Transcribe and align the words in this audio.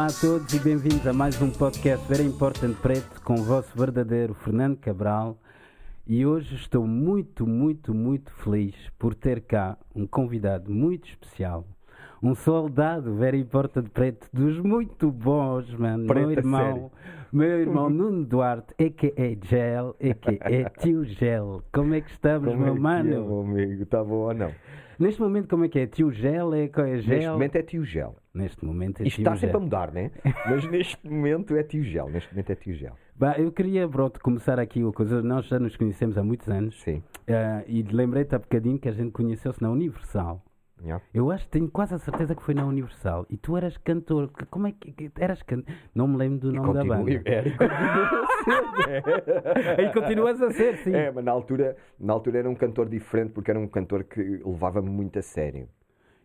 Olá 0.00 0.08
a 0.08 0.18
todos 0.18 0.54
e 0.54 0.58
bem-vindos 0.58 1.06
a 1.06 1.12
mais 1.12 1.42
um 1.42 1.50
podcast 1.50 2.08
Very 2.08 2.24
Important 2.24 2.72
Preto 2.80 3.20
com 3.22 3.34
o 3.34 3.44
vosso 3.44 3.76
verdadeiro 3.76 4.32
Fernando 4.32 4.78
Cabral. 4.78 5.36
E 6.06 6.24
hoje 6.24 6.54
estou 6.54 6.86
muito, 6.86 7.46
muito, 7.46 7.92
muito 7.92 8.32
feliz 8.36 8.74
por 8.98 9.14
ter 9.14 9.42
cá 9.42 9.76
um 9.94 10.06
convidado 10.06 10.72
muito 10.72 11.06
especial. 11.06 11.66
Um 12.22 12.34
soldado 12.34 13.14
Very 13.14 13.40
Important 13.40 13.90
Preto 13.90 14.26
dos 14.32 14.58
muito 14.58 15.10
bons, 15.10 15.70
mano. 15.74 16.06
Preto 16.06 16.28
meu 16.28 16.30
irmão, 16.30 16.60
sério. 16.62 16.90
meu 17.30 17.60
irmão 17.60 17.90
Nuno 17.92 18.24
Duarte, 18.24 18.72
a.k.a. 18.82 19.46
Gel, 19.46 19.96
a.k.a. 20.00 20.70
Tio 20.80 21.04
Gel. 21.04 21.62
Como 21.70 21.92
é 21.92 22.00
que 22.00 22.10
estamos, 22.10 22.48
Como 22.48 22.62
é 22.62 22.64
meu 22.64 22.74
que 22.74 22.80
mano? 22.80 23.10
é, 23.10 23.12
meu 23.12 23.40
amigo? 23.42 23.82
Está 23.82 24.02
bom 24.02 24.28
ou 24.28 24.32
não? 24.32 24.50
Neste 24.98 25.20
momento, 25.20 25.46
como 25.46 25.66
é 25.66 25.68
que 25.68 25.78
é? 25.78 25.86
Tio 25.86 26.10
Gel? 26.10 26.54
É, 26.54 26.64
é 26.64 26.96
Gel? 27.02 27.06
Neste 27.06 27.28
momento 27.28 27.56
é 27.56 27.62
tio 27.62 27.84
Gel. 27.84 28.16
Neste 28.32 28.64
momento 28.64 29.02
é 29.02 29.06
Isto 29.08 29.18
está 29.20 29.30
Gel. 29.32 29.40
sempre 29.40 29.56
a 29.56 29.60
mudar, 29.60 29.90
né? 29.92 30.10
Mas 30.48 30.64
neste 30.70 31.08
momento 31.08 31.56
é 31.56 31.62
tio 31.64 31.82
Gel. 31.82 32.08
Neste 32.08 32.32
momento 32.32 32.50
é 32.50 32.54
tio 32.54 32.74
Gel. 32.74 32.92
Bah, 33.16 33.34
eu 33.38 33.50
queria, 33.50 33.88
pronto, 33.88 34.20
começar 34.20 34.58
aqui 34.60 34.82
uma 34.82 34.92
coisa. 34.92 35.20
Nós 35.20 35.46
já 35.46 35.58
nos 35.58 35.76
conhecemos 35.76 36.16
há 36.16 36.22
muitos 36.22 36.48
anos. 36.48 36.80
Sim. 36.82 37.02
Ah, 37.28 37.62
e 37.66 37.82
lembrei-te 37.82 38.34
há 38.34 38.38
bocadinho 38.38 38.78
que 38.78 38.88
a 38.88 38.92
gente 38.92 39.10
conheceu-se 39.10 39.60
na 39.60 39.70
Universal. 39.70 40.44
Yeah. 40.82 41.04
Eu 41.12 41.30
acho, 41.30 41.46
tenho 41.48 41.68
quase 41.68 41.94
a 41.94 41.98
certeza 41.98 42.34
que 42.34 42.42
foi 42.42 42.54
na 42.54 42.64
Universal. 42.64 43.26
E 43.28 43.36
tu 43.36 43.54
eras 43.56 43.76
cantor. 43.76 44.30
Como 44.48 44.66
é 44.66 44.72
que. 44.72 44.92
que- 44.92 45.10
Eras 45.18 45.42
cantor? 45.42 45.74
Não 45.94 46.06
me 46.08 46.16
lembro 46.16 46.38
do 46.38 46.50
E 46.52 46.56
nome 46.56 46.72
da 46.72 46.84
banda. 46.84 47.10
é, 47.26 47.42
e 47.46 47.52
continua 47.52 47.80
a 48.30 48.44
ser, 48.44 49.80
E 49.84 49.92
continuas 49.92 50.40
a 50.42 50.50
ser, 50.52 50.76
sim. 50.78 50.94
É, 50.94 51.10
mas 51.10 51.22
na 51.24 51.32
altura, 51.32 51.76
na 51.98 52.12
altura 52.14 52.38
era 52.38 52.48
um 52.48 52.54
cantor 52.54 52.88
diferente 52.88 53.32
porque 53.32 53.50
era 53.50 53.60
um 53.60 53.68
cantor 53.68 54.04
que 54.04 54.22
levava-me 54.44 54.88
muito 54.88 55.18
a 55.18 55.22
sério. 55.22 55.68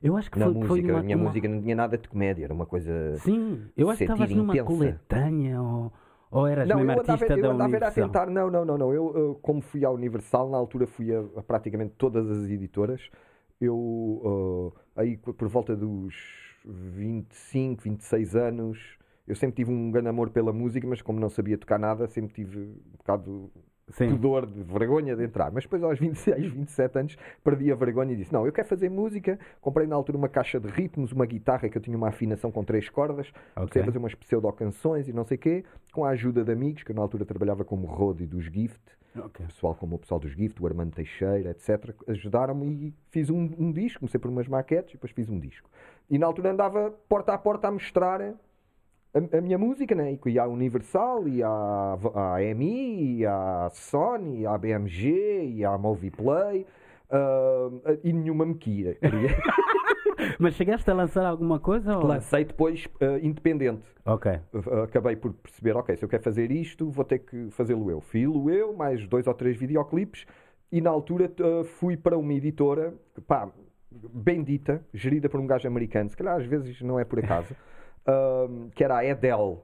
Eu 0.01 0.15
acho 0.17 0.29
que 0.29 0.37
Na 0.37 0.45
foi, 0.45 0.53
música. 0.53 0.67
foi 0.67 0.81
uma, 0.81 0.99
a 0.99 1.03
minha 1.03 1.17
uma- 1.17 1.29
música 1.29 1.47
não 1.47 1.61
tinha 1.61 1.75
nada 1.75 1.97
de 1.97 2.07
comédia, 2.07 2.43
era 2.45 2.53
uma 2.53 2.65
coisa. 2.65 3.15
Sim, 3.17 3.65
eu 3.75 3.89
acho 3.89 3.97
que 3.99 4.03
estavas 4.03 4.29
numa 4.31 4.55
coletânea 4.57 5.61
ou, 5.61 5.91
ou 6.31 6.47
eras 6.47 6.67
Não, 6.67 6.77
mesmo 6.77 6.91
eu 6.91 6.99
andava, 7.01 7.25
eu 7.25 7.37
da 7.41 7.51
andava 7.51 7.77
a 7.77 7.91
tentar. 7.91 8.29
Não, 8.29 8.51
não, 8.51 8.65
não, 8.65 8.77
não. 8.77 8.93
Eu, 8.93 9.17
eu, 9.17 9.35
como 9.41 9.61
fui 9.61 9.83
à 9.85 9.89
Universal, 9.91 10.49
na 10.49 10.57
altura 10.57 10.85
fui 10.85 11.13
a, 11.13 11.19
a 11.37 11.43
praticamente 11.43 11.93
todas 11.97 12.29
as 12.29 12.49
editoras. 12.49 13.09
Eu, 13.59 14.73
ah, 14.95 15.01
aí 15.01 15.17
por 15.17 15.47
volta 15.47 15.75
dos 15.75 16.13
25, 16.65 17.83
26 17.83 18.35
anos, 18.35 18.97
eu 19.27 19.35
sempre 19.35 19.55
tive 19.55 19.71
um 19.71 19.89
grande 19.91 20.09
amor 20.09 20.29
pela 20.29 20.51
música, 20.51 20.85
mas 20.87 21.01
como 21.01 21.19
não 21.19 21.29
sabia 21.29 21.57
tocar 21.57 21.79
nada, 21.79 22.07
sempre 22.07 22.33
tive 22.33 22.59
um 22.59 22.97
bocado 22.97 23.51
Sim. 23.89 24.09
pudor, 24.09 24.45
de 24.45 24.63
vergonha 24.63 25.15
de 25.15 25.23
entrar. 25.23 25.51
Mas 25.51 25.63
depois, 25.63 25.83
aos 25.83 25.99
26, 25.99 26.51
27 26.51 26.99
anos, 26.99 27.17
perdi 27.43 27.71
a 27.71 27.75
vergonha 27.75 28.13
e 28.13 28.15
disse: 28.15 28.33
Não, 28.33 28.45
eu 28.45 28.51
quero 28.51 28.67
fazer 28.67 28.89
música. 28.89 29.39
Comprei 29.61 29.87
na 29.87 29.95
altura 29.95 30.17
uma 30.17 30.27
caixa 30.27 30.59
de 30.59 30.67
ritmos, 30.67 31.11
uma 31.11 31.25
guitarra 31.25 31.69
que 31.69 31.77
eu 31.77 31.81
tinha 31.81 31.95
uma 31.95 32.09
afinação 32.09 32.51
com 32.51 32.63
três 32.63 32.89
cordas. 32.89 33.31
Comecei 33.53 33.81
a 33.81 33.85
fazer 33.85 33.97
umas 33.97 34.15
pseudo-canções 34.15 35.07
e 35.07 35.13
não 35.13 35.23
sei 35.23 35.37
o 35.37 35.39
quê, 35.39 35.63
com 35.93 36.03
a 36.03 36.09
ajuda 36.09 36.43
de 36.43 36.51
amigos, 36.51 36.83
que 36.83 36.91
eu 36.91 36.95
na 36.95 37.01
altura 37.01 37.25
trabalhava 37.25 37.63
como 37.63 37.85
roadie 37.85 38.25
dos 38.25 38.45
Gift. 38.45 38.81
Ok. 39.17 39.45
Pessoal 39.45 39.75
como 39.75 39.95
o 39.95 39.99
pessoal 39.99 40.19
dos 40.19 40.31
Gift, 40.31 40.61
o 40.61 40.67
Armando 40.67 40.93
Teixeira, 40.93 41.51
etc. 41.51 41.95
Ajudaram-me 42.07 42.87
e 42.87 42.93
fiz 43.11 43.29
um, 43.29 43.49
um 43.57 43.71
disco. 43.71 43.99
Comecei 43.99 44.19
por 44.19 44.29
umas 44.29 44.47
maquetes 44.47 44.91
e 44.91 44.97
depois 44.97 45.11
fiz 45.13 45.29
um 45.29 45.39
disco. 45.39 45.69
E 46.09 46.17
na 46.17 46.25
altura 46.25 46.51
andava 46.51 46.91
porta 47.07 47.33
a 47.33 47.37
porta 47.37 47.67
a 47.67 47.71
mostrar 47.71 48.33
a, 49.15 49.37
a 49.37 49.41
minha 49.41 49.57
música, 49.57 49.95
né? 49.95 50.17
E 50.25 50.39
à 50.39 50.45
Universal, 50.45 51.27
e 51.27 51.41
à, 51.41 51.97
à 52.13 52.43
EMI, 52.43 53.19
e 53.19 53.25
à 53.25 53.69
Sony, 53.71 54.41
e 54.41 54.45
à 54.45 54.57
BMG, 54.57 55.53
e 55.55 55.63
à 55.63 55.77
Movieplay. 55.77 56.65
ah, 57.09 57.69
e 58.03 58.11
nenhuma 58.11 58.45
me 58.45 58.55
queria. 58.55 58.97
Mas 60.39 60.55
chegaste 60.55 60.89
a 60.89 60.93
lançar 60.93 61.25
alguma 61.25 61.59
coisa? 61.59 61.97
Ou... 61.97 62.05
Lancei 62.05 62.43
depois 62.45 62.87
ah, 62.99 63.19
independente. 63.21 63.83
Ok. 64.05 64.31
Uh, 64.53 64.81
acabei 64.83 65.15
por 65.15 65.33
perceber, 65.33 65.75
ok, 65.75 65.95
se 65.95 66.03
eu 66.03 66.09
quero 66.09 66.23
fazer 66.23 66.51
isto, 66.51 66.89
vou 66.89 67.05
ter 67.05 67.19
que 67.19 67.49
fazê-lo 67.51 67.89
eu. 67.89 68.01
Filo 68.01 68.49
eu, 68.51 68.73
mais 68.73 69.07
dois 69.07 69.25
ou 69.27 69.33
três 69.33 69.57
videoclipes, 69.57 70.25
e 70.71 70.81
na 70.81 70.89
altura 70.89 71.31
uh, 71.39 71.63
fui 71.63 71.97
para 71.97 72.17
uma 72.17 72.33
editora, 72.33 72.93
pá, 73.27 73.49
bendita, 73.91 74.85
gerida 74.93 75.29
por 75.29 75.39
um 75.39 75.47
gajo 75.47 75.67
americano, 75.67 76.09
se 76.09 76.17
calhar 76.17 76.35
às 76.35 76.45
vezes 76.45 76.81
não 76.81 76.99
é 76.99 77.05
por 77.05 77.19
acaso, 77.19 77.55
um, 78.07 78.69
que 78.69 78.83
era 78.83 78.97
a 78.97 79.05
Edel. 79.05 79.63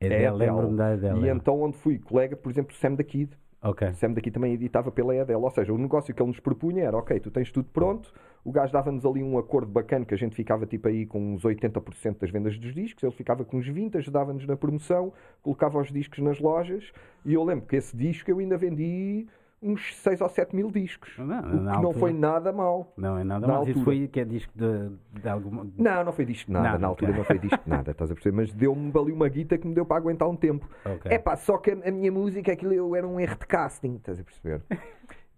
Edel, 0.00 0.36
lembro-me 0.36 0.76
da 0.76 0.94
Edel. 0.94 1.18
E 1.18 1.28
é. 1.28 1.32
então 1.32 1.60
onde 1.62 1.76
fui 1.76 1.98
colega, 1.98 2.36
por 2.36 2.50
exemplo, 2.50 2.74
Sam 2.74 2.94
da 2.94 3.04
Kid. 3.04 3.30
Ok. 3.62 3.92
Sam 3.94 4.12
daqui 4.12 4.30
também 4.30 4.52
editava 4.52 4.92
pela 4.92 5.16
Edel. 5.16 5.42
Ou 5.42 5.50
seja, 5.50 5.72
o 5.72 5.78
negócio 5.78 6.14
que 6.14 6.22
ele 6.22 6.28
nos 6.28 6.40
propunha 6.40 6.84
era: 6.84 6.96
ok, 6.96 7.18
tu 7.18 7.30
tens 7.30 7.50
tudo 7.50 7.68
pronto, 7.72 8.12
o 8.44 8.52
gajo 8.52 8.72
dava-nos 8.72 9.04
ali 9.04 9.22
um 9.22 9.38
acordo 9.38 9.72
bacana 9.72 10.04
que 10.04 10.14
a 10.14 10.16
gente 10.16 10.36
ficava 10.36 10.66
tipo 10.66 10.86
aí 10.86 11.04
com 11.04 11.34
uns 11.34 11.42
80% 11.42 12.18
das 12.20 12.30
vendas 12.30 12.56
dos 12.58 12.72
discos, 12.72 13.02
ele 13.02 13.12
ficava 13.12 13.44
com 13.44 13.56
uns 13.56 13.68
20%, 13.68 13.96
ajudava-nos 13.96 14.46
na 14.46 14.56
promoção, 14.56 15.12
colocava 15.42 15.80
os 15.80 15.90
discos 15.90 16.20
nas 16.20 16.38
lojas 16.38 16.92
e 17.24 17.34
eu 17.34 17.42
lembro 17.42 17.66
que 17.66 17.74
esse 17.74 17.96
disco 17.96 18.30
eu 18.30 18.38
ainda 18.38 18.56
vendi 18.56 19.26
uns 19.66 19.94
6 19.96 20.20
ou 20.20 20.28
7 20.28 20.54
mil 20.54 20.70
discos. 20.70 21.16
Não, 21.18 21.38
o 21.38 21.76
que 21.76 21.82
não 21.82 21.92
foi 21.92 22.12
nada 22.12 22.52
mal. 22.52 22.92
Não 22.96 23.18
é 23.18 23.24
nada 23.24 23.46
Na 23.46 23.54
mais. 23.54 23.68
Isso 23.68 23.82
foi 23.84 24.06
que 24.08 24.20
é 24.20 24.24
disco 24.24 24.52
de, 24.54 25.20
de 25.20 25.28
alguma. 25.28 25.66
Não, 25.76 26.04
não 26.04 26.12
foi 26.12 26.24
disco 26.24 26.46
de 26.46 26.52
nada. 26.52 26.64
Nada, 26.68 26.78
Na 26.78 26.88
altura 26.88 27.12
não 27.12 27.24
foi 27.24 27.38
disco 27.38 27.62
de 27.62 27.68
nada, 27.70 27.90
estás 27.90 28.10
a 28.10 28.14
perceber? 28.14 28.36
Mas 28.36 28.52
deu-me 28.52 28.92
ali 28.98 29.12
uma 29.12 29.28
guita 29.28 29.58
que 29.58 29.66
me 29.66 29.74
deu 29.74 29.84
para 29.84 29.96
aguentar 29.96 30.28
um 30.28 30.36
tempo. 30.36 30.68
Ok. 30.84 31.10
É 31.10 31.18
pá, 31.18 31.36
só 31.36 31.58
que 31.58 31.70
a, 31.70 31.88
a 31.88 31.90
minha 31.90 32.12
música, 32.12 32.52
aquilo 32.52 32.72
eu 32.72 32.94
era 32.94 33.06
um 33.06 33.18
erro 33.18 33.36
de 33.38 33.46
casting, 33.46 33.96
estás 33.96 34.20
a 34.20 34.24
perceber? 34.24 34.62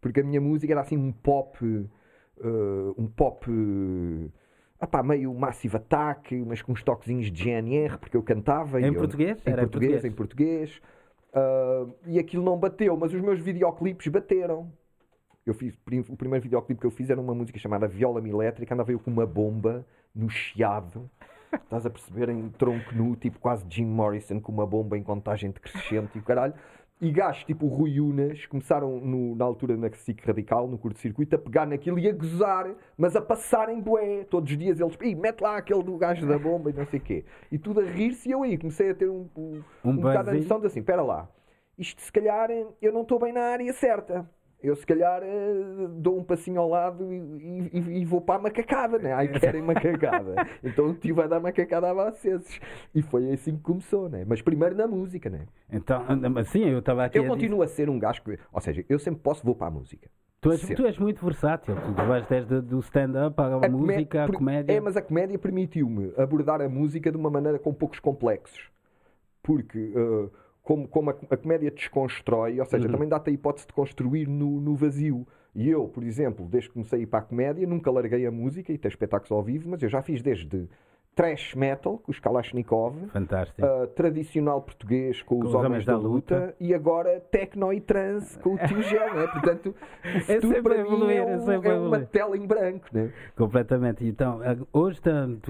Porque 0.00 0.20
a 0.20 0.24
minha 0.24 0.40
música 0.40 0.72
era 0.72 0.80
assim 0.80 0.96
um 0.96 1.10
pop, 1.10 1.58
eh, 2.40 2.92
um 2.96 3.06
pop, 3.06 3.50
uh, 3.50 5.04
meio 5.04 5.34
Massive 5.34 5.76
Attack, 5.76 6.36
mas 6.46 6.62
com 6.62 6.72
uns 6.72 6.82
toquezinhos 6.84 7.32
de 7.32 7.42
GNR, 7.44 7.98
porque 7.98 8.16
eu 8.16 8.22
cantava. 8.22 8.80
Em 8.80 8.84
e 8.84 8.86
eu- 8.88 8.94
português? 8.94 9.38
Em 9.44 9.50
Era 9.50 9.62
em 9.62 9.64
português, 9.64 9.92
português? 9.92 10.04
em 10.12 10.16
português. 10.16 10.82
Ah, 11.32 11.86
e 12.06 12.18
aquilo 12.18 12.44
não 12.44 12.56
bateu, 12.56 12.96
mas 12.96 13.12
os 13.12 13.20
meus 13.20 13.40
videoclipes 13.40 14.06
bateram. 14.08 14.72
Eu 15.44 15.54
fiz, 15.54 15.74
o 16.08 16.16
primeiro 16.16 16.42
videoclipe 16.42 16.80
que 16.80 16.86
eu 16.86 16.90
fiz 16.90 17.08
era 17.08 17.20
uma 17.20 17.34
música 17.34 17.58
chamada 17.58 17.88
Viola-me 17.88 18.28
Elétrica, 18.28 18.74
andava 18.74 18.92
eu 18.92 18.98
com 18.98 19.10
uma 19.10 19.26
bomba 19.26 19.86
no 20.14 20.28
chiado. 20.28 21.10
Estás 21.50 21.86
a 21.86 21.90
perceber 21.90 22.28
em 22.28 22.50
tronco 22.50 22.94
nu, 22.94 23.16
tipo 23.16 23.38
quase 23.38 23.64
Jim 23.68 23.86
Morrison 23.86 24.38
com 24.40 24.52
uma 24.52 24.66
bomba 24.66 24.98
em 24.98 25.02
contagem 25.02 25.50
decrescente 25.50 26.10
e 26.16 26.18
o 26.18 26.22
caralho. 26.22 26.52
E 27.00 27.12
gajos 27.12 27.44
tipo 27.44 27.66
o 27.66 27.68
Rui 27.68 28.00
Unas 28.00 28.44
começaram 28.46 28.98
no- 28.98 29.36
na 29.36 29.44
altura 29.44 29.76
na 29.76 29.88
SIC 29.92 30.20
Radical, 30.26 30.66
no 30.66 30.76
curto-circuito, 30.76 31.36
a 31.36 31.38
pegar 31.38 31.64
naquilo 31.64 31.96
e 31.98 32.08
a 32.08 32.12
gozar, 32.12 32.74
mas 32.96 33.14
a 33.14 33.20
passarem 33.20 33.80
bué. 33.80 34.24
Todos 34.24 34.50
os 34.50 34.58
dias 34.58 34.80
eles, 34.80 34.96
Ih, 35.00 35.14
mete 35.14 35.40
lá 35.40 35.56
aquele 35.58 35.82
do 35.82 35.96
gajo 35.96 36.26
da 36.26 36.36
bomba 36.38 36.70
e 36.70 36.72
não 36.72 36.84
sei 36.86 36.98
o 36.98 37.02
quê. 37.02 37.24
E 37.52 37.58
tudo 37.58 37.80
a 37.80 37.84
rir-se 37.84 38.28
e 38.28 38.32
eu 38.32 38.42
aí 38.42 38.58
comecei 38.58 38.90
a 38.90 38.94
ter 38.94 39.08
um, 39.08 39.28
um, 39.36 39.62
Um 39.84 39.90
um 39.90 39.96
bocado 39.96 40.30
a 40.30 40.34
noção 40.34 40.58
de 40.60 40.66
assim, 40.66 40.80
espera 40.80 41.02
lá, 41.02 41.28
isto 41.78 42.00
se 42.02 42.10
calhar 42.10 42.50
eu 42.82 42.92
não 42.92 43.02
estou 43.02 43.18
bem 43.20 43.32
na 43.32 43.42
área 43.42 43.72
certa. 43.72 44.28
Eu 44.60 44.74
se 44.74 44.84
calhar 44.84 45.22
eh, 45.22 45.86
dou 45.90 46.18
um 46.18 46.24
passinho 46.24 46.60
ao 46.60 46.68
lado 46.68 47.12
e, 47.12 47.70
e- 47.72 48.00
e 48.00 48.04
vou 48.04 48.20
para 48.20 48.40
a 48.40 48.42
macacada, 48.42 48.98
né? 48.98 49.12
Ai, 49.12 49.28
querem 49.28 49.62
macacada. 49.62 50.34
então 50.64 50.90
estive 50.90 51.22
a 51.22 51.28
dar 51.28 51.38
macacada 51.38 51.88
a 51.90 51.94
vocês. 52.10 52.60
E 52.92 53.00
foi 53.00 53.30
assim 53.32 53.56
que 53.56 53.62
começou, 53.62 54.08
né? 54.08 54.24
Mas 54.26 54.42
primeiro 54.42 54.74
na 54.74 54.88
música, 54.88 55.30
né? 55.30 55.46
Então, 55.72 56.04
mas 56.32 56.48
sim, 56.48 56.64
eu 56.64 56.80
estava 56.80 57.04
aqui. 57.04 57.18
Eu 57.18 57.22
a 57.22 57.24
dizer- 57.26 57.34
continuo 57.36 57.62
a 57.62 57.68
ser 57.68 57.88
um 57.88 57.98
gajo 58.00 58.20
que. 58.22 58.36
Ou 58.52 58.60
seja, 58.60 58.84
eu 58.88 58.98
sempre 58.98 59.20
posso, 59.22 59.44
vou 59.44 59.54
para 59.54 59.68
a 59.68 59.70
música. 59.70 60.10
Tu 60.40 60.50
és, 60.52 60.60
tu 60.60 60.86
és 60.86 60.98
muito 60.98 61.24
versátil. 61.24 61.74
Tu 61.76 62.04
vais 62.06 62.26
desde 62.26 62.60
do 62.60 62.80
stand-up 62.80 63.40
à 63.40 63.64
A 63.64 63.68
música, 63.68 64.24
à 64.24 64.28
comédia. 64.32 64.72
É, 64.72 64.80
mas 64.80 64.96
a 64.96 65.02
comédia 65.02 65.38
permitiu-me 65.38 66.12
abordar 66.16 66.60
a 66.62 66.68
música 66.68 67.10
de 67.12 67.16
uma 67.16 67.30
maneira 67.30 67.58
com 67.60 67.72
poucos 67.72 67.98
complexos. 68.00 68.68
Porque, 69.42 69.78
uh, 69.96 70.30
como, 70.68 70.86
como 70.86 71.08
a, 71.08 71.14
a 71.30 71.36
comédia 71.38 71.70
desconstrói, 71.70 72.60
ou 72.60 72.66
seja, 72.66 72.86
Uhum. 72.86 72.90
também 72.90 73.08
dá-te 73.08 73.30
a 73.30 73.32
hipótese 73.32 73.66
de 73.66 73.72
construir 73.72 74.28
no, 74.28 74.60
no 74.60 74.74
vazio. 74.76 75.26
E 75.54 75.66
eu, 75.70 75.88
por 75.88 76.02
exemplo, 76.04 76.46
desde 76.46 76.68
que 76.68 76.74
comecei 76.74 76.98
a 76.98 77.02
ir 77.04 77.06
para 77.06 77.20
a 77.20 77.22
comédia, 77.22 77.66
nunca 77.66 77.90
larguei 77.90 78.26
a 78.26 78.30
música 78.30 78.70
e 78.70 78.76
ter 78.76 78.88
espetáculos 78.88 79.32
ao 79.32 79.42
vivo, 79.42 79.66
mas 79.70 79.82
eu 79.82 79.88
já 79.88 80.02
fiz 80.02 80.20
desde 80.20 80.68
thrash 81.18 81.56
metal 81.56 81.98
com 81.98 82.12
os 82.12 82.20
Kalashnikov, 82.20 82.94
Fantástico. 83.12 83.60
uh, 83.66 83.88
tradicional 83.88 84.62
português 84.62 85.20
com 85.20 85.40
os, 85.44 85.52
Homens, 85.52 85.84
da, 85.84 85.96
luta, 85.96 86.54
e 86.60 86.72
agora 86.72 87.18
techno 87.28 87.72
e 87.72 87.80
trance 87.80 88.38
com 88.38 88.54
o 88.54 88.58
Tio 88.68 88.80
Gel, 88.84 89.14
né? 89.14 89.26
Portanto, 89.26 89.74
o 90.04 90.20
futuro 90.20 90.40
sempre 90.54 90.62
para 90.62 90.76
evoluir, 90.78 91.16
é, 91.16 91.32
é 91.32 91.36
um- 91.36 91.50
a 91.50 91.54
é 91.68 91.74
uma 91.74 92.00
tela 92.02 92.36
em 92.36 92.46
branco, 92.46 92.86
né? 92.92 93.10
Completamente. 93.36 94.06
Então, 94.06 94.40
a- 94.42 94.56
hoje 94.72 95.00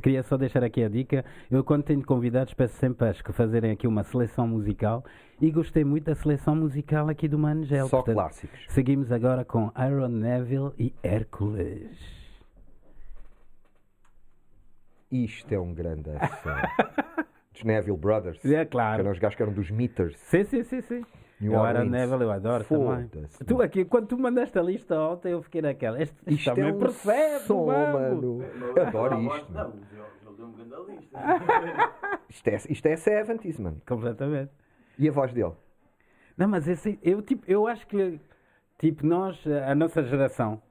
queria 0.02 0.22
só 0.22 0.38
deixar 0.38 0.64
aqui 0.64 0.82
a 0.82 0.88
dica. 0.88 1.22
Eu, 1.50 1.62
quando 1.62 1.82
tenho 1.82 2.02
convidados, 2.02 2.54
peço 2.54 2.74
sempre 2.78 3.06
às 3.06 3.20
que 3.20 3.30
fazerem 3.30 3.70
aqui 3.70 3.86
uma 3.86 4.02
seleção 4.04 4.48
musical 4.48 5.04
e 5.38 5.50
gostei 5.50 5.84
muito 5.84 6.04
da 6.04 6.14
seleção 6.14 6.56
musical 6.56 7.10
aqui 7.10 7.28
do 7.28 7.38
Mangel. 7.38 7.88
Só 7.88 8.02
clássicos. 8.02 8.58
Seguimos 8.68 9.12
agora 9.12 9.44
com 9.44 9.70
Iron 9.86 10.08
Neville 10.08 10.70
e 10.78 10.94
Hércules. 11.02 12.17
Isto 15.10 15.52
é 15.52 15.58
um 15.58 15.72
grande 15.74 16.10
som. 16.42 16.50
Dos 17.52 17.64
Neville 17.64 17.96
Brothers. 17.96 18.44
É 18.44 18.64
Que 18.64 18.70
claro. 18.70 19.00
eram 19.00 19.10
os 19.10 19.18
gajos 19.18 19.36
que 19.36 19.42
eram 19.42 19.52
dos 19.52 19.70
Meters. 19.70 20.16
Sim, 20.18 20.44
sim, 20.44 20.62
sim, 20.62 20.80
sim. 20.80 21.04
New 21.40 21.52
eu 21.52 21.58
Iron 21.60 21.68
Orleans. 21.68 21.90
Neville, 21.90 22.22
eu 22.22 22.30
adoro 22.30 22.64
também. 22.64 23.10
Tu 23.46 23.62
aqui, 23.62 23.84
quando 23.84 24.06
tu 24.06 24.18
mandaste 24.18 24.58
a 24.58 24.62
lista 24.62 24.98
ontem, 25.00 25.32
eu 25.32 25.42
fiquei 25.42 25.62
naquela. 25.62 26.00
Este, 26.00 26.16
este 26.26 26.48
Isto 26.50 26.60
é 26.60 26.72
um 26.72 26.78
percebe, 26.78 27.44
som, 27.44 27.66
mano. 27.66 27.98
mano. 27.98 28.44
Eu 28.76 28.86
adoro 28.86 29.20
isto. 29.22 29.52
mano. 29.52 29.74
Isto 32.28 32.48
é, 32.48 32.54
isto 32.68 32.86
é 32.86 32.94
70s, 32.94 33.58
mano. 33.58 33.80
Completamente. 33.86 34.52
E 34.98 35.08
a 35.08 35.12
voz 35.12 35.32
dele? 35.32 35.52
Não, 36.36 36.46
mas 36.46 36.68
esse, 36.68 36.98
eu, 37.02 37.22
tipo, 37.22 37.42
eu 37.50 37.66
acho 37.66 37.86
que, 37.86 38.20
tipo, 38.78 39.04
nós, 39.04 39.42
a 39.66 39.74
nossa 39.74 40.02
geração, 40.04 40.62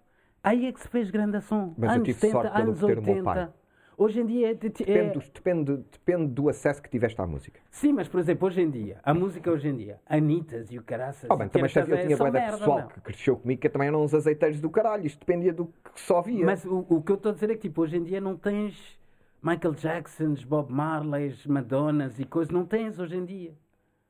aí 0.44 0.67
é 0.67 0.72
que 0.72 0.79
se 0.79 0.88
fez 0.88 1.10
grande 1.10 1.41
som. 1.41 1.74
Mas 1.77 1.89
eu 1.89 1.96
anos 1.96 2.06
tive 2.08 2.20
70, 2.20 2.32
sorte 2.32 2.62
anos 2.62 2.79
ter 2.79 3.00
o 3.00 3.01
meu 3.01 3.15
80. 3.15 3.53
Hoje 4.00 4.22
em 4.22 4.25
dia 4.27 4.50
é, 4.50 4.51
é- 4.51 4.54
Depende, 4.54 5.32
depende, 5.34 5.77
depende 5.92 6.27
do 6.27 6.48
acesso 6.50 6.80
que 6.84 6.88
tiveste 6.88 7.20
à 7.20 7.25
música. 7.25 7.60
Sim, 7.72 7.94
mas 7.94 8.08
por 8.08 8.20
exemplo, 8.20 8.48
hoje 8.48 8.62
em 8.62 8.70
dia, 8.70 9.00
a 9.01 9.12
música 9.12 9.51
hoje 9.51 9.70
em 9.70 9.75
dia, 9.75 10.00
Anitas 10.06 10.72
e 10.72 10.77
o 10.77 10.84
caraças. 10.84 11.27
Oh, 11.27 11.36
bem, 11.36 11.50
também 11.50 11.68
quero 11.68 11.89
eu 11.92 11.98
tinha 12.06 12.32
merda, 12.32 12.58
pessoal 12.58 12.77
meu. 12.77 12.88
que 12.89 13.01
cresceu 13.01 13.36
comigo 13.36 13.60
que 13.60 13.68
também 13.68 13.88
eram 13.88 14.04
uns 14.04 14.13
azeiteiros 14.13 14.62
do 14.62 14.70
caralho. 14.70 15.08
Isto 15.08 15.20
dependia 15.22 15.51
do 15.51 15.66
que 15.66 16.00
só 16.00 16.22
via. 16.22 16.46
Mas 16.46 16.63
o, 16.63 16.86
o 16.88 17.01
que 17.01 17.12
eu 17.12 17.16
estou 17.16 17.32
a 17.32 17.34
dizer 17.34 17.50
é 17.50 17.56
que 17.56 17.62
tipo, 17.62 17.82
hoje 17.82 17.98
em 17.98 18.04
dia 18.04 18.22
não 18.22 18.38
tens 18.38 19.00
Michael 19.42 19.74
Jacksons, 19.74 20.44
Bob 20.44 20.72
Marleys, 20.72 21.48
Madonnas 21.48 22.20
e 22.20 22.24
coisas, 22.24 22.54
não 22.54 22.68
tens 22.68 23.00
hoje 23.00 23.18
em 23.18 23.25
dia. 23.25 23.56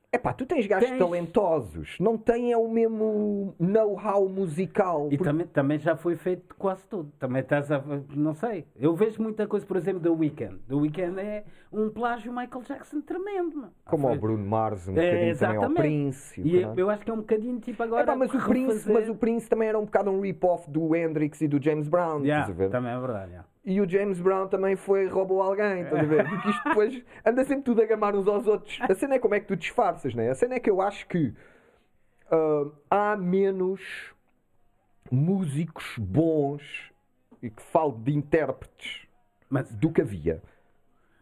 Epá, 0.10 0.32
tu 0.32 0.46
tens 0.46 0.66
gajos 0.66 0.88
Tens. 0.88 0.98
talentosos. 0.98 1.98
Não 2.00 2.18
têm 2.18 2.54
é 2.54 2.58
o 2.58 2.70
mesmo 2.70 3.54
know-how 3.60 4.28
musical. 4.30 5.08
E 5.12 5.18
Porque- 5.18 5.24
também, 5.30 5.48
também 5.48 5.80
já 5.80 5.98
foi 5.98 6.16
feito 6.16 6.56
quase 6.56 6.88
tudo. 6.88 7.12
Também 7.20 7.42
estás 7.42 7.70
a. 7.70 7.84
Não 8.16 8.34
sei. 8.34 8.66
Eu 8.80 8.96
vejo 8.96 9.22
muita 9.22 9.46
coisa, 9.46 9.66
por 9.66 9.76
exemplo, 9.76 10.00
do 10.00 10.14
Weekend. 10.16 10.60
Do 10.66 10.80
Weekend 10.80 11.20
é 11.20 11.44
um 11.74 11.90
plágio 11.90 12.32
Michael 12.32 12.64
Jackson 12.64 13.02
tremendo, 13.02 13.58
mano. 13.58 13.74
Como 13.86 14.04
Foi- 14.04 14.14
ao 14.14 14.18
Bruno 14.18 14.46
Mars, 14.46 14.88
um 14.88 14.98
É, 14.98 15.12
bocadinho 15.12 15.38
também 15.38 15.58
ao. 15.58 15.70
Prince. 15.72 16.42
E 16.42 16.56
eu, 16.56 16.62
caralho. 16.62 16.80
eu 16.80 16.90
acho 16.90 17.04
que 17.04 17.12
é 17.12 17.14
um 17.14 17.18
bocadinho 17.18 17.60
tipo 17.60 17.84
agora. 17.84 18.04
Epá, 18.04 18.16
mas, 18.16 18.34
o 18.34 18.40
Prince, 18.40 18.68
refazer- 18.78 18.94
mas 18.94 19.10
o 19.10 19.16
Prince 19.16 19.50
também 19.50 19.68
era 19.68 19.78
um 19.78 19.84
bocado 19.86 20.10
um 20.10 20.22
rip-off 20.22 20.72
do 20.72 20.96
Hendrix 20.96 21.42
e 21.42 21.50
do 21.50 21.62
James 21.62 21.90
Brown. 21.90 22.22
Estás 22.24 22.50
a 22.50 22.54
ver? 22.54 22.70
também 22.70 22.94
é 22.94 23.00
verdade. 23.00 23.32
yeah. 23.32 23.48
E 23.70 23.82
o 23.82 23.90
James 23.90 24.22
Brown 24.22 24.48
também 24.48 24.78
foi 24.78 25.08
roubou 25.10 25.42
alguém, 25.42 25.82
estás 25.82 26.02
a 26.02 26.06
ver? 26.06 26.30
Porque 26.30 26.50
isto 26.52 26.70
depois 26.70 27.04
anda 27.26 27.44
sempre 27.44 27.66
tudo 27.66 27.82
a 27.82 27.86
gamar 27.86 28.16
uns 28.16 28.26
aos 28.26 28.48
outros. 28.48 28.80
A 28.80 28.96
cena 28.96 29.16
é 29.16 29.20
como 29.20 29.36
é 29.36 29.42
que 29.42 29.46
tu 29.46 29.58
disfarças, 29.58 30.16
né? 30.16 30.30
A 30.30 30.36
cena 30.36 30.56
é 30.56 30.60
que 30.62 30.70
eu 30.70 30.80
acho 30.80 31.06
que 31.06 31.34
ah, 32.32 32.72
há 32.90 33.18
menos 33.18 33.82
músicos 35.12 35.98
bons 35.98 36.94
e 37.44 37.50
que 37.50 37.62
falo 37.62 37.92
de 37.92 38.16
intérpretes 38.16 39.06
Mas, 39.50 39.70
do 39.74 39.92
que 39.92 40.02
havia. 40.02 40.42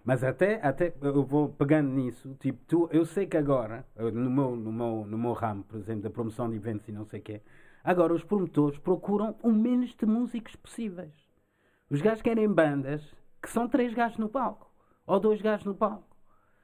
mas 0.04 0.24
até, 0.24 0.60
até 0.62 0.94
eu 1.02 1.24
vou 1.24 1.50
pegando 1.50 1.90
nisso. 1.90 2.36
Tipo, 2.40 2.60
tu, 2.68 2.90
eu 2.92 3.08
sei 3.08 3.26
que 3.26 3.38
agora, 3.38 3.84
no 3.98 4.30
meu, 4.30 4.56
no, 4.56 4.72
meu, 4.72 5.04
no 5.08 5.18
meu 5.18 5.34
ramo, 5.34 5.64
por 5.64 5.80
exemplo, 5.80 6.04
da 6.04 6.12
promoção 6.12 6.48
de 6.48 6.58
eventos 6.58 6.88
e 6.88 6.92
não 6.92 7.06
sei 7.06 7.20
o 7.20 7.24
quê, 7.24 7.42
agora 7.84 8.14
os 8.14 8.24
promotores 8.24 8.78
procuram 8.78 9.36
o 9.42 9.52
menos 9.52 9.96
de 9.96 10.06
músicos 10.06 10.56
possíveis. 10.56 11.25
Os 11.90 12.02
gajos 12.02 12.22
querem 12.22 12.48
bandas 12.52 13.16
que 13.42 13.50
são 13.50 13.68
três 13.68 13.94
gajos 13.94 14.18
no 14.18 14.28
palco. 14.30 14.72
Ou 15.06 15.20
dois 15.20 15.42
gajos 15.42 15.66
no 15.66 15.76
palco. 15.76 16.04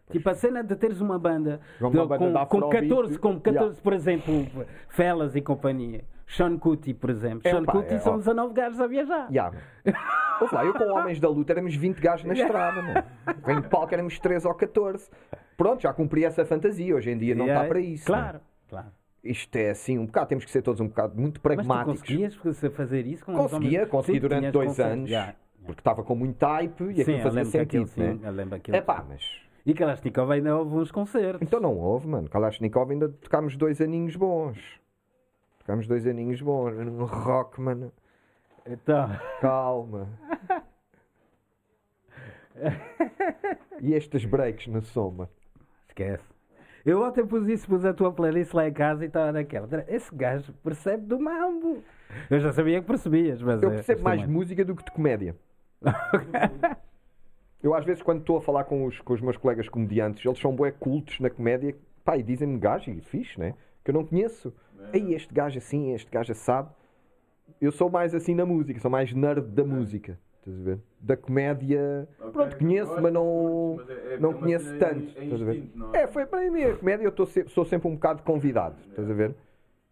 Tipo, 0.10 0.30
a 0.30 0.34
cena 0.34 0.64
de 0.64 0.76
teres 0.76 1.00
uma 1.00 1.18
banda, 1.18 1.62
Uma 1.80 1.90
de- 1.90 1.98
banda 1.98 2.18
com, 2.18 2.32
com 2.34 2.38
Afrobeat, 2.38 2.88
14, 2.90 3.20
com 3.20 3.40
14 3.40 3.58
yeah. 3.66 3.82
por 3.82 3.94
exemplo, 3.94 4.34
Felas 4.90 5.36
e 5.36 5.42
companhia. 5.42 6.04
Sean 6.28 6.58
Kuti, 6.58 6.94
por 6.94 7.10
exemplo. 7.10 7.42
É, 7.46 7.52
Sean 7.52 7.64
pá, 7.64 7.72
Kuti 7.74 7.94
é, 7.94 8.00
são 8.00 8.16
ó. 8.16 8.18
19 8.18 8.54
gajos 8.54 8.80
a 8.82 8.88
viajar. 8.88 9.32
Mano. 9.32 9.58
Ouve 10.42 10.56
lá, 10.56 10.66
eu 10.66 10.74
com 10.74 10.84
Homens 10.86 11.20
da 11.20 11.30
Luta 11.30 11.54
éramos 11.54 11.76
20 11.76 12.00
gajos 12.00 12.26
na 12.26 12.34
estrada, 12.34 12.82
mano. 12.82 13.04
Vem 13.46 13.62
de 13.62 13.70
palco 13.70 13.94
éramos 13.94 14.20
13 14.20 14.48
ou 14.48 14.54
14. 14.56 15.10
Pronto, 15.56 15.82
já 15.84 15.94
cumpri 15.94 16.26
essa 16.26 16.44
fantasia. 16.44 16.96
Hoje 16.96 17.12
em 17.12 17.18
dia 17.18 17.36
não 17.36 17.46
está 17.46 17.54
Yeah, 17.54 17.70
para 17.70 17.80
isso. 17.80 18.12
né? 18.12 18.18
Claro, 18.18 18.42
claro. 18.68 18.88
Isto 19.24 19.56
é 19.56 19.70
assim, 19.70 20.00
um 20.00 20.06
bocado, 20.08 20.30
temos 20.30 20.46
que 20.46 20.52
ser 20.52 20.62
todos 20.64 20.82
um 20.82 20.88
bocado 20.88 21.20
muito 21.20 21.40
Mas 21.44 21.56
pragmáticos. 21.56 22.02
conseguias 22.02 22.36
fazer 22.76 23.06
isso 23.06 23.24
com 23.24 23.34
Conseguia, 23.34 23.86
consegui 23.86 24.18
Sim, 24.18 24.22
durante 24.22 24.52
dois 24.52 24.80
anos, 24.80 25.10
Yeah, 25.10 25.32
yeah. 25.32 25.38
porque 25.66 25.80
estava 25.80 26.04
com 26.04 26.16
muito 26.16 26.44
hype 26.44 26.82
e 26.86 26.96
Sim, 26.96 27.02
aquilo 27.02 27.22
fazia 27.22 27.42
aquilo, 27.42 27.88
sentido, 27.88 27.88
sim, 27.88 28.02
né? 28.20 28.28
eu 28.28 28.32
lembro 28.34 28.56
aquilo. 28.56 28.78
É 28.78 28.82
pá, 28.82 29.06
mas... 29.08 29.22
E 29.64 29.76
Kalashnikov 29.76 30.32
ainda 30.32 30.58
houve 30.58 30.76
uns 30.76 30.92
concertos. 30.92 31.42
Então 31.44 31.60
não 31.60 31.78
houve, 31.78 32.08
mano. 32.08 32.28
Kalashnikov 32.28 32.90
ainda 32.92 33.10
tocámos 33.10 33.56
dois 33.56 33.80
aninhos 33.80 34.16
bons. 34.16 34.58
Tocámos 35.60 35.86
dois 35.88 36.08
aninhos 36.08 36.42
bons. 36.42 36.76
No 36.78 37.06
rock, 37.06 37.62
mano. 37.62 37.92
Então, 38.66 39.08
Calma. 39.40 40.08
E 43.82 43.94
estes 43.94 44.26
breaks 44.26 44.68
no 44.68 44.82
som, 44.82 45.10
mano. 45.12 45.30
esquece. 45.88 46.31
Eu 46.86 47.04
ontem 47.04 47.26
pus 47.26 47.48
isso, 47.48 47.68
pus 47.68 47.86
a 47.86 47.94
tua 47.94 48.12
playlist 48.12 48.54
lá 48.54 48.68
em 48.68 48.74
casa 48.74 49.04
e 49.04 49.08
estava 49.08 49.32
naquela. 49.32 49.68
Esse 49.88 50.14
gajo 50.14 50.52
percebe 50.64 51.06
do 51.06 51.20
mambo. 51.20 51.84
Eu 52.30 52.40
já 52.40 52.52
sabia 52.52 52.82
que 52.82 52.88
percebias, 52.88 53.42
mas. 53.42 53.62
Eu 53.62 53.70
é, 53.70 53.76
percebo 53.76 54.04
mais 54.04 54.20
de 54.20 54.26
também. 54.26 54.40
música 54.40 54.66
do 54.66 54.76
que 54.76 54.84
de 54.84 54.92
comédia. 54.92 55.36
Eu 57.64 57.76
às 57.76 57.86
vezes 57.86 58.02
quando 58.02 58.22
estou 58.22 58.38
a 58.38 58.42
falar 58.42 58.64
com 58.64 58.86
os, 58.86 59.00
com 59.02 59.14
os 59.14 59.22
meus 59.22 59.38
colegas 59.38 59.70
comediantes, 59.70 60.26
eles 60.26 60.40
são 60.40 60.56
bué 60.56 60.72
cultos 60.72 61.20
na 61.20 61.30
comédia, 61.30 61.76
pá, 62.04 62.18
e 62.18 62.24
dizem-me 62.24 62.58
gajo, 62.58 62.90
e 62.90 63.00
fixe, 63.02 63.40
né? 63.40 63.54
Que 63.84 63.92
eu 63.92 63.94
não 63.94 64.04
conheço. 64.04 64.52
Ei, 64.92 65.14
este 65.14 65.32
gajo 65.32 65.60
assim, 65.60 65.94
este 65.94 66.10
gajo 66.10 66.32
assado. 66.32 66.72
Eu 67.60 67.72
sou 67.72 67.90
mais 67.90 68.16
assim 68.16 68.34
na 68.34 68.46
música, 68.46 68.80
sou 68.80 68.90
mais 68.90 69.14
nerd 69.14 69.42
da 69.42 69.64
música. 69.64 70.18
Estás 70.42 70.60
a 70.60 70.64
ver? 70.64 70.80
Da 71.00 71.16
comédia, 71.18 72.08
pronto, 72.34 72.58
conheço, 72.58 73.00
mas 73.00 73.14
não, 73.14 73.80
não 74.18 74.34
conheço 74.34 74.74
tanto. 74.78 75.14
Estás 75.24 75.42
a 75.42 75.46
ver? 75.46 75.64
É, 75.94 76.08
foi 76.08 76.26
para 76.26 76.50
mim 76.50 76.64
a 76.64 76.76
comédia, 76.76 77.04
eu 77.06 77.10
estou 77.10 77.26
se- 77.26 77.48
sou 77.50 77.64
sempre 77.66 77.88
um 77.88 77.94
bocado 77.96 78.24
convidado. 78.24 78.76
Estás 78.90 79.10
a 79.10 79.14
ver? 79.14 79.36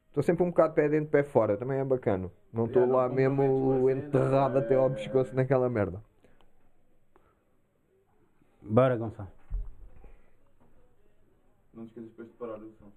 Estou 0.07 0.23
sempre 0.23 0.43
um 0.43 0.49
bocado 0.49 0.73
pé 0.73 0.89
dentro, 0.89 1.09
pé 1.09 1.23
fora, 1.23 1.55
também 1.55 1.77
é 1.79 1.83
bacana. 1.85 2.31
Não 2.51 2.65
estou 2.65 2.89
lá 2.89 3.07
não 3.07 3.15
mesmo 3.15 3.89
enterrado 3.91 4.57
até 4.57 4.75
ao 4.75 4.87
é- 4.87 4.89
pescoço 4.89 5.35
naquela 5.35 5.69
merda. 5.69 6.01
Bora, 8.61 8.97
Gonçalo. 8.97 9.29
Não 11.73 11.85
te 11.85 11.89
esqueças 11.99 12.09
depois 12.09 12.27
de 12.29 12.33
parar 12.37 12.57
o 12.57 12.71
som. 12.79 12.91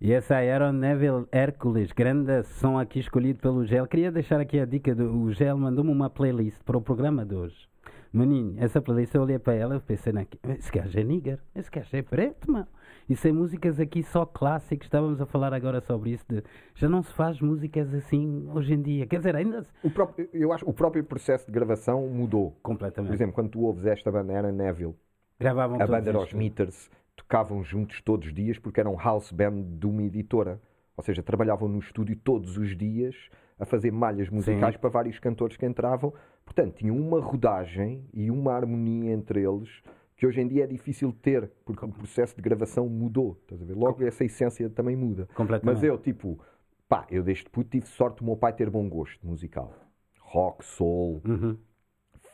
E 0.00 0.12
essa 0.12 0.36
Neville 0.72 1.26
Hércules, 1.30 1.92
grande 1.92 2.42
som 2.44 2.78
aqui 2.78 3.00
escolhido 3.00 3.38
pelo 3.40 3.66
Gel. 3.66 3.86
Queria 3.86 4.10
deixar 4.10 4.40
aqui 4.40 4.58
a 4.58 4.64
dica 4.64 4.94
do 4.94 5.12
o 5.14 5.30
Gel 5.30 5.58
mandou-me 5.58 5.90
uma 5.90 6.08
playlist 6.08 6.58
para 6.64 6.78
o 6.78 6.80
programa 6.80 7.24
de 7.24 7.34
hoje. 7.34 7.68
Menino, 8.12 8.54
essa 8.58 8.80
playlist 8.80 9.14
eu 9.14 9.22
olhei 9.22 9.38
para 9.38 9.54
ela 9.54 9.76
e 9.76 9.80
pensei 9.80 10.12
naqui, 10.12 10.38
esse 10.48 10.72
gajo 10.72 10.98
é 10.98 11.04
nigger, 11.04 11.38
esse 11.54 11.70
gajo 11.70 11.94
é 11.94 12.02
preto, 12.02 12.50
mano. 12.50 12.66
Isso 13.08 13.28
é 13.28 13.32
músicas 13.32 13.78
aqui 13.78 14.02
só 14.02 14.24
clássicos, 14.24 14.86
estávamos 14.86 15.20
a 15.20 15.26
falar 15.26 15.52
agora 15.52 15.80
sobre 15.80 16.10
isso, 16.10 16.24
de 16.28 16.42
já 16.74 16.88
não 16.88 17.02
se 17.02 17.12
faz 17.12 17.40
músicas 17.40 17.92
assim 17.94 18.48
hoje 18.52 18.72
em 18.74 18.80
dia. 18.82 19.06
Quer 19.06 19.18
dizer, 19.18 19.36
ainda 19.36 19.62
se- 19.62 19.70
O 19.84 19.90
próprio, 19.90 20.28
eu 20.32 20.52
acho 20.52 20.64
que 20.64 20.70
o 20.70 20.74
próprio 20.74 21.04
processo 21.04 21.46
de 21.46 21.52
gravação 21.52 22.08
mudou. 22.08 22.52
Por 22.52 22.62
completamente. 22.62 23.12
exemplo, 23.12 23.34
quando 23.34 23.50
tu 23.50 23.60
ouves 23.60 23.84
esta 23.86 24.10
banda, 24.10 24.32
era 24.32 24.50
Neville, 24.50 24.94
Gravavam 25.38 25.80
a 25.80 25.86
banda 25.86 26.08
era 26.10 26.18
os. 26.18 26.32
Meters, 26.32 26.90
tocavam 27.22 27.62
juntos 27.62 28.00
todos 28.02 28.26
os 28.28 28.34
dias 28.34 28.58
porque 28.58 28.80
eram 28.80 28.96
house 28.96 29.30
band 29.32 29.62
de 29.78 29.86
uma 29.86 30.02
editora. 30.02 30.60
Ou 30.96 31.04
seja, 31.04 31.22
trabalhavam 31.22 31.68
no 31.68 31.78
estúdio 31.78 32.16
todos 32.16 32.58
os 32.58 32.76
dias 32.76 33.14
a 33.58 33.64
fazer 33.64 33.90
malhas 33.90 34.28
musicais 34.28 34.76
para 34.76 34.90
vários 34.90 35.18
cantores 35.18 35.56
que 35.56 35.64
entravam. 35.66 36.12
Portanto, 36.44 36.74
tinham 36.76 36.96
uma 36.96 37.20
rodagem 37.20 38.04
e 38.12 38.30
uma 38.30 38.52
harmonia 38.52 39.12
entre 39.12 39.42
eles 39.42 39.68
que 40.16 40.26
hoje 40.26 40.40
em 40.42 40.46
dia 40.48 40.64
é 40.64 40.66
difícil 40.66 41.12
ter, 41.22 41.50
porque 41.64 41.82
o 41.82 41.88
processo 41.88 42.36
de 42.36 42.42
gravação 42.42 42.86
mudou. 42.88 43.38
Estás 43.42 43.62
a 43.62 43.64
ver? 43.64 43.74
Logo 43.74 44.04
essa 44.04 44.22
essência 44.24 44.68
também 44.68 44.94
muda. 44.94 45.26
Completamente. 45.34 45.74
Mas 45.74 45.82
eu, 45.82 45.96
tipo, 45.96 46.38
pá, 46.86 47.06
eu 47.10 47.22
desde 47.22 47.48
puto 47.48 47.70
tive 47.70 47.86
sorte 47.86 48.18
do 48.18 48.26
meu 48.26 48.36
pai 48.36 48.52
ter 48.52 48.68
bom 48.68 48.86
gosto 48.86 49.26
musical. 49.26 49.72
Rock, 50.20 50.62
soul, 50.64 51.22
Uhum. 51.24 51.56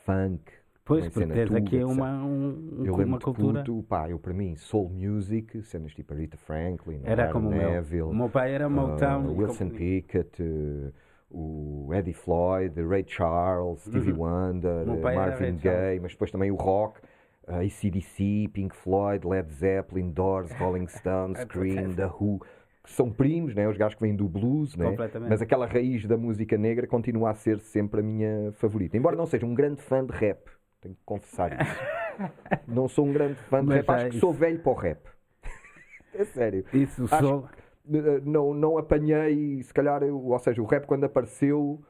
funk. 0.05 0.51
Pois, 0.87 1.09
porque 1.09 1.27
tens 1.27 1.53
aqui 1.53 1.83
uma, 1.83 2.23
um, 2.23 2.83
Eu 2.85 2.95
uma 2.95 3.19
cultura. 3.19 3.59
puto, 3.59 3.83
pá, 3.83 4.09
eu 4.09 4.17
para 4.17 4.33
mim, 4.33 4.55
soul 4.55 4.89
music, 4.89 5.61
cenas 5.63 5.93
tipo 5.93 6.13
Rita 6.13 6.37
Franklin, 6.37 7.01
Era 7.03 7.23
Aaron 7.23 7.33
como 7.33 7.49
meu. 7.49 7.71
Neville, 7.71 8.01
O 8.03 8.13
meu 8.13 8.29
pai 8.29 8.53
era 8.53 8.69
Motown. 8.69 9.25
uh, 9.27 9.37
Wilson. 9.37 9.69
Pickett, 9.69 10.41
uh, 10.41 10.93
o 11.29 11.89
Eddie 11.93 12.13
Floyd, 12.13 12.73
Ray 12.81 13.03
Charles, 13.05 13.81
Stevie 13.81 14.13
Wonder, 14.13 14.85
Meu 14.85 14.95
eh, 15.09 15.15
Marvin 15.15 15.57
Gaye, 15.57 15.99
mas 15.99 16.13
depois 16.13 16.31
também 16.31 16.51
o 16.51 16.55
rock, 16.55 17.01
eh, 17.47 17.65
ACDC, 17.65 18.47
Pink 18.53 18.73
Floyd, 18.73 19.27
Led 19.27 19.51
Zeppelin, 19.53 20.11
Doors, 20.11 20.51
Rolling 20.53 20.87
Stones, 20.87 21.43
Cream, 21.51 21.93
The 21.95 22.05
Who, 22.05 22.39
que 22.81 22.91
são 22.91 23.11
primos, 23.11 23.53
né? 23.53 23.67
os 23.67 23.75
gajos 23.75 23.95
que 23.95 24.01
vêm 24.01 24.15
do 24.15 24.29
blues, 24.29 24.75
né? 24.77 24.95
Mas 25.27 25.41
aquela 25.41 25.65
raiz 25.65 26.05
da 26.05 26.15
música 26.15 26.57
negra 26.57 26.87
continua 26.87 27.31
a 27.31 27.33
ser 27.33 27.59
sempre 27.59 27.99
a 27.99 28.03
minha 28.03 28.53
favorita. 28.53 28.95
Embora 28.95 29.17
não 29.17 29.25
seja 29.25 29.45
um 29.45 29.53
grande 29.53 29.81
fã 29.81 30.05
de 30.05 30.13
rap, 30.13 30.39
tenho 30.87 30.95
que 30.95 31.01
confessar 31.05 31.51
isso. 31.61 31.79
não 32.67 32.87
sou 32.87 33.05
um 33.05 33.13
grande 33.13 33.35
fã 33.35 33.61
de 33.61 33.67
Mas 33.67 33.77
rap, 33.77 33.89
acho 33.89 34.03
que 34.05 34.09
isso- 34.11 34.19
sou 34.19 34.33
velho 34.33 34.59
para 34.59 34.71
o 34.71 34.75
rap. 34.75 34.99
é 36.13 36.23
sério. 36.25 36.65
Isso 36.73 37.03
Acho 37.11 37.25
só. 37.27 37.49
Eh, 37.89 38.21
não, 38.25 38.53
não 38.53 38.77
apanhei, 38.77 39.61
se 39.63 39.73
calhar, 39.73 40.03
eu- 40.03 40.21
ou 40.21 40.39
seja, 40.39 40.61
o 40.61 40.65
rap 40.65 40.85
quando 40.85 41.03
apareceu, 41.05 41.81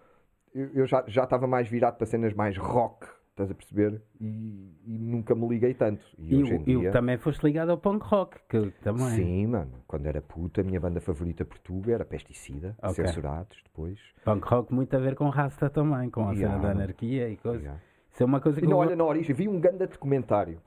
eu, 0.53 0.69
eu 0.73 0.85
já 0.85 1.03
já 1.07 1.23
estava 1.23 1.47
mais 1.47 1.67
virado 1.67 1.97
para 1.97 2.05
cenas 2.05 2.33
mais 2.33 2.55
rock, 2.57 3.07
estás 3.31 3.49
a 3.49 3.55
perceber? 3.55 4.01
E, 4.19 4.75
e 4.85 4.97
nunca 4.99 5.33
me 5.33 5.47
liguei 5.47 5.73
tanto. 5.73 6.03
E, 6.19 6.35
E, 6.35 6.71
e 6.87 6.91
também 6.91 7.17
foste 7.17 7.43
ligado 7.43 7.69
ao 7.71 7.77
punk 7.79 8.03
rock, 8.05 8.37
que 8.49 8.71
também. 8.83 9.09
sim, 9.09 9.47
mano, 9.47 9.71
quando 9.87 10.05
era 10.05 10.21
puta, 10.21 10.61
a 10.61 10.63
minha 10.63 10.79
banda 10.79 10.99
favorita 10.99 11.43
portuguesa 11.45 11.95
era 11.95 12.05
Pesticida, 12.05 12.75
Ok. 12.83 12.93
censurados 13.05 13.57
depois. 13.63 13.97
Punk 14.23 14.43
rock 14.47 14.73
muito 14.73 14.95
a 14.95 14.99
ver 14.99 15.15
com 15.15 15.29
Rasta 15.29 15.67
também, 15.69 16.09
com 16.11 16.21
a 16.29 16.35
cena 16.35 16.39
Yeah. 16.41 16.61
da 16.63 16.71
anarquia 16.71 17.29
e 17.29 17.37
coisa. 17.37 17.59
Yeah. 17.63 17.81
Isso 18.17 18.23
é 18.23 18.25
uma 18.25 18.41
coisa 18.41 18.59
que 18.59 18.65
E 18.65 18.67
não, 18.67 18.77
eu- 18.77 18.87
olha, 18.87 18.95
na 18.95 19.03
origem, 19.05 19.35
vi 19.35 19.47
um 19.47 19.59
grande 19.59 19.85
documentário, 19.85 20.59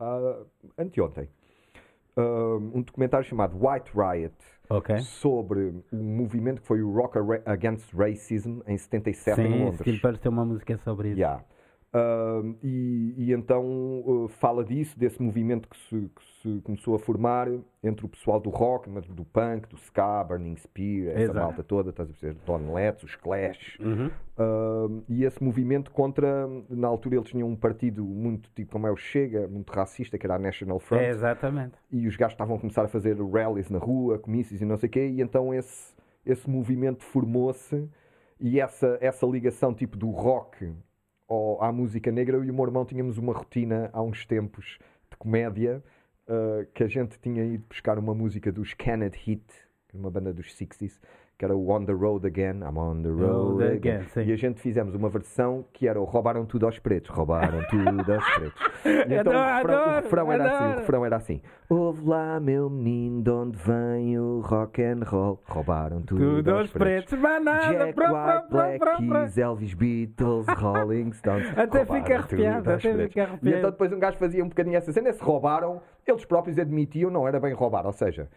ah, 0.00 0.42
anteontem, 0.76 1.28
Ah, 2.18 2.56
um 2.74 2.82
documentário 2.82 3.24
chamado 3.24 3.56
White 3.56 3.92
Riot, 3.94 4.34
Ok. 4.70 4.98
sobre 5.00 5.74
um 5.92 6.02
movimento 6.16 6.62
que 6.62 6.66
foi 6.66 6.82
o 6.82 6.90
Rock 6.90 7.18
Against 7.44 7.92
Racism 7.94 8.60
em 8.66 8.76
77 8.78 9.40
em 9.42 9.44
Sim, 9.44 9.58
Londres. 9.64 9.80
Steel 9.82 10.00
Pulse 10.00 10.18
tem 10.20 10.32
uma 10.32 10.44
música 10.44 10.76
sobre 10.78 11.10
isso. 11.10 11.18
Yeah. 11.20 11.44
Um, 11.96 12.56
e, 12.62 13.14
e 13.16 13.32
então 13.32 13.64
uh, 14.04 14.28
fala 14.28 14.62
disso, 14.62 14.98
desse 14.98 15.22
movimento 15.22 15.66
que 15.66 15.76
se, 15.78 16.10
que 16.14 16.22
se 16.42 16.60
começou 16.62 16.94
a 16.94 16.98
formar 16.98 17.48
entre 17.82 18.04
o 18.04 18.08
pessoal 18.08 18.38
do 18.38 18.50
rock, 18.50 18.90
mas 18.90 19.06
do 19.06 19.24
punk, 19.24 19.66
do 19.68 19.76
ska, 19.76 20.22
Burning 20.24 20.56
Spear, 20.56 21.12
essa 21.12 21.22
Exato. 21.22 21.38
malta 21.38 21.62
toda, 21.62 21.90
estás 21.90 22.10
a 22.10 22.12
perceber? 22.12 22.38
Don 22.44 22.74
Letts, 22.74 23.04
os 23.04 23.16
Clash. 23.16 23.78
Uhum. 23.80 24.10
Um, 24.38 25.02
e 25.08 25.24
esse 25.24 25.42
movimento 25.42 25.90
contra, 25.90 26.46
na 26.68 26.86
altura 26.86 27.16
eles 27.16 27.28
tinham 27.30 27.48
um 27.48 27.56
partido 27.56 28.04
muito 28.04 28.50
tipo 28.54 28.72
como 28.72 28.86
é 28.86 28.90
o 28.90 28.96
Chega, 28.96 29.48
muito 29.48 29.70
racista, 29.72 30.18
que 30.18 30.26
era 30.26 30.34
a 30.34 30.38
National 30.38 30.78
Front 30.78 31.00
É, 31.00 31.08
exatamente. 31.08 31.78
e 31.90 32.06
os 32.06 32.14
gajos 32.16 32.34
estavam 32.34 32.56
a 32.56 32.60
começar 32.60 32.84
a 32.84 32.88
fazer 32.88 33.16
rallies 33.16 33.70
na 33.70 33.78
rua, 33.78 34.18
comícios 34.18 34.60
e 34.60 34.64
não 34.66 34.76
sei 34.76 34.88
o 34.88 34.92
quê, 34.92 35.08
e 35.08 35.22
então 35.22 35.54
esse, 35.54 35.94
esse 36.26 36.50
movimento 36.50 37.02
formou-se 37.04 37.88
e 38.38 38.60
essa, 38.60 38.98
essa 39.00 39.24
ligação 39.24 39.72
tipo 39.72 39.96
do 39.96 40.10
rock 40.10 40.74
ao- 41.28 41.62
à 41.62 41.72
música 41.72 42.10
negra, 42.10 42.36
eu 42.36 42.44
e 42.44 42.50
o 42.50 42.54
meu 42.54 42.64
irmão 42.64 42.84
tínhamos 42.84 43.18
uma 43.18 43.32
rotina 43.32 43.90
há 43.92 44.02
uns 44.02 44.24
tempos 44.26 44.78
de 45.10 45.16
comédia 45.16 45.82
uh, 46.28 46.66
que 46.72 46.82
a 46.82 46.88
gente 46.88 47.18
tinha 47.20 47.44
ido 47.44 47.64
buscar 47.68 47.98
uma 47.98 48.14
música 48.14 48.50
dos 48.52 48.74
Kenneth 48.74 49.16
Heat, 49.26 49.44
uma 49.92 50.10
banda 50.10 50.32
dos 50.32 50.54
60s, 50.54 50.98
que 51.38 51.44
era 51.44 51.54
o 51.54 51.68
On 51.70 51.84
the 51.84 51.92
Road 51.92 52.26
Again, 52.26 52.60
I'm 52.62 52.78
on 52.78 53.02
the 53.02 53.10
road 53.10 53.60
Road 53.60 53.64
again. 53.64 53.96
Again. 53.96 54.26
E 54.28 54.32
a 54.32 54.36
gente 54.36 54.58
fizemos 54.58 54.94
uma 54.94 55.10
versão 55.10 55.66
que 55.70 55.86
era 55.86 56.00
o 56.00 56.04
Roubaram 56.04 56.46
tudo 56.46 56.64
aos 56.64 56.78
pretos, 56.78 57.10
roubaram 57.10 57.62
tudo 57.68 58.12
aos 58.14 58.24
pretos. 58.34 58.62
E 58.86 59.14
então 59.14 59.34
o 59.34 59.36
Adoro, 59.36 59.68
refrão, 59.68 59.84
o 59.86 60.00
refrão 60.00 60.32
era 60.32 60.44
assim, 60.46 60.64
o 60.64 60.78
refrão 60.78 61.04
era 61.06 61.16
assim: 61.16 61.42
Ouve 61.68 62.08
lá, 62.08 62.40
meu 62.40 62.70
menino, 62.70 63.22
de 63.22 63.30
onde 63.30 63.58
vem 63.58 64.18
o 64.18 64.40
rock 64.40 64.82
and 64.82 65.00
roll? 65.04 65.38
Roubaram 65.46 66.00
tudo, 66.00 66.36
Tudo 66.36 66.54
aos 66.54 66.72
pretos, 66.72 67.20
nada. 67.20 67.68
Jack 67.68 67.92
pró, 67.94 68.04
White, 68.06 68.48
pró, 68.48 68.48
Black 68.50 68.78
pró, 68.78 68.96
pró. 68.96 69.20
Keys, 69.20 69.36
Elvis 69.38 69.74
Beatles, 69.74 70.46
Rolling 70.56 71.12
Stones. 71.12 71.46
Até 71.58 71.84
fica 71.84 72.16
arrepiado, 72.16 72.70
até 72.70 72.78
pretos. 72.78 73.02
fica 73.08 73.20
E 73.20 73.22
arrepiado. 73.24 73.58
então 73.58 73.70
depois 73.70 73.92
um 73.92 73.98
gajo 73.98 74.16
fazia 74.16 74.42
um 74.42 74.48
bocadinho 74.48 74.76
essa 74.76 74.90
cena, 74.90 75.12
se 75.12 75.22
roubaram, 75.22 75.82
eles 76.06 76.24
próprios 76.24 76.58
admitiam, 76.58 77.10
não 77.10 77.28
era 77.28 77.38
bem 77.38 77.52
roubar, 77.52 77.84
ou 77.84 77.92
seja, 77.92 78.30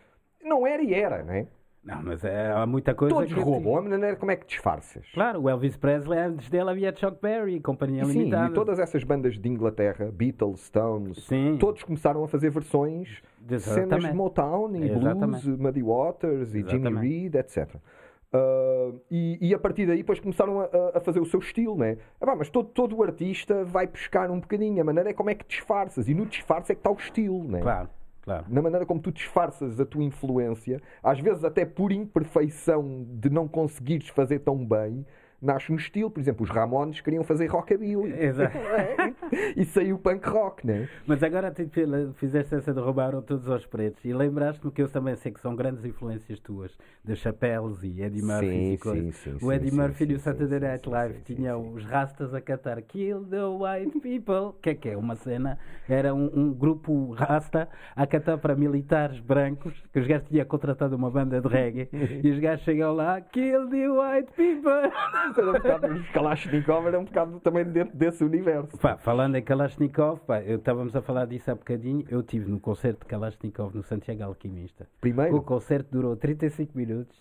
não 0.44 0.68
era 0.68 0.82
e 0.84 0.94
era, 0.94 1.24
não 1.24 1.34
é? 1.34 1.48
Não, 1.89 2.03
mas 2.03 2.24
é, 2.24 2.51
há 2.51 2.65
muita 2.65 2.93
coisa 2.93 3.15
Todos 3.15 3.34
que... 3.34 3.39
roubam, 3.39 3.77
a 3.77 3.81
maneira 3.81 4.15
como 4.15 4.31
é 4.31 4.36
que 4.36 4.46
disfarças. 4.48 5.05
Claro, 5.13 5.41
o 5.41 5.50
Elvis 5.50 5.75
Presley, 5.77 6.19
antes 6.19 6.50
dele 6.50 6.69
havia 6.69 6.96
Chuck 6.96 7.17
Berry, 7.22 7.60
Companhia 7.60 8.03
E 8.03 8.05
sim, 8.05 8.19
Limitada. 8.19 8.51
e 8.51 8.53
todas 8.53 8.79
essas 8.79 9.03
bandas 9.03 9.38
de 9.39 9.50
Inglaterra, 9.50 10.10
Beatles, 10.12 10.62
Stones, 10.65 11.24
Sim. 11.25 11.58
todos 11.60 11.84
começaram 11.84 12.24
a 12.24 12.27
fazer 12.27 12.50
versões 12.50 13.22
de 13.39 13.60
cenas 13.60 14.03
de. 14.03 14.13
Motown 14.13 14.75
e 14.75 14.89
Exatamente. 14.91 15.43
blues, 15.46 15.58
Muddy 15.60 15.81
Waters 15.84 16.50
e 16.53 16.60
Jimmy 16.60 16.74
Exatamente. 16.89 17.01
Reed, 17.08 17.36
etc. 17.36 17.75
Ah, 18.31 18.91
e, 19.10 19.38
e 19.50 19.53
a 19.55 19.60
partir 19.60 19.88
daí 19.88 19.98
depois 19.98 20.19
começaram 20.19 20.60
a, 20.62 20.65
a- 20.65 20.91
a 20.96 21.00
fazer 21.00 21.19
o 21.19 21.25
seu 21.25 21.39
estilo, 21.39 21.75
né? 21.75 21.98
Ah, 22.22 22.25
pá, 22.27 22.36
mas 22.36 22.50
todo, 22.50 22.69
todo 22.69 22.96
o 22.96 23.01
artista 23.03 23.63
vai 23.63 23.88
pescar 23.88 24.29
um 24.29 24.39
bocadinho, 24.39 24.79
a 24.81 24.84
maneira 24.86 25.10
é 25.10 25.13
como 25.13 25.29
é 25.31 25.36
que 25.36 25.48
disfarças, 25.48 26.08
e 26.08 26.13
no 26.13 26.25
disfarce 26.27 26.72
é 26.72 26.75
que 26.75 26.79
está 26.81 26.91
o 26.91 26.96
estilo, 26.96 27.43
né? 27.46 27.60
Claro, 27.62 27.89
claro. 28.29 28.45
na 28.50 28.62
maneira 28.62 28.86
como 28.86 29.00
tu 29.00 29.12
disfarças 29.12 29.79
a 29.79 29.86
tua 29.86 30.03
influência, 30.03 30.81
às 31.03 31.19
vezes 31.19 31.43
até 31.43 31.65
por 31.65 31.91
imperfeição 31.91 33.05
de 33.09 33.29
não 33.29 33.48
conseguires 33.48 34.07
fazer 34.09 34.39
tão 34.39 34.65
bem, 34.65 35.05
nasce 35.41 35.72
um 35.72 35.75
estilo. 35.75 36.10
Por 36.10 36.19
exemplo, 36.19 36.43
os 36.43 36.50
Ramones 36.50 37.01
queriam 37.01 37.24
fazer 37.24 37.48
rockabilly. 37.48 38.13
Exato. 38.13 38.58
e 39.55 39.65
saiu 39.65 39.98
punk 39.98 40.27
rock, 40.27 40.65
né? 40.65 40.88
Mas 41.05 41.22
agora 41.24 41.51
tipo, 41.51 41.79
fizeste 42.15 42.55
essa 42.55 42.74
de 42.74 42.79
roubaram 42.79 43.22
todos 43.22 43.48
aos 43.50 43.65
pretos 43.65 44.03
e 44.03 44.13
lembraste-me 44.13 44.72
que 44.72 44.81
eu 44.81 44.89
também 44.89 45.15
sei 45.15 45.31
que 45.31 45.39
são 45.39 45.55
grandes 45.55 45.84
influências 45.86 46.39
tuas, 46.39 46.77
de 47.03 47.15
Chapéus 47.15 47.84
e 47.84 48.01
Eddie 48.01 48.22
Murphy 48.22 48.48
Sim, 48.48 48.74
e 48.74 48.77
sim, 48.77 49.12
sim, 49.12 49.46
o 49.46 49.51
Eddie 49.51 49.72
Murphy 49.72 50.05
e 50.05 50.15
o 50.15 50.19
Saturday 50.19 50.60
Night 50.60 50.89
Live 50.89 51.22
tinham 51.22 51.74
os 51.74 51.84
rastas 51.86 52.34
a 52.34 52.41
cantar 52.41 52.81
Kill 52.81 53.25
the 53.25 53.43
White 53.43 54.00
People, 54.00 54.60
que 54.62 54.69
é 54.72 54.75
que 54.75 54.89
é 54.89 54.98
uma 54.98 55.15
cena, 55.15 55.58
era 55.88 56.13
um, 56.13 56.29
um 56.34 56.53
grupo 56.53 57.12
rasta 57.12 57.67
a 57.96 58.05
cantar 58.05 58.38
para 58.38 58.55
militares 58.55 59.19
brancos, 59.19 59.74
que 59.91 60.00
os 60.00 60.08
gajos 60.08 60.27
tinham 60.27 60.46
contratado 60.46 60.96
uma 60.96 61.10
banda 61.10 61.41
de 61.41 61.48
reggae 61.48 61.89
e 62.24 62.29
os 62.29 62.39
gajos 62.39 62.63
chegam 62.65 62.93
lá, 62.93 63.19
Kill 63.22 63.69
the 63.69 63.89
White 63.89 64.34
People. 64.34 64.89
Era 65.38 65.50
um 65.50 65.53
bocado, 65.53 65.88
os 65.93 66.09
Kalashnikov 66.09 66.88
era 66.88 67.00
um 67.00 67.03
bocado 67.05 67.39
também 67.39 67.65
dentro 67.65 67.98
desse 67.98 68.24
universo. 68.24 68.77
Pá, 68.77 68.98
falando 68.98 69.36
em 69.36 69.41
Kalashnikov, 69.43 70.19
pá, 70.21 70.41
eu 70.41 70.57
estávamos 70.57 70.95
a 70.95 71.01
falar 71.01 71.25
disso 71.25 71.50
há 71.51 71.55
bocadinho. 71.55 72.05
Eu 72.09 72.21
estive 72.21 72.50
no 72.50 72.59
concerto 72.59 73.01
de 73.01 73.05
Kalashnikov 73.07 73.75
no 73.75 73.83
Santiago 73.83 74.24
Alquimista. 74.24 74.83
O 74.98 75.01
Primeiro, 75.01 75.41
concerto 75.41 75.89
durou 75.91 76.15
35 76.15 76.77
minutos. 76.77 77.17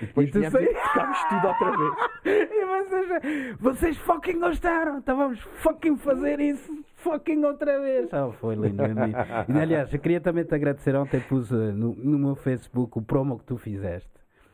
depois 0.00 0.28
e 0.28 0.32
tu 0.32 0.50
sei- 0.50 0.74
tocámos 0.74 1.24
tudo 1.24 1.46
outra 1.48 1.70
vez. 1.76 2.48
E 2.58 2.88
vocês, 2.88 3.56
vocês 3.58 3.96
fucking 3.98 4.38
gostaram. 4.38 4.98
Estávamos 4.98 5.40
fucking 5.40 5.96
fazer 5.98 6.40
isso 6.40 6.72
fucking 6.96 7.44
outra 7.44 7.80
vez. 7.80 8.08
Oh, 8.12 8.32
foi 8.32 8.54
lindo. 8.54 8.82
E, 9.48 9.60
aliás, 9.60 9.92
eu 9.92 9.98
queria 10.00 10.20
também 10.20 10.44
te 10.44 10.54
agradecer. 10.54 10.94
Ontem 10.96 11.20
pus 11.20 11.50
eh, 11.52 11.72
no, 11.72 11.94
no 11.94 12.18
meu 12.18 12.34
Facebook 12.34 12.98
o 12.98 13.02
promo 13.02 13.38
que 13.38 13.44
tu 13.44 13.56
fizeste. 13.58 14.08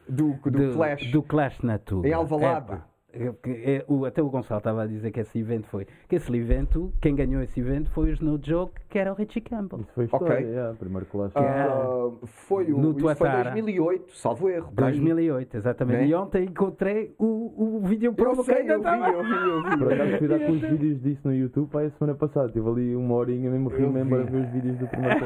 Do, 0.09 0.33
do, 0.35 0.75
Clash. 0.75 1.11
Do 1.11 1.23
Clash 1.23 1.61
na 1.63 1.79
Tuga. 1.79 2.09
Em 2.09 2.13
Alvalade. 2.13 2.73
É 2.73 2.94
que 3.43 3.51
é- 3.51 3.85
o- 3.89 4.05
até 4.05 4.23
o 4.23 4.29
Gonçalo 4.29 4.59
estava 4.59 4.83
a 4.83 4.87
dizer 4.87 5.11
que 5.11 5.21
esse 5.21 5.39
evento 5.39 5.67
foi. 5.69 5.87
Que 6.09 6.17
esse 6.17 6.35
evento, 6.37 6.93
quem 7.01 7.15
ganhou 7.15 7.43
esse 7.43 7.59
evento 7.61 7.91
foi 7.91 8.13
os 8.13 8.21
No 8.21 8.39
Joke, 8.43 8.81
que 8.89 8.99
era 8.99 9.13
o 9.13 9.15
Richie 9.15 9.41
Campbell. 9.41 9.81
Isso 9.81 9.93
foi 9.95 10.05
história, 10.05 10.35
Ok. 10.37 10.47
yeah, 10.47 10.75
primeiro 10.79 11.07
classe. 11.07 11.33
Ah, 11.37 12.11
foi 12.25 12.73
o 12.73 12.79
No 12.79 12.91
isso 12.91 13.01
foi 13.01 13.15
Tuatara. 13.15 13.51
2008, 13.53 14.17
salvo 14.17 14.49
erro. 14.49 14.73
para 14.75 14.87
aí. 14.87 14.93
2008, 14.93 15.57
exatamente. 15.57 15.99
Né? 16.01 16.07
E 16.09 16.15
ontem 16.15 16.45
encontrei 16.45 17.15
o, 17.19 17.77
o 17.77 17.81
vídeo 17.85 18.09
Eu 18.11 18.15
promo 18.15 18.45
que 18.45 18.53
ainda 18.53 18.77
estava. 18.77 19.09
eu 19.09 19.23
vi, 19.23 19.31
eu 19.33 19.63
vi. 19.63 19.79
Por 19.79 19.93
acaso 19.93 20.19
fui 20.19 20.29
dar 20.29 20.39
com 20.41 20.53
os 20.53 20.61
vídeos 20.61 21.01
disso 21.03 21.21
no 21.29 21.35
YouTube 21.35 21.69
pá, 21.71 21.83
a 21.83 21.91
semana 21.91 22.17
passada. 22.17 22.49
Tive 22.51 22.69
ali 22.69 22.97
uma 22.97 23.15
horinha 23.15 23.51
mesmo 23.51 23.71
Eu 23.71 23.79
remember 23.79 24.21
a 24.21 24.25
ver 24.25 24.45
os 24.47 24.51
vídeos 24.53 24.77
do 24.79 24.87
primeiro. 24.89 25.15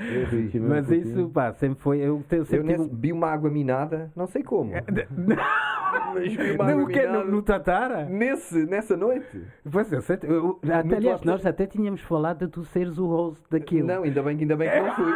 Eu 0.00 0.26
vi. 0.28 0.36
Mesmo 0.44 0.68
Mas 0.68 0.86
curtindo. 0.86 1.08
isso, 1.20 1.28
pá, 1.30 1.52
sempre 1.54 1.82
foi. 1.82 1.98
Eu, 1.98 2.22
tenho 2.28 2.40
Eu 2.42 2.44
sempre 2.46 2.66
tive 2.68 2.78
nesse, 2.78 2.94
vi 2.94 3.12
uma 3.12 3.28
água 3.28 3.50
minada, 3.50 4.10
não 4.16 4.26
sei 4.26 4.42
como. 4.42 4.70
Mas 6.14 6.32
vi 6.34 6.56
uma 6.60 6.70
um... 6.70 6.72
água 6.72 6.82
No, 6.82 7.24
que, 7.24 7.30
no, 7.30 7.42
Tatara? 7.42 8.04
nesse, 8.06 8.64
nessa 8.66 8.96
noite. 8.96 9.42
Pois 9.70 9.92
eu 9.92 10.00
sei. 10.02 10.18
eu- 10.22 10.58
até, 10.64 10.96
aliás, 10.96 11.22
nós 11.22 11.44
até 11.46 11.66
tínhamos 11.66 12.00
falado 12.02 12.38
de 12.46 12.48
tu 12.48 12.64
seres 12.64 12.98
o 12.98 13.06
host 13.06 13.42
daquilo. 13.50 13.86
Não, 13.86 14.02
ainda 14.02 14.22
bem, 14.22 14.38
ainda 14.38 14.56
bem 14.56 14.70
que 14.70 14.80
não 14.80 14.94
fui. 14.94 15.12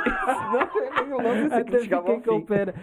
não, 1.09 1.21
eu 1.21 1.37
não 1.43 1.49
sei 1.49 1.49
se 1.49 1.55
Até 1.55 1.79
fiquei 1.79 2.21
com 2.21 2.41
pera. 2.43 2.75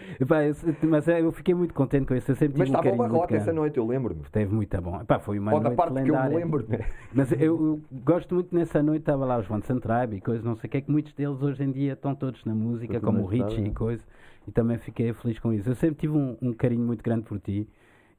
Mas 0.83 1.07
é, 1.07 1.21
eu 1.21 1.31
fiquei 1.31 1.53
muito 1.53 1.73
contente 1.73 2.05
com 2.07 2.15
isso. 2.15 2.31
Eu 2.31 2.35
sempre 2.35 2.59
Mas 2.59 2.67
tive 2.69 2.77
um 2.77 2.81
estava 2.81 2.95
o 2.95 2.97
carinho 2.97 3.15
muito 3.17 3.27
grande. 3.27 3.43
essa 3.43 3.53
noite, 3.53 3.77
eu 3.77 3.87
lembro-me. 3.87 4.21
Teve 4.31 4.53
muito 4.53 4.81
bom. 4.81 5.03
Pá, 5.05 5.19
foi 5.19 5.39
uma 5.39 5.53
Ou 5.53 5.59
da 5.59 5.69
noite 5.69 5.77
parte 5.77 5.93
que 5.93 5.99
eu 5.99 6.03
me 6.03 6.11
lendária. 6.11 6.37
lembro, 6.37 6.65
né? 6.67 6.79
Mas 7.13 7.31
eu, 7.31 7.39
eu 7.39 7.81
gosto 8.03 8.35
muito 8.35 8.53
nessa 8.55 8.81
noite, 8.81 9.01
estava 9.01 9.25
lá 9.25 9.37
os 9.37 9.49
One 9.49 9.61
Tribe 9.61 10.17
e 10.17 10.21
coisas, 10.21 10.43
não 10.43 10.55
sei 10.55 10.67
o 10.67 10.71
que, 10.71 10.77
é 10.77 10.81
que 10.81 10.91
muitos 10.91 11.13
deles 11.13 11.41
hoje 11.41 11.63
em 11.63 11.71
dia 11.71 11.93
estão 11.93 12.13
todos 12.15 12.43
na 12.45 12.53
música, 12.53 12.99
como 12.99 13.21
o 13.23 13.25
Richie 13.25 13.65
e 13.65 13.71
coisa, 13.71 14.03
e 14.47 14.51
também 14.51 14.77
fiquei 14.77 15.13
feliz 15.13 15.39
com 15.39 15.53
isso. 15.53 15.69
Eu 15.69 15.75
sempre 15.75 15.95
tive 16.01 16.13
um, 16.17 16.37
um 16.41 16.53
carinho 16.53 16.83
muito 16.85 17.03
grande 17.03 17.23
por 17.23 17.39
ti 17.39 17.67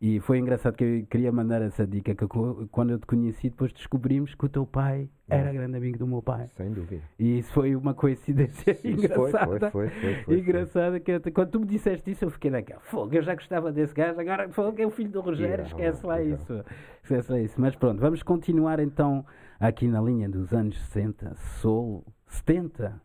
E 0.04 0.18
foi 0.18 0.38
engraçado 0.38 0.74
que 0.76 0.82
eu 0.82 1.06
queria 1.06 1.30
mandar 1.30 1.62
essa 1.62 1.86
dica 1.86 2.12
que 2.12 2.26
quando 2.72 2.90
eu 2.90 2.98
te 2.98 3.06
conheci, 3.06 3.48
depois 3.48 3.72
descobrimos 3.72 4.34
que 4.34 4.44
o 4.44 4.48
teu 4.48 4.66
pai 4.66 5.08
era 5.30 5.52
grande 5.52 5.76
amigo 5.76 5.96
do 5.96 6.08
meu 6.08 6.20
pai. 6.20 6.50
Sem 6.56 6.72
dúvida. 6.72 7.00
E 7.16 7.38
isso 7.38 7.52
foi 7.52 7.76
uma 7.76 7.94
coincidência 7.94 8.72
Isso 8.72 8.80
foi, 8.82 8.90
engraçada. 9.30 9.70
foi, 9.70 9.88
foi, 9.88 10.00
foi, 10.00 10.24
foi, 10.24 10.38
engraçada 10.40 10.98
que 10.98 11.20
te- 11.20 11.30
quando 11.30 11.50
tu 11.52 11.60
me 11.60 11.66
disseste 11.66 12.10
isso, 12.10 12.24
eu 12.24 12.30
fiquei 12.30 12.50
naquela. 12.50 12.80
Fogo, 12.80 13.14
eu 13.14 13.22
já 13.22 13.32
gostava 13.36 13.70
desse 13.70 13.94
gajo, 13.94 14.18
agora 14.18 14.48
fogo, 14.48 14.82
é 14.82 14.84
o 14.84 14.90
filho 14.90 15.08
do 15.10 15.20
Rogério, 15.20 15.64
Yeah, 15.64 15.68
esquece 15.68 16.04
lá 16.04 16.20
isso. 16.20 16.64
Esquece 17.00 17.30
lá 17.30 17.38
isso. 17.40 17.60
Mas 17.60 17.76
pronto, 17.76 18.00
vamos 18.00 18.24
continuar 18.24 18.80
então 18.80 19.24
aqui 19.60 19.86
na 19.86 20.00
linha 20.02 20.28
dos 20.28 20.52
anos 20.52 20.76
60, 20.86 21.36
Soul, 21.60 22.04
70, 22.26 23.00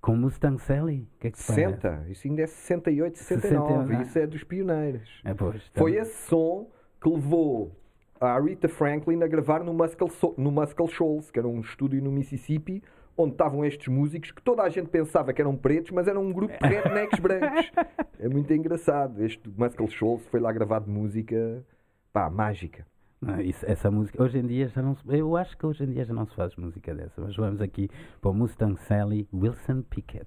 com 0.00 0.16
Mustang 0.16 0.60
Sally. 0.60 1.08
Que 1.18 1.28
é 1.28 1.30
que 1.30 1.38
te 1.38 1.46
parece? 1.46 1.74
60, 1.76 2.06
isso 2.08 2.28
ainda 2.28 2.42
é 2.42 2.46
68, 2.46 3.18
69. 3.18 3.68
69. 3.68 4.02
Isso 4.02 4.18
é 4.18 4.26
dos 4.26 4.44
pioneiros. 4.44 5.20
É, 5.24 5.34
pois, 5.34 5.62
Foi 5.74 5.92
também. 5.92 6.02
esse 6.02 6.28
som 6.28 6.68
que 7.00 7.08
levou 7.08 7.72
a 8.20 8.38
Rita 8.38 8.68
Franklin 8.68 9.22
a 9.22 9.26
gravar 9.26 9.64
no 9.64 9.72
Muscle, 9.72 10.08
no 10.36 10.50
Muscle 10.50 10.88
Shoals, 10.88 11.30
que 11.30 11.38
era 11.38 11.48
um 11.48 11.60
estúdio 11.60 12.02
no 12.02 12.10
Mississippi, 12.12 12.82
onde 13.16 13.32
estavam 13.32 13.64
estes 13.64 13.88
músicos 13.88 14.30
que 14.30 14.42
toda 14.42 14.62
a 14.62 14.68
gente 14.68 14.88
pensava 14.88 15.32
que 15.32 15.40
eram 15.40 15.56
pretos, 15.56 15.90
mas 15.90 16.06
eram 16.08 16.22
um 16.24 16.32
grupo 16.32 16.54
de 16.58 16.66
rednecks 16.68 17.18
brancos. 17.18 17.70
É 18.18 18.28
muito 18.28 18.52
engraçado. 18.52 19.24
Este 19.24 19.48
Muscle 19.48 19.88
Shoals 19.88 20.26
foi 20.26 20.40
lá 20.40 20.52
gravar 20.52 20.80
de 20.80 20.90
música 20.90 21.64
pá, 22.12 22.28
mágica. 22.30 22.86
Não, 23.20 23.40
isso- 23.40 23.66
essa 23.66 23.90
música, 23.90 24.22
hoje 24.22 24.38
em 24.38 24.46
dia 24.46 24.68
já 24.68 24.80
não 24.82 24.94
se, 24.96 25.02
eu 25.06 25.36
acho 25.36 25.56
que 25.56 25.66
hoje 25.66 25.84
em 25.84 25.92
dia 25.92 26.04
já 26.04 26.14
não 26.14 26.26
se 26.26 26.34
faz 26.34 26.56
música 26.56 26.94
dessa, 26.94 27.20
mas 27.20 27.36
vamos 27.36 27.60
aqui 27.60 27.88
para 28.20 28.30
o 28.30 28.34
Mustang 28.34 28.80
Sally, 28.80 29.28
Wilson 29.32 29.82
Pickett. 29.82 30.26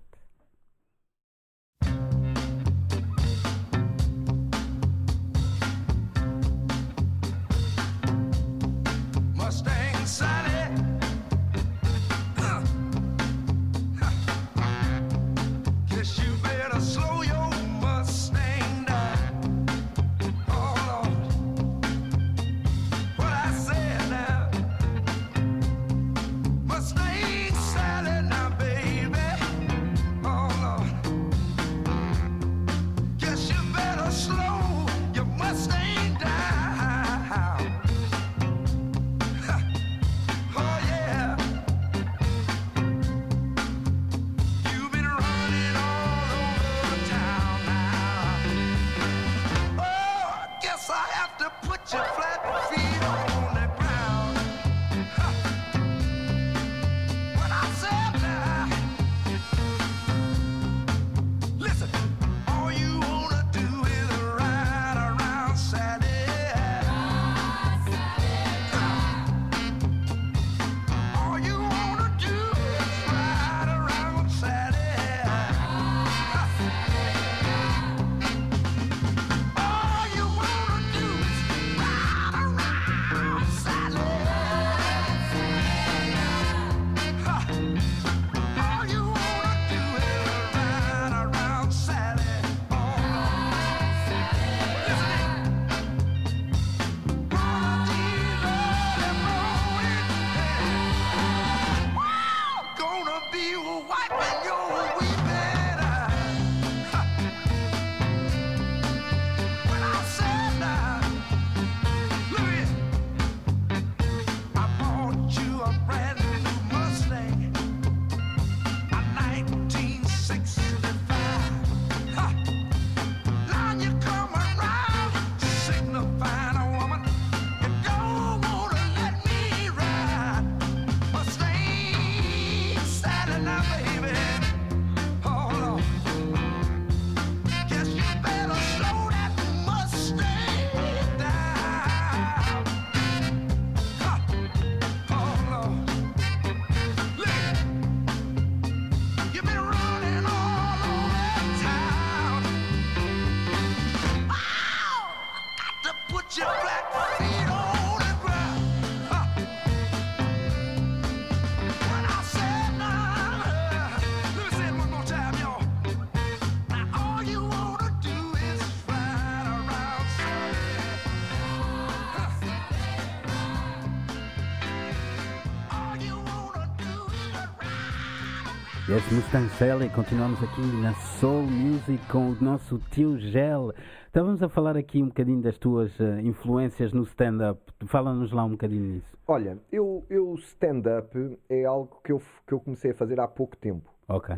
Yes, 178.94 179.12
Mustang 179.12 179.50
Sally, 179.58 179.90
continuamos 179.90 180.38
aqui 180.44 180.62
na 180.80 180.94
Soul 180.94 181.42
Music 181.44 182.00
com 182.12 182.30
o 182.30 182.36
nosso 182.40 182.78
tio 182.92 183.18
Gel. 183.18 183.74
Estávamos 184.06 184.44
a 184.44 184.48
falar 184.50 184.78
aqui 184.78 185.02
um 185.02 185.08
bocadinho 185.08 185.42
das 185.42 185.58
tuas 185.58 186.00
eh, 186.00 186.22
influências 186.22 186.94
no 186.94 187.02
stand-up. 187.02 187.60
Fala-nos 187.88 188.32
lá 188.32 188.46
um 188.46 188.52
bocadinho 188.52 188.94
nisso. 188.96 189.18
Olha, 189.28 189.58
eu, 189.72 190.06
eu 190.12 190.36
stand-up 190.36 191.40
é 191.50 191.66
algo 191.66 192.00
que 192.04 192.12
eu, 192.12 192.22
que 192.46 192.54
eu 192.54 192.60
comecei 192.60 192.92
a 192.92 192.94
fazer 192.94 193.20
há 193.20 193.28
pouco 193.28 193.58
tempo. 193.58 193.90
Ok. 194.08 194.36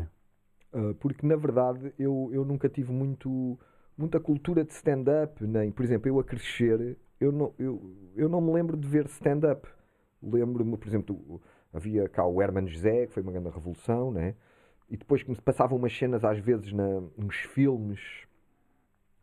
Uh, 0.72 0.94
porque 0.94 1.26
na 1.26 1.36
verdade 1.36 1.92
eu, 1.98 2.30
eu 2.32 2.42
nunca 2.42 2.66
tive 2.66 2.92
muito, 2.92 3.58
muita 3.96 4.18
cultura 4.18 4.64
de 4.64 4.72
stand-up, 4.72 5.44
nem, 5.46 5.70
por 5.70 5.84
exemplo, 5.84 6.08
eu 6.08 6.18
a 6.18 6.24
crescer, 6.24 6.96
eu 7.20 7.30
não, 7.30 7.52
eu, 7.58 7.94
eu 8.16 8.26
não 8.28 8.40
me 8.40 8.54
lembro 8.54 8.74
de 8.74 8.88
ver 8.88 9.04
stand-up. 9.06 9.68
Lembro-me, 10.22 10.78
por 10.78 10.88
exemplo, 10.88 11.14
do- 11.14 11.42
havia 11.74 12.08
cá 12.08 12.26
o 12.26 12.40
Herman 12.40 12.66
José, 12.66 13.06
que 13.06 13.12
foi 13.12 13.22
uma 13.22 13.32
grande 13.32 13.50
revolução, 13.50 14.10
né? 14.10 14.34
E 14.90 14.96
depois 14.96 15.22
que 15.22 15.30
me 15.30 15.36
passavam 15.36 15.76
umas 15.78 15.96
cenas 15.96 16.24
às 16.24 16.38
vezes 16.38 16.72
na, 16.72 17.00
nos 17.16 17.36
filmes, 17.36 18.00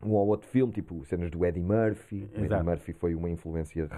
um 0.04 0.10
ou 0.12 0.26
outro 0.28 0.46
filme, 0.48 0.72
tipo 0.72 1.02
cenas 1.06 1.30
do 1.30 1.44
Eddie 1.46 1.62
Murphy. 1.62 2.24
O 2.24 2.36
Eddie 2.36 2.44
Exato. 2.44 2.64
Murphy 2.64 2.92
foi 2.92 3.14
uma 3.14 3.30
influência 3.30 3.88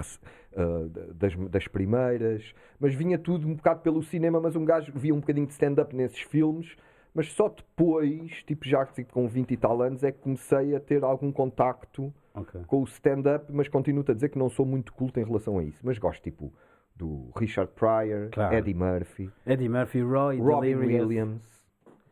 uh, 0.57 0.89
das, 1.15 1.35
das 1.51 1.67
primeiras, 1.67 2.55
mas 2.79 2.95
vinha 2.95 3.19
tudo 3.19 3.49
um 3.49 3.55
bocado 3.55 3.81
pelo 3.81 4.03
cinema, 4.03 4.41
mas 4.41 4.55
um 4.55 4.65
gajo 4.65 4.93
via 4.95 5.13
um 5.15 5.19
bocadinho 5.21 5.47
de 5.47 5.53
stand-up 5.53 5.95
nesses 5.97 6.21
filmes, 6.21 6.77
mas 7.13 7.33
só 7.33 7.49
depois, 7.49 8.31
tipo 8.45 8.65
já 8.69 8.87
com 9.11 9.27
20 9.27 9.51
e 9.51 9.57
tal 9.57 9.83
anos, 9.83 10.05
é 10.05 10.13
que 10.13 10.19
comecei 10.19 10.77
a 10.77 10.81
ter 10.81 11.03
algum 11.03 11.33
contacto 11.33 12.13
Ok. 12.35 12.61
com 12.67 12.83
o 12.83 12.85
stand-up, 12.85 13.47
mas 13.51 13.67
continuo-te 13.67 14.11
a 14.13 14.15
dizer 14.15 14.29
que 14.29 14.39
não 14.39 14.49
sou 14.51 14.65
muito 14.67 14.93
culto 14.93 15.19
em 15.19 15.25
relação 15.25 15.59
a 15.59 15.65
isso. 15.65 15.81
Mas 15.83 15.99
gosto, 15.99 16.23
tipo, 16.23 16.53
do 16.95 17.31
Richard 17.35 17.73
Pryor, 17.75 18.29
Claro. 18.31 18.55
Eddie 18.55 18.75
Murphy, 18.75 19.31
Eddie 19.47 19.69
Murphy, 19.69 20.03
Roy, 20.03 20.39
Robin 20.39 20.77
Delirious. 20.77 21.01
Williams. 21.09 21.56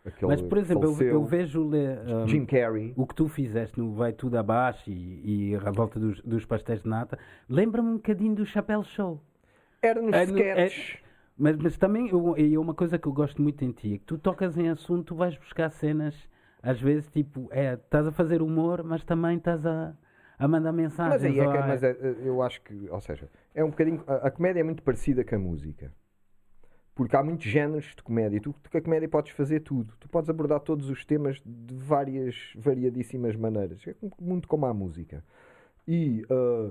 Aquele 0.04 0.30
Mas, 0.30 0.42
por 0.42 0.58
exemplo, 0.58 0.84
eu, 1.02 1.08
eu 1.08 1.24
vejo 1.24 1.64
um, 1.64 2.28
Jim 2.28 2.44
Carrey. 2.44 2.92
o 2.96 3.06
que 3.06 3.14
tu 3.14 3.26
fizeste 3.26 3.78
no 3.80 3.94
Vai 3.94 4.12
Tudo 4.12 4.36
Abaixo 4.36 4.90
e, 4.90 5.50
e 5.52 5.56
a 5.56 5.70
volta 5.70 5.98
dos, 5.98 6.20
dos 6.20 6.44
pastéis 6.44 6.82
de 6.82 6.88
nata, 6.88 7.18
lembra-me 7.48 7.88
um 7.88 7.94
bocadinho 7.96 8.34
do 8.34 8.44
Chapéu 8.44 8.82
Show. 8.84 9.20
Era 9.80 10.00
nos 10.02 10.14
É 10.14 10.20
é- 10.20 10.24
sketches. 10.24 10.98
Mas, 11.36 11.56
mas 11.56 11.76
também, 11.76 12.08
eu, 12.10 12.38
e 12.38 12.56
uma 12.56 12.74
coisa 12.74 12.96
que 12.96 13.08
eu 13.08 13.12
gosto 13.12 13.42
muito 13.42 13.64
em 13.64 13.72
ti, 13.72 13.94
é 13.94 13.98
que 13.98 14.04
tu 14.04 14.16
tocas 14.16 14.56
em 14.56 14.68
assunto, 14.68 15.06
tu 15.06 15.14
vais 15.16 15.36
buscar 15.36 15.68
cenas, 15.70 16.14
às 16.62 16.80
vezes, 16.80 17.10
tipo, 17.10 17.48
é, 17.50 17.74
estás 17.74 18.06
a 18.06 18.12
fazer 18.12 18.40
humor, 18.40 18.84
mas 18.84 19.02
também 19.02 19.36
estás 19.38 19.66
a, 19.66 19.94
a 20.38 20.46
mandar 20.46 20.70
mensagens. 20.72 21.20
Mas 21.22 21.24
aí 21.24 21.40
é 21.40 21.50
que, 21.50 21.56
a- 21.58 21.66
mas 21.66 21.82
é- 21.82 21.96
eu 22.22 22.40
acho 22.40 22.62
que, 22.62 22.88
ou 22.88 23.00
seja, 23.00 23.28
é 23.52 23.64
um 23.64 23.70
bocadinho. 23.70 24.04
A, 24.06 24.28
a 24.28 24.30
comédia 24.30 24.60
é 24.60 24.62
muito 24.62 24.82
parecida 24.82 25.24
com 25.24 25.34
a 25.34 25.38
música. 25.38 25.90
Porque 26.94 27.16
há 27.16 27.22
muitos 27.24 27.46
géneros 27.46 27.86
de 27.96 28.02
comédia. 28.02 28.40
Tu, 28.40 28.54
com 28.70 28.78
a 28.78 28.80
comédia 28.80 29.08
podes 29.08 29.32
fazer 29.32 29.60
tudo. 29.60 29.94
Tu 29.98 30.08
podes 30.08 30.30
abordar 30.30 30.60
todos 30.60 30.88
os 30.88 31.04
temas 31.04 31.42
de 31.44 31.74
várias 31.74 32.52
variadíssimas 32.56 33.34
maneiras. 33.34 33.84
É 33.86 33.94
muito 34.20 34.46
como 34.46 34.64
a 34.66 34.72
música. 34.72 35.24
E 35.88 36.24
ah, 36.30 36.70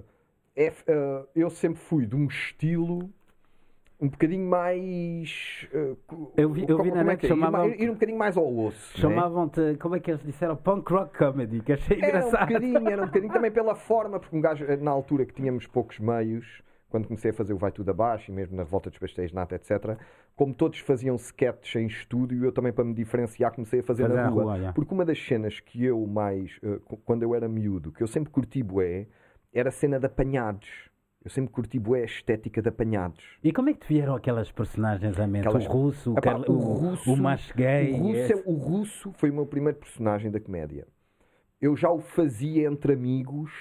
é 0.55 0.71
ah, 0.87 1.25
eu 1.35 1.49
sempre 1.49 1.79
fui 1.79 2.05
de 2.05 2.15
um 2.15 2.25
estilo 2.27 3.09
um 4.01 4.09
bocadinho 4.09 4.49
mais. 4.49 5.67
co- 6.07 6.33
Eu 6.35 6.51
vi- 6.51 6.65
eu 6.67 6.81
vi 6.81 6.91
na 6.91 7.01
é 7.01 7.03
net 7.03 7.23
é? 7.23 7.25
Ir 7.25 7.29
chamavam- 7.29 7.67
mais- 7.69 7.79
Ir 7.81 7.89
um 7.89 7.93
bocadinho 7.93 8.17
mais 8.17 8.35
ao 8.37 8.57
osso. 8.57 8.93
né? 8.97 9.01
Chamavam-te, 9.01 9.77
como 9.77 9.95
é 9.95 9.99
que 9.99 10.09
eles 10.11 10.23
disseram? 10.23 10.55
Punk 10.57 10.89
rock 10.91 11.17
comedy, 11.17 11.61
que 11.61 11.71
achei 11.73 11.97
Era 12.01 12.05
um 12.05 12.09
engraçado. 12.27 12.47
bocadinho, 12.47 12.89
era 12.89 13.01
um 13.03 13.05
bocadinho 13.05 13.31
também 13.45 13.51
pela 13.51 13.75
forma, 13.75 14.19
porque 14.19 14.35
um 14.35 14.41
gajo, 14.41 14.65
na 14.81 14.91
altura 14.91 15.25
que 15.25 15.33
tínhamos 15.33 15.67
poucos 15.67 15.99
meios, 15.99 16.61
quando 16.93 17.07
comecei 17.07 17.31
a 17.31 17.33
fazer 17.33 17.53
o 17.53 17.57
Vai 17.57 17.71
Tudo 17.71 17.89
Abaixo 17.89 18.29
e 18.29 18.33
mesmo 18.35 18.55
na 18.55 18.61
Revolta 18.61 18.87
dos 18.91 18.99
Pastéis 18.99 19.31
Nata, 19.33 19.55
etc., 19.55 19.97
como 20.35 20.53
todos 20.53 20.77
faziam 20.77 21.15
sketches 21.15 21.75
em 21.81 21.87
estúdio, 21.87 22.45
eu 22.45 22.51
também, 22.51 22.71
para 22.71 22.83
me 22.83 22.93
diferenciar, 22.93 23.51
comecei 23.51 23.79
a 23.79 23.83
fazer 23.83 24.03
Fazer 24.03 24.13
na 24.13 24.27
rua. 24.29 24.55
rua. 24.57 24.73
Porque 24.73 24.93
uma 24.93 25.03
das 25.03 25.17
cenas 25.25 25.59
que 25.59 25.83
eu 25.83 26.05
mais, 26.05 26.59
eh, 26.61 26.79
quando 27.03 27.23
eu 27.23 27.33
era 27.33 27.47
miúdo, 27.49 27.91
que 27.91 28.03
eu 28.03 28.05
sempre 28.07 28.29
curti 28.29 28.61
bué, 28.61 29.07
era 29.51 29.69
a 29.69 29.71
cena 29.71 29.99
de 29.99 30.05
apanhados. 30.05 30.69
Eu 31.25 31.31
sempre 31.31 31.51
curti 31.51 31.79
bué 31.79 32.01
a 32.01 32.05
estética 32.05 32.61
de 32.61 32.69
apanhados. 32.69 33.23
E 33.43 33.51
como 33.51 33.69
é 33.69 33.73
que 33.73 33.79
te 33.79 33.87
vieram 33.87 34.13
aquelas 34.13 34.51
personagens 34.51 35.19
à 35.19 35.25
mente? 35.25 35.47
Aquelas- 35.47 35.65
O 35.65 35.71
russo, 35.71 36.13
o, 36.13 36.17
Epá, 36.19 36.35
o, 36.47 37.11
o 37.11 37.17
macho 37.17 37.55
gay. 37.55 37.91
o 37.93 37.97
russo, 37.97 38.15
esse- 38.19 38.33
é- 38.33 38.43
o 38.45 38.53
russo 38.53 39.11
foi 39.13 39.31
o 39.31 39.33
meu 39.33 39.47
primeiro 39.47 39.79
personagem 39.79 40.29
da 40.29 40.39
comédia. 40.39 40.85
Eu 41.59 41.75
já 41.75 41.89
o 41.89 41.99
fazia 41.99 42.67
entre 42.67 42.93
amigos. 42.93 43.51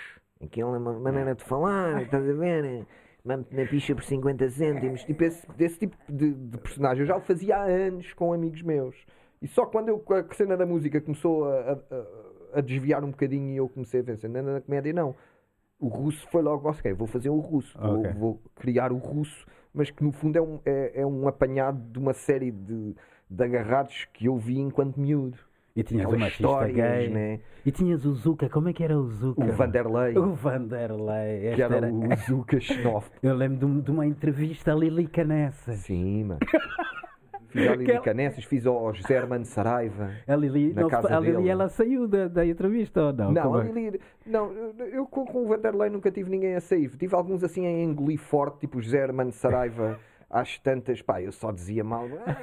Aquela 0.44 0.76
ma- 0.80 0.98
maneira 0.98 1.34
de 1.36 1.44
falar, 1.44 2.02
estás 2.02 2.28
a 2.28 2.32
ver? 2.32 2.84
Mamo-te 3.24 3.54
na 3.54 3.64
picha 3.66 3.94
por 3.94 4.02
50 4.04 4.48
cêntimos. 4.50 5.04
Tipo, 5.04 5.24
esse, 5.24 5.46
desse 5.52 5.78
tipo 5.78 5.96
de, 6.08 6.32
de 6.34 6.58
personagem. 6.58 7.02
Eu 7.02 7.06
já 7.06 7.16
o 7.16 7.20
fazia 7.20 7.56
há 7.56 7.64
anos 7.64 8.12
com 8.14 8.32
amigos 8.32 8.62
meus. 8.62 8.96
E 9.40 9.46
só 9.46 9.64
quando 9.66 9.88
eu, 9.88 10.04
a 10.10 10.34
cena 10.34 10.56
da 10.56 10.66
música 10.66 11.00
começou 11.00 11.44
a, 11.48 11.72
a- 11.72 12.58
a 12.58 12.60
desviar 12.60 13.02
um 13.04 13.10
bocadinho 13.10 13.50
e 13.52 13.56
eu 13.56 13.68
comecei 13.68 14.00
a 14.00 14.04
pensar, 14.04 14.28
na, 14.28 14.42
na 14.42 14.60
comédia 14.60 14.92
não. 14.92 15.14
O 15.80 15.88
russo 15.88 16.26
foi 16.30 16.42
logo, 16.42 16.68
ok, 16.68 16.92
vou 16.92 17.06
fazer 17.08 17.28
o 17.30 17.38
russo, 17.38 17.76
vou, 17.78 17.98
Ok. 18.00 18.10
vou 18.12 18.40
criar 18.54 18.92
o 18.92 18.98
russo, 18.98 19.46
mas 19.74 19.90
que 19.90 20.04
no 20.04 20.12
fundo 20.12 20.36
é 20.36 20.40
um, 20.42 20.60
é, 20.64 21.00
é 21.00 21.06
um 21.06 21.26
apanhado 21.26 21.80
de 21.90 21.98
uma 21.98 22.12
série 22.12 22.50
de, 22.52 22.94
de 23.28 23.42
agarrados 23.42 24.04
que 24.12 24.26
eu 24.26 24.36
vi 24.36 24.58
enquanto 24.60 25.00
miúdo. 25.00 25.38
E 25.74 25.82
tinhas 25.82 26.02
Aquelas 26.04 26.20
machista 26.20 26.42
histórias, 26.42 26.76
gay. 26.76 27.08
né? 27.08 27.40
E 27.64 27.70
tinhas 27.70 28.04
o 28.04 28.12
Zuka, 28.12 28.48
como 28.50 28.68
é 28.68 28.72
que 28.74 28.84
era 28.84 28.98
o 28.98 29.06
Zuka? 29.08 29.42
O 29.42 29.52
Vanderlei, 29.52 30.18
O 30.18 30.34
Vanderlei. 30.34 31.54
que 31.54 31.62
era 31.62 31.76
era- 31.76 31.90
o 31.92 32.16
Zuka 32.16 32.60
xenófobo. 32.60 33.16
Eu 33.22 33.34
lembro 33.34 33.66
de, 33.66 33.82
de 33.82 33.90
uma 33.90 34.04
entrevista 34.06 34.72
a 34.72 34.74
Lili 34.74 35.06
Canessa. 35.06 35.72
Sim, 35.72 36.24
mano. 36.24 36.40
Fiz 37.48 37.68
ao 37.68 37.74
Lili 37.74 38.00
Canessas, 38.00 38.44
fiz 38.44 38.66
ao 38.66 38.94
José 38.94 39.14
Hermano 39.14 39.44
Saraiva. 39.44 40.10
A 40.26 40.34
Lili, 40.34 40.72
Na 40.72 40.82
não, 40.82 40.88
casa 40.88 41.14
a 41.14 41.20
Lili 41.20 41.36
dele. 41.36 41.48
ela 41.50 41.68
saiu 41.68 42.08
da, 42.08 42.26
da 42.26 42.46
entrevista 42.46 43.02
ou 43.08 43.12
não? 43.12 43.30
Não, 43.30 43.42
Como 43.42 43.56
a 43.56 43.66
é? 43.66 43.70
Lili, 43.72 44.00
não 44.24 44.50
eu, 44.90 45.04
com, 45.04 45.26
com 45.26 45.42
o 45.44 45.48
Vanderlei 45.48 45.90
nunca 45.90 46.10
tive 46.10 46.30
ninguém 46.30 46.54
a 46.54 46.62
sair. 46.62 46.88
Tive 46.96 47.14
alguns 47.14 47.44
assim 47.44 47.66
a 47.66 47.70
engolir 47.70 48.18
forte, 48.18 48.60
tipo 48.60 48.78
o 48.78 48.80
José 48.82 49.02
Hermano 49.02 49.32
Saraiva, 49.32 49.98
às 50.30 50.58
tantas, 50.60 51.02
pá, 51.02 51.20
eu 51.20 51.30
só 51.30 51.52
dizia 51.52 51.84
mal. 51.84 52.06
"Ah, 52.26 52.36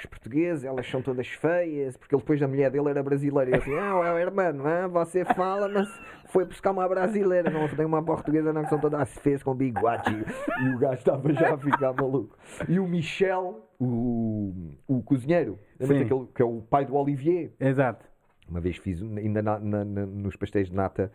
os 0.00 0.06
portugueses, 0.06 0.64
elas 0.64 0.86
são 0.88 1.00
todas 1.02 1.26
feias, 1.28 1.96
porque 1.96 2.14
ele 2.14 2.22
depois 2.22 2.40
da 2.40 2.48
mulher 2.48 2.70
dele 2.70 2.88
era 2.88 3.02
brasileira. 3.02 3.50
E 3.50 3.54
assim, 3.54 3.74
ah, 3.78 4.02
é 4.06 4.12
o 4.12 4.18
hermano, 4.18 4.66
ah, 4.66 4.86
você 4.88 5.24
fala, 5.24 5.68
mas 5.68 5.88
foi 6.26 6.44
buscar 6.44 6.70
uma 6.72 6.88
brasileira, 6.88 7.50
não 7.50 7.68
tem 7.68 7.84
uma 7.86 8.02
portuguesa, 8.02 8.52
não, 8.52 8.62
que 8.62 8.68
são 8.68 8.78
todas 8.78 9.08
feias 9.18 9.42
com 9.42 9.54
bigode. 9.54 10.24
E 10.64 10.68
o 10.74 10.78
gajo 10.78 10.94
estava 10.94 11.32
já 11.32 11.54
a 11.54 11.58
ficar 11.58 11.92
maluco. 11.92 12.36
E 12.68 12.78
o 12.78 12.86
Michel, 12.86 13.68
o, 13.78 14.52
o 14.88 15.02
cozinheiro, 15.02 15.58
daquele 15.78 16.26
que 16.34 16.42
é 16.42 16.44
o 16.44 16.60
pai 16.62 16.84
do 16.84 16.94
Olivier? 16.94 17.52
Exato. 17.58 18.04
Uma 18.48 18.60
vez 18.60 18.76
fiz, 18.78 19.00
ainda 19.02 19.40
na- 19.42 19.58
na- 19.60 19.84
na- 19.84 20.06
nos 20.06 20.34
pastéis 20.36 20.68
de 20.68 20.74
nata, 20.74 21.12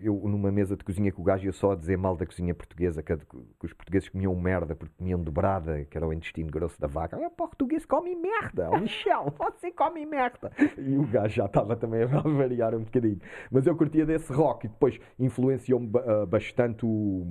eu 0.00 0.14
numa 0.24 0.50
mesa 0.50 0.76
de 0.76 0.82
cozinha 0.82 1.12
com 1.12 1.20
o 1.22 1.24
gajo, 1.24 1.46
eu 1.46 1.52
só 1.52 1.72
a 1.72 1.76
dizer 1.76 1.96
mal 1.98 2.16
da 2.16 2.24
cozinha 2.24 2.54
portuguesa, 2.54 3.02
que, 3.02 3.16
que 3.16 3.66
os 3.66 3.72
portugueses 3.72 4.08
comiam 4.08 4.34
merda 4.34 4.74
porque 4.74 4.94
comiam 4.96 5.20
dobrada, 5.22 5.84
que 5.84 5.96
era 5.96 6.06
o 6.06 6.12
intestino 6.12 6.50
grosso 6.50 6.80
da 6.80 6.86
vaca. 6.86 7.18
Ah, 7.22 7.30
português 7.30 7.84
come 7.84 8.16
merda, 8.16 8.70
o 8.70 8.80
Michel, 8.80 9.32
você 9.38 9.70
come 9.70 10.06
merda. 10.06 10.50
E 10.78 10.96
o 10.96 11.06
gajo 11.06 11.34
já 11.34 11.46
estava 11.46 11.76
também 11.76 12.02
a 12.02 12.06
variar 12.06 12.74
um 12.74 12.84
bocadinho. 12.84 13.20
Mas 13.50 13.66
eu 13.66 13.76
curtia 13.76 14.06
desse 14.06 14.32
rock 14.32 14.66
e 14.66 14.68
depois 14.70 14.98
influenciou-me 15.18 15.90
ah, 15.96 16.26
bastante 16.26 16.84
o, 16.84 17.26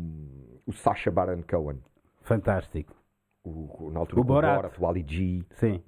o 0.66 0.72
Sacha 0.72 1.10
Baron 1.10 1.42
Cohen. 1.50 1.80
Fantástico. 2.22 2.96
O, 3.44 3.90
na 3.92 4.00
altura 4.02 4.22
O 4.22 4.24
Borat. 4.24 4.52
o 4.52 4.62
Borat, 4.62 4.80
o 4.80 4.88
Ali 4.88 5.06
G. 5.08 5.44
Sim. 5.56 5.82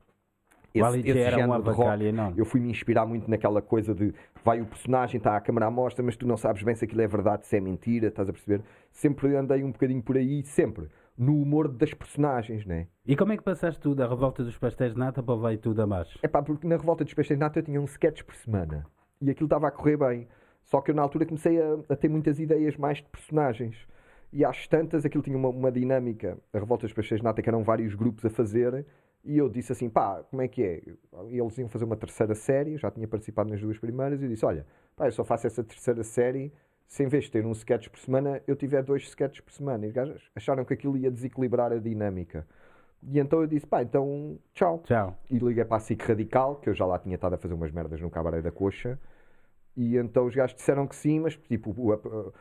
Esse, 0.73 1.01
G 1.01 1.09
esse 1.09 1.19
era 1.19 1.37
género 1.37 1.63
de 1.63 1.69
rock, 1.69 2.03
enorme. 2.03 2.39
eu 2.39 2.45
fui 2.45 2.59
me 2.61 2.69
inspirar 2.69 3.05
muito 3.05 3.29
naquela 3.29 3.61
coisa 3.61 3.93
de 3.93 4.13
vai 4.43 4.61
o 4.61 4.65
personagem, 4.65 5.17
está 5.17 5.35
a 5.35 5.41
câmara 5.41 5.65
à 5.67 5.71
mostra, 5.71 6.03
mas 6.03 6.15
tu 6.15 6.25
não 6.25 6.37
sabes 6.37 6.63
bem 6.63 6.73
se 6.75 6.85
aquilo 6.85 7.01
é 7.01 7.07
verdade, 7.07 7.45
se 7.45 7.57
é 7.57 7.59
mentira, 7.59 8.07
estás 8.07 8.29
a 8.29 8.33
perceber? 8.33 8.63
Sempre 8.91 9.35
andei 9.35 9.63
um 9.63 9.71
bocadinho 9.71 10.01
por 10.01 10.17
aí, 10.17 10.43
sempre, 10.43 10.87
no 11.17 11.41
humor 11.41 11.67
das 11.67 11.93
personagens, 11.93 12.65
né? 12.65 12.87
E 13.05 13.15
como 13.15 13.33
é 13.33 13.37
que 13.37 13.43
passaste 13.43 13.79
tu 13.79 13.93
da 13.93 14.07
revolta 14.07 14.43
dos 14.43 14.57
pastéis 14.57 14.93
de 14.93 14.99
nata 14.99 15.21
para 15.21 15.35
o 15.35 15.39
vai 15.39 15.57
tudo 15.57 15.81
abaixo? 15.81 16.17
É 16.23 16.27
pá, 16.27 16.41
porque 16.41 16.65
na 16.67 16.77
Revolta 16.77 17.03
dos 17.03 17.13
Peixes 17.13 17.35
de 17.35 17.39
Nata 17.39 17.59
eu 17.59 17.63
tinha 17.63 17.81
um 17.81 17.85
sketch 17.85 18.23
por 18.23 18.35
semana 18.35 18.85
e 19.21 19.29
aquilo 19.29 19.45
estava 19.45 19.67
a 19.67 19.71
correr 19.71 19.97
bem. 19.97 20.27
Só 20.63 20.81
que 20.81 20.91
eu 20.91 20.95
na 20.95 21.01
altura 21.01 21.25
comecei 21.25 21.61
a, 21.61 21.77
a 21.89 21.95
ter 21.95 22.09
muitas 22.09 22.39
ideias 22.39 22.75
mais 22.77 22.97
de 22.97 23.05
personagens. 23.09 23.75
E 24.33 24.45
às 24.45 24.67
tantas 24.67 25.05
aquilo 25.05 25.23
tinha 25.23 25.37
uma, 25.37 25.49
uma 25.49 25.71
dinâmica. 25.71 26.37
A 26.53 26.59
Revolta 26.59 26.87
dos 26.87 26.93
Peixes 26.93 27.19
de 27.19 27.23
Nata, 27.23 27.41
que 27.41 27.49
eram 27.49 27.63
vários 27.63 27.93
grupos 27.93 28.25
a 28.25 28.29
fazer, 28.29 28.85
e 29.23 29.37
eu 29.37 29.49
disse 29.49 29.71
assim: 29.71 29.89
pá, 29.89 30.23
como 30.29 30.41
é 30.41 30.47
que 30.47 30.63
é? 30.63 30.81
E 31.29 31.39
eles 31.39 31.57
iam 31.57 31.67
fazer 31.69 31.85
uma 31.85 31.95
terceira 31.97 32.33
série, 32.35 32.73
eu 32.73 32.77
já 32.79 32.89
tinha 32.91 33.07
participado 33.07 33.49
nas 33.49 33.61
duas 33.61 33.77
primeiras, 33.77 34.21
e 34.21 34.25
eu 34.25 34.29
disse: 34.29 34.45
olha, 34.45 34.65
pá, 34.95 35.07
eu 35.07 35.11
só 35.11 35.23
faço 35.23 35.47
essa 35.47 35.63
terceira 35.63 36.03
série 36.03 36.51
se 36.87 37.03
em 37.03 37.07
vez 37.07 37.23
de 37.25 37.31
ter 37.31 37.45
um 37.45 37.51
sketch 37.53 37.87
por 37.87 37.99
semana, 37.99 38.41
eu 38.45 38.53
tiver 38.55 38.83
dois 38.83 39.03
sketches 39.03 39.39
por 39.39 39.51
semana. 39.53 39.85
E 39.85 39.89
os 39.89 39.93
gajos 39.93 40.29
acharam 40.35 40.65
que 40.65 40.73
aquilo 40.73 40.97
ia 40.97 41.09
desequilibrar 41.09 41.71
a 41.71 41.77
dinâmica. 41.77 42.45
E 43.03 43.17
então 43.19 43.41
eu 43.41 43.47
disse: 43.47 43.65
pá, 43.65 43.81
então 43.81 44.37
tchau 44.53 44.81
Tchau. 44.85 45.15
e 45.29 45.37
liguei 45.37 45.63
para 45.65 45.77
a 45.77 45.79
SIC 45.79 46.01
Radical, 46.03 46.55
que 46.57 46.69
eu 46.69 46.73
já 46.73 46.85
lá 46.85 46.99
tinha 46.99 47.15
estado 47.15 47.33
a 47.33 47.37
fazer 47.37 47.53
umas 47.53 47.71
merdas 47.71 48.01
no 48.01 48.09
Cabaré 48.09 48.41
da 48.41 48.51
Coxa. 48.51 48.99
E 49.77 49.95
então 49.97 50.25
os 50.25 50.35
gajos 50.35 50.55
disseram 50.55 50.85
que 50.85 50.95
sim, 50.95 51.19
mas 51.19 51.35
tipo, 51.37 51.71
o- 51.71 52.33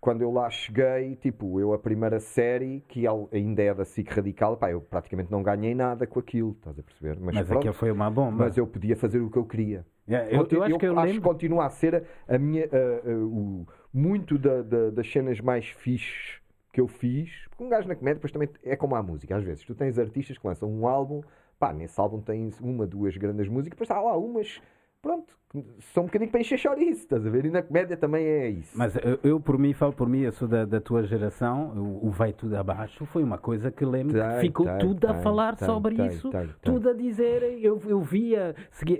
quando 0.00 0.22
eu 0.22 0.30
lá 0.30 0.48
cheguei, 0.48 1.16
tipo, 1.16 1.58
eu 1.60 1.72
a 1.72 1.78
primeira 1.78 2.20
série, 2.20 2.84
que 2.88 3.04
ainda 3.32 3.62
é 3.62 3.74
da 3.74 3.84
SIC 3.84 4.08
Radical, 4.10 4.56
pá, 4.56 4.70
eu 4.70 4.80
praticamente 4.80 5.30
não 5.30 5.42
ganhei 5.42 5.74
nada 5.74 6.06
com 6.06 6.18
aquilo, 6.20 6.52
estás 6.52 6.78
a 6.78 6.82
perceber? 6.82 7.16
Mas, 7.20 7.34
Mas 7.34 7.46
pronto, 7.46 7.58
aquilo 7.58 7.74
foi 7.74 7.90
uma 7.90 8.10
bomba. 8.10 8.44
mas 8.44 8.56
eu 8.56 8.66
podia 8.66 8.96
fazer 8.96 9.18
o 9.20 9.28
que 9.30 9.36
eu 9.38 9.44
queria. 9.44 9.84
É, 10.06 10.28
eu, 10.34 10.46
eu 10.50 10.62
acho 10.62 10.78
que 10.78 10.86
eu 10.86 10.94
que 10.94 11.00
lembro. 11.00 11.22
continua 11.22 11.66
a 11.66 11.70
ser 11.70 12.04
a 12.26 12.38
minha. 12.38 12.64
a- 12.64 13.10
a- 13.10 13.14
o- 13.16 13.66
muito 13.92 14.38
da- 14.38 14.62
da- 14.62 14.90
das 14.90 15.10
cenas 15.10 15.40
mais 15.40 15.66
fixes 15.68 16.40
que 16.72 16.80
eu 16.80 16.86
fiz. 16.86 17.46
Porque 17.50 17.64
um 17.64 17.68
gajo 17.68 17.88
na 17.88 17.94
comédia 17.96 18.14
depois 18.16 18.32
também 18.32 18.48
é 18.64 18.76
como 18.76 18.94
a 18.94 19.02
música. 19.02 19.36
Às 19.36 19.42
vezes 19.44 19.64
tu 19.64 19.74
tens 19.74 19.98
artistas 19.98 20.38
que 20.38 20.46
lançam 20.46 20.70
um 20.70 20.86
álbum, 20.86 21.22
pá, 21.58 21.72
nesse 21.72 21.98
álbum 22.00 22.20
tens 22.20 22.58
uma, 22.60 22.86
duas 22.86 23.16
grandes 23.16 23.48
músicas, 23.48 23.76
depois 23.76 23.90
há 23.90 24.00
lá 24.00 24.16
umas, 24.16 24.62
pronto, 25.00 25.38
que 25.50 25.64
são 25.94 26.02
um 26.02 26.06
bocadinho 26.06 26.30
para 26.30 26.40
encher 26.40 26.58
chouriço, 26.58 27.02
estás 27.02 27.26
a 27.26 27.30
ver? 27.30 27.46
E 27.46 27.50
na 27.50 27.62
comédia 27.62 27.96
também 27.96 28.24
é 28.26 28.48
isso. 28.50 28.76
Mas 28.76 28.94
eu, 28.96 29.18
eu, 29.22 29.40
por 29.40 29.58
mim, 29.58 29.72
falo 29.72 29.92
por 29.92 30.08
mim, 30.08 30.20
eu 30.20 30.32
sou 30.32 30.46
da, 30.46 30.64
da 30.64 30.80
tua 30.80 31.04
geração, 31.04 31.70
o, 31.74 32.08
o 32.08 32.10
Vai 32.10 32.32
Tudo 32.32 32.54
Abaixo 32.56 33.06
foi 33.06 33.22
uma 33.22 33.38
coisa 33.38 33.70
que 33.70 33.84
lembro 33.84 34.14
que 34.14 34.20
Tem, 34.20 34.40
ficou 34.40 34.66
tem, 34.66 34.78
tudo 34.78 35.06
a 35.06 35.14
tem, 35.14 35.22
falar 35.22 35.56
tem, 35.56 35.66
sobre 35.66 35.94
isso, 36.06 36.30
tudo 36.60 36.90
a 36.90 36.92
dizer, 36.92 37.42
eu, 37.62 37.80
eu 37.86 38.00
via, 38.02 38.54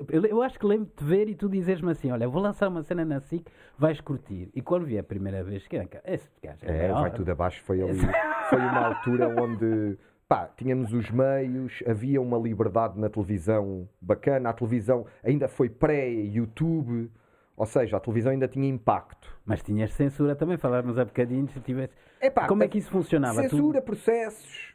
eu, 0.08 0.24
eu 0.24 0.42
acho 0.42 0.58
que 0.58 0.64
lembro-te 0.64 0.96
de 0.96 1.04
ver 1.04 1.28
e 1.28 1.34
tu 1.34 1.48
dizeres-me 1.48 1.90
assim, 1.90 2.10
olha, 2.10 2.26
vou 2.26 2.40
lançar 2.40 2.68
uma 2.68 2.82
cena 2.82 3.04
na 3.04 3.20
SIC, 3.20 3.44
vais 3.76 4.00
curtir. 4.00 4.50
E 4.54 4.62
quando 4.62 4.86
vi 4.86 4.98
a 4.98 5.04
primeira 5.04 5.44
vez, 5.44 5.66
que 5.68 5.76
era, 5.76 5.86
esse 6.06 6.30
gajo 6.42 6.58
é, 6.62 6.86
É, 6.86 6.92
vai 6.92 7.10
tudo 7.10 7.30
abaixo. 7.30 7.62
Foi 7.62 7.82
ali. 7.82 8.00
Foi 8.48 8.58
uma 8.58 8.86
altura 8.86 9.28
onde 9.28 9.98
pá, 10.28 10.46
tínhamos 10.56 10.92
os 10.92 11.10
meios, 11.10 11.82
havia 11.86 12.20
uma 12.20 12.36
liberdade 12.38 12.98
na 13.00 13.08
televisão 13.08 13.88
bacana. 14.00 14.50
A 14.50 14.52
televisão 14.52 15.06
ainda 15.24 15.48
foi 15.48 15.68
pré-YouTube, 15.70 17.10
ou 17.56 17.66
seja, 17.66 17.96
a 17.96 18.00
televisão 18.00 18.32
ainda 18.32 18.46
tinha 18.46 18.68
impacto. 18.68 19.34
Mas 19.44 19.62
tinhas 19.62 19.92
censura 19.94 20.36
também, 20.36 20.58
falarmos 20.58 20.98
há 20.98 21.04
bocadinho, 21.04 21.48
se 21.48 21.60
tivesse... 21.60 21.94
Epá, 22.20 22.46
Como 22.46 22.62
é 22.62 22.68
que 22.68 22.78
isso 22.78 22.90
funcionava? 22.90 23.42
Tu- 23.44 23.50
Censura, 23.50 23.80
processos. 23.80 24.74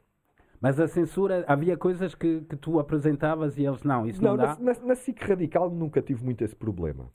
Mas 0.59 0.79
a 0.79 0.87
censura, 0.87 1.43
havia 1.45 1.75
coisas 1.77 2.15
que, 2.15 2.41
que 2.41 2.55
tu 2.55 2.79
apresentavas 2.79 3.57
e 3.57 3.65
eles 3.65 3.83
não, 3.83 4.07
isso 4.07 4.23
não, 4.23 4.31
Não, 4.31 4.37
dá. 4.37 4.55
na, 4.59 4.73
na, 4.73 4.79
na 4.87 4.95
SIC 4.95 5.21
Radical 5.21 5.69
nunca 5.69 6.01
tive 6.01 6.23
muito 6.23 6.41
esse 6.43 6.55
problema. 6.55 7.11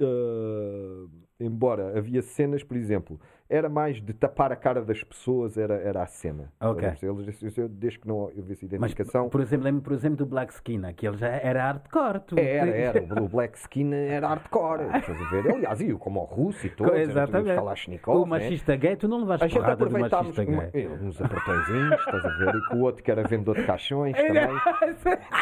Ah, 0.00 1.06
embora 1.40 1.96
havia 1.98 2.22
cenas, 2.22 2.62
por 2.62 2.76
exemplo, 2.76 3.18
era 3.48 3.68
mais 3.68 4.00
de 4.00 4.12
tapar 4.12 4.52
a 4.52 4.56
cara 4.56 4.80
das 4.80 5.02
pessoas, 5.02 5.58
era, 5.58 5.74
era 5.74 6.02
a 6.02 6.06
cena. 6.06 6.52
Ok. 6.60 6.86
Eles, 7.02 7.42
eles- 7.42 7.70
desde 7.70 7.98
que 7.98 8.06
não 8.06 8.16
houvesse 8.18 8.62
Mas, 8.62 8.62
identificação. 8.92 9.28
por 9.28 9.40
exemplo, 9.40 9.64
lembro, 9.64 9.82
por 9.82 9.92
exemplo, 9.92 10.18
do 10.18 10.26
Black 10.26 10.52
Skin, 10.52 10.84
aquele 10.84 11.16
já 11.16 11.26
era 11.28 11.60
hardcore. 11.64 12.20
Tu. 12.20 12.38
Era, 12.38 12.70
era. 12.70 13.22
O 13.22 13.28
Black 13.28 13.58
Skin 13.58 13.92
era 13.92 14.28
hardcore. 14.28 14.82
Estás 14.96 15.20
a 15.20 15.30
ver? 15.30 15.50
Aliás, 15.52 15.80
e 15.80 15.92
como 15.94 16.20
o 16.20 16.24
russo 16.24 16.64
e 16.66 16.70
todos. 16.70 16.94
Exatamente. 16.96 17.56
Kalashnikov, 17.56 18.16
O 18.18 18.22
né? 18.24 18.28
machista 18.30 18.76
gay, 18.76 18.94
tu 18.94 19.08
não 19.08 19.18
levaste 19.20 19.44
A 19.44 19.48
gente 19.48 19.56
porrada 19.58 19.84
do 19.84 19.90
machista 19.90 20.42
uma- 20.44 20.64
gay. 20.66 20.84
eh, 20.84 20.88
uns 21.02 21.20
apertõezinhos, 21.20 21.98
estás 21.98 22.24
a 22.24 22.28
ver? 22.28 22.54
E 22.54 22.68
com 22.68 22.76
o 22.76 22.80
outro 22.82 23.02
que 23.02 23.10
era 23.10 23.22
vendedor 23.26 23.56
de 23.56 23.64
caixões 23.66 24.16
também. 24.16 24.48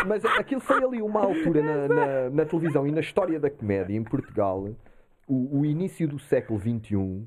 Mas 0.06 0.24
aquilo 0.24 0.60
foi 0.62 0.82
ali 0.82 1.02
uma 1.02 1.20
altura 1.20 1.62
na, 1.62 1.88
na- 1.88 2.30
na 2.30 2.44
televisão 2.46 2.86
e 2.86 2.90
na 2.90 3.00
história 3.00 3.38
da 3.38 3.50
comédia 3.50 3.94
em 3.94 4.02
Portugal. 4.02 4.68
O, 5.28 5.58
o 5.60 5.66
início 5.66 6.08
do 6.08 6.18
século 6.18 6.58
XXI 6.58 7.26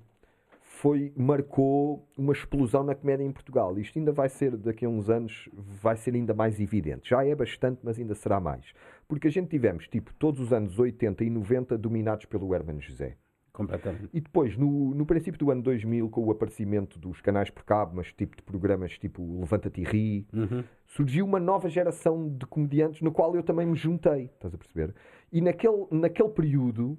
foi, 0.60 1.14
marcou 1.16 2.08
uma 2.18 2.34
explosão 2.34 2.84
na 2.84 2.96
comédia 2.96 3.24
em 3.24 3.32
Portugal. 3.32 3.78
Isto 3.78 4.00
ainda 4.00 4.12
vai 4.12 4.28
ser, 4.30 4.58
daqui 4.58 4.86
a 4.86 4.90
uns 4.90 5.10
anos, 5.10 5.48
vai 5.54 5.96
ser 5.96 6.16
ainda 6.16 6.34
mais 6.34 6.60
evidente. 6.60 7.10
Já 7.10 7.24
é 7.26 7.36
bastante, 7.36 7.80
mas 7.84 8.00
ainda 8.00 8.16
será 8.16 8.40
mais. 8.40 8.66
Porque 9.08 9.28
a 9.28 9.32
gente 9.32 9.50
tivemos, 9.50 9.88
tipo, 9.88 10.14
todos 10.16 10.40
os 10.40 10.52
anos 10.52 10.80
80 10.80 11.24
e 11.24 11.30
90 11.30 11.78
dominados 11.78 12.26
pelo 12.26 12.54
Hermano 12.56 12.82
José. 12.82 13.16
Completamente. 13.54 14.10
E 14.14 14.22
depois, 14.22 14.58
no, 14.58 14.96
no 14.96 15.06
princípio 15.06 15.38
do 15.38 15.52
ano 15.52 15.62
2000, 15.62 16.10
com 16.10 16.24
o 16.26 16.32
aparecimento 16.32 16.98
dos 16.98 17.20
canais 17.22 17.50
por 17.50 17.64
cabo, 17.66 17.98
mas 17.98 18.12
tipo 18.14 18.36
de 18.38 18.42
programas 18.42 18.98
tipo 18.98 19.40
Levanta-te 19.42 19.82
e 19.82 19.84
Ri, 19.84 20.26
Uhum. 20.34 20.64
surgiu 20.88 21.26
uma 21.26 21.40
nova 21.40 21.70
geração 21.70 22.30
de 22.30 22.46
comediantes 22.46 23.02
no 23.02 23.12
qual 23.12 23.36
eu 23.36 23.44
também 23.44 23.68
me 23.68 23.76
juntei, 23.76 24.32
estás 24.34 24.54
a 24.56 24.58
perceber? 24.58 24.96
E 25.34 25.42
naquele, 25.42 25.86
naquele 25.92 26.30
período, 26.30 26.98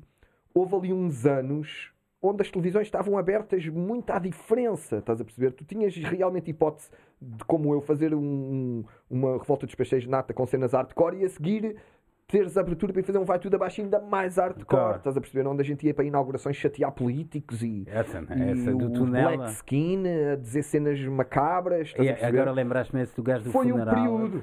houve 0.55 0.77
ali 0.77 0.93
uns 0.93 1.27
anos 1.27 1.91
onde 2.25 2.41
as 2.43 2.51
televisões 2.51 2.87
estavam 2.87 3.19
abertas 3.19 3.67
muito 3.67 4.11
à 4.11 4.19
diferença, 4.19 4.99
estás 4.99 5.21
a 5.21 5.25
perceber? 5.25 5.51
Tu 5.53 5.65
tinhas 5.65 5.95
realmente 5.97 6.51
hipótese 6.51 6.89
de, 7.21 7.45
como 7.45 7.75
eu, 7.75 7.81
fazer 7.81 8.15
um- 8.15 8.85
uma 9.11 9.39
revolta 9.39 9.67
dos 9.67 9.75
peixes 9.75 10.03
de 10.05 10.09
nata 10.09 10.33
com 10.33 10.47
cenas 10.47 10.73
hardcore 10.73 11.17
e 11.17 11.25
a 11.25 11.29
seguir 11.29 11.77
teres 12.29 12.57
abertura 12.57 12.93
para 12.93 13.01
ir 13.03 13.05
fazer 13.05 13.19
um 13.19 13.25
vai 13.25 13.39
tudo 13.39 13.55
abaixo 13.57 13.83
ainda 13.83 14.01
mais 14.01 14.37
hardcore, 14.37 14.65
Claro. 14.67 14.97
estás 14.99 15.17
a 15.17 15.21
perceber? 15.21 15.47
Onde 15.49 15.61
a 15.63 15.65
gente 15.65 15.85
ia 15.87 15.93
para 15.93 16.05
inaugurações 16.05 16.57
chatear 16.57 16.91
políticos 16.93 17.61
e, 17.63 17.85
Essa, 17.89 18.21
e 18.21 18.43
essa 18.51 18.71
do. 18.73 19.35
Black 19.37 19.51
Skin 19.51 20.05
a 20.33 20.37
dizer 20.37 20.63
cenas 20.63 20.99
macabras, 21.05 21.89
estás 21.89 22.07
E 22.07 22.09
a 22.09 22.15
perceber? 22.15 22.39
agora 22.39 22.53
lembraste-me 22.53 23.03
esse 23.03 23.15
do 23.17 23.23
gajo 23.23 23.45
do 23.45 23.51
Foi 23.51 23.67
um 23.67 23.71
funeral. 23.73 23.95
período. 23.97 24.43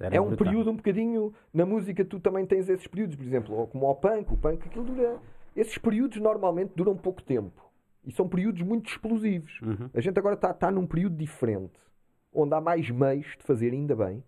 Era 0.00 0.16
É 0.16 0.20
um 0.20 0.28
brutal. 0.28 0.46
período 0.46 0.70
um 0.70 0.76
bocadinho. 0.76 1.32
Na 1.52 1.66
música, 1.66 2.04
tu 2.04 2.18
também 2.18 2.46
tens 2.46 2.68
esses 2.68 2.86
períodos, 2.86 3.16
por 3.16 3.24
exemplo, 3.24 3.54
ou 3.54 3.66
como 3.66 3.86
ao 3.86 3.94
punk. 3.94 4.32
O 4.32 4.36
punk, 4.36 4.66
aquilo 4.66 4.84
dura. 4.84 5.18
Esses 5.54 5.76
períodos 5.78 6.18
normalmente 6.20 6.72
duram 6.74 6.96
pouco 6.96 7.22
tempo. 7.22 7.70
E 8.04 8.10
são 8.12 8.26
períodos 8.28 8.62
muito 8.62 8.88
explosivos. 8.90 9.60
Uhum. 9.60 9.90
A 9.92 10.00
gente 10.00 10.18
agora 10.18 10.34
está 10.34 10.54
tá 10.54 10.70
num 10.70 10.86
período 10.86 11.16
diferente, 11.16 11.78
onde 12.32 12.54
há 12.54 12.60
mais 12.60 12.88
meios 12.90 13.26
de 13.38 13.42
fazer, 13.44 13.72
ainda 13.72 13.94
bem. 13.94 14.24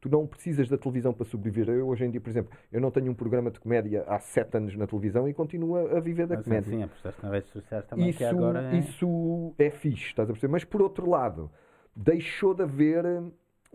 Tu 0.00 0.08
não 0.08 0.26
precisas 0.26 0.68
da 0.68 0.78
televisão 0.78 1.12
para 1.12 1.24
sobreviver. 1.24 1.68
Eu, 1.74 1.88
hoje 1.88 2.04
em 2.04 2.10
dia, 2.10 2.20
por 2.20 2.30
exemplo, 2.30 2.56
eu 2.70 2.80
não 2.80 2.92
tenho 2.92 3.10
um 3.10 3.14
programa 3.14 3.50
de 3.50 3.58
comédia 3.58 4.04
há 4.06 4.20
sete 4.20 4.56
anos 4.56 4.76
na 4.76 4.86
televisão 4.86 5.28
e 5.28 5.34
continuo 5.34 5.74
a 5.76 5.96
a 5.96 6.00
viver 6.00 6.28
da 6.28 6.36
Mas, 6.36 6.44
comédia. 6.44 6.70
Sim, 6.70 6.82
apostaste 6.84 7.20
nas 7.22 7.32
redes 7.32 7.50
sociais 7.50 7.84
também, 7.86 8.10
Isso, 8.10 8.18
que 8.18 8.24
agora 8.24 8.62
é... 8.72 8.78
isso 8.78 9.54
é 9.58 9.70
fixe, 9.70 10.04
estás 10.04 10.28
a 10.28 10.32
perceber? 10.32 10.52
Mas 10.52 10.62
por 10.62 10.80
outro 10.82 11.08
lado, 11.10 11.50
deixou 11.96 12.54
de 12.54 12.62
haver 12.62 13.04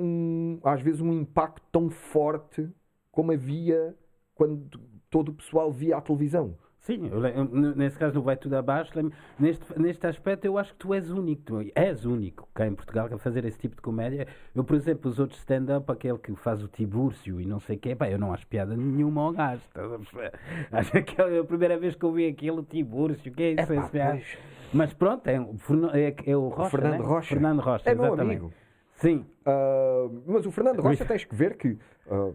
um, 0.02 0.60
às 0.64 0.82
vezes 0.82 1.02
um 1.02 1.14
impacto 1.14 1.62
tão 1.72 1.90
forte 1.90 2.70
como 3.12 3.32
havia 3.32 3.96
quando 4.34 4.80
todo 5.10 5.30
o 5.30 5.34
pessoal 5.34 5.72
via 5.72 5.98
a 5.98 6.02
televisão. 6.02 6.58
Sim, 6.80 7.10
eu 7.12 7.24
eu, 7.28 7.46
nesse 7.76 7.96
caso 7.96 8.16
não 8.16 8.24
vai 8.24 8.36
tudo 8.36 8.56
abaixo. 8.56 8.92
Neste, 9.38 9.80
neste 9.80 10.08
aspecto 10.08 10.46
eu 10.46 10.58
acho 10.58 10.74
que 10.74 10.80
tu 10.80 10.96
és 10.96 11.12
único. 11.12 11.44
Tu 11.44 11.72
és 11.76 12.06
único 12.06 12.50
cá 12.56 12.66
em 12.66 12.74
Portugal 12.74 13.08
a 13.12 13.18
fazer 13.20 13.46
esse 13.46 13.60
tipo 13.60 13.76
de 13.76 13.84
comédia. 13.84 14.26
Eu, 14.56 14.64
por 14.64 14.76
exemplo, 14.76 15.10
os 15.10 15.20
outros 15.20 15.38
stand-up, 15.40 15.92
aquele 15.92 16.18
que 16.18 16.34
faz 16.36 16.64
o 16.64 16.68
Tibúrcio 16.68 17.40
e 17.40 17.46
não 17.46 17.60
sei 17.60 17.76
o 17.76 17.80
quê, 17.80 17.96
pá, 17.96 18.10
eu 18.10 18.18
não 18.18 18.34
acho 18.34 18.48
piada 18.48 18.76
nenhuma 18.76 19.22
ao 19.22 19.32
gajo. 19.32 19.62
a 19.76 19.80
perceber? 19.90 20.34
Acho 20.72 21.04
que 21.04 21.22
é 21.22 21.40
a 21.40 21.44
primeira 21.44 21.78
vez 21.78 21.94
que 21.94 22.04
eu 22.04 22.12
vi 22.14 22.26
aquilo, 22.28 22.64
Tibúrcio, 22.64 23.32
que 23.32 23.44
é 23.44 23.52
isso? 23.52 23.74
Esse 23.74 23.92
piada? 23.92 24.14
pois. 24.14 24.38
Mas 24.74 24.94
pronto, 24.94 25.28
é, 25.28 25.40
o 25.40 25.56
é, 25.94 26.16
é 26.26 26.36
o 26.36 26.48
Rocha, 26.48 26.70
Fernando 26.72 27.00
né? 27.00 27.06
Rocha. 27.06 27.28
Fernando 27.28 27.60
Rocha, 27.60 27.90
É 27.90 27.94
meu 27.94 28.06
exatamente. 28.06 28.38
amigo. 28.38 28.54
Sim, 29.02 29.26
Ah, 29.46 30.08
mas 30.26 30.46
o 30.46 30.52
Fernando 30.52 30.80
Rocha 30.82 31.04
Ui. 31.04 31.08
tens 31.08 31.26
que 31.26 31.34
ver 31.36 31.58
que. 31.58 31.70
é 32.10 32.32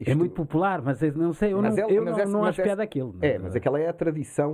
isto- 0.00 0.18
muito 0.18 0.34
popular, 0.34 0.82
mas 0.82 1.00
não 1.14 1.32
sei, 1.32 1.52
eu 1.52 1.62
Mas 1.62 1.76
não, 1.76 1.88
ele- 1.88 1.96
eu 1.98 2.04
não, 2.04 2.18
esse- 2.18 2.32
não 2.32 2.40
mas 2.40 2.48
acho 2.50 2.60
esse- 2.60 2.66
piada 2.68 2.82
aquilo. 2.82 3.14
É, 3.22 3.38
mas 3.38 3.54
aquela 3.54 3.78
é 3.78 3.88
a 3.88 3.92
tradição. 3.92 4.52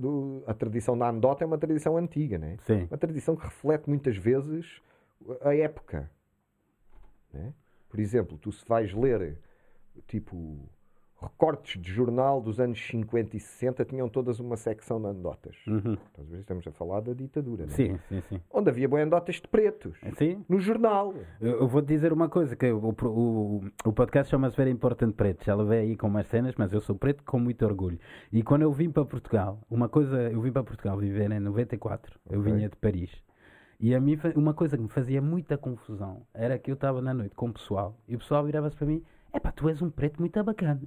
Do, 0.00 0.42
a 0.46 0.52
tradição 0.54 0.98
da 0.98 1.06
anedota 1.08 1.44
é 1.44 1.46
uma 1.46 1.58
tradição 1.58 1.96
antiga, 1.96 2.36
né? 2.38 2.56
Sim. 2.66 2.88
Uma 2.90 2.98
tradição 2.98 3.36
que 3.36 3.44
reflete 3.44 3.88
muitas 3.88 4.16
vezes 4.16 4.80
a 5.42 5.54
época. 5.54 6.10
né? 7.32 7.54
Por 7.88 8.00
exemplo, 8.00 8.36
tu 8.38 8.50
se 8.52 8.64
vais 8.66 8.92
ler 8.92 9.38
tipo 10.06 10.68
recortes 11.22 11.80
de 11.80 11.90
jornal 11.92 12.40
dos 12.40 12.58
anos 12.60 12.78
50 12.86 13.36
e 13.36 13.40
60 13.40 13.84
tinham 13.84 14.08
todas 14.08 14.40
uma 14.40 14.56
secção 14.56 15.00
de 15.00 15.06
anedotas. 15.08 15.56
Uhum. 15.66 15.96
Ver? 16.18 16.40
Estamos 16.40 16.66
a 16.66 16.72
falar 16.72 17.00
da 17.00 17.12
ditadura, 17.12 17.64
né? 17.66 17.72
Sim, 17.72 17.98
sim, 18.08 18.22
sim. 18.28 18.40
Onde 18.50 18.70
havia 18.70 18.88
boas 18.88 19.02
anedotas 19.02 19.36
de 19.36 19.48
pretos. 19.48 19.96
Sim, 20.18 20.44
No 20.48 20.58
jornal. 20.60 21.14
Eu, 21.40 21.60
eu 21.60 21.68
vou-te 21.68 21.86
dizer 21.86 22.12
uma 22.12 22.28
coisa, 22.28 22.56
que 22.56 22.70
o, 22.70 22.94
o, 23.04 23.64
o 23.84 23.92
podcast 23.92 24.30
chama-se 24.30 24.56
Very 24.56 24.70
Important 24.70 25.12
Preto. 25.12 25.44
Já 25.44 25.54
levei 25.54 25.80
aí 25.80 25.96
com 25.96 26.06
umas 26.06 26.26
cenas, 26.26 26.54
mas 26.56 26.72
eu 26.72 26.80
sou 26.80 26.94
preto 26.96 27.22
com 27.24 27.38
muito 27.38 27.64
orgulho. 27.64 27.98
E 28.32 28.42
quando 28.42 28.62
eu 28.62 28.72
vim 28.72 28.90
para 28.90 29.04
Portugal, 29.04 29.60
uma 29.70 29.88
coisa, 29.88 30.30
eu 30.30 30.40
vim 30.40 30.52
para 30.52 30.64
Portugal 30.64 30.96
viver 30.98 31.30
em 31.30 31.40
94, 31.40 32.18
eu 32.30 32.40
Ok. 32.40 32.52
vinha 32.52 32.68
de 32.68 32.76
Paris. 32.76 33.10
E 33.80 33.94
a 33.96 34.00
mim, 34.00 34.16
uma 34.36 34.54
coisa 34.54 34.76
que 34.76 34.82
me 34.84 34.88
fazia 34.88 35.20
muita 35.20 35.58
confusão 35.58 36.22
era 36.32 36.56
que 36.56 36.70
eu 36.70 36.74
estava 36.74 37.02
na 37.02 37.12
noite 37.12 37.34
com 37.34 37.48
o 37.48 37.52
pessoal 37.52 37.98
e 38.06 38.14
o 38.14 38.18
pessoal 38.18 38.44
virava-se 38.44 38.76
para 38.76 38.86
mim: 38.86 39.02
é 39.32 39.40
pá, 39.40 39.50
tu 39.50 39.68
és 39.68 39.82
um 39.82 39.90
preto 39.90 40.20
muito 40.20 40.40
bacana. 40.44 40.80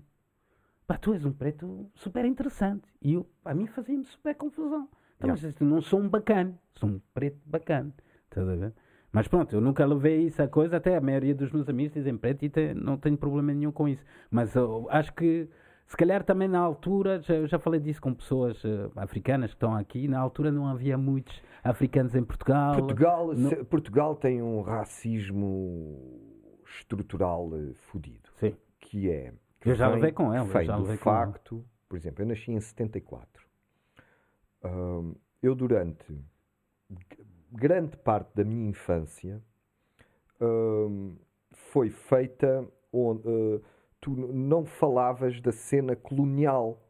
Pá, 0.87 0.97
tu 0.97 1.13
és 1.13 1.25
um 1.25 1.31
preto 1.33 1.89
super 1.95 2.25
interessante. 2.25 2.87
E 3.01 3.13
eu, 3.13 3.27
a 3.43 3.53
mim 3.53 3.65
fazia-me 3.67 4.03
super 4.05 4.35
confusão. 4.35 4.87
Então, 5.17 5.29
mas 5.29 5.43
eu 5.43 5.53
não 5.67 5.81
sou 5.81 5.99
um 5.99 6.09
bacana, 6.09 6.59
sou 6.75 6.89
um 6.89 6.99
preto 7.13 7.39
bacana. 7.45 7.91
Estás 8.25 8.47
a 8.47 8.55
ver? 8.55 8.73
Mas 9.11 9.27
pronto, 9.27 9.55
eu 9.55 9.61
nunca 9.61 9.85
levei 9.85 10.23
isso 10.25 10.41
a 10.43 10.47
coisa, 10.47 10.75
até 10.77 10.95
a 10.97 11.01
maioria 11.01 11.33
dos 11.33 11.51
meus 11.51 11.69
amigos 11.69 11.93
dizem 11.93 12.17
preto 12.17 12.43
e 12.43 12.49
te- 12.49 12.73
não 12.73 12.97
tenho 12.97 13.17
problema 13.17 13.53
nenhum 13.53 13.71
com 13.71 13.87
isso. 13.87 14.03
Mas 14.29 14.53
eu 14.55 14.87
acho 14.91 15.13
que, 15.13 15.49
se 15.87 15.95
calhar 15.95 16.21
também 16.23 16.49
na 16.49 16.59
altura, 16.59 17.21
já, 17.21 17.33
eu 17.35 17.47
já 17.47 17.57
falei 17.57 17.79
disso 17.79 18.01
com 18.01 18.13
pessoas 18.13 18.61
eh, 18.65 18.89
africanas 18.97 19.51
que 19.51 19.55
estão 19.55 19.73
aqui, 19.73 20.07
na 20.09 20.19
altura 20.19 20.51
não 20.51 20.67
havia 20.67 20.97
muitos 20.97 21.41
africanos 21.63 22.13
em 22.13 22.23
Portugal. 22.25 22.75
Portugal, 22.75 23.33
não- 23.33 23.49
se- 23.49 23.63
Portugal 23.63 24.15
tem 24.17 24.41
um 24.41 24.61
racismo 24.61 26.59
estrutural 26.79 27.49
eh, 27.55 27.73
fodido. 27.91 28.29
Sim. 28.39 28.53
que 28.81 29.09
é 29.09 29.33
Eu 29.65 29.75
já 29.75 29.87
levei 29.89 30.11
com 30.11 30.33
eu 30.33 30.45
vem 30.45 30.65
já 30.65 30.75
levei 30.77 30.93
ele. 30.93 31.03
facto, 31.03 31.65
por 31.89 31.97
exemplo, 31.97 32.21
eu 32.23 32.27
nasci 32.27 32.51
em 32.51 32.59
74. 32.59 33.43
Ahm, 34.63 35.13
eu 35.41 35.53
durante 35.55 36.05
grande 37.51 37.95
parte 37.97 38.29
da 38.35 38.43
minha 38.43 38.69
infância 38.69 39.41
foi 41.53 41.89
feita 41.89 42.67
onde 42.91 43.21
ah, 43.27 43.61
tu 44.01 44.11
não 44.15 44.65
falavas 44.65 45.39
da 45.41 45.51
cena 45.51 45.95
colonial 45.95 46.81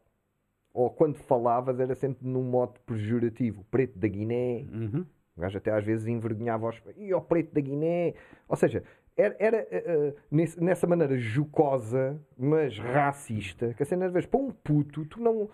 ou 0.72 0.90
quando 0.90 1.16
falavas 1.16 1.80
era 1.80 1.94
sempre 1.94 2.26
num 2.28 2.42
modo 2.42 2.78
pejorativo, 2.80 3.64
preto 3.70 3.98
da 3.98 4.06
Guiné, 4.08 4.66
Uhum. 4.70 5.06
o 5.36 5.40
gajo 5.40 5.56
até 5.56 5.70
às 5.70 5.82
vezes 5.84 6.06
envergonhava 6.06 6.68
os. 6.68 6.82
E 6.96 7.14
o 7.14 7.20
preto 7.20 7.54
da 7.54 7.60
Guiné. 7.62 8.14
Ou 8.46 8.56
seja, 8.56 8.82
era, 9.16 9.36
era, 9.38 9.56
eh, 9.70 10.14
nesse- 10.30 10.62
nessa 10.62 10.86
maneira 10.86 11.16
jocosa, 11.18 12.20
mas 12.36 12.78
racista, 12.78 13.72
que 13.74 13.82
a 13.82 13.86
cena 13.86 14.06
às 14.06 14.12
vezes 14.12 14.28
para 14.28 14.40
um 14.40 14.50
puto, 14.50 15.04
tu 15.06 15.20
não, 15.20 15.48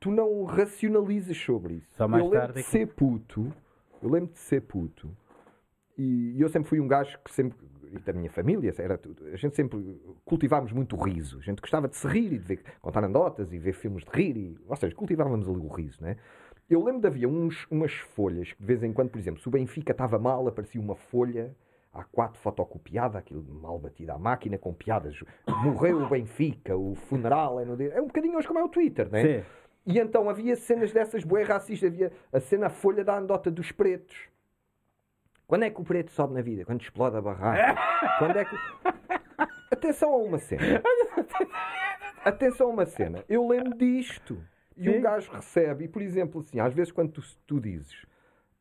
tu 0.00 0.10
não 0.10 0.44
racionalizas 0.44 1.36
sobre 1.36 1.74
isso. 1.74 1.88
Só 1.96 2.08
mais 2.08 2.22
eu 2.24 2.30
lembro 2.30 2.40
tarde 2.46 2.54
de 2.54 2.60
é 2.60 2.62
que- 2.62 2.70
ser 2.70 2.86
puto, 2.88 3.52
eu 4.02 4.08
lembro 4.10 4.32
de 4.32 4.38
ser 4.38 4.62
puto, 4.62 5.10
e 5.96 6.40
eu 6.40 6.48
sempre 6.48 6.68
fui 6.68 6.80
um 6.80 6.88
gajo 6.88 7.18
que 7.24 7.30
sempre. 7.32 7.58
E 7.94 7.98
da 7.98 8.10
minha 8.14 8.30
família, 8.30 8.72
era 8.78 8.96
tudo. 8.96 9.26
A 9.26 9.36
gente 9.36 9.54
sempre 9.54 10.00
cultivámos 10.24 10.72
muito 10.72 10.96
o 10.96 10.98
riso. 10.98 11.36
A 11.38 11.42
gente 11.42 11.60
gostava 11.60 11.86
de 11.88 11.94
se 11.94 12.08
rir 12.08 12.32
e 12.32 12.38
de 12.38 12.46
ver, 12.46 12.62
contar 12.80 13.04
anedotas 13.04 13.52
e 13.52 13.58
ver 13.58 13.74
filmes 13.74 14.02
de 14.02 14.10
rir. 14.10 14.34
E, 14.34 14.58
ou 14.66 14.74
seja, 14.76 14.94
cultivávamos 14.96 15.46
ali 15.46 15.58
o 15.58 15.68
riso, 15.68 16.02
né? 16.02 16.16
Eu 16.70 16.82
lembro 16.82 17.02
de 17.02 17.06
havia 17.08 17.28
uns, 17.28 17.66
umas 17.70 17.92
folhas 17.92 18.50
que 18.50 18.58
de 18.58 18.66
vez 18.66 18.82
em 18.82 18.94
quando, 18.94 19.10
por 19.10 19.18
exemplo, 19.18 19.42
se 19.42 19.46
o 19.46 19.50
Benfica 19.50 19.92
estava 19.92 20.18
mal, 20.18 20.48
aparecia 20.48 20.80
uma 20.80 20.94
folha 20.96 21.54
A4 21.94 22.36
fotocopiada, 22.36 23.18
aquilo 23.18 23.42
mal 23.42 23.78
batida 23.78 24.14
à 24.14 24.18
máquina, 24.18 24.56
com 24.58 24.72
piadas. 24.72 25.22
Morreu 25.46 26.02
o 26.02 26.08
Benfica, 26.08 26.76
o 26.76 26.94
funeral 26.94 27.60
é 27.60 27.64
no 27.64 27.76
dia. 27.76 27.92
É 27.92 28.00
um 28.00 28.06
bocadinho 28.06 28.36
hoje 28.36 28.46
como 28.46 28.58
é 28.58 28.64
o 28.64 28.68
Twitter, 28.68 29.10
né? 29.10 29.22
Sim. 29.22 29.44
E 29.84 29.98
então 29.98 30.28
havia 30.30 30.56
cenas 30.56 30.92
dessas 30.92 31.24
bué 31.24 31.42
racistas. 31.42 31.92
Havia 31.92 32.12
a 32.32 32.40
cena 32.40 32.66
a 32.66 32.70
folha 32.70 33.04
da 33.04 33.16
anedota 33.16 33.50
dos 33.50 33.72
pretos. 33.72 34.28
Quando 35.46 35.64
é 35.64 35.70
que 35.70 35.80
o 35.80 35.84
preto 35.84 36.10
sobe 36.12 36.34
na 36.34 36.40
vida? 36.40 36.64
Quando 36.64 36.80
explode 36.80 37.16
a 37.16 37.20
barraca? 37.20 37.80
Quando 38.18 38.36
é 38.38 38.44
que. 38.44 38.56
Atenção 39.70 40.14
a 40.14 40.16
uma 40.16 40.38
cena. 40.38 40.82
Atenção 42.24 42.68
a 42.68 42.70
uma 42.70 42.86
cena. 42.86 43.24
Eu 43.28 43.46
lembro 43.46 43.76
disto. 43.76 44.42
E 44.76 44.88
um 44.88 45.00
gajo 45.02 45.30
recebe, 45.30 45.84
e 45.84 45.88
por 45.88 46.00
exemplo, 46.00 46.40
assim, 46.40 46.58
às 46.58 46.72
vezes 46.72 46.90
quando 46.90 47.12
tu, 47.12 47.22
tu 47.46 47.60
dizes 47.60 48.06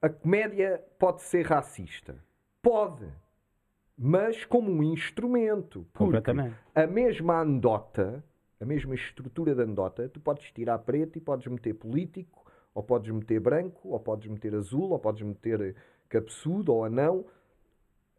a 0.02 0.10
comédia 0.10 0.84
pode 0.98 1.22
ser 1.22 1.46
racista. 1.46 2.16
Pode. 2.62 3.06
Mas 4.04 4.44
como 4.46 4.72
um 4.72 4.82
instrumento. 4.82 5.86
Porque 5.94 6.32
a 6.74 6.88
mesma 6.88 7.42
anedota, 7.42 8.24
a 8.60 8.66
mesma 8.66 8.96
estrutura 8.96 9.54
da 9.54 9.62
anedota, 9.62 10.10
tu 10.10 10.20
podes 10.20 10.52
tirar 10.52 10.80
preto 10.80 11.20
e 11.20 11.22
podes 11.22 11.46
meter 11.46 11.76
político, 11.76 12.44
ou 12.74 12.82
podes 12.82 13.12
meter 13.12 13.40
branco, 13.40 13.90
ou 13.90 14.00
podes 14.00 14.28
meter 14.28 14.56
azul, 14.56 14.90
ou 14.90 14.98
podes 14.98 15.22
meter 15.22 15.76
cabeçudo 16.10 16.74
ou 16.74 16.84
anão. 16.84 17.26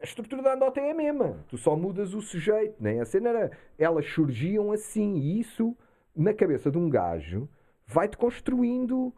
A 0.00 0.04
estrutura 0.04 0.40
da 0.40 0.52
anedota 0.52 0.80
é 0.80 0.92
a 0.92 0.94
mesma. 0.94 1.44
Tu 1.48 1.58
só 1.58 1.74
mudas 1.74 2.14
o 2.14 2.22
sujeito, 2.22 2.80
né? 2.80 3.00
A 3.00 3.04
cena 3.04 3.30
era... 3.30 3.50
Elas 3.76 4.06
surgiam 4.06 4.70
assim. 4.70 5.16
E 5.16 5.40
isso, 5.40 5.76
na 6.14 6.32
cabeça 6.32 6.70
de 6.70 6.78
um 6.78 6.88
gajo, 6.88 7.48
vai-te 7.88 8.16
construindo 8.16 9.12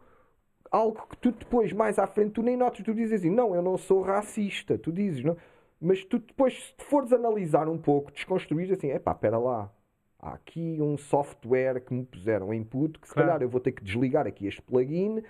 algo 0.71 1.05
que 1.09 1.17
tu 1.17 1.31
depois, 1.31 1.71
mais 1.73 1.99
à 1.99 2.07
frente, 2.07 2.31
tu 2.31 2.41
nem 2.41 2.57
notas. 2.57 2.83
Tu 2.83 2.93
dizes 2.95 3.19
assim, 3.19 3.29
não, 3.29 3.53
eu 3.53 3.61
não 3.61 3.77
sou 3.77 4.01
racista. 4.01 4.79
Tu 4.79 4.91
dizes, 4.91 5.23
não. 5.23 5.37
Mas 5.79 6.03
tu 6.05 6.19
depois, 6.19 6.53
se 6.77 6.85
fores 6.85 7.11
analisar 7.13 7.67
um 7.67 7.77
pouco, 7.77 8.11
desconstruir 8.11 8.71
assim, 8.71 8.89
epá, 8.91 9.11
espera 9.11 9.37
lá. 9.37 9.71
Há 10.19 10.33
aqui 10.33 10.77
um 10.81 10.97
software 10.97 11.81
que 11.81 11.93
me 11.93 12.03
puseram 12.03 12.53
em 12.53 12.61
input 12.61 12.97
que 12.99 13.07
se 13.07 13.13
Claro. 13.13 13.27
calhar 13.29 13.41
eu 13.43 13.49
vou 13.49 13.59
ter 13.59 13.71
que 13.73 13.83
desligar 13.83 14.25
aqui 14.25 14.47
este 14.47 14.61
plugin. 14.61 15.21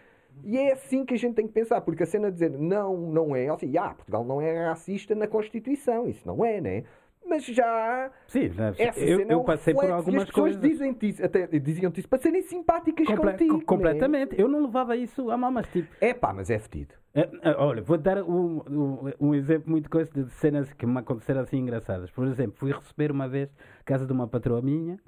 E 0.43 0.57
é 0.57 0.73
assim 0.73 1.05
que 1.05 1.13
a 1.13 1.17
gente 1.17 1.35
tem 1.35 1.47
que 1.47 1.53
pensar, 1.53 1.81
porque 1.81 2.03
a 2.03 2.05
cena 2.05 2.27
de 2.27 2.33
dizer 2.33 2.51
não, 2.51 2.95
não 2.97 3.35
é, 3.35 3.47
assim, 3.49 3.77
ah, 3.77 3.93
Portugal 3.93 4.23
não 4.23 4.39
é 4.41 4.67
racista 4.67 5.15
na 5.15 5.27
Constituição, 5.27 6.07
isso 6.07 6.25
não 6.27 6.43
é, 6.45 6.61
né? 6.61 6.83
Mas 7.27 7.43
já 7.45 8.11
Sim, 8.27 8.49
já- 8.49 8.73
essa 8.77 8.99
eu, 8.99 9.17
cena 9.19 9.31
é 9.31 9.33
eu 9.33 9.41
um 9.41 9.43
passei 9.43 9.73
por 9.73 9.81
reflexo, 9.81 9.95
e 9.95 9.99
algumas 9.99 10.23
as 10.23 10.29
pessoas 10.29 10.55
coisas. 10.57 11.03
isso, 11.03 11.25
até 11.25 11.47
diziam-te 11.59 11.99
isso 11.99 12.09
para 12.09 12.19
serem 12.19 12.41
simpáticas 12.43 13.07
Comple- 13.07 13.31
contigo. 13.31 13.59
co- 13.59 13.65
completamente. 13.65 14.39
Eu 14.39 14.47
não 14.47 14.61
levava 14.65 14.95
isso 14.95 15.29
a 15.31 15.37
mal, 15.37 15.51
mas 15.51 15.67
tipo. 15.67 15.87
É 15.99 16.13
pá, 16.13 16.31
mas 16.33 16.49
é 16.49 16.59
fedido. 16.59 16.93
É, 17.13 17.29
é, 17.41 17.51
Olha, 17.57 17.81
vou 17.81 17.97
dar 17.97 18.21
um, 18.23 18.61
um, 18.69 19.11
um 19.29 19.33
exemplo 19.35 19.69
muito 19.71 19.89
coisa 19.89 20.11
de 20.11 20.29
cenas 20.33 20.71
que 20.73 20.85
me 20.85 20.97
aconteceram 20.99 21.41
assim 21.41 21.57
engraçadas. 21.57 22.11
Por 22.11 22.27
exemplo, 22.27 22.55
fui 22.57 22.71
receber 22.71 23.11
uma 23.11 23.27
vez 23.27 23.49
a 23.79 23.83
casa 23.83 24.05
de 24.05 24.11
uma 24.13 24.27
patroa 24.27 24.61
minha 24.61 24.99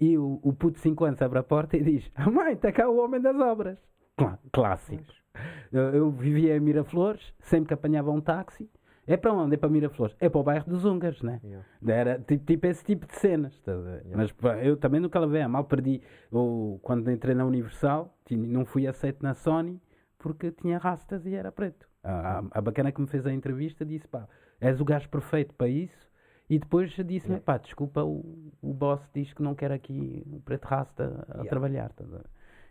e 0.00 0.16
o, 0.18 0.40
o 0.42 0.52
puto 0.52 0.76
de 0.76 0.80
5 0.80 1.04
anos 1.04 1.20
abre 1.22 1.38
a 1.38 1.42
porta 1.42 1.76
e 1.76 1.82
diz: 1.82 2.10
ah, 2.14 2.30
Mãe, 2.30 2.54
está 2.54 2.72
cá 2.72 2.88
o 2.88 2.96
homem 2.98 3.20
das 3.20 3.36
obras. 3.38 3.78
Clá- 4.16 4.38
Clássico. 4.52 5.04
Eu, 5.72 5.82
eu 5.94 6.10
vivia 6.10 6.56
em 6.56 6.60
Miraflores, 6.60 7.32
sempre 7.40 7.68
que 7.68 7.74
apanhava 7.74 8.10
um 8.10 8.20
táxi. 8.20 8.68
É 9.06 9.16
para 9.16 9.32
onde? 9.32 9.54
É 9.54 9.58
para 9.58 9.68
Miraflores. 9.68 10.14
É 10.20 10.28
para 10.28 10.40
o 10.40 10.44
bairro 10.44 10.64
dos 10.70 10.84
húngaros, 10.84 11.22
né? 11.22 11.40
Yeah. 11.42 11.66
Era 11.88 12.18
tipo, 12.20 12.44
tipo 12.44 12.66
esse 12.66 12.84
tipo 12.84 13.06
de 13.06 13.14
cenas. 13.16 13.60
a 13.66 13.74
ver? 13.74 14.04
Mas 14.14 14.32
eu 14.62 14.76
também 14.76 15.00
nunca 15.00 15.18
levei 15.18 15.42
a 15.42 15.48
mal. 15.48 15.64
Perdi. 15.64 16.00
Eu, 16.30 16.78
quando 16.82 17.10
entrei 17.10 17.34
na 17.34 17.44
Universal, 17.44 18.16
tinha- 18.24 18.46
não 18.46 18.64
fui 18.64 18.86
aceito 18.86 19.22
na 19.22 19.34
Sony 19.34 19.80
porque 20.18 20.52
tinha 20.52 20.78
rastas 20.78 21.26
e 21.26 21.34
era 21.34 21.50
preto. 21.50 21.88
A, 22.04 22.38
a, 22.38 22.42
a 22.52 22.60
bacana 22.60 22.92
que 22.92 23.00
me 23.00 23.06
fez 23.08 23.26
a 23.26 23.32
entrevista 23.32 23.84
disse: 23.84 24.06
pá, 24.06 24.28
és 24.60 24.80
o 24.80 24.84
gajo 24.84 25.08
perfeito 25.08 25.52
para 25.54 25.66
isso. 25.68 26.10
E 26.48 26.58
depois 26.58 26.90
disse-me: 27.04 27.40
pá, 27.40 27.56
desculpa, 27.58 28.04
o, 28.04 28.52
o 28.62 28.72
boss 28.72 29.00
diz 29.12 29.32
que 29.32 29.42
não 29.42 29.54
quer 29.54 29.72
aqui 29.72 30.22
o 30.30 30.38
preto 30.40 30.64
rasta 30.66 31.24
a 31.28 31.32
Yeah. 31.38 31.50
trabalhar. 31.50 31.90
ver? 31.98 32.22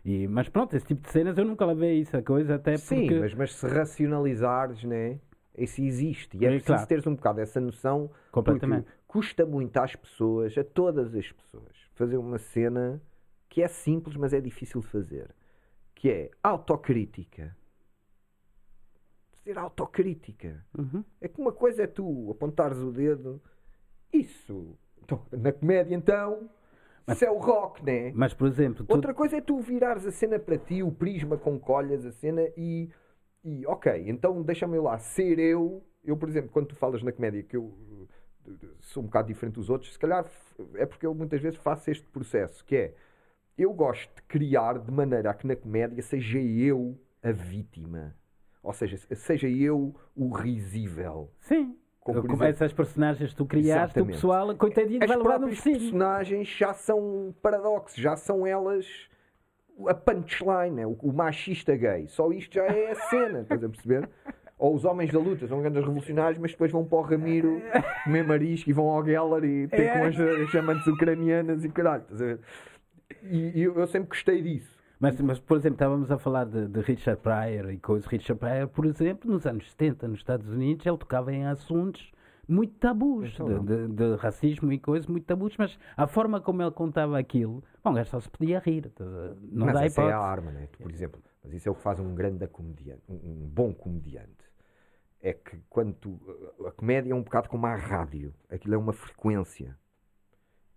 E, 0.04 0.26
mas 0.28 0.48
pronto, 0.48 0.74
esse 0.74 0.86
tipo 0.86 1.02
de 1.02 1.10
cenas 1.10 1.36
eu 1.36 1.44
nunca 1.44 1.64
levei 1.66 1.98
isso 2.00 2.16
a 2.16 2.22
coisa, 2.22 2.54
até 2.54 2.76
Sim, 2.78 3.00
porque. 3.00 3.20
mas, 3.20 3.34
mas 3.34 3.54
se 3.54 3.66
racionalizares, 3.68 4.82
né? 4.84 5.18
Isso 5.56 5.80
existe. 5.82 6.36
E 6.38 6.44
é 6.44 6.48
É, 6.48 6.50
preciso 6.52 6.66
claro. 6.74 6.86
teres 6.88 7.06
um 7.06 7.14
bocado 7.14 7.40
essa 7.40 7.60
noção. 7.60 8.10
Completamente. 8.30 8.84
Porque 8.84 8.98
custa 9.06 9.44
muito 9.44 9.76
às 9.76 9.94
pessoas, 9.94 10.56
a 10.56 10.64
todas 10.64 11.14
as 11.14 11.30
pessoas, 11.30 11.76
fazer 11.94 12.16
uma 12.16 12.38
cena 12.38 13.00
que 13.48 13.62
é 13.62 13.68
simples, 13.68 14.16
mas 14.16 14.32
é 14.32 14.40
difícil 14.40 14.80
de 14.80 14.86
fazer. 14.86 15.28
Que 15.94 16.10
é 16.10 16.30
autocrítica. 16.42 17.54
Fazer 19.44 19.58
autocrítica. 19.58 20.64
Uhum. 20.76 21.04
É 21.20 21.28
que 21.28 21.40
uma 21.40 21.52
coisa 21.52 21.82
é 21.82 21.86
tu 21.86 22.30
apontares 22.30 22.78
o 22.78 22.90
dedo. 22.90 23.40
Isso. 24.12 24.76
Então, 25.02 25.22
na 25.32 25.52
comédia, 25.52 25.94
então. 25.94 26.48
Isso 27.08 27.24
é 27.24 27.30
o 27.30 27.38
rock, 27.38 27.84
né? 27.84 28.12
Mas, 28.14 28.32
por 28.32 28.46
exemplo, 28.46 28.84
tu- 28.86 28.94
Outra 28.94 29.12
coisa 29.12 29.36
é 29.36 29.40
tu 29.40 29.58
virares 29.58 30.06
a 30.06 30.12
cena 30.12 30.38
para 30.38 30.56
ti, 30.56 30.82
o 30.84 30.92
prisma 30.92 31.36
com 31.36 31.58
que 31.58 31.70
olhas 31.70 32.06
a 32.06 32.12
cena 32.12 32.42
e, 32.56 32.88
e 33.44 33.66
ok, 33.66 34.04
então 34.06 34.42
deixa-me 34.42 34.78
lá 34.78 34.98
ser 34.98 35.38
eu. 35.38 35.82
Eu, 36.04 36.16
por 36.16 36.28
exemplo, 36.28 36.50
quando 36.50 36.66
tu 36.68 36.76
falas 36.76 37.02
na 37.02 37.12
comédia 37.12 37.42
que 37.42 37.56
eu 37.56 38.08
sou 38.80 39.02
um 39.02 39.06
bocado 39.06 39.28
diferente 39.28 39.54
dos 39.54 39.70
outros, 39.70 39.92
se 39.92 39.98
calhar 39.98 40.24
é 40.74 40.84
porque 40.86 41.06
eu 41.06 41.14
muitas 41.14 41.40
vezes 41.40 41.58
faço 41.58 41.90
este 41.90 42.06
processo, 42.08 42.64
que 42.64 42.76
é 42.76 42.94
eu 43.56 43.72
gosto 43.72 44.12
de 44.16 44.22
criar 44.22 44.78
de 44.78 44.90
maneira 44.90 45.30
a 45.30 45.34
que 45.34 45.46
na 45.46 45.54
comédia 45.54 46.02
seja 46.02 46.38
eu 46.40 46.98
a 47.22 47.30
vítima. 47.30 48.16
Ou 48.62 48.72
seja, 48.72 48.96
seja 49.14 49.48
eu 49.48 49.94
o 50.16 50.30
risível. 50.32 51.30
Sim. 51.40 51.76
Como, 52.00 52.20
por 52.20 52.22
Como 52.22 52.32
exemplo- 52.42 52.46
essas 52.54 52.72
personagens 52.72 53.32
tu 53.34 53.46
criaste, 53.46 53.70
o 53.98 54.02
Exatamente. 54.02 54.14
pessoal, 54.16 54.56
coitadinho, 54.56 55.02
As 55.02 55.08
vai 55.08 55.16
levar 55.16 55.38
no 55.38 55.48
focinho. 55.48 55.78
personagens 55.78 56.48
já 56.48 56.72
são 56.74 57.32
paradoxos, 57.40 57.96
já 57.96 58.16
são 58.16 58.44
elas 58.44 59.08
a 59.88 59.94
punchline, 59.94 60.76
né? 60.76 60.86
o, 60.86 60.96
o 61.02 61.12
machista 61.12 61.76
gay. 61.76 62.06
Só 62.08 62.30
isto 62.32 62.54
já 62.54 62.64
é 62.64 62.92
a 62.92 62.94
cena, 62.94 63.40
estás 63.40 63.62
a 63.62 63.68
perceber? 63.68 64.08
Ou 64.58 64.74
os 64.74 64.84
homens 64.84 65.12
da 65.12 65.18
luta 65.18 65.46
são 65.48 65.60
grandes 65.60 65.80
revolucionários, 65.80 66.38
mas 66.38 66.52
depois 66.52 66.70
vão 66.70 66.84
para 66.84 66.98
o 66.98 67.02
Ramiro 67.02 67.60
comer 68.04 68.24
marisco 68.24 68.70
e 68.70 68.72
vão 68.72 68.88
ao 68.90 69.04
Geller 69.04 69.44
e 69.44 69.66
ter 69.68 69.92
com 69.92 70.04
as, 70.04 70.18
as 70.18 70.48
chamantes 70.50 70.86
ucranianas 70.86 71.64
e 71.64 71.68
caralho, 71.68 72.02
estás 72.02 72.22
a 72.22 72.24
ver? 72.24 72.40
E, 73.24 73.58
e 73.58 73.62
eu, 73.62 73.74
eu 73.74 73.86
sempre 73.86 74.10
gostei 74.10 74.40
disso. 74.40 74.72
Mas, 75.00 75.20
mas, 75.20 75.40
por 75.40 75.56
exemplo, 75.56 75.74
estávamos 75.74 76.12
a 76.12 76.16
falar 76.16 76.44
de, 76.44 76.68
de 76.68 76.80
Richard 76.80 77.20
Pryor 77.20 77.72
e 77.72 77.78
coisas. 77.78 78.06
Richard 78.06 78.38
Pryor, 78.38 78.68
por 78.68 78.86
exemplo, 78.86 79.32
nos 79.32 79.44
anos 79.46 79.68
70, 79.72 80.06
nos 80.06 80.20
Estados 80.20 80.48
Unidos, 80.48 80.86
ele 80.86 80.96
tocava 80.96 81.32
em 81.32 81.44
assuntos 81.44 82.12
muito 82.48 82.74
tabus, 82.78 83.30
Então 83.32 83.46
de, 83.46 83.54
não. 83.54 83.64
de- 83.64 83.88
de 83.88 84.16
racismo 84.16 84.72
e 84.72 84.78
coisas 84.78 85.06
muito 85.06 85.24
tabus, 85.26 85.56
mas 85.56 85.78
a 85.96 86.06
forma 86.06 86.40
como 86.40 86.62
ele 86.62 86.70
contava 86.72 87.18
aquilo, 87.18 87.62
bom, 87.82 87.90
o 87.90 87.94
gajo 87.94 88.10
só 88.10 88.20
se 88.20 88.28
podia 88.28 88.58
rir, 88.58 88.90
não 89.50 89.66
mas 89.66 89.74
dá 89.74 89.84
essa 89.84 90.02
é 90.02 90.10
a 90.12 90.18
hipótese. 90.18 90.18
arma, 90.18 90.50
né? 90.52 90.68
Por 90.80 90.90
exemplo, 90.90 91.22
mas 91.42 91.52
isso 91.52 91.68
é 91.68 91.72
o 91.72 91.74
que 91.74 91.82
faz 91.82 91.98
um 92.00 92.14
grande 92.14 92.46
comediante, 92.48 93.02
um, 93.08 93.48
bom 93.48 93.72
comediante. 93.74 94.44
É 95.20 95.32
que 95.34 95.56
quando 95.70 95.94
tu. 95.94 96.20
A 96.66 96.72
comédia 96.72 97.12
é 97.12 97.14
um 97.14 97.22
bocado 97.22 97.48
como 97.48 97.66
a 97.66 97.74
rádio. 97.76 98.34
Aquilo 98.50 98.74
é 98.74 98.78
uma 98.78 98.92
frequência. 98.92 99.78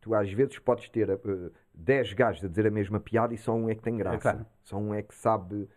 Tu 0.01 0.13
às 0.13 0.31
vezes 0.31 0.59
podes 0.59 0.87
ter 0.89 1.09
uh, 1.09 1.51
10 1.73 2.13
gajos 2.13 2.43
a 2.43 2.47
dizer 2.47 2.67
a 2.67 2.71
mesma 2.71 2.99
piada 2.99 3.33
e 3.33 3.37
só 3.37 3.53
um 3.55 3.69
é 3.69 3.75
que 3.75 3.81
tem 3.81 3.97
graça. 3.97 4.19
claro. 4.19 4.45
Só 4.63 4.77
um 4.77 4.93
é 4.93 5.01
que 5.01 5.15
sabe 5.15 5.67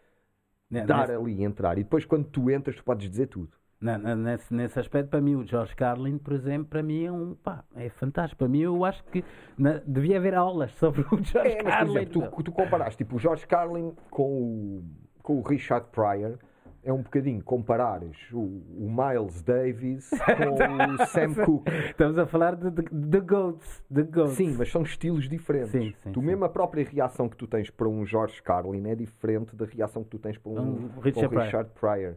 Ne- 0.71 0.87
dar 0.87 1.09
nesse, 1.09 1.13
ali, 1.13 1.43
entrar. 1.43 1.79
E 1.79 1.83
depois 1.85 2.05
quando 2.05 2.27
tu 2.29 2.51
entras, 2.51 2.77
tu 2.77 2.85
podes 2.85 3.09
dizer 3.11 3.29
tudo. 3.29 3.58
Na- 3.81 3.97
na- 3.99 4.17
nesse, 4.17 4.53
nesse 4.53 4.79
aspecto, 4.79 5.09
para 5.11 5.21
mim, 5.21 5.37
o 5.37 5.47
George 5.47 5.75
Carlin, 5.77 6.19
por 6.19 6.33
exemplo, 6.33 6.67
para 6.69 6.83
mim 6.83 7.05
é 7.05 7.13
um 7.13 7.35
pá, 7.35 7.63
é 7.77 7.89
fantástico. 7.89 8.39
Para 8.39 8.49
mim, 8.49 8.61
eu 8.61 8.85
acho 8.85 9.05
que 9.05 9.25
na- 9.57 9.81
devia 9.87 10.17
haver 10.17 10.35
aulas 10.35 10.73
sobre 10.73 11.03
o 11.03 11.23
George 11.23 11.53
É, 11.53 11.63
mas, 11.63 11.63
por 11.63 11.71
Carlin. 11.71 11.97
exemplo, 11.99 12.31
tu, 12.37 12.43
tu 12.43 12.53
comparaste 12.53 12.97
tipo, 13.05 13.17
o 13.17 13.19
George 13.19 13.47
Carlin 13.47 13.93
com 14.11 14.23
o, 14.43 14.85
com 15.23 15.39
o 15.39 15.43
Richard 15.43 15.87
Pryor. 15.93 16.39
É 16.81 16.93
um 16.93 17.03
bocadinho 17.03 17.43
comparares 17.43 18.17
o, 18.33 18.39
o 18.39 18.89
Miles 18.89 19.43
Davis 19.43 20.09
com 20.25 21.03
o 21.03 21.07
Sam 21.07 21.35
Cooke. 21.45 21.71
Estamos 21.91 22.17
a 22.17 22.25
falar 22.25 22.55
de, 22.55 22.71
de, 22.71 22.83
de 22.91 23.21
Goats. 23.21 23.83
De 23.91 24.03
goats. 24.05 24.35
Sim, 24.35 24.55
mas 24.57 24.71
são 24.71 24.83
estilos 24.83 25.29
diferentes. 25.29 25.71
Sim, 25.73 25.93
sim, 26.03 26.13
tu 26.13 26.21
sim. 26.21 26.27
mesmo 26.27 26.45
a 26.45 26.49
própria 26.49 26.85
reação 26.85 27.29
que 27.29 27.37
tu 27.37 27.47
tens 27.49 27.69
para 27.69 27.89
um 27.89 28.07
George 28.07 28.41
Carlin 28.43 28.89
é 28.89 28.95
diferente 28.95 29.55
da 29.57 29.67
reação 29.67 30.03
que 30.05 30.11
tu 30.11 30.19
tens 30.19 30.39
para 30.39 30.51
um, 30.53 30.59
Um 30.59 30.89
para 30.89 30.99
um 30.99 31.01
Richard 31.03 31.29
Pryor. 31.29 31.45
Richard 31.45 31.71
Pryor 31.79 32.15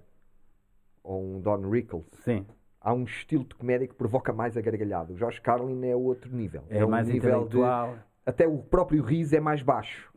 ou 1.04 1.36
um 1.36 1.40
Don 1.42 1.70
Rickles. 1.70 2.06
Sim. 2.24 2.46
Há 2.80 2.94
um 2.94 3.04
estilo 3.04 3.44
de 3.44 3.54
comédia 3.56 3.88
que 3.88 3.94
provoca 3.94 4.34
mais 4.34 4.58
a 4.58 4.62
gargalhada. 4.62 5.14
O 5.14 5.18
George 5.18 5.40
Carlin 5.42 5.86
é 5.86 5.96
outro 5.96 6.32
nível. 6.36 6.64
É, 6.70 6.84
um 6.84 6.90
mais 6.90 7.08
nível 7.08 7.22
de 7.42 7.58
intelectual. 7.58 7.96
até 8.26 8.48
o 8.48 8.58
próprio 8.58 9.04
riso 9.04 9.36
é 9.36 9.40
mais 9.40 9.62
baixo. 9.62 10.12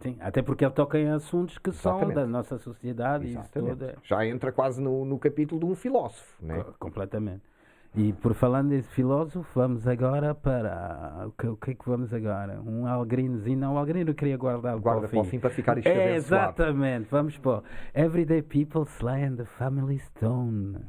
Sim, 0.00 0.16
até 0.20 0.42
porque 0.42 0.64
ele 0.64 0.72
toca 0.74 0.98
em 0.98 1.08
assuntos 1.08 1.56
que 1.58 1.70
são 1.70 1.92
Exatamente. 1.98 2.16
da 2.16 2.26
nossa 2.26 2.58
sociedade 2.58 3.26
e 3.26 3.28
isso 3.30 3.38
Exatamente. 3.38 3.70
tudo. 3.78 3.84
é- 3.84 3.94
Já 4.02 4.26
entra 4.26 4.50
quase 4.50 4.80
no, 4.80 5.04
no 5.04 5.18
capítulo 5.18 5.60
de 5.60 5.66
um 5.66 5.74
filósofo, 5.76 6.44
né? 6.44 6.62
Co- 6.64 6.74
Completamente. 6.80 7.42
E 7.96 8.12
por 8.12 8.34
falando 8.34 8.70
desse 8.70 8.88
filósofo, 8.88 9.48
vamos 9.54 9.86
agora 9.86 10.34
para. 10.34 11.26
O 11.28 11.32
que, 11.32 11.46
o 11.46 11.56
que 11.56 11.70
é 11.70 11.74
que 11.74 11.88
vamos 11.88 12.12
agora? 12.12 12.60
Um 12.60 12.86
algrinozinho. 12.86 13.56
Não, 13.56 13.74
o 13.74 13.78
algrino 13.78 14.10
eu 14.10 14.14
queria 14.14 14.36
guardar 14.36 14.76
Guarda 14.78 15.06
para 15.06 15.20
o 15.20 15.24
fim 15.24 15.38
para 15.38 15.50
ficar 15.50 15.78
isto 15.78 15.86
É, 15.86 16.16
exatamente. 16.16 17.08
Vamos 17.08 17.38
pôr. 17.38 17.62
Everyday 17.94 18.42
people 18.42 18.84
sly 18.98 19.22
and 19.22 19.36
the 19.36 19.44
family 19.44 20.00
stone. 20.00 20.80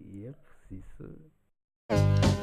Yep, 0.00 0.38
isso. 0.70 1.28
Sometimes 1.90 2.37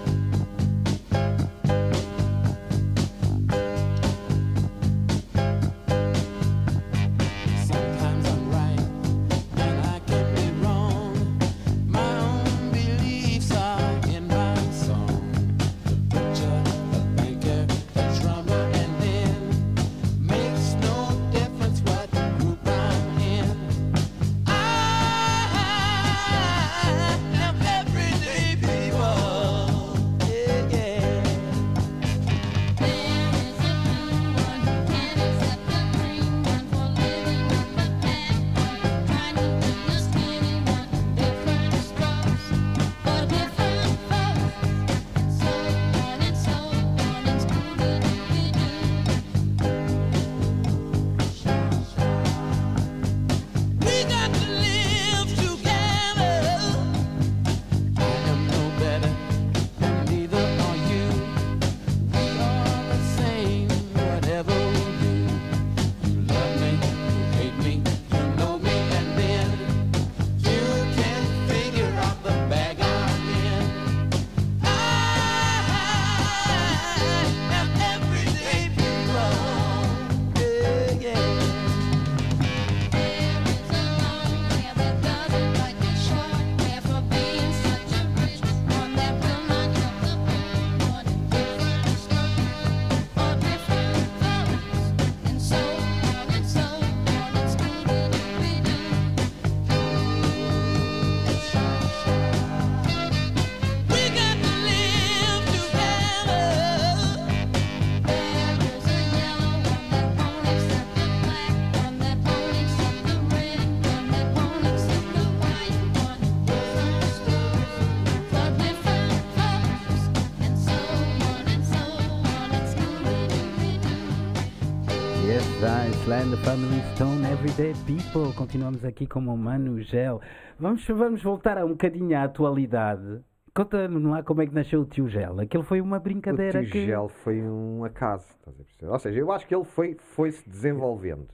The 126.31 126.37
Family 126.37 126.81
Stone, 126.95 127.23
Everyday 127.31 127.73
People. 127.85 128.33
Continuamos 128.35 128.83
aqui 128.83 129.05
com 129.05 129.19
o 129.19 129.37
Mano 129.37 129.79
Gel. 129.81 130.19
Vamos, 130.59 130.85
vamos 130.87 131.21
voltar 131.21 131.57
a 131.57 131.65
um 131.65 131.69
bocadinho 131.69 132.17
à 132.17 132.23
atualidade. 132.23 133.21
Conta-nos 133.53 134.03
lá 134.03 134.23
como 134.23 134.41
é 134.41 134.47
que 134.47 134.53
nasceu 134.53 134.81
o 134.81 134.85
Tio 134.85 135.07
Gel. 135.07 135.39
Aquilo 135.39 135.63
foi 135.63 135.79
uma 135.81 135.99
brincadeira 135.99 136.59
o 136.59 136.63
tio 136.63 136.71
que... 136.71 136.85
Gel 136.87 137.07
foi 137.09 137.41
um 137.41 137.83
acaso, 137.83 138.25
estás 138.29 138.59
a 138.59 138.63
perceber? 138.63 138.91
Ou 138.91 138.99
seja, 138.99 139.19
eu 139.19 139.31
acho 139.31 139.47
que 139.47 139.55
ele 139.55 139.63
foi, 139.63 139.95
foi 139.99 140.31
se 140.31 140.47
desenvolvendo. 140.49 141.27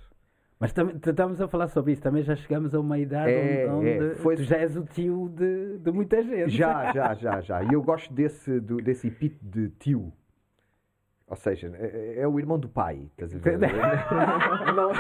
Mas 0.60 0.74
estamos 1.08 1.42
a 1.42 1.48
falar 1.48 1.68
sobre 1.70 1.94
isso. 1.94 2.02
Também 2.02 2.22
já 2.22 2.36
chegamos 2.36 2.76
a 2.76 2.80
uma 2.80 3.00
idade 3.00 3.32
É, 3.32 3.72
onde, 3.72 3.90
é, 3.90 4.16
foi- 4.16 4.36
tu 4.36 4.44
já 4.44 4.58
és 4.58 4.76
o 4.78 4.84
tio 4.84 5.30
de, 5.36 5.80
de 5.80 5.92
muita 5.92 6.22
gente. 6.22 6.50
Já, 6.52 6.92
já, 6.94 7.14
já, 7.16 7.42
já. 7.42 7.64
E 7.64 7.74
eu 7.74 7.82
gosto 7.82 8.14
desse, 8.14 8.60
do, 8.60 8.78
desse 8.78 9.08
epíteto 9.08 9.44
de 9.46 9.70
tio. 9.80 10.14
Ou 11.32 11.38
seja, 11.38 11.72
é, 11.80 12.16
é 12.18 12.28
o 12.28 12.38
irmão 12.38 12.60
do 12.60 12.68
pai, 12.68 13.10
estás 13.12 13.34
a 13.34 13.38
ver? 13.38 13.58
Não, 14.76 14.92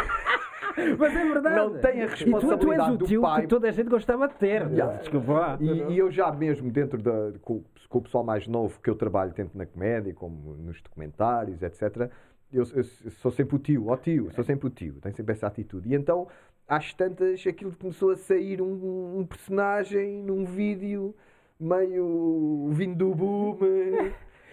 Mas 0.97 1.13
é 1.13 1.25
verdade. 1.25 1.55
Não 1.57 1.77
tem 1.77 2.01
a 2.03 2.05
E 2.05 2.07
tu, 2.07 2.15
tu 2.15 2.15
és 2.15 2.19
responsabilidade 2.21 2.91
o 2.91 2.97
tio 3.05 3.21
pai. 3.21 3.41
que 3.41 3.47
toda 3.47 3.67
a 3.67 3.71
gente 3.71 3.89
gostava 3.89 4.29
de 4.29 4.36
ter. 4.36 4.65
Desculpa 4.99 5.34
lá. 5.34 5.57
E, 5.59 5.65
e 5.91 5.97
eu 5.97 6.09
já 6.09 6.32
mesmo 6.32 6.71
dentro 6.71 7.01
da 7.01 7.34
com, 7.41 7.61
com 7.89 7.97
o 7.97 8.01
pessoal 8.01 8.23
mais 8.23 8.47
novo 8.47 8.79
que 8.79 8.89
eu 8.89 8.95
trabalho 8.95 9.34
tanto 9.34 9.57
na 9.57 9.65
comédia 9.65 10.13
como 10.13 10.53
nos 10.55 10.82
documentários, 10.82 11.61
etc. 11.61 12.09
Eu, 12.49 12.63
eu 12.75 12.84
sou 12.84 13.29
sempre 13.29 13.57
o 13.57 13.59
tio, 13.59 13.88
ó 13.89 13.97
tio, 13.97 14.32
sou 14.32 14.45
sempre 14.45 14.67
o 14.67 14.69
tio, 14.69 14.99
tenho 15.01 15.13
sempre 15.13 15.34
essa 15.34 15.47
atitude. 15.47 15.89
E 15.89 15.95
então, 15.95 16.29
às 16.65 16.93
tantas, 16.93 17.45
aquilo 17.45 17.73
começou 17.77 18.11
a 18.11 18.15
sair 18.15 18.61
um, 18.61 19.19
um 19.19 19.25
personagem 19.25 20.23
num 20.23 20.45
vídeo 20.45 21.13
meio 21.59 22.69
vindo 22.71 22.95
do 22.95 23.13
boom, 23.13 23.57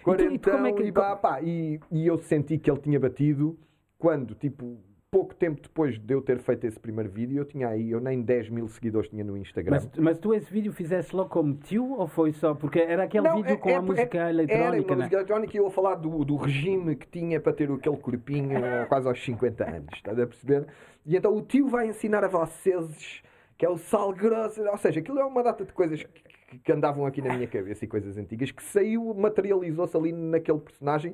quarentão, 0.03 0.53
como 0.53 0.67
é 0.67 0.73
que- 0.73 0.83
e, 0.83 0.91
pá, 0.91 1.15
pá, 1.15 1.41
e, 1.41 1.79
e 1.91 2.05
eu 2.07 2.17
senti 2.17 2.57
que 2.57 2.69
ele 2.69 2.79
tinha 2.79 2.99
batido 2.99 3.57
quando, 3.97 4.33
tipo, 4.35 4.77
pouco 5.11 5.33
tempo 5.33 5.59
depois 5.59 5.97
de 5.97 6.13
eu 6.13 6.21
ter 6.21 6.37
feito 6.37 6.67
esse 6.67 6.79
primeiro 6.79 7.09
vídeo, 7.09 7.39
eu 7.39 7.45
tinha 7.45 7.67
aí, 7.67 7.89
eu 7.89 7.99
nem 7.99 8.21
10 8.21 8.47
mil 8.49 8.67
seguidores 8.67 9.09
tinha 9.09 9.23
no 9.23 9.35
Instagram. 9.35 9.71
Mas, 9.71 9.89
mas 9.97 10.17
tu 10.19 10.33
esse 10.35 10.51
vídeo 10.53 10.71
fizeste 10.71 11.15
logo 11.15 11.29
como 11.29 11.55
tio 11.55 11.93
ou 11.97 12.07
foi 12.07 12.31
só? 12.31 12.53
Porque 12.53 12.79
era 12.79 13.03
aquele 13.05 13.27
Não, 13.27 13.37
vídeo 13.37 13.53
é- 13.53 13.57
com 13.57 13.69
é- 13.69 13.75
a 13.75 13.81
música 13.81 14.17
é- 14.27 14.29
eletrónica, 14.29 14.53
Era 14.53 14.81
uma 14.83 14.89
né? 14.89 14.95
música 14.97 15.15
eletrónica 15.15 15.57
e 15.57 15.59
eu 15.59 15.65
a 15.67 15.71
falar 15.71 15.95
do, 15.95 16.23
do 16.23 16.35
regime 16.35 16.95
que 16.95 17.07
tinha 17.07 17.39
para 17.39 17.53
ter 17.53 17.71
aquele 17.71 17.97
corpinho 17.97 18.49
quase 18.87 19.07
aos 19.07 19.23
50 19.25 19.63
anos, 19.67 19.89
estás 19.95 20.19
a 20.19 20.27
perceber? 20.27 20.67
E 21.05 21.15
então 21.17 21.35
o 21.35 21.41
tio 21.41 21.67
vai 21.67 21.87
ensinar 21.87 22.23
a 22.23 22.27
vocês 22.27 23.23
que 23.57 23.65
é 23.65 23.69
o 23.69 23.77
sal 23.77 24.13
grosso, 24.13 24.61
ou 24.63 24.77
seja, 24.77 24.99
aquilo 24.99 25.19
é 25.19 25.25
uma 25.25 25.41
data 25.43 25.65
de 25.65 25.73
coisas 25.73 26.01
que, 26.03 26.21
que 26.57 26.71
andavam 26.71 27.05
aqui 27.05 27.21
na 27.21 27.33
minha 27.35 27.47
cabeça 27.47 27.85
e 27.85 27.87
coisas 27.87 28.17
antigas 28.17 28.49
que 28.51 28.63
saiu, 28.63 29.13
materializou-se 29.13 29.95
ali 29.95 30.11
naquele 30.11 30.59
personagem 30.59 31.13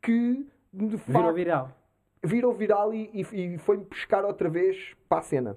que 0.00 0.46
de 0.72 0.86
Virou 0.96 0.98
facto 0.98 1.34
viral. 1.34 1.70
virou 2.24 2.52
viral 2.52 2.94
e, 2.94 3.10
e, 3.12 3.54
e 3.54 3.58
foi-me 3.58 3.84
buscar 3.84 4.24
outra 4.24 4.48
vez 4.48 4.94
para 5.08 5.18
a 5.18 5.22
cena. 5.22 5.56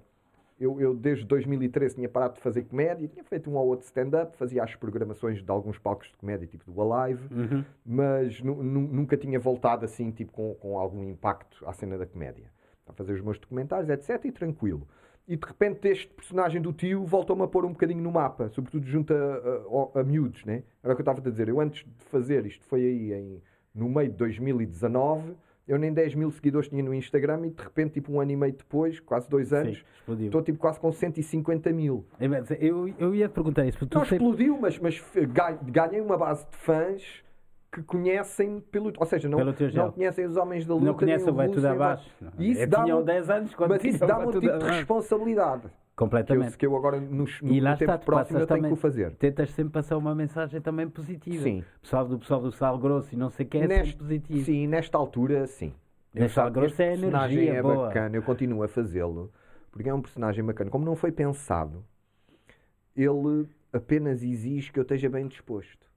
Eu, 0.60 0.80
eu, 0.80 0.94
desde 0.94 1.26
2013 1.26 1.96
tinha 1.96 2.08
parado 2.08 2.36
de 2.36 2.40
fazer 2.42 2.64
comédia, 2.64 3.08
tinha 3.08 3.24
feito 3.24 3.50
um 3.50 3.56
ou 3.56 3.68
outro 3.68 3.86
stand-up, 3.86 4.38
fazia 4.38 4.64
as 4.64 4.76
programações 4.76 5.44
de 5.44 5.52
alguns 5.52 5.80
palcos 5.80 6.08
de 6.10 6.18
comédia, 6.18 6.46
tipo 6.48 6.72
do 6.72 6.82
Alive, 6.94 7.28
Uhum. 7.34 7.66
mas 7.84 8.40
nu- 8.44 8.62
nu- 8.62 8.88
nunca 8.88 9.18
tinha 9.18 9.40
voltado 9.40 9.86
assim, 9.86 10.12
tipo, 10.12 10.32
com, 10.32 10.54
com 10.56 10.78
algum 10.78 11.04
impacto 11.10 11.64
à 11.68 11.74
cena 11.74 11.98
da 11.98 12.06
comédia. 12.06 12.46
A 12.88 12.94
fazer 12.94 13.14
os 13.14 13.22
meus 13.22 13.40
documentários, 13.40 13.90
etc. 13.90 14.24
E 14.26 14.32
tranquilo. 14.32 14.88
E 15.32 15.38
de 15.38 15.48
repente 15.48 15.88
este 15.88 16.08
personagem 16.14 16.62
do 16.62 16.74
tio 16.74 17.06
voltou-me 17.06 17.42
a 17.44 17.48
pôr 17.48 17.64
um 17.64 17.70
bocadinho 17.70 18.04
no 18.04 18.12
mapa, 18.12 18.50
sobretudo 18.50 18.86
junto 18.86 19.14
a, 19.14 19.96
a, 19.96 20.02
a 20.02 20.04
miúdos, 20.04 20.44
né? 20.44 20.64
Era 20.84 20.92
o 20.92 20.96
que 20.98 21.02
eu 21.02 21.04
estava 21.04 21.20
a 21.20 21.24
dizer. 21.24 21.48
Eu 21.48 21.62
antes 21.62 21.86
de 21.86 22.04
fazer, 22.10 22.46
isto 22.46 22.66
foi 22.66 22.82
aí 22.82 23.14
em, 23.14 23.42
no 23.74 23.88
meio 23.88 24.10
de 24.12 24.18
2019, 24.18 25.34
eu 25.66 25.78
nem 25.80 25.94
10 25.94 26.16
mil 26.16 26.30
seguidores 26.32 26.68
tinha 26.68 26.84
no 26.84 26.94
Instagram 26.94 27.48
e 27.48 27.50
de 27.52 27.64
repente, 27.64 27.94
tipo 27.94 28.12
um 28.12 28.20
ano 28.20 28.32
e 28.32 28.36
meio 28.36 28.52
depois, 28.52 29.00
quase 29.00 29.30
dois 29.30 29.54
anos, 29.54 29.86
Sim, 30.06 30.26
estou 30.26 30.42
tipo 30.42 30.58
quase 30.60 30.78
com 30.82 30.92
150 30.92 31.72
mil. 31.72 32.04
É, 32.20 32.26
Eu, 32.60 32.90
eu 33.00 33.16
ia 33.16 33.30
te 33.30 33.32
perguntar 33.32 33.66
isso, 33.66 33.78
Não 33.80 33.88
tu 33.88 34.00
sempre... 34.02 34.16
explodiu, 34.18 34.58
mas, 34.60 34.78
mas 34.80 35.02
ga- 35.32 35.58
ganhei 35.64 36.02
uma 36.02 36.18
base 36.18 36.46
de 36.52 36.58
fãs 36.58 37.24
que 37.72 37.82
conhecem 37.84 38.60
pelo. 38.60 38.92
Ou 38.98 39.06
seja, 39.06 39.30
não, 39.30 39.40
não 39.40 39.92
conhecem 39.94 40.26
os 40.26 40.36
homens 40.36 40.66
da 40.66 40.74
luta. 40.74 40.86
Não 40.86 40.94
conhece 40.94 41.24
nem 41.24 41.34
o 41.34 41.38
Vai 41.38 41.48
Russo, 41.48 41.56
Tudo 41.56 41.68
nem 41.68 41.76
o 41.76 41.80
Vai- 41.80 41.88
Abaixo. 41.94 42.12
Não. 42.20 42.32
E 42.38 42.52
isso 42.52 42.62
Eu 42.62 42.68
dá-me 42.68 42.84
tinha 42.86 42.98
um- 42.98 43.04
10 43.04 43.30
anos 43.30 43.56
quando 43.56 43.70
Mas 43.70 43.84
isso 43.86 44.00
Vai 44.06 44.26
um 44.28 44.32
tipo 44.32 44.58
de 44.60 44.66
responsabilidade. 44.66 45.62
Que 45.62 45.68
eu, 45.68 46.08
Completamente. 46.08 46.58
que 46.58 46.66
eu 46.66 46.76
agora, 46.76 47.00
nos, 47.00 47.42
no 47.42 47.52
E 47.52 47.60
lá 47.62 47.72
tempo 47.78 47.84
está, 47.92 47.98
tu 48.00 48.06
próximo, 48.06 48.40
eu 48.40 48.48
tenho 48.48 48.58
também, 48.60 48.72
que 48.72 48.78
o 48.78 48.82
fazer. 48.82 49.12
tentas 49.16 49.52
sempre 49.52 49.72
passar 49.74 49.98
uma 49.98 50.16
mensagem 50.16 50.60
também 50.60 50.90
positiva. 50.90 51.44
Sim. 51.44 51.64
Pessoal 51.82 52.08
do 52.08 52.18
pessoal 52.18 52.42
do 52.42 52.52
sal 52.52 52.78
grosso 52.80 53.14
e 53.14 53.18
não 53.18 53.30
sei 53.30 53.46
o 53.46 53.50
que 53.50 53.58
é 53.60 53.68
Neste- 53.68 53.98
positivo. 53.98 54.44
Sim, 54.46 54.68
nesta 54.68 54.98
altura, 54.98 55.46
sim. 55.48 55.74
Nesta 56.14 56.44
altura 56.44 56.66
este 56.66 56.82
é 56.82 56.88
personagem 56.92 57.38
energia 57.38 57.60
é 57.60 57.62
boa. 57.62 57.88
bacana, 57.88 58.16
eu 58.18 58.24
continuo 58.24 58.64
a 58.64 58.68
fazê-lo, 58.68 59.32
porque 59.72 59.88
é 59.90 59.94
um 59.94 60.02
personagem 60.02 60.44
bacana. 60.44 60.70
Como 60.72 60.84
não 60.84 60.96
foi 60.96 61.12
pensado, 61.12 61.86
ele 62.96 63.48
apenas 63.72 64.24
exige 64.24 64.72
que 64.72 64.80
eu 64.80 64.84
esteja 64.84 65.08
bem 65.10 65.28
disposto. 65.28 65.88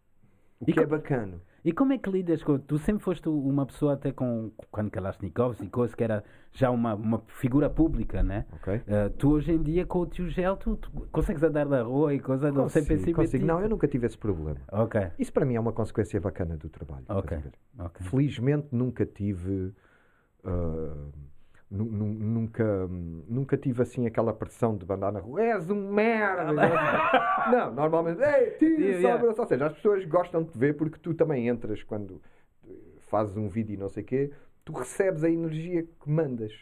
O 0.61 0.65
E 0.69 0.73
que 0.73 0.81
é 0.81 0.87
bacana. 0.87 1.41
E 1.65 1.73
como 1.73 1.95
é 1.95 1.99
que 1.99 2.11
lidas 2.11 2.43
com. 2.45 2.59
Tu 2.59 2.77
sempre 2.79 3.03
foste 3.03 3.27
uma 3.27 3.65
pessoa 3.65 3.95
até 3.95 4.13
com. 4.13 4.51
Quando 4.71 4.91
Kalashnikovs 4.91 5.61
e 5.63 5.69
coisas, 5.69 5.95
que 5.95 6.05
era 6.05 6.23
já 6.53 6.71
uma, 6.71 6.95
uma 6.95 7.23
figura 7.27 7.71
pública, 7.71 8.23
né? 8.23 8.45
Ok? 8.53 8.83
Eh, 8.87 9.09
tu 9.17 9.31
hoje 9.33 9.53
em 9.53 9.63
dia 9.63 9.87
com 9.87 10.01
o 10.01 10.07
tio 10.07 10.29
Gel, 10.29 10.57
tu, 10.59 10.77
tu 10.77 10.91
consegues 11.11 11.43
andar 11.43 11.65
na 11.65 11.83
rua 11.83 12.13
e 12.13 12.21
coisa, 12.21 12.53
não 12.53 12.69
sem 12.69 12.83
Consigo. 13.15 13.47
Não, 13.47 13.61
eu 13.63 13.69
nunca 13.71 13.89
tive 13.89 14.07
esse 14.07 14.19
problema. 14.19 14.59
Ok, 14.71 15.01
Isso 15.19 15.33
para 15.33 15.47
mim 15.47 15.55
é 15.55 15.61
uma 15.61 15.73
consequência 15.73 16.21
bacana 16.21 16.57
do 16.57 16.69
trabalho. 16.69 17.01
estás 17.01 17.19
ok, 17.19 17.37
a 17.39 17.41
ver? 17.41 17.53
ok. 17.79 18.07
Felizmente 18.09 18.69
nunca 18.71 19.07
tive. 19.07 19.73
nu- 20.45 21.11
nunca, 21.71 22.87
nunca 23.29 23.57
tive 23.57 23.83
assim 23.83 24.07
aquela 24.07 24.33
pressão 24.33 24.77
de 24.77 24.91
andar 24.91 25.13
na 25.13 25.21
rua. 25.21 25.43
És 25.43 25.71
um 25.71 25.93
merda! 25.93 26.53
não, 27.51 27.73
normalmente. 27.73 28.23
Ei, 28.23 28.51
Tio, 28.53 28.77
só 28.77 28.83
yeah. 28.83 29.15
abraço." 29.15 29.41
Ou 29.41 29.47
seja, 29.47 29.67
as 29.67 29.73
pessoas 29.75 30.05
gostam 30.05 30.43
de 30.43 30.51
te 30.51 30.59
ver 30.59 30.77
porque 30.77 30.99
tu 30.99 31.15
também 31.15 31.49
entras 31.49 31.83
quando 31.83 32.21
eh, 32.67 32.73
fazes 33.09 33.37
um 33.37 33.49
vídeo 33.49 33.75
e 33.75 33.77
não 33.77 33.89
sei 33.89 34.03
o 34.03 34.07
quê, 34.07 34.31
tu 34.65 34.73
recebes 34.73 35.25
a 35.25 35.31
energia 35.31 35.83
que 35.83 36.11
mandas. 36.11 36.53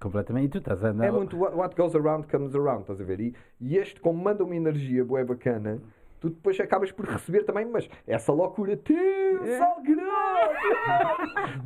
Completamente. 0.00 0.46
E 0.46 0.48
tu 0.48 0.58
estás 0.58 0.84
a 0.84 0.90
andar. 0.90 1.06
É 1.06 1.10
muito 1.10 1.36
what 1.36 1.56
what 1.56 1.76
goes 1.76 1.94
around 1.94 2.28
comes 2.28 2.54
around, 2.54 2.82
estás 2.82 3.00
a 3.00 3.04
ver? 3.04 3.20
E, 3.20 3.34
e 3.60 3.76
este, 3.76 4.00
como 4.00 4.22
manda 4.22 4.44
uma 4.44 4.54
energia 4.54 5.04
boa 5.04 5.24
bacana, 5.24 5.80
tu 6.20 6.30
depois 6.30 6.58
acabas 6.60 6.90
por 6.92 7.06
receber 7.06 7.44
também, 7.44 7.64
mas 7.66 7.88
essa 8.06 8.32
loucura, 8.32 8.76
tio, 8.76 8.96
É. 9.44 9.58
sal 9.58 9.76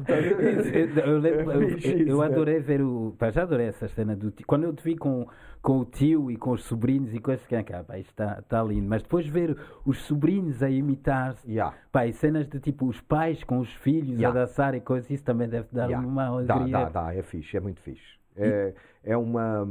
Eu, 0.08 1.12
eu 1.12 1.18
lembro- 1.18 1.52
eu- 1.52 1.62
É 1.62 1.64
eu 1.72 1.98
isso, 2.06 2.22
adorei 2.22 2.58
ver 2.60 2.82
o. 2.82 3.14
Pá, 3.18 3.30
já 3.30 3.42
adorei 3.42 3.66
essa 3.66 3.88
cena 3.88 4.14
do 4.16 4.30
tio. 4.30 4.46
Quando 4.46 4.64
eu 4.64 4.72
te 4.72 4.82
vi 4.82 4.96
com, 4.96 5.26
com 5.60 5.78
o 5.80 5.84
tio 5.84 6.30
e 6.30 6.36
com 6.36 6.50
os 6.52 6.64
sobrinhos 6.64 7.14
e 7.14 7.18
coisas 7.18 7.46
que 7.46 7.54
ah, 7.56 7.64
pá, 7.86 7.98
isto 7.98 8.10
está 8.10 8.38
está 8.40 8.62
lindo. 8.62 8.88
Mas 8.88 9.02
depois 9.02 9.26
ver 9.26 9.56
os 9.84 10.02
sobrinhos 10.04 10.62
a 10.62 10.68
imitar-se. 10.70 11.48
Yeah. 11.50 11.76
Pá, 11.90 12.06
e 12.06 12.12
cenas 12.12 12.48
de 12.48 12.60
tipo 12.60 12.86
os 12.86 13.00
pais 13.00 13.42
com 13.44 13.58
os 13.58 13.72
filhos 13.76 14.18
Yeah. 14.18 14.28
a 14.40 14.44
dançar 14.44 14.74
e 14.74 14.80
coisas, 14.80 15.10
isso 15.10 15.24
também 15.24 15.48
deve 15.48 15.68
dar 15.72 15.86
Yeah. 15.86 16.06
uma 16.06 16.42
Dá, 16.42 16.54
alegria. 16.54 16.72
dá, 16.72 16.88
dá, 16.88 17.14
é 17.14 17.22
fixe, 17.22 17.56
é 17.56 17.60
muito 17.60 17.80
fixe. 17.80 18.18
É, 18.36 18.74
é 19.04 19.16
uma. 19.16 19.68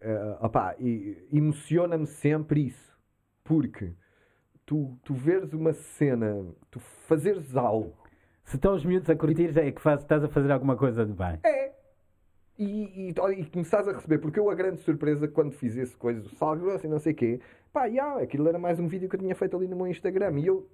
É, 0.00 0.36
opá, 0.40 0.74
emociona-me 1.32 2.06
sempre 2.06 2.66
isso. 2.66 2.94
Porque 3.44 3.92
tu, 4.66 4.96
tu 5.04 5.14
veres 5.14 5.52
uma 5.52 5.72
cena, 5.72 6.44
tu 6.70 6.80
fazeres 7.06 7.56
algo 7.56 7.94
Se 8.44 8.56
estão 8.56 8.74
os 8.74 8.84
miúdos 8.84 9.08
a 9.08 9.16
curtir, 9.16 9.56
é 9.58 9.70
que 9.70 9.80
faz, 9.80 10.00
estás 10.00 10.22
a 10.22 10.28
fazer 10.28 10.52
alguma 10.52 10.76
coisa 10.76 11.04
de 11.04 11.12
bem. 11.12 11.38
É. 11.44 11.72
E, 12.56 13.08
e, 13.08 13.10
e 13.10 13.60
a 13.88 13.92
receber, 13.92 14.18
porque 14.18 14.38
eu 14.38 14.48
a 14.48 14.54
grande 14.54 14.78
surpresa 14.80 15.26
quando 15.26 15.52
fiz 15.52 15.76
esse 15.76 15.96
coisa, 15.96 16.20
do 16.20 16.28
sal 16.36 16.56
grosso 16.56 16.86
e 16.86 16.88
não 16.88 17.00
sei 17.00 17.12
o 17.12 17.16
quê, 17.16 17.40
pá, 17.72 17.88
já, 17.88 18.18
aquilo 18.20 18.48
era 18.48 18.58
mais 18.58 18.78
um 18.78 18.86
vídeo 18.86 19.08
que 19.08 19.16
eu 19.16 19.20
tinha 19.20 19.34
feito 19.34 19.56
ali 19.56 19.66
no 19.66 19.74
meu 19.74 19.88
Instagram. 19.88 20.38
E 20.38 20.46
eu, 20.46 20.68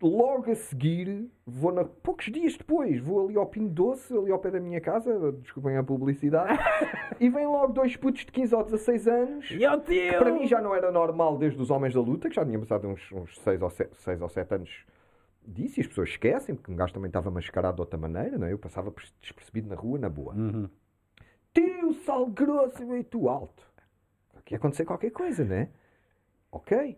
logo 0.00 0.50
a 0.50 0.54
seguir, 0.54 1.28
vou 1.44 1.72
na, 1.72 1.84
poucos 1.84 2.26
dias 2.26 2.56
depois, 2.56 3.00
vou 3.00 3.26
ali 3.26 3.36
ao 3.36 3.46
Pinho 3.46 3.68
Doce, 3.68 4.16
ali 4.16 4.30
ao 4.30 4.38
pé 4.38 4.50
da 4.50 4.60
minha 4.60 4.80
casa, 4.80 5.32
desculpem 5.32 5.76
a 5.76 5.82
publicidade, 5.82 6.58
e 7.18 7.28
vem 7.28 7.46
logo 7.46 7.72
dois 7.72 7.96
putos 7.96 8.24
de 8.24 8.30
15 8.30 8.54
ou 8.54 8.64
16 8.64 9.08
anos. 9.08 9.50
E 9.50 9.64
ao 9.64 9.80
tio! 9.80 10.10
que 10.10 10.16
Para 10.18 10.32
mim 10.32 10.46
já 10.46 10.60
não 10.60 10.74
era 10.74 10.92
normal 10.92 11.36
desde 11.36 11.60
os 11.60 11.70
Homens 11.70 11.94
da 11.94 12.00
Luta, 12.00 12.28
que 12.28 12.36
já 12.36 12.44
tinha 12.44 12.58
passado 12.58 12.86
uns, 12.86 13.10
uns 13.12 13.38
6, 13.40 13.62
ou 13.62 13.70
7, 13.70 13.96
seis 13.96 14.22
ou 14.22 14.28
7 14.28 14.54
anos 14.54 14.86
disso, 15.44 15.80
e 15.80 15.82
as 15.82 15.86
pessoas 15.88 16.10
esquecem, 16.10 16.54
porque 16.54 16.70
um 16.70 16.76
gajo 16.76 16.94
também 16.94 17.08
estava 17.08 17.30
mascarado 17.30 17.76
de 17.76 17.80
outra 17.80 17.98
maneira, 17.98 18.38
não 18.38 18.46
é? 18.46 18.52
Eu 18.52 18.58
passava 18.58 18.92
despercebido 19.20 19.68
na 19.68 19.74
rua, 19.74 19.98
na 19.98 20.08
boa. 20.08 20.34
Uhum. 20.34 20.68
Tio, 21.52 21.92
sal 22.04 22.26
grosso, 22.26 22.84
muito 22.86 23.28
alto. 23.28 23.66
Aqui 24.36 24.54
ia 24.54 24.58
acontecer 24.58 24.84
qualquer 24.84 25.10
coisa, 25.10 25.44
né? 25.44 25.68
Ok. 26.52 26.96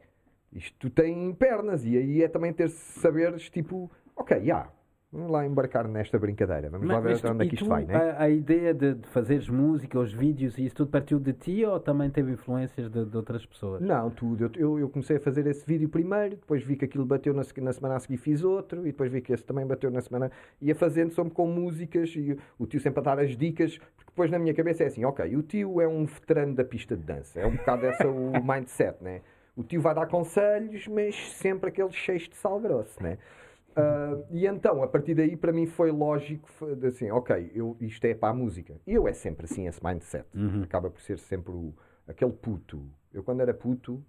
Isto 0.55 0.89
tem 0.89 1.33
pernas 1.35 1.85
e 1.85 1.97
aí 1.97 2.23
é 2.23 2.29
também 2.29 2.53
ter 2.53 2.69
saberes 2.69 3.51
tipo, 3.51 3.91
ok, 4.17 4.45
já, 4.45 4.69
Vamos 5.15 5.31
lá 5.31 5.47
embarcar 5.47 5.87
nesta 5.87 6.19
brincadeira. 6.19 6.69
Vamos 6.69 6.89
lá 6.89 6.95
Mas- 6.95 7.05
ver 7.05 7.11
mas 7.11 7.19
até 7.21 7.29
tu- 7.29 7.35
onde 7.35 7.45
é 7.45 7.49
que 7.49 7.55
isto 7.55 7.65
tu, 7.65 7.69
vai, 7.69 7.85
né? 7.85 7.95
A, 7.95 8.25
a 8.25 8.29
ideia 8.29 8.75
de, 8.75 8.95
de 8.95 9.09
fazeres 9.11 9.49
música, 9.49 9.97
os 9.97 10.13
vídeos 10.13 10.59
e 10.59 10.65
isso 10.65 10.75
tudo 10.75 10.91
partiu 10.91 11.21
de 11.21 11.33
ti 11.33 11.65
ou 11.65 11.79
também 11.79 12.11
teve 12.11 12.33
influências 12.33 12.91
de, 12.91 13.05
de 13.05 13.17
outras 13.17 13.47
pessoas? 13.47 13.81
Não, 13.81 14.11
tudo. 14.11 14.51
Eu, 14.57 14.77
eu, 14.81 14.89
comecei 14.89 15.19
a 15.19 15.21
fazer 15.21 15.47
esse 15.47 15.65
vídeo 15.65 15.89
primeiro, 15.89 16.31
depois 16.35 16.65
vi 16.65 16.75
que 16.75 16.85
aquilo 16.85 17.07
bateu 17.07 17.33
na, 17.33 17.45
na 17.63 17.73
semana 17.73 17.95
a 17.95 18.01
seguir, 18.01 18.17
fiz 18.17 18.43
outro, 18.43 18.81
e 18.81 18.91
depois 18.91 19.09
vi 19.13 19.21
que 19.21 19.33
esse 19.33 19.45
também 19.45 19.65
bateu 19.65 19.89
na 19.89 20.01
semana. 20.01 20.33
Ia 20.61 20.75
fazendo 20.75 21.13
sempre 21.13 21.33
com 21.33 21.47
músicas 21.47 22.13
e 22.17 22.37
o 22.59 22.67
tio 22.67 22.81
sempre 22.81 22.99
a 22.99 23.03
dar 23.05 23.21
as 23.21 23.37
dicas, 23.37 23.79
porque 23.97 24.11
depois 24.11 24.33
na 24.33 24.39
minha 24.41 24.53
cabeça 24.53 24.83
é 24.83 24.87
assim: 24.89 25.05
ok, 25.05 25.37
o 25.37 25.43
tio 25.45 25.81
é 25.81 25.87
um 25.87 26.07
veterano 26.07 26.57
da 26.57 26.65
pista 26.65 26.97
de 26.97 27.05
dança, 27.05 27.39
é 27.39 27.47
um 27.47 27.55
bocado 27.55 27.87
essa 27.87 28.09
o 28.09 28.33
mindset, 28.45 28.97
né? 29.01 29.21
O 29.57 29.63
tio 29.63 29.81
vai 29.81 29.95
dar 29.95 30.07
conselhos, 30.07 30.89
mas 30.89 31.15
sempre 31.35 31.71
aqueles 31.71 31.95
cheios 31.95 32.29
de 32.29 32.37
sal 32.37 32.59
grosso, 32.61 33.01
né? 33.03 33.19
Ah, 33.77 34.17
e 34.31 34.47
então, 34.47 34.83
a 34.83 34.89
partir 34.89 35.15
daí, 35.15 35.37
para 35.37 35.53
mim 35.53 35.67
foi 35.67 35.91
lógico, 35.91 36.49
foi 36.53 36.73
assim, 36.87 37.11
ok, 37.11 37.51
eu, 37.55 37.77
isto 37.81 38.05
é 38.05 38.15
para 38.15 38.31
a 38.31 38.35
música. 38.35 38.75
E 38.87 38.95
eu 38.95 39.09
é 39.09 39.13
sempre 39.13 39.45
assim, 39.47 39.67
esse 39.67 39.85
mindset. 39.85 40.27
Acaba 40.63 40.91
por 40.91 41.01
ser 41.01 41.19
sempre 41.19 41.53
o, 41.53 41.75
aquele 42.07 42.33
puto. 42.33 42.83
Eu, 43.13 43.23
quando 43.23 43.41
era 43.41 43.53
puto, 43.53 44.05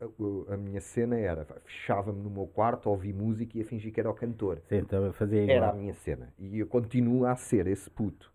a, 0.00 0.54
a 0.54 0.56
minha 0.56 0.80
cena 0.80 1.16
era, 1.16 1.44
fechava-me 1.64 2.20
no 2.22 2.30
meu 2.30 2.46
quarto, 2.46 2.88
ouvir 2.88 3.12
música 3.12 3.56
e 3.56 3.60
ia 3.60 3.66
fingir 3.66 3.92
que 3.92 4.00
era 4.00 4.10
o 4.10 4.14
cantor. 4.14 4.60
Sim, 4.68 4.78
então 4.78 5.12
fazia 5.12 5.42
igual. 5.42 5.56
Era 5.56 5.70
a 5.70 5.74
minha 5.74 5.94
cena. 5.94 6.32
E 6.38 6.58
eu 6.58 6.66
continuo 6.66 7.24
a 7.24 7.36
ser 7.36 7.66
esse 7.66 7.88
puto. 7.90 8.32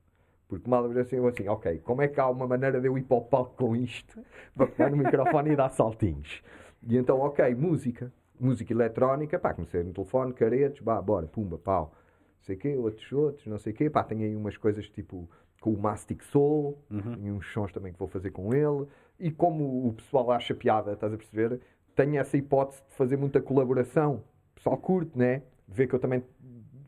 Porque 0.59 0.69
mal 0.69 0.85
assim, 0.99 1.15
eu 1.17 1.27
assim, 1.27 1.47
ok, 1.47 1.79
como 1.79 2.01
é 2.01 2.07
que 2.07 2.19
há 2.19 2.29
uma 2.29 2.47
maneira 2.47 2.79
de 2.79 2.87
eu 2.87 2.97
ir 2.97 3.03
para 3.03 3.17
o 3.17 3.21
palco 3.21 3.55
com 3.55 3.75
isto, 3.75 4.19
para 4.55 4.67
pegar 4.67 4.89
no 4.89 4.97
microfone 4.97 5.51
e 5.51 5.55
dar 5.55 5.69
saltinhos? 5.69 6.41
E 6.81 6.97
então, 6.97 7.19
ok, 7.19 7.53
música. 7.55 8.11
Música 8.39 8.73
eletrónica, 8.73 9.39
pá, 9.39 9.53
comecei 9.53 9.83
no 9.83 9.93
telefone, 9.93 10.33
caretos, 10.33 10.81
pá, 10.81 11.01
bora, 11.01 11.27
pumba, 11.27 11.57
pau. 11.57 11.93
Não 12.37 12.43
sei 12.43 12.55
o 12.55 12.59
quê, 12.59 12.75
outros, 12.75 13.11
outros, 13.11 13.47
não 13.47 13.57
sei 13.57 13.71
o 13.71 13.75
quê. 13.75 13.89
Pá, 13.89 14.03
tenho 14.03 14.21
aí 14.21 14.35
umas 14.35 14.57
coisas 14.57 14.89
tipo 14.89 15.29
com 15.61 15.71
o 15.71 15.77
Mastic 15.79 16.21
Soul, 16.23 16.77
e 16.91 17.31
uns 17.31 17.49
sons 17.53 17.71
também 17.71 17.93
que 17.93 17.97
vou 17.97 18.07
fazer 18.09 18.31
com 18.31 18.53
ele. 18.53 18.85
E 19.17 19.31
como 19.31 19.87
o 19.87 19.93
pessoal 19.93 20.29
acha 20.31 20.53
piada, 20.53 20.91
estás 20.91 21.13
a 21.13 21.15
perceber? 21.17 21.61
Tenho 21.95 22.17
essa 22.17 22.35
hipótese 22.35 22.81
de 22.89 22.95
fazer 22.95 23.15
muita 23.15 23.39
colaboração. 23.39 24.23
O 24.51 24.55
pessoal 24.55 24.75
curte, 24.75 25.17
né? 25.17 25.43
Vê 25.65 25.87
que 25.87 25.95
eu 25.95 25.99
também 25.99 26.21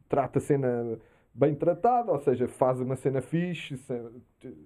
trato 0.10 0.40
a 0.40 0.42
cena 0.42 1.00
bem 1.36 1.54
tratada, 1.54 2.12
ou 2.12 2.20
seja, 2.20 2.48
faz 2.48 2.80
uma 2.80 2.96
cena 2.96 3.22
fixe, 3.22 3.76
sem, 3.78 4.02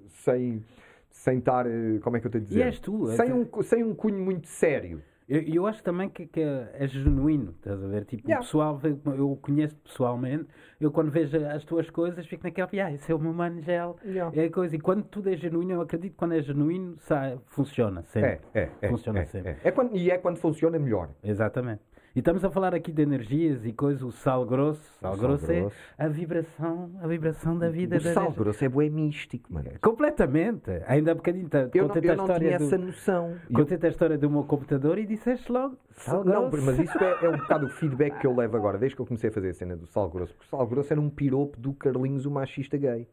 sem, 0.07 0.63
sem 1.09 1.38
estar, 1.39 1.65
eh, 1.65 1.99
como 2.03 2.15
é 2.15 2.20
que 2.20 2.28
eu 2.28 2.32
tenho 2.32 2.43
de 2.45 2.49
E 2.51 2.53
dizer? 2.53 2.65
és 2.65 2.80
tu, 2.80 3.09
é 3.09 3.15
sem, 3.15 3.34
um, 3.34 3.61
sem 3.63 3.84
um 3.84 3.95
cunho 3.95 4.24
muito 4.24 4.47
sério. 4.47 5.01
Eu, 5.28 5.41
eu 5.43 5.67
acho 5.67 5.84
também 5.84 6.09
que, 6.09 6.26
que 6.26 6.41
é 6.41 6.88
genuíno, 6.88 7.51
estás 7.51 7.84
a 7.84 7.88
ver? 7.88 8.03
Tipo, 8.05 8.28
Yeah. 8.28 8.41
o 8.41 8.45
pessoal, 8.45 8.82
eu 9.15 9.32
o 9.32 9.38
conheço 9.38 9.76
pessoalmente, 9.78 10.47
eu 10.82 10.91
quando 10.91 11.11
vejo 11.11 11.38
as 11.45 11.63
tuas 11.63 11.88
coisas 11.88 12.26
fico 12.26 12.43
naquela, 12.43 12.67
ah, 12.84 12.91
esse 12.91 13.11
é 13.11 13.13
o 13.13 13.20
meu 13.20 13.32
mano 13.32 13.61
gel, 13.61 13.95
Yeah. 14.03 14.36
é 14.41 14.49
coisa. 14.49 14.76
E 14.76 14.80
quando 14.80 15.03
tudo 15.03 15.30
é 15.30 15.36
genuíno, 15.38 15.74
eu 15.74 15.82
acredito 15.82 16.13
que 16.13 16.17
quando 16.17 16.34
é 16.34 16.41
genuíno, 16.41 16.95
sai, 16.97 17.38
funciona 17.45 18.01
sempre. 18.03 18.39
É, 18.55 18.61
é, 18.61 18.70
é. 18.82 18.89
Funciona 18.89 19.20
é, 19.20 19.26
sempre. 19.26 19.51
é. 19.51 19.57
É 19.65 19.72
quando, 19.72 19.95
e 19.95 20.09
é 20.09 20.17
quando 20.17 20.38
funciona 20.38 20.80
melhor. 20.80 21.09
Exatamente. 21.24 21.82
E 22.16 22.20
estamos 22.20 22.43
a 22.43 22.49
falar 22.49 22.74
aqui 22.74 22.91
de 22.91 23.03
energias 23.03 23.66
e 23.66 23.72
coisas, 23.72 24.01
o 24.01 24.12
sal 24.12 24.45
grosso. 24.45 24.82
Sal, 24.99 25.12
sal 25.12 25.18
grosso, 25.18 25.45
grosso. 25.45 25.76
é 25.97 26.03
a 26.05 26.07
vibração, 26.07 26.91
a 27.01 27.07
vibração 27.07 27.57
da 27.57 27.70
vida. 27.70 27.97
O 27.97 27.99
da 27.99 28.14
sal 28.14 28.24
energia. 28.24 28.43
grosso 28.43 28.66
é 28.66 28.70
bué 28.70 28.89
místico, 28.89 29.53
mano. 29.53 29.70
Completamente. 29.80 30.72
Ainda 30.88 31.12
há 31.12 31.16
bocadinho 31.16 31.47
Eu 31.74 31.88
não, 31.88 31.95
eu 31.95 32.14
a 32.14 32.16
não 32.16 32.26
tinha 32.26 32.57
do... 32.57 32.64
essa 32.64 32.78
noção. 32.78 33.36
Contei-te 33.53 33.86
a 33.86 33.89
história 33.89 34.18
do 34.18 34.30
meu 34.30 34.43
computador 34.43 34.97
e 34.97 35.05
disseste 35.05 35.51
logo 35.51 35.78
sal 35.91 36.24
Não, 36.24 36.49
grosso. 36.49 36.66
mas 36.66 36.80
isso 36.80 36.97
é, 36.97 37.26
é 37.26 37.30
um 37.30 37.38
bocado 37.38 37.66
o 37.68 37.70
feedback 37.70 38.20
que 38.20 38.26
eu 38.26 38.36
levo 38.36 38.57
agora, 38.57 38.78
desde 38.78 38.95
que 38.95 39.01
eu 39.01 39.05
comecei 39.05 39.30
a 39.30 39.34
fazer 39.34 39.49
a 39.49 39.53
cena 39.53 39.76
do 39.76 39.86
Sal 39.86 40.10
Grosso. 40.10 40.34
Porque 40.34 40.47
o 40.47 40.57
Sal 40.57 40.68
Grosso 40.68 40.91
era 40.91 40.99
um 41.01 41.10
piropo 41.10 41.60
do 41.60 41.74
Carlinhos, 41.74 42.26
o 42.26 42.32
machista 42.32 42.78
gay. 42.78 43.07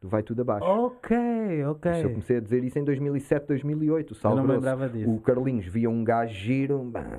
Do 0.00 0.08
Vai 0.08 0.22
Tudo 0.22 0.42
Abaixo. 0.42 0.64
Ok, 0.66 1.16
ok. 1.64 1.90
Isso 1.92 2.00
eu 2.02 2.10
comecei 2.10 2.36
a 2.36 2.40
dizer 2.40 2.62
isso 2.64 2.78
em 2.78 2.84
2007, 2.84 3.46
2008. 3.46 4.10
O 4.10 4.14
Sal 4.14 4.32
Eu 4.32 4.36
não 4.36 4.44
Grosso. 4.44 4.58
lembrava 4.58 4.88
disso. 4.88 5.10
O 5.10 5.20
Carlinhos 5.20 5.66
via 5.66 5.88
um 5.88 6.04
gajo 6.04 6.34
giro, 6.34 6.82
"Bah, 6.84 7.18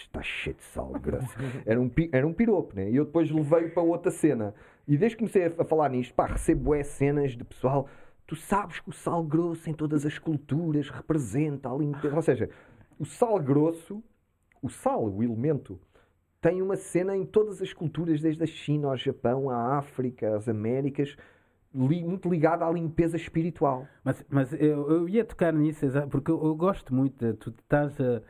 está 0.00 0.20
cheio 0.22 0.56
de 0.56 0.62
sal 0.62 0.92
grosso. 1.00 1.28
Era 1.66 1.80
um, 1.80 1.90
era 2.12 2.26
um 2.26 2.32
piropo, 2.32 2.74
né? 2.74 2.90
E 2.90 2.96
eu 2.96 3.04
depois 3.04 3.30
levei 3.30 3.68
para 3.68 3.82
outra 3.82 4.10
cena. 4.10 4.54
E 4.86 4.96
desde 4.96 5.16
que 5.16 5.20
comecei 5.20 5.46
a, 5.46 5.62
a 5.62 5.64
falar 5.64 5.88
nisto, 5.88 6.12
pá, 6.14 6.26
recebo 6.26 6.74
é 6.74 6.82
cenas 6.82 7.32
de 7.32 7.44
pessoal. 7.44 7.88
Tu 8.26 8.34
sabes 8.36 8.80
que 8.80 8.88
o 8.90 8.92
sal 8.92 9.22
grosso 9.24 9.68
em 9.70 9.72
todas 9.72 10.04
as 10.04 10.18
culturas 10.18 10.88
representa 10.90 11.70
a 11.70 11.76
limpeza. 11.76 12.14
Ou 12.14 12.22
seja, 12.22 12.50
o 12.98 13.04
sal 13.04 13.38
grosso, 13.38 14.02
o 14.60 14.68
sal, 14.68 15.04
o 15.08 15.22
elemento, 15.22 15.80
tem 16.40 16.60
uma 16.60 16.76
cena 16.76 17.16
em 17.16 17.24
todas 17.24 17.60
as 17.62 17.72
culturas, 17.72 18.20
desde 18.20 18.42
a 18.42 18.46
China 18.46 18.88
ao 18.88 18.96
Japão, 18.96 19.48
à 19.50 19.76
África, 19.78 20.36
às 20.36 20.48
Américas, 20.48 21.16
li- 21.74 22.04
muito 22.04 22.28
ligada 22.28 22.64
à 22.66 22.70
limpeza 22.70 23.16
espiritual. 23.16 23.86
Mas, 24.04 24.24
mas 24.28 24.52
eu, 24.54 24.90
eu 24.90 25.08
ia 25.08 25.24
tocar 25.24 25.52
nisso, 25.52 25.86
porque 26.10 26.30
eu, 26.30 26.42
eu 26.44 26.54
gosto 26.54 26.94
muito. 26.94 27.34
Tu 27.34 27.50
estás 27.50 28.00
a. 28.00 28.22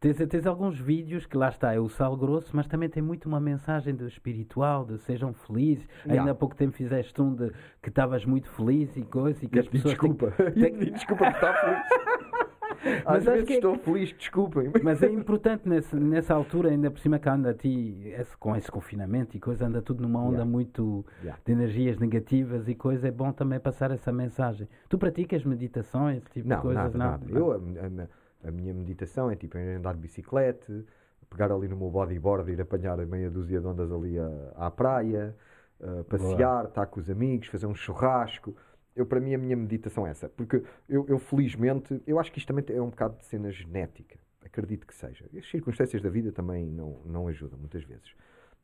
Tens, 0.00 0.16
tens 0.16 0.46
alguns 0.46 0.76
vídeos 0.80 1.26
que 1.26 1.36
lá 1.36 1.48
está, 1.48 1.72
é 1.72 1.78
o 1.78 1.88
sal 1.88 2.16
grosso, 2.16 2.50
mas 2.56 2.66
também 2.66 2.88
tem 2.88 3.00
muito 3.00 3.26
uma 3.26 3.38
mensagem 3.38 3.94
do 3.94 4.04
espiritual, 4.08 4.84
de 4.84 4.98
sejam 4.98 5.32
felizes. 5.32 5.86
Yeah. 6.04 6.22
Ainda 6.22 6.32
há 6.32 6.34
pouco 6.34 6.56
tempo 6.56 6.72
fizeste 6.76 7.22
um 7.22 7.32
de 7.32 7.52
que 7.80 7.88
estavas 7.88 8.24
muito 8.24 8.48
feliz 8.50 8.96
e 8.96 9.02
coisa, 9.02 9.44
e 9.44 9.48
que 9.48 9.60
as 9.60 9.66
Pedi 9.70 9.80
pessoas. 9.84 9.98
têm- 10.00 10.10
desculpa. 10.10 10.50
têm- 10.52 10.74
Pedi 10.76 10.90
desculpa 10.90 11.24
por 11.24 11.34
estar 11.34 11.54
feliz. 11.54 12.42
Às 13.04 13.04
Mas 13.04 13.16
acho 13.16 13.30
vezes 13.30 13.46
que 13.46 13.52
é- 13.52 13.56
estou 13.56 13.76
feliz, 13.78 14.12
desculpem. 14.12 14.70
Mas 14.82 15.02
é 15.02 15.10
importante 15.12 15.68
nesse, 15.68 15.94
nessa 15.96 16.34
altura, 16.34 16.70
ainda 16.70 16.90
por 16.90 16.98
cima 17.00 17.18
que 17.18 17.28
anda 17.28 17.50
a 17.50 17.54
ti, 17.54 17.96
esse- 18.18 18.36
com 18.36 18.54
esse 18.56 18.70
confinamento 18.70 19.36
e 19.36 19.40
coisa, 19.40 19.66
anda 19.66 19.80
tudo 19.82 20.02
numa 20.02 20.20
onda 20.20 20.32
Yeah. 20.38 20.50
muito 20.50 21.04
Yeah. 21.22 21.40
de 21.44 21.52
energias 21.52 21.98
negativas 21.98 22.68
e 22.68 22.74
coisa, 22.74 23.08
é 23.08 23.10
bom 23.10 23.32
também 23.32 23.58
passar 23.60 23.90
essa 23.90 24.12
mensagem. 24.12 24.68
Tu 24.88 24.98
praticas 24.98 25.44
meditações, 25.44 26.18
esse 26.18 26.30
tipo 26.30 26.48
Não, 26.48 26.56
de 26.56 26.62
coisas? 26.62 26.82
nada, 26.82 26.98
não? 26.98 27.06
nada. 27.12 27.26
Eu, 27.30 27.52
a, 27.52 27.56
a- 27.56 28.48
a 28.48 28.50
minha 28.50 28.74
meditação 28.74 29.30
é 29.30 29.36
tipo 29.36 29.56
andar 29.58 29.94
de 29.94 30.00
bicicleta, 30.00 30.84
pegar 31.30 31.50
ali 31.52 31.68
no 31.68 31.76
meu 31.76 31.90
bodyboard, 31.90 32.50
ir 32.52 32.60
apanhar 32.60 32.98
a 33.00 33.06
meia 33.06 33.30
dúzia 33.30 33.60
de 33.60 33.66
ondas 33.66 33.90
ali 33.90 34.18
à, 34.18 34.28
à 34.66 34.70
praia, 34.70 35.34
uh, 35.80 36.04
passear, 36.04 36.64
estar 36.66 36.86
com 36.86 37.00
os 37.00 37.08
amigos, 37.08 37.46
fazer 37.48 37.66
um 37.66 37.74
churrasco. 37.74 38.54
Eu, 38.94 39.06
para 39.06 39.20
mim, 39.20 39.34
a 39.34 39.38
minha 39.38 39.56
meditação 39.56 40.06
é 40.06 40.10
essa. 40.10 40.28
Porque 40.28 40.62
eu, 40.88 41.06
eu, 41.08 41.18
felizmente, 41.18 42.02
eu 42.06 42.18
acho 42.18 42.30
que 42.30 42.38
isto 42.38 42.48
também 42.48 42.64
é 42.68 42.80
um 42.80 42.90
bocado 42.90 43.16
de 43.16 43.24
cena 43.24 43.50
genética. 43.50 44.18
Acredito 44.44 44.86
que 44.86 44.94
seja. 44.94 45.24
As 45.36 45.48
circunstâncias 45.48 46.02
da 46.02 46.10
vida 46.10 46.30
também 46.32 46.66
não, 46.66 47.00
não 47.04 47.28
ajudam, 47.28 47.58
muitas 47.58 47.84
vezes. 47.84 48.14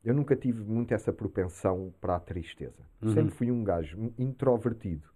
Eu 0.04 0.14
nunca 0.14 0.36
tive 0.36 0.62
muito 0.62 0.92
essa 0.92 1.12
propensão 1.12 1.92
para 2.00 2.16
a 2.16 2.20
tristeza. 2.20 2.86
Sempre 3.14 3.30
fui 3.34 3.50
um 3.50 3.64
gajo 3.64 4.12
introvertido 4.18 5.08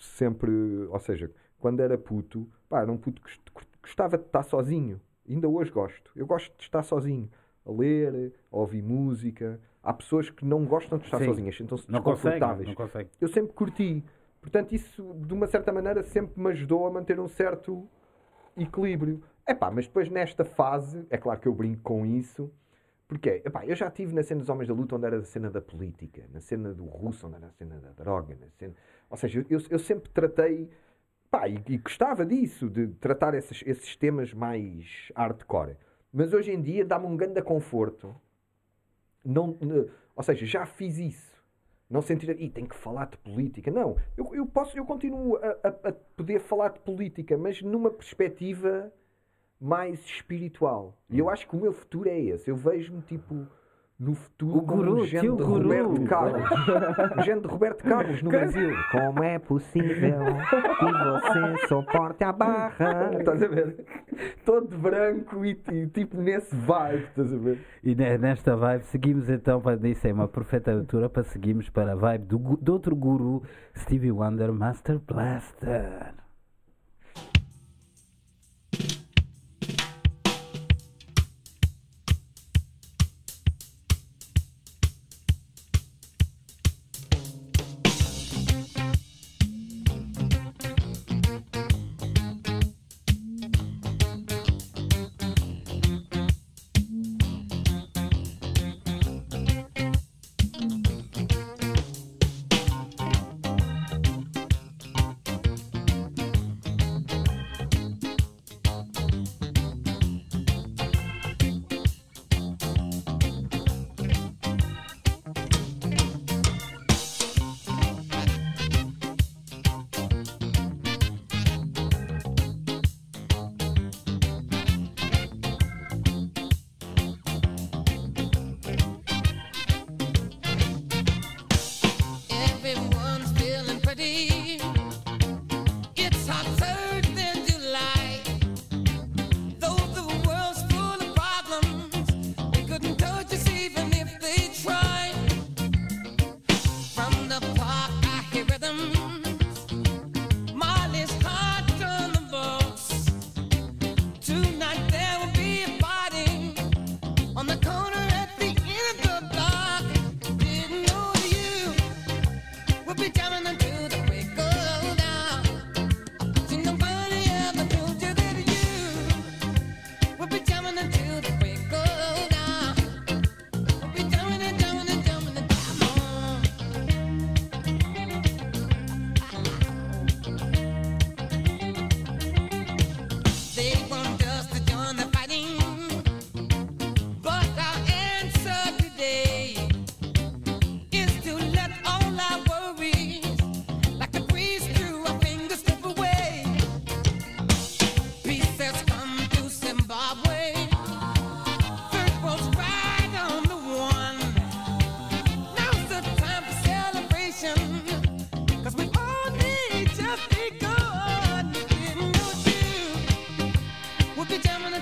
sempre, 0.00 0.50
ou 0.88 1.00
seja, 1.00 1.30
quando 1.58 1.80
era 1.80 1.96
puto, 1.96 2.48
pá, 2.68 2.82
era 2.82 2.92
um 2.92 2.96
puto 2.96 3.22
que 3.22 3.30
gost- 3.52 3.78
gostava 3.82 4.18
de 4.18 4.24
estar 4.24 4.42
sozinho. 4.42 5.00
Ainda 5.28 5.48
hoje 5.48 5.70
gosto. 5.70 6.10
Eu 6.14 6.26
gosto 6.26 6.54
de 6.56 6.64
estar 6.64 6.82
sozinho, 6.82 7.30
a 7.64 7.72
ler, 7.72 8.34
a 8.50 8.56
ouvir 8.56 8.82
música. 8.82 9.60
Há 9.84 9.92
pessoas 9.92 10.30
que 10.30 10.44
não 10.44 10.64
gostam 10.64 10.98
de 10.98 11.04
estar 11.04 11.18
Sim. 11.18 11.26
sozinhas, 11.26 11.56
sentem-se 11.56 11.90
Não 11.90 12.02
consegue, 12.02 12.30
desconfortáveis. 12.36 12.68
não 12.68 12.74
consegue. 12.74 13.10
Eu 13.20 13.28
sempre 13.28 13.52
curti. 13.52 14.04
Portanto, 14.40 14.74
isso, 14.74 15.14
de 15.26 15.32
uma 15.34 15.46
certa 15.46 15.72
maneira, 15.72 16.02
sempre 16.02 16.40
me 16.40 16.50
ajudou 16.50 16.86
a 16.86 16.90
manter 16.90 17.20
um 17.20 17.28
certo 17.28 17.86
equilíbrio. 18.56 19.22
Epá, 19.46 19.70
mas 19.70 19.86
depois 19.86 20.08
nesta 20.10 20.44
fase, 20.44 21.06
é 21.10 21.18
claro 21.18 21.38
que 21.38 21.46
eu 21.48 21.54
brinco 21.54 21.82
com 21.82 22.06
isso, 22.06 22.50
porque 23.06 23.42
epá, 23.44 23.66
eu 23.66 23.76
já 23.76 23.88
estive 23.88 24.14
na 24.14 24.22
cena 24.22 24.40
dos 24.40 24.48
Homens 24.48 24.68
da 24.68 24.74
Luta, 24.74 24.96
onde 24.96 25.06
era 25.06 25.18
a 25.18 25.22
cena 25.22 25.50
da 25.50 25.60
política, 25.60 26.24
na 26.32 26.40
cena 26.40 26.72
do 26.72 26.84
russo, 26.86 27.26
onde 27.26 27.36
era 27.36 27.46
a 27.46 27.50
cena 27.50 27.78
da 27.78 27.90
droga, 27.90 28.36
na 28.40 28.48
cena... 28.48 28.74
ou 29.10 29.16
seja, 29.16 29.44
eu, 29.50 29.60
eu 29.68 29.78
sempre 29.78 30.08
tratei, 30.10 30.70
pá, 31.30 31.46
e, 31.46 31.62
e 31.68 31.76
gostava 31.76 32.24
disso, 32.24 32.70
de 32.70 32.88
tratar 32.88 33.34
esses, 33.34 33.62
esses 33.66 33.94
temas 33.96 34.32
mais 34.32 35.12
hardcore. 35.14 35.76
Mas 36.12 36.32
hoje 36.32 36.52
em 36.52 36.62
dia 36.62 36.84
dá-me 36.84 37.06
um 37.06 37.16
grande 37.16 37.42
conforto. 37.42 38.14
Não, 39.24 39.56
ou 40.14 40.22
seja, 40.22 40.44
já 40.46 40.66
fiz 40.66 40.98
isso. 40.98 41.34
Não 41.88 42.00
sentir, 42.00 42.30
e 42.40 42.48
tem 42.48 42.64
que 42.66 42.74
falar 42.74 43.06
de 43.06 43.16
política. 43.18 43.70
Não, 43.70 43.96
eu, 44.16 44.34
eu 44.34 44.46
posso, 44.46 44.76
eu 44.76 44.84
continuo 44.84 45.36
a, 45.36 45.48
a- 45.68 45.88
a 45.88 45.92
poder 46.16 46.40
falar 46.40 46.68
de 46.70 46.80
política, 46.80 47.36
mas 47.36 47.60
numa 47.62 47.90
perspectiva 47.90 48.92
mais 49.60 50.00
espiritual. 50.04 50.96
E 51.10 51.18
eu 51.18 51.28
acho 51.28 51.46
que 51.48 51.54
o 51.56 51.60
meu 51.60 51.72
futuro 51.72 52.08
é 52.08 52.18
esse. 52.18 52.50
Eu 52.50 52.56
vejo-me 52.56 53.02
tipo 53.02 53.46
no 53.98 54.12
futuro 54.14 54.58
O 54.58 54.60
guru, 54.62 55.04
género 55.06 55.36
tio 55.36 55.36
de 55.36 55.42
guru. 55.44 55.68
Roberto 55.68 56.04
Carlos. 56.08 56.48
género 57.24 57.40
de 57.42 57.46
Roberto 57.48 57.84
Carlos 57.84 58.22
no 58.22 58.28
Brasil. 58.30 58.70
Como 58.90 59.22
é 59.22 59.38
possível 59.38 60.24
que 60.78 60.84
você 60.92 61.66
suporte 61.68 62.24
a 62.24 62.32
barra? 62.32 63.10
Estás 63.18 63.42
a 63.42 63.46
ver? 63.48 63.84
Todo 64.44 64.76
branco 64.76 65.44
e, 65.44 65.58
e 65.72 65.86
tipo 65.86 66.16
nesse 66.20 66.54
vibe, 66.54 67.04
estás 67.04 67.32
a 67.32 67.36
ver? 67.36 67.58
E 67.84 67.94
ne- 67.94 68.18
nesta 68.18 68.56
vibe, 68.56 68.82
seguimos 68.84 69.28
então 69.30 69.60
para 69.60 69.76
isso 69.88 70.06
é 70.06 70.12
uma 70.12 70.26
perfeita 70.28 70.72
altura 70.72 71.08
para 71.08 71.22
seguirmos 71.22 71.70
para 71.70 71.92
a 71.92 71.96
vibe 71.96 72.24
do, 72.26 72.38
do 72.56 72.72
outro 72.72 72.96
guru, 72.96 73.42
Stevie 73.76 74.10
Wonder 74.12 74.52
Master 74.52 74.98
Blaster. 74.98 76.14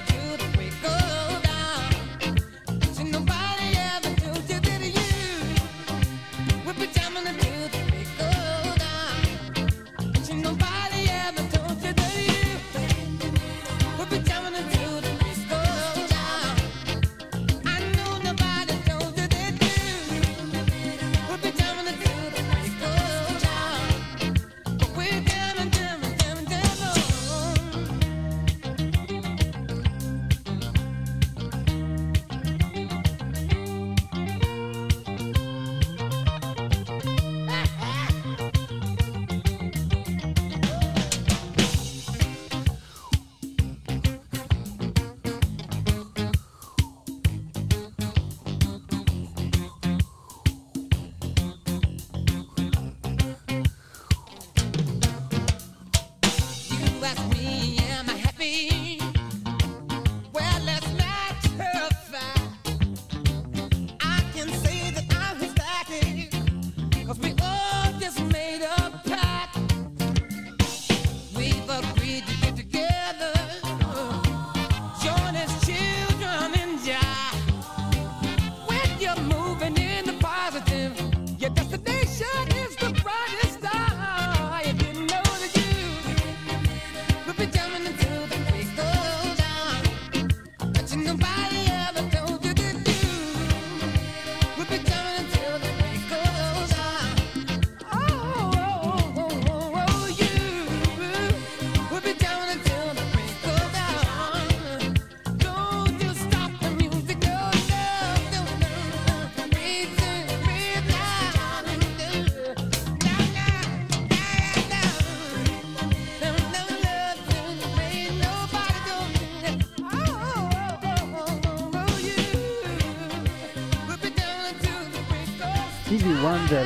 To 0.06 0.36
the 0.36 0.51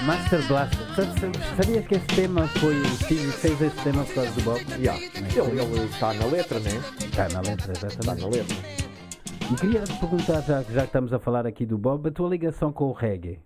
Master 0.04 0.46
Blaster. 0.48 0.86
Sa- 0.94 1.02
sa- 1.18 1.56
Sabias 1.62 1.86
que 1.86 1.94
esse 1.94 2.06
tema 2.06 2.46
foi. 2.48 2.80
O 2.80 2.84
Stevie 2.86 3.32
fez 3.32 3.60
esse 3.60 3.82
tema 3.84 4.04
por 4.04 4.14
causa 4.14 4.30
do 4.32 4.42
Bob? 4.42 4.60
Yeah. 4.78 4.98
Ele, 5.00 5.60
ele 5.60 5.84
está 5.84 6.12
na 6.14 6.26
letra, 6.26 6.58
né? 6.60 6.70
Está 7.00 7.28
na 7.28 7.40
letra, 7.40 7.72
Está 7.72 7.86
exatamente. 7.88 8.22
na 8.22 8.28
letra. 8.28 8.56
E 9.50 9.54
queria 9.54 9.82
te 9.84 9.98
perguntar, 10.00 10.40
já, 10.42 10.64
que- 10.64 10.72
já 10.72 10.80
que 10.80 10.86
estamos 10.86 11.12
a 11.12 11.18
falar 11.18 11.46
aqui 11.46 11.64
do 11.64 11.78
Bob, 11.78 12.08
a 12.08 12.10
tua 12.12 12.28
ligação 12.28 12.72
com 12.72 12.86
o 12.86 12.92
reggae. 12.92 13.38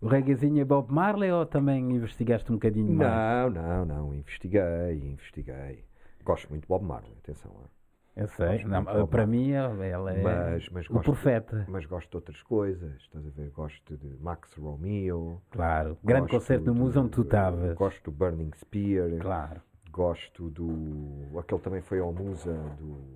O 0.00 0.08
reggaezinho 0.08 0.60
é 0.60 0.64
Bob 0.64 0.92
Marley 0.92 1.30
ou 1.32 1.46
também 1.46 1.80
investigaste 1.92 2.50
um 2.50 2.56
bocadinho 2.56 2.92
mais? 2.92 3.52
Não, 3.54 3.62
não, 3.62 3.84
não. 3.86 4.14
Investiguei, 4.14 4.62
investiguei. 5.02 5.84
Gosto 6.24 6.48
muito 6.50 6.62
de 6.62 6.68
Bob 6.68 6.84
Marley, 6.84 7.12
atenção. 7.22 7.50
ah. 7.64 7.68
Eu 8.16 8.28
sei, 8.28 8.64
não, 8.64 8.82
de 8.82 8.92
Bob 8.92 9.10
para 9.10 9.26
mim 9.26 9.50
ele 9.50 10.10
é 10.10 10.22
Mas, 10.22 10.68
mas 10.70 10.86
o 10.88 10.94
gosto, 10.94 11.04
profeta. 11.04 11.66
mas 11.68 11.84
gosto 11.84 12.08
de 12.08 12.16
outras 12.16 12.42
coisas. 12.42 12.96
Estás 13.02 13.26
a 13.26 13.30
ver? 13.30 13.50
Gosto 13.50 13.94
de 13.94 14.08
Max 14.22 14.54
Romeo. 14.54 15.42
Claro, 15.50 15.98
grande 16.02 16.30
concerto 16.30 16.64
no 16.64 16.74
museu 16.74 17.02
onde 17.02 17.10
tu 17.10 17.20
estavas. 17.20 17.74
Gosto 17.76 18.10
do 18.10 18.16
Burning 18.16 18.52
Spear. 18.56 19.10
Claro. 19.20 19.60
Gosto 19.90 20.48
do. 20.48 21.38
Aquele 21.38 21.60
também 21.60 21.82
foi 21.82 22.00
ao 22.00 22.10
Musa 22.10 22.54
do. 22.78 23.15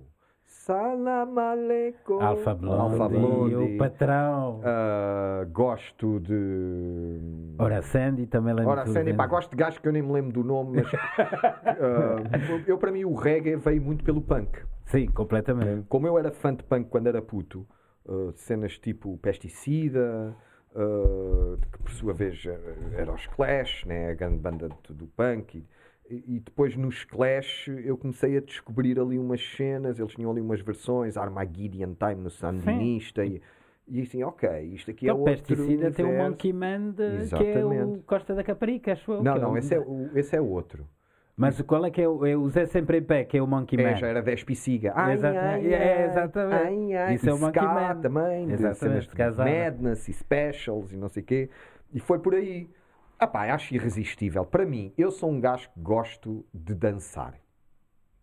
Salam 0.51 1.39
aleikum. 1.39 2.21
Alfa 2.21 2.53
Blondy. 2.53 3.55
o 3.55 3.77
patrão. 3.77 4.59
Ah, 4.65 5.45
gosto 5.49 6.19
de. 6.19 7.55
Ora, 7.57 7.81
Sandy 7.81 8.27
também 8.27 8.53
lembro 8.53 8.69
Ora, 8.69 8.85
Sandy, 8.85 9.13
pá, 9.13 9.25
gosto 9.27 9.49
de 9.49 9.55
gajos 9.55 9.79
que 9.79 9.87
eu 9.87 9.93
nem 9.93 10.01
me 10.01 10.11
lembro 10.11 10.33
do 10.33 10.43
nome, 10.43 10.81
mas. 10.81 10.91
ah, 11.17 12.63
eu, 12.67 12.77
para 12.77 12.91
mim, 12.91 13.05
o 13.05 13.15
reggae 13.15 13.55
veio 13.55 13.81
muito 13.81 14.03
pelo 14.03 14.21
punk. 14.21 14.59
Sim, 14.85 15.07
completamente. 15.07 15.85
Como 15.87 16.05
eu 16.05 16.19
era 16.19 16.31
fã 16.31 16.53
de 16.53 16.63
punk 16.65 16.89
quando 16.89 17.07
era 17.07 17.21
puto, 17.21 17.65
uh, 18.05 18.33
cenas 18.33 18.77
tipo 18.77 19.17
Pesticida, 19.19 20.35
uh, 20.75 21.57
que 21.71 21.79
por 21.81 21.91
sua 21.91 22.13
vez 22.13 22.43
uh, 22.43 22.51
era 22.97 23.11
os 23.13 23.25
Clash, 23.25 23.85
né, 23.85 24.11
a 24.11 24.13
grande 24.13 24.37
banda 24.37 24.67
do, 24.67 24.93
do 24.93 25.07
punk. 25.07 25.59
E, 25.59 25.65
e 26.27 26.39
depois 26.39 26.75
nos 26.75 27.03
Clash 27.03 27.67
eu 27.85 27.97
comecei 27.97 28.37
a 28.37 28.41
descobrir 28.41 28.99
ali 28.99 29.17
umas 29.17 29.41
cenas, 29.55 29.99
eles 29.99 30.13
tinham 30.13 30.31
ali 30.31 30.41
umas 30.41 30.61
versões, 30.61 31.17
Armageddon 31.17 31.95
Time 31.95 32.21
no 32.23 32.29
Sandinista. 32.29 33.25
E, 33.25 33.41
e 33.87 34.01
assim, 34.01 34.23
ok, 34.23 34.47
isto 34.73 34.91
aqui 34.91 35.07
é 35.07 35.11
Então, 35.11 35.19
outro 35.21 35.33
Pesticida 35.43 35.91
tem 35.91 36.05
o 36.05 36.07
universo. 36.09 36.29
Monkey 36.31 36.53
Man, 36.53 36.91
de- 36.91 37.35
que 37.35 37.43
é 37.45 37.65
o. 37.65 37.97
Costa 38.05 38.33
da 38.35 38.43
Caparica, 38.43 38.93
acho 38.93 39.11
eu. 39.11 39.23
Não, 39.23 39.33
que 39.33 39.39
não, 39.39 39.51
o- 39.53 39.57
esse 39.57 39.73
é, 39.75 39.79
o- 39.79 40.09
esse 40.15 40.35
é 40.35 40.41
outro. 40.41 40.87
Mas 41.35 41.59
qual 41.61 41.83
é 41.85 41.89
que 41.89 42.01
é 42.01 42.07
o, 42.07 42.25
é 42.25 42.35
o 42.37 42.47
Zé 42.49 42.65
Sempre 42.67 42.97
em 42.99 43.01
Pé, 43.03 43.23
que 43.23 43.37
é 43.37 43.41
o 43.41 43.47
Monkey 43.47 43.75
Man? 43.77 43.89
É, 43.91 43.95
já 43.95 44.07
era 44.07 44.21
Despiciga. 44.21 44.93
Ai, 44.95 45.13
Exatamente. 45.13 45.65
ai, 45.65 45.73
É, 45.73 45.97
ai, 45.97 46.05
exatamente. 46.09 46.63
Ai, 46.67 46.93
ai. 46.93 47.13
Isso 47.15 47.29
é 47.29 47.33
o 47.33 47.39
Monkey 47.39 47.61
Man. 47.65 48.01
também, 48.01 48.47
de 48.47 48.53
Exatamente, 48.53 49.09
de 49.09 49.15
casada. 49.15 49.49
Madness 49.49 50.07
e 50.07 50.13
Specials 50.13 50.91
e 50.91 50.97
não 50.97 51.07
sei 51.09 51.23
o 51.23 51.25
quê. 51.25 51.49
E 51.93 51.99
foi 51.99 52.19
por 52.19 52.35
aí. 52.35 52.69
Ah 53.23 53.27
pá, 53.27 53.53
acho 53.53 53.75
irresistível. 53.75 54.43
Para 54.43 54.65
mim, 54.65 54.91
eu 54.97 55.11
sou 55.11 55.29
um 55.29 55.39
gajo 55.39 55.69
que 55.69 55.79
gosto 55.79 56.43
de 56.51 56.73
dançar. 56.73 57.35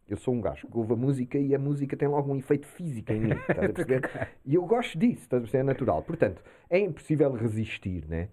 Eu 0.08 0.16
sou 0.16 0.34
um 0.34 0.40
gajo 0.40 0.66
que 0.66 0.76
ouve 0.76 0.94
a 0.94 0.96
música 0.96 1.38
e 1.38 1.54
a 1.54 1.58
música 1.58 1.96
tem 1.96 2.08
logo 2.08 2.32
um 2.32 2.36
efeito 2.36 2.66
físico 2.66 3.12
em 3.12 3.20
mim. 3.20 3.30
Estás 3.48 3.58
a 3.70 3.72
perceber? 3.72 4.28
E 4.44 4.56
eu 4.56 4.66
gosto 4.66 4.98
disso, 4.98 5.22
estás 5.22 5.40
a 5.40 5.44
perceber? 5.44 5.60
É 5.60 5.62
natural. 5.62 6.02
Portanto, 6.02 6.42
é 6.68 6.80
impossível 6.80 7.30
resistir, 7.30 8.08
né? 8.08 8.28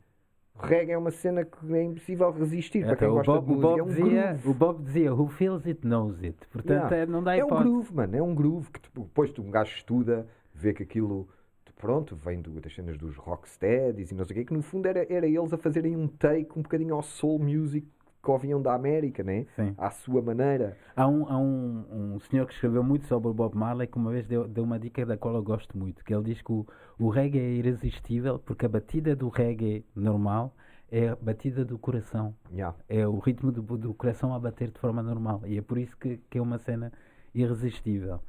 O 0.56 0.66
reggae 0.66 0.94
é 0.94 0.98
uma 0.98 1.12
cena 1.12 1.46
que 1.46 1.72
é 1.76 1.84
impossível 1.84 2.32
resistir. 2.32 2.84
para 2.84 2.96
quem 2.96 3.08
Então, 3.10 3.12
o, 3.12 3.24
gosta 3.24 3.32
Bob, 3.42 3.46
de 3.46 3.52
o, 3.52 3.56
música, 3.58 3.68
Bob 3.70 3.80
é 3.80 3.84
um 3.84 3.88
dizia, 3.88 4.24
groove. 4.34 4.50
o 4.50 4.54
Bob 4.56 4.84
dizia, 4.86 5.14
who 5.14 5.28
feels 5.28 5.68
it 5.68 5.86
knows 5.86 6.24
it. 6.24 6.48
Portanto, 6.52 6.92
Yeah. 6.92 6.96
é, 6.96 7.06
não 7.06 7.22
dá 7.22 7.36
É 7.36 7.44
um 7.44 7.48
hipótese. 7.48 7.70
groove, 7.70 7.94
mano. 7.94 8.16
É 8.16 8.24
um 8.24 8.34
groove 8.34 8.72
que 8.72 8.80
tipo, 8.80 9.02
depois 9.04 9.32
tu, 9.32 9.44
um 9.44 9.52
gajo 9.52 9.76
estuda, 9.76 10.26
vê 10.52 10.74
que 10.74 10.82
aquilo, 10.82 11.30
pronto, 11.76 12.16
vem 12.16 12.42
do- 12.42 12.60
das 12.60 12.74
cenas 12.74 12.98
dos 12.98 13.16
rocksteadies 13.18 14.12
e 14.12 14.16
não 14.16 14.26
sei 14.26 14.36
o 14.36 14.40
quê, 14.40 14.46
que 14.46 14.54
no 14.54 14.62
fundo 14.62 14.88
era, 14.88 15.06
era 15.12 15.28
eles 15.28 15.54
a 15.54 15.58
fazerem 15.58 15.96
um 15.96 16.08
take 16.08 16.58
um 16.58 16.62
bocadinho 16.62 16.96
ao 16.96 17.02
soul 17.02 17.40
music 17.40 17.88
que 18.24 18.32
ouviam 18.32 18.60
da 18.60 18.74
América, 18.74 19.24
né? 19.24 19.46
Sim. 19.56 19.76
À 19.78 19.92
sua 19.92 20.20
maneira. 20.20 20.76
Há, 20.96 21.08
um, 21.08 21.30
há 21.30 21.38
um, 21.38 22.14
um 22.16 22.20
senhor 22.22 22.48
que 22.48 22.54
escreveu 22.54 22.84
muito 22.84 23.06
sobre 23.06 23.30
o 23.30 23.34
Bob 23.34 23.56
Marley 23.56 23.86
que 23.88 23.98
uma 23.98 24.10
vez 24.12 24.26
deu, 24.26 24.48
deu 24.48 24.64
uma 24.64 24.80
dica 24.80 25.06
da 25.06 25.16
qual 25.16 25.36
eu 25.36 25.44
gosto 25.44 25.78
muito, 25.78 26.04
que 26.04 26.12
ele 26.12 26.24
diz 26.24 26.42
que 26.42 26.52
o, 26.52 26.66
o 26.98 27.10
reggae 27.10 27.38
é 27.40 27.50
irresistível 27.52 28.40
porque 28.40 28.66
a 28.66 28.70
batida 28.70 29.16
do 29.16 29.30
reggae 29.30 29.86
normal 29.96 30.56
é 30.92 31.10
a 31.10 31.16
batida 31.16 31.64
do 31.64 31.78
coração. 31.78 32.34
Yeah. 32.52 32.76
É 32.90 33.08
o 33.08 33.20
ritmo 33.20 33.52
do, 33.52 33.62
do 33.62 33.94
coração 33.94 34.34
a 34.34 34.40
bater 34.40 34.72
de 34.72 34.80
forma 34.80 35.04
normal. 35.04 35.42
E 35.46 35.58
é 35.58 35.62
por 35.62 35.78
isso 35.78 35.96
que, 35.96 36.18
que 36.30 36.40
é 36.40 36.42
uma 36.42 36.58
cena 36.58 36.92
irresistível. 37.34 38.20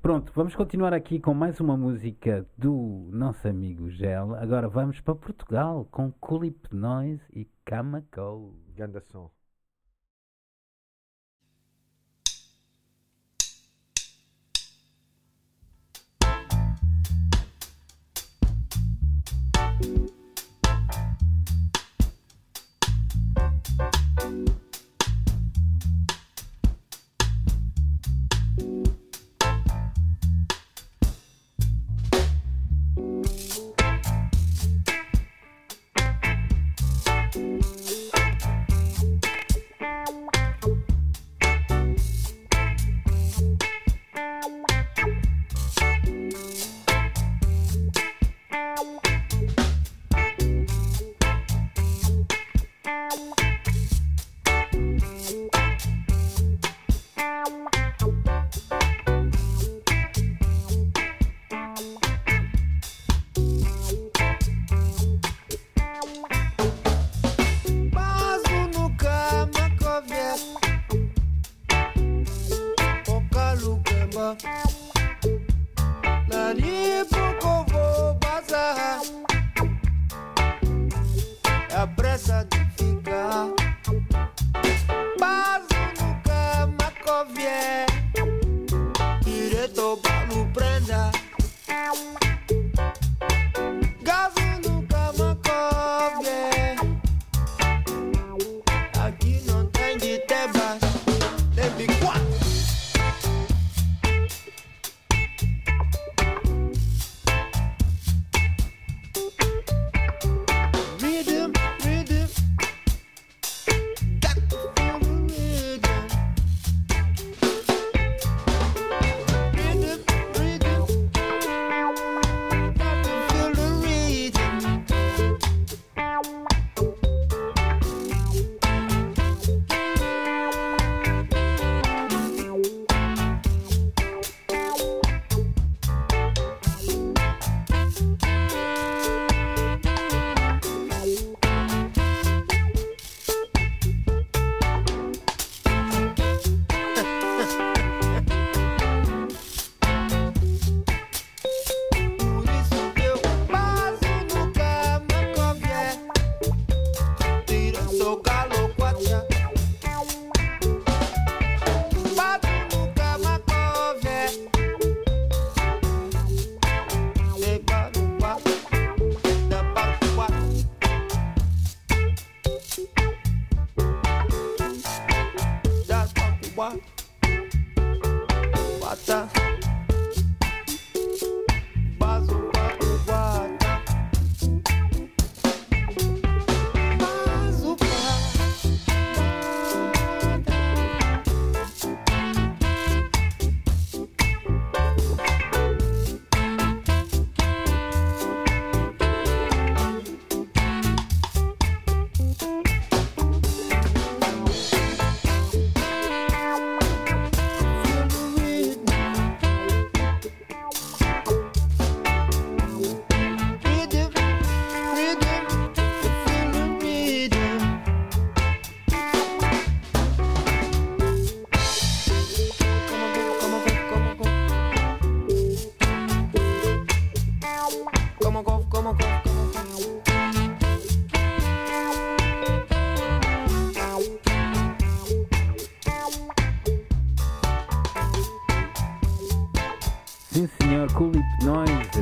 Pronto, 0.00 0.32
vamos 0.32 0.54
continuar 0.54 0.94
aqui 0.94 1.18
com 1.18 1.34
mais 1.34 1.58
uma 1.58 1.76
música 1.76 2.46
do 2.56 3.08
nosso 3.10 3.48
amigo 3.48 3.90
Gel. 3.90 4.36
Agora 4.36 4.68
vamos 4.68 5.00
para 5.00 5.16
Portugal 5.16 5.88
com 5.90 6.12
Culip 6.12 6.72
Noise 6.72 7.24
e 7.32 7.48
Camacou. 7.64 8.54
Ganda 8.76 9.00
som. 9.10 9.28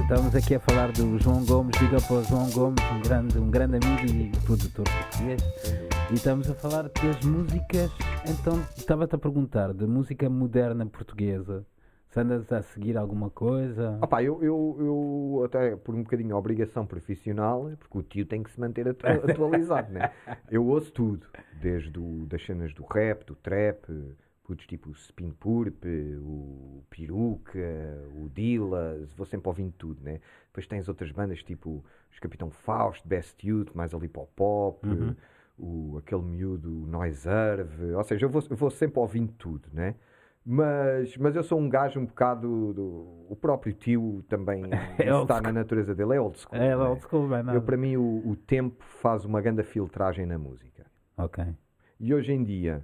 Estamos 0.09 0.35
aqui 0.35 0.55
a 0.55 0.61
falar 0.61 0.91
do 0.93 1.19
João 1.19 1.45
Gomes. 1.45 1.79
Diga 1.79 2.01
para 2.01 2.17
o 2.17 2.25
João 2.25 2.49
Gomes, 2.51 2.83
um 2.93 3.03
grande, 3.03 3.39
um 3.39 3.51
grande 3.51 3.77
amigo 3.77 4.07
e 4.07 4.31
produtor 4.47 4.87
português. 4.89 5.43
E 6.11 6.15
estamos 6.15 6.51
a 6.51 6.55
falar 6.55 6.85
das 6.85 7.23
músicas. 7.25 7.91
Então, 8.27 8.59
estava-te 8.75 9.15
a 9.15 9.19
perguntar, 9.19 9.75
da 9.75 9.87
música 9.87 10.29
moderna 10.31 10.87
portuguesa. 10.87 11.63
Se 12.09 12.19
andas 12.21 12.51
a 12.51 12.63
seguir 12.63 12.97
alguma 12.97 13.29
coisa? 13.29 13.99
Opá, 14.01 14.23
eu, 14.23 14.43
eu, 14.43 14.77
eu 14.81 15.43
até 15.45 15.77
por 15.77 15.95
um 15.95 16.03
bocadinho 16.03 16.35
a 16.35 16.39
obrigação 16.39 16.87
profissional, 16.87 17.71
porque 17.79 17.99
o 17.99 18.03
tio 18.03 18.25
tem 18.25 18.43
que 18.43 18.51
se 18.51 18.59
manter 18.59 18.89
atu- 18.89 19.05
atualizado, 19.31 19.93
né? 19.93 20.11
Eu 20.51 20.65
ouço 20.67 20.91
tudo, 20.91 21.27
desde 21.61 21.99
o, 21.99 22.25
das 22.27 22.43
cenas 22.47 22.73
do 22.73 22.83
rap, 22.87 23.27
do 23.27 23.35
trap, 23.35 23.85
putos 24.49 24.67
tipo 24.67 24.89
o 24.89 24.93
Spin 24.93 25.31
Purp, 25.33 25.85
o 26.23 26.83
Peruca, 26.89 27.61
o 28.17 28.31
Dillas, 28.31 29.13
vou 29.13 29.27
sempre 29.27 29.47
ouvindo 29.47 29.73
tudo, 29.77 30.03
né? 30.03 30.21
Depois 30.47 30.67
tens 30.67 30.89
outras 30.89 31.13
bandas 31.13 31.43
tipo 31.43 31.85
os 32.11 32.19
Capitão 32.19 32.51
Fausto, 32.51 33.07
Best 33.07 33.47
Youth, 33.47 33.75
mais 33.75 33.93
ali 33.93 34.09
para 34.09 34.23
o 34.23 34.27
pop, 34.27 34.89
o, 35.59 35.99
aquele 35.99 36.23
miúdo 36.23 36.71
Noiserve, 36.71 37.93
ou 37.93 38.03
seja, 38.05 38.25
eu 38.25 38.31
vou, 38.31 38.43
eu 38.49 38.57
vou 38.57 38.71
sempre 38.71 38.99
ouvindo 38.99 39.33
tudo, 39.33 39.69
né? 39.71 39.95
Mas, 40.47 41.15
mas 41.19 41.37
eu 41.37 41.43
sou 41.43 41.61
um 41.61 41.69
gajo 41.69 42.01
um 42.01 42.07
bocado. 42.07 42.73
Do, 42.73 43.27
o 43.29 43.37
próprio 43.39 43.75
tio 43.75 44.25
também 44.31 44.63
É 44.99 45.11
está 45.21 45.43
na 45.43 45.53
natureza 45.53 45.95
dele, 45.95 46.15
é 46.15 46.21
old 46.21 46.39
school. 46.39 46.59
É, 46.59 46.71
né? 46.71 46.77
old 46.77 47.03
school, 47.03 47.29
vai 47.29 47.43
Eu, 47.55 47.61
para 47.61 47.77
mim, 47.77 47.97
o, 47.99 48.23
o 48.27 48.35
tempo 48.35 48.83
faz 48.83 49.27
uma 49.27 49.43
grande 49.43 49.63
filtragem 49.63 50.25
na 50.25 50.39
música. 50.39 50.87
Ok. 51.19 51.45
E 52.01 52.15
hoje 52.15 52.33
em 52.33 52.43
dia, 52.43 52.83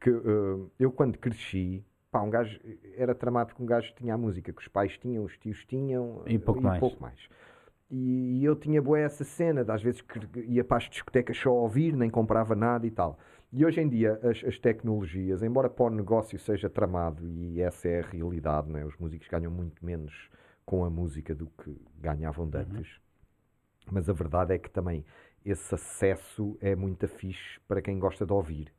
que, 0.00 0.10
eh, 0.10 0.66
eu 0.78 0.92
quando 0.92 1.18
cresci, 1.18 1.84
pá, 2.10 2.22
um 2.22 2.30
gajo 2.30 2.60
era 2.96 3.14
tramado 3.14 3.54
que 3.54 3.62
um 3.62 3.66
gajo 3.66 3.92
tinha 3.94 4.14
a 4.14 4.18
música 4.18 4.52
que 4.52 4.60
os 4.60 4.68
pais 4.68 4.96
tinham, 4.98 5.24
os 5.24 5.36
tios 5.38 5.64
tinham 5.66 6.22
E 6.26 6.38
pouco 6.80 7.02
mais. 7.02 7.28
E 7.88 8.44
eu 8.44 8.56
tinha 8.56 8.82
boa 8.82 8.98
essa 8.98 9.22
cena, 9.22 9.64
de 9.64 9.70
às 9.70 9.80
vezes 9.80 10.00
que 10.00 10.18
ia 10.40 10.64
para 10.64 10.78
as 10.78 10.90
discotecas 10.90 11.36
só 11.36 11.50
a 11.50 11.52
ouvir, 11.52 11.94
nem 11.94 12.10
comprava 12.10 12.54
nada 12.56 12.86
e 12.86 12.90
tal. 12.90 13.18
E 13.52 13.64
hoje 13.64 13.80
em 13.80 13.88
dia 13.88 14.18
as, 14.22 14.42
as 14.44 14.58
tecnologias, 14.58 15.42
embora 15.42 15.70
para 15.70 15.84
o 15.86 15.90
negócio 15.90 16.38
seja 16.38 16.68
tramado, 16.68 17.26
e 17.28 17.60
essa 17.60 17.88
é 17.88 18.00
a 18.00 18.06
realidade, 18.06 18.68
não 18.68 18.78
é? 18.78 18.84
os 18.84 18.96
músicos 18.96 19.28
ganham 19.28 19.52
muito 19.52 19.84
menos 19.84 20.12
com 20.64 20.84
a 20.84 20.90
música 20.90 21.32
do 21.34 21.46
que 21.46 21.80
ganhavam 22.00 22.48
de 22.48 22.58
antes. 22.58 23.00
Mas 23.90 24.08
a 24.10 24.12
verdade 24.12 24.52
é 24.52 24.58
que 24.58 24.68
também 24.68 25.04
esse 25.44 25.72
acesso 25.72 26.58
é 26.60 26.74
muito 26.74 27.06
fixe 27.06 27.60
para 27.68 27.80
quem 27.80 28.00
gosta 28.00 28.26
de 28.26 28.32
ouvir. 28.32 28.72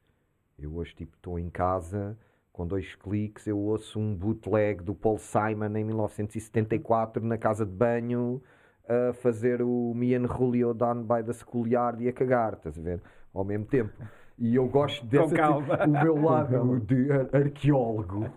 Eu 0.60 0.74
hoje 0.76 0.96
tipo 0.96 1.16
estou 1.16 1.38
em 1.38 1.50
casa, 1.52 2.18
com 2.52 2.66
dois 2.66 2.96
cliques 2.96 3.46
eu 3.46 3.60
ouço 3.60 4.00
um 4.00 4.16
bootleg 4.16 4.82
do 4.82 4.96
Paul 4.96 5.20
Simon 5.20 5.76
em 5.78 5.84
1974 5.84 7.24
na 7.24 7.38
casa 7.38 7.64
de 7.64 7.72
banho 7.72 8.42
a 8.90 9.14
fazer 9.14 9.62
o 9.62 9.94
Me 9.96 10.16
and 10.16 10.26
Julio 10.26 10.74
Down 10.74 11.04
by 11.04 11.24
the 11.24 11.34
Schoolyard 11.34 12.04
e 12.04 12.08
a 12.08 12.14
cagar, 12.14 12.54
estás 12.54 12.76
a 12.78 12.82
ver? 12.82 13.02
Ao 13.34 13.44
mesmo 13.44 13.66
tempo. 13.66 13.92
E 14.40 14.56
eu 14.56 14.68
gosto 14.68 15.06
desse 15.06 15.36
calma. 15.36 15.78
o 15.86 15.90
meu 15.92 16.20
lado 16.24 16.80
de 16.80 17.12
ar- 17.12 17.30
arqueólogo. 17.36 18.28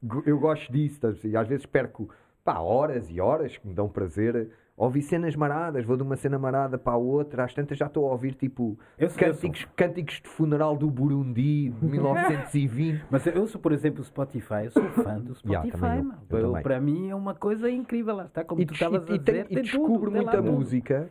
Go- 0.00 0.22
Eu 0.26 0.38
gosto 0.38 0.70
disso, 0.72 0.94
estás 0.96 1.16
a 1.18 1.20
ver? 1.22 1.28
E 1.30 1.36
às 1.36 1.48
vezes 1.48 1.66
perco 1.66 2.08
pá, 2.44 2.60
horas 2.60 3.10
e 3.10 3.20
horas 3.20 3.56
que 3.56 3.66
me 3.66 3.74
dão 3.74 3.88
prazer. 3.88 4.48
Ouvi 4.76 5.02
cenas 5.02 5.36
maradas, 5.36 5.84
vou 5.84 5.96
de 5.96 6.02
uma 6.02 6.16
cena 6.16 6.36
marada 6.36 6.76
para 6.76 6.94
a 6.94 6.96
outra, 6.96 7.44
às 7.44 7.54
tantas 7.54 7.78
já 7.78 7.86
estou 7.86 8.08
a 8.08 8.10
ouvir 8.10 8.34
tipo 8.34 8.76
Eu 8.98 9.08
sou- 9.08 9.22
eu 9.22 9.32
cânticos, 9.32 9.64
cânticos 9.76 10.20
de 10.20 10.28
funeral 10.28 10.76
do 10.76 10.90
Burundi 10.90 11.70
de 11.80 11.86
1920. 11.88 13.04
Mas 13.08 13.24
eu 13.24 13.46
sou, 13.46 13.60
por 13.60 13.70
exemplo, 13.70 14.00
o 14.00 14.04
Spotify, 14.04 14.64
eu 14.64 14.70
sou 14.72 14.82
fã 14.90 15.20
do 15.20 15.32
Spotify. 15.36 15.76
Yeah, 15.84 16.18
eu, 16.28 16.38
eu 16.38 16.52
para 16.60 16.80
mim 16.80 17.08
é 17.08 17.14
uma 17.14 17.34
coisa 17.36 17.70
incrível, 17.70 18.16
lá 18.16 18.24
está, 18.26 18.42
como 18.42 18.60
e, 18.60 18.66
tu 18.66 18.74
estavas 18.74 19.08
e- 19.08 19.12
a 19.12 19.14
e 19.14 19.18
dizer. 19.18 19.46
e 19.50 19.54
tem 19.54 19.62
descubro 19.62 20.10
tudo, 20.10 20.16
muita 20.16 20.42
música 20.42 21.08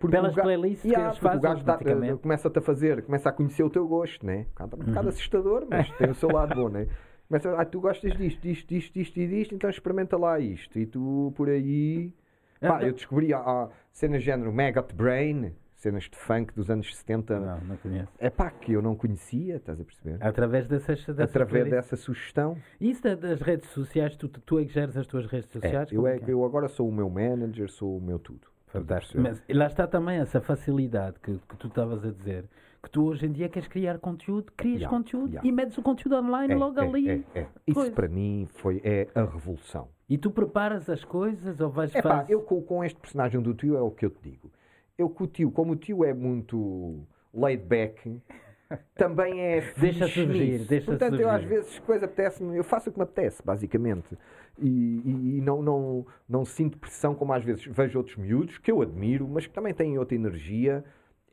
porque 0.00 0.14
Pelas 0.16 0.32
o 0.32 0.36
ga- 0.36 0.42
playlists 0.42 0.82
que 0.82 0.88
Yeah, 0.88 1.08
eles 1.08 1.18
porque 1.20 1.36
o 1.36 1.40
fazem 1.40 1.42
gajo 1.42 1.60
automaticamente. 1.70 2.12
Uhum. 2.12 2.18
começa-te 2.18 2.58
a 2.58 2.62
fazer, 2.62 3.02
começa 3.02 3.28
a 3.28 3.32
conhecer 3.32 3.62
o 3.62 3.70
teu 3.70 3.86
gosto, 3.86 4.26
né? 4.26 4.40
Um 4.40 4.44
bocado, 4.50 4.76
um 4.76 4.84
bocado 4.84 5.08
assustador, 5.08 5.66
mas 5.70 5.90
tem 5.92 6.10
o 6.10 6.14
seu 6.14 6.28
lado 6.30 6.54
bom, 6.56 6.68
né? 6.68 6.88
Começa, 7.28 7.56
ah, 7.56 7.64
tu 7.64 7.80
gostas 7.80 8.16
disto, 8.16 8.40
disto, 8.42 8.68
disto, 8.68 8.92
disto 8.92 9.16
e 9.16 9.26
disto, 9.28 9.54
então 9.54 9.70
experimenta 9.70 10.16
lá 10.18 10.38
isto. 10.40 10.76
E 10.78 10.86
tu 10.86 11.32
por 11.36 11.48
aí. 11.48 12.12
Pá, 12.60 12.82
eu 12.82 12.92
descobri 12.92 13.32
há, 13.32 13.38
há 13.38 13.68
cenas 13.92 14.20
de 14.20 14.26
género 14.26 14.52
Maggot 14.52 14.94
Brain, 14.94 15.52
cenas 15.74 16.04
de 16.04 16.16
funk 16.16 16.54
dos 16.54 16.70
anos 16.70 16.94
70. 16.96 17.38
Não, 17.38 17.60
não 17.60 17.76
conheço. 17.76 18.12
É 18.18 18.30
pá, 18.30 18.50
que 18.50 18.72
eu 18.72 18.80
não 18.82 18.94
conhecia, 18.96 19.56
estás 19.56 19.80
a 19.80 19.84
perceber? 19.84 20.18
Através 20.20 20.66
dessas, 20.66 21.04
dessas 21.04 21.18
Através 21.30 21.68
dessa 21.70 21.96
sugestão. 21.96 22.56
Isso 22.80 23.02
da- 23.02 23.14
das 23.14 23.40
redes 23.40 23.68
sociais, 23.70 24.16
tu, 24.16 24.28
tu 24.28 24.58
é 24.58 24.64
que 24.64 24.72
geres 24.72 24.96
as 24.96 25.06
tuas 25.06 25.26
redes 25.26 25.48
É, 25.50 25.52
sociais? 25.60 25.92
eu, 25.92 25.96
como 26.02 26.08
é, 26.08 26.16
é? 26.16 26.20
eu 26.26 26.44
agora 26.44 26.68
sou 26.68 26.88
o 26.88 26.92
meu 26.92 27.08
manager, 27.10 27.70
sou 27.70 27.98
o 27.98 28.00
meu 28.00 28.18
tudo. 28.18 28.46
Fantástico. 28.68 29.20
Mas 29.20 29.42
lá 29.48 29.66
está 29.66 29.86
também 29.86 30.18
essa 30.18 30.40
facilidade 30.40 31.18
que, 31.20 31.38
que 31.48 31.56
tu 31.56 31.68
estavas 31.68 32.04
a 32.04 32.10
dizer. 32.10 32.44
Que 32.86 32.90
tu 32.92 33.06
hoje 33.06 33.26
em 33.26 33.32
dia 33.32 33.48
queres 33.48 33.66
criar 33.68 33.98
conteúdo, 33.98 34.52
crias 34.56 34.82
Yeah, 34.82 34.96
conteúdo 34.96 35.30
yeah. 35.30 35.48
e 35.48 35.50
metes 35.50 35.76
o 35.76 35.82
conteúdo 35.82 36.14
online 36.14 36.54
É, 36.54 36.56
logo 36.56 36.78
é, 36.78 36.84
ali. 36.86 37.08
é, 37.10 37.22
é. 37.34 37.46
Isso 37.66 37.74
Coisa. 37.80 37.90
para 37.92 38.06
mim 38.06 38.46
foi, 38.54 38.80
é 38.84 39.08
a 39.12 39.24
revolução. 39.24 39.88
E 40.08 40.16
tu 40.16 40.30
preparas 40.30 40.88
as 40.88 41.04
coisas 41.04 41.60
ou 41.60 41.68
vais 41.68 41.92
pá, 41.92 42.00
fazer. 42.00 42.32
eu 42.32 42.42
com, 42.42 42.62
com 42.62 42.84
este 42.84 43.00
personagem 43.00 43.40
do 43.42 43.52
tio 43.54 43.76
é 43.76 43.80
o 43.80 43.90
que 43.90 44.06
eu 44.06 44.10
te 44.10 44.30
digo. 44.30 44.52
Eu 44.96 45.10
com 45.10 45.24
o 45.24 45.26
tio, 45.26 45.50
como 45.50 45.72
o 45.72 45.76
tio 45.76 46.04
é 46.04 46.14
muito 46.14 47.00
laid 47.34 47.64
back, 47.64 48.22
também 48.94 49.40
é 49.40 49.62
Deixa 49.76 50.06
surgir, 50.06 50.58
deixa 50.68 50.86
Portanto, 50.86 51.14
eu 51.20 51.28
surgir. 51.28 51.34
às 51.34 51.44
vezes 51.44 51.78
coisa 51.80 52.04
apetece-me, 52.04 52.56
eu 52.56 52.62
faço 52.62 52.88
o 52.88 52.92
que 52.92 53.00
me 53.00 53.02
apetece, 53.02 53.42
basicamente. 53.44 54.16
E, 54.60 54.68
e- 54.68 55.38
e 55.38 55.40
não, 55.40 55.60
não, 55.60 56.06
não 56.28 56.44
sinto 56.44 56.78
pressão 56.78 57.16
como 57.16 57.32
às 57.32 57.42
vezes 57.44 57.64
vejo 57.66 57.98
outros 57.98 58.16
miúdos, 58.16 58.58
que 58.58 58.70
eu 58.70 58.80
admiro, 58.80 59.26
mas 59.26 59.44
que 59.44 59.52
também 59.52 59.74
têm 59.74 59.98
outra 59.98 60.14
energia. 60.14 60.84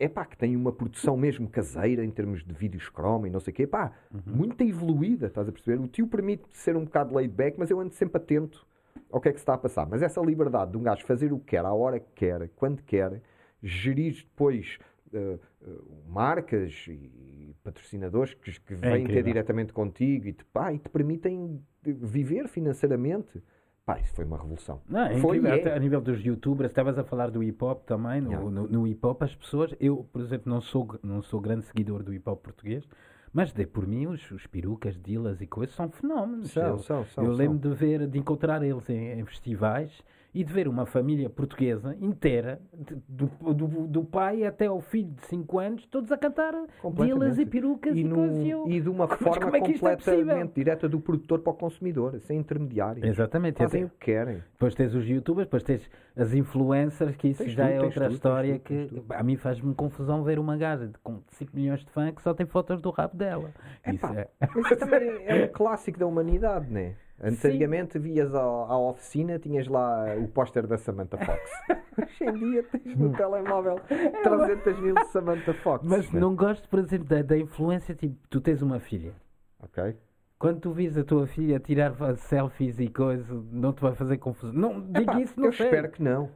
É 0.03 0.09
pá, 0.09 0.25
que 0.25 0.35
têm 0.37 0.55
uma 0.55 0.71
produção 0.71 1.15
mesmo 1.15 1.47
caseira 1.47 2.03
em 2.03 2.11
termos 2.11 2.43
de 2.43 2.53
vídeos 2.53 2.89
chroma 2.89 3.27
e 3.27 3.31
não 3.31 3.39
sei 3.39 3.51
o 3.51 3.55
quê. 3.55 3.65
Pá, 3.65 3.93
Uhum. 4.13 4.21
muito 4.25 4.61
evoluída, 4.63 5.27
estás 5.27 5.47
a 5.47 5.51
perceber? 5.51 5.81
O 5.81 5.87
tio 5.87 6.07
permite 6.07 6.43
ser 6.51 6.75
um 6.75 6.83
bocado 6.83 7.15
laid 7.15 7.33
back, 7.33 7.57
mas 7.57 7.69
eu 7.69 7.79
ando 7.79 7.93
sempre 7.93 8.17
atento 8.17 8.65
ao 9.09 9.21
que 9.21 9.29
é 9.29 9.31
que 9.31 9.37
se 9.39 9.43
está 9.43 9.53
a 9.53 9.57
passar. 9.57 9.87
Mas 9.87 10.01
essa 10.01 10.19
liberdade 10.21 10.71
de 10.71 10.77
um 10.77 10.83
gajo 10.83 11.05
fazer 11.05 11.31
o 11.31 11.39
que 11.39 11.45
quer, 11.45 11.63
à 11.65 11.73
hora 11.73 11.99
que 11.99 12.11
quer, 12.15 12.49
quando 12.55 12.81
quer, 12.83 13.21
gerir 13.61 14.13
depois 14.15 14.77
eh, 15.13 15.37
eh, 15.61 15.69
marcas 16.07 16.85
e 16.89 17.55
patrocinadores 17.63 18.33
que, 18.33 18.59
que 18.59 18.73
vêm 18.75 18.91
ter 18.91 18.99
incrível. 19.03 19.23
diretamente 19.23 19.71
contigo 19.71 20.27
e 20.27 20.33
te, 20.33 20.43
pá, 20.45 20.73
e 20.73 20.79
te 20.79 20.89
permitem 20.89 21.61
viver 21.81 22.47
financeiramente. 22.49 23.41
Pá, 23.85 23.99
isso 23.99 24.13
foi 24.13 24.23
uma 24.23 24.37
revolução. 24.37 24.81
Não, 24.87 25.05
é 25.05 25.17
foi 25.19 25.37
incrível, 25.37 25.71
é. 25.71 25.75
a 25.75 25.79
nível 25.79 25.99
dos 25.99 26.23
youtubers, 26.23 26.71
estavas 26.71 26.97
a 26.97 27.03
falar 27.03 27.29
do 27.29 27.43
hip 27.43 27.61
hop 27.63 27.83
também, 27.85 28.21
no, 28.21 28.31
Yeah. 28.31 28.49
no, 28.49 28.67
no 28.67 28.87
hip 28.87 29.05
hop 29.05 29.21
as 29.21 29.35
pessoas, 29.35 29.75
eu, 29.79 30.07
por 30.11 30.21
exemplo, 30.21 30.49
não 30.49 30.61
sou, 30.61 30.97
não 31.03 31.21
sou 31.21 31.41
grande 31.41 31.65
seguidor 31.65 32.01
do 32.01 32.13
hip 32.13 32.29
hop 32.29 32.41
português, 32.41 32.87
mas 33.33 33.51
dei 33.51 33.65
por 33.65 33.85
mim 33.85 34.07
os, 34.07 34.31
os 34.31 34.47
perucas, 34.47 34.97
dilas 35.01 35.41
e 35.41 35.47
coisas 35.47 35.75
são 35.75 35.89
fenómenos. 35.89 36.51
São, 36.51 36.63
eu 36.63 36.77
são, 36.79 37.05
são, 37.07 37.23
eu 37.25 37.33
lembro 37.33 37.57
de 37.57 37.75
ver, 37.75 38.07
de 38.07 38.17
encontrar 38.17 38.63
eles 38.63 38.89
em, 38.89 39.19
em 39.19 39.25
festivais 39.25 39.91
e 40.33 40.43
de 40.43 40.51
ver 40.51 40.67
uma 40.67 40.85
família 40.85 41.29
portuguesa 41.29 41.95
inteira, 42.01 42.59
do, 43.07 43.27
do, 43.53 43.67
do 43.87 44.03
pai 44.03 44.43
até 44.45 44.65
ao 44.65 44.81
filho 44.81 45.11
de 45.11 45.25
5 45.27 45.59
anos, 45.59 45.85
todos 45.85 46.11
a 46.11 46.17
cantar 46.17 46.53
Completamente. 46.81 47.19
dilas 47.19 47.37
e 47.39 47.45
perucas 47.45 47.95
e, 47.95 48.01
e, 48.01 48.09
coisas. 48.09 48.37
e 48.39 48.49
eu- 48.49 48.67
e 48.67 48.81
de 48.81 48.89
uma 48.89 49.05
Mas 49.07 49.19
forma 49.19 49.57
é 49.57 49.71
isto 49.71 49.87
é 49.87 49.95
completamente 49.95 50.53
direta 50.55 50.89
do 50.89 50.99
produtor 50.99 51.39
para 51.39 51.51
o 51.51 51.55
consumidor, 51.55 52.19
sem 52.21 52.39
intermediários. 52.39 53.05
Exatamente. 53.05 53.57
Fazem 53.57 53.83
o 53.85 53.89
que 53.89 53.97
querem. 54.05 54.43
Depois 54.53 54.73
tens 54.73 54.93
os 54.95 55.07
youtubers, 55.07 55.45
depois 55.47 55.61
tens 55.63 55.89
as 56.15 56.33
influencers, 56.33 57.15
que 57.15 57.27
isso 57.29 57.43
Tens 57.43 57.53
já 57.53 57.65
tudo, 57.67 57.73
é 57.75 57.81
outra 57.81 58.05
tudo, 58.05 58.13
história 58.13 58.59
que 58.59 58.85
tudo. 58.87 59.05
a 59.13 59.23
mim 59.23 59.35
faz-me 59.35 59.73
confusão 59.75 60.23
ver 60.23 60.39
uma 60.39 60.57
gaja 60.57 60.89
com 61.03 61.19
5 61.29 61.55
milhões 61.55 61.81
de 61.83 61.91
fãs 61.91 62.13
que 62.15 62.21
só 62.21 62.33
tem 62.33 62.45
fotos 62.45 62.81
do 62.81 62.89
rabo 62.89 63.15
dela. 63.15 63.51
Isso 63.85 64.05
Epá, 64.05 64.15
é. 64.15 64.27
Mas 64.55 64.65
isso 64.65 64.77
também 64.77 65.09
é 65.25 65.45
um 65.45 65.47
clássico 65.53 65.99
da 65.99 66.07
humanidade, 66.07 66.71
não 66.71 66.79
é? 66.79 66.95
Antigamente 67.23 67.97
vias 67.97 68.35
ao- 68.35 68.69
à 68.69 68.77
oficina, 68.77 69.39
tinhas 69.39 69.67
lá 69.67 70.05
o 70.17 70.27
póster 70.27 70.67
da 70.67 70.77
Samantha 70.77 71.17
Fox. 71.17 71.41
Hoje 71.97 72.23
em 72.25 72.33
dia 72.51 72.63
tens 72.63 72.97
no 72.97 73.13
telemóvel 73.13 73.79
300 74.23 74.79
mil 74.79 74.95
Samantha 75.05 75.53
Fox. 75.53 75.87
Mas 75.87 76.11
né? 76.11 76.19
não 76.19 76.35
gosto, 76.35 76.67
por 76.67 76.79
exemplo, 76.79 77.07
da, 77.07 77.21
da 77.21 77.37
influência, 77.37 77.95
tipo, 77.95 78.15
tu 78.29 78.41
tens 78.41 78.61
uma 78.61 78.79
filha. 78.79 79.13
Ok? 79.61 79.95
Quando 80.37 80.59
tu 80.59 80.73
vis 80.73 80.97
a 80.97 81.03
tua 81.05 81.25
filha 81.25 81.59
tirar 81.59 81.93
selfies 82.17 82.77
e 82.77 82.89
coisas, 82.89 83.25
não 83.49 83.71
te 83.71 83.81
vai 83.81 83.95
fazer 83.95 84.17
confusão. 84.17 84.53
Não, 84.53 84.81
digo 84.81 85.17
isso, 85.19 85.39
não 85.39 85.47
eu 85.47 85.53
sei. 85.53 85.67
espero 85.67 85.89
que 85.89 86.03
não. 86.03 86.29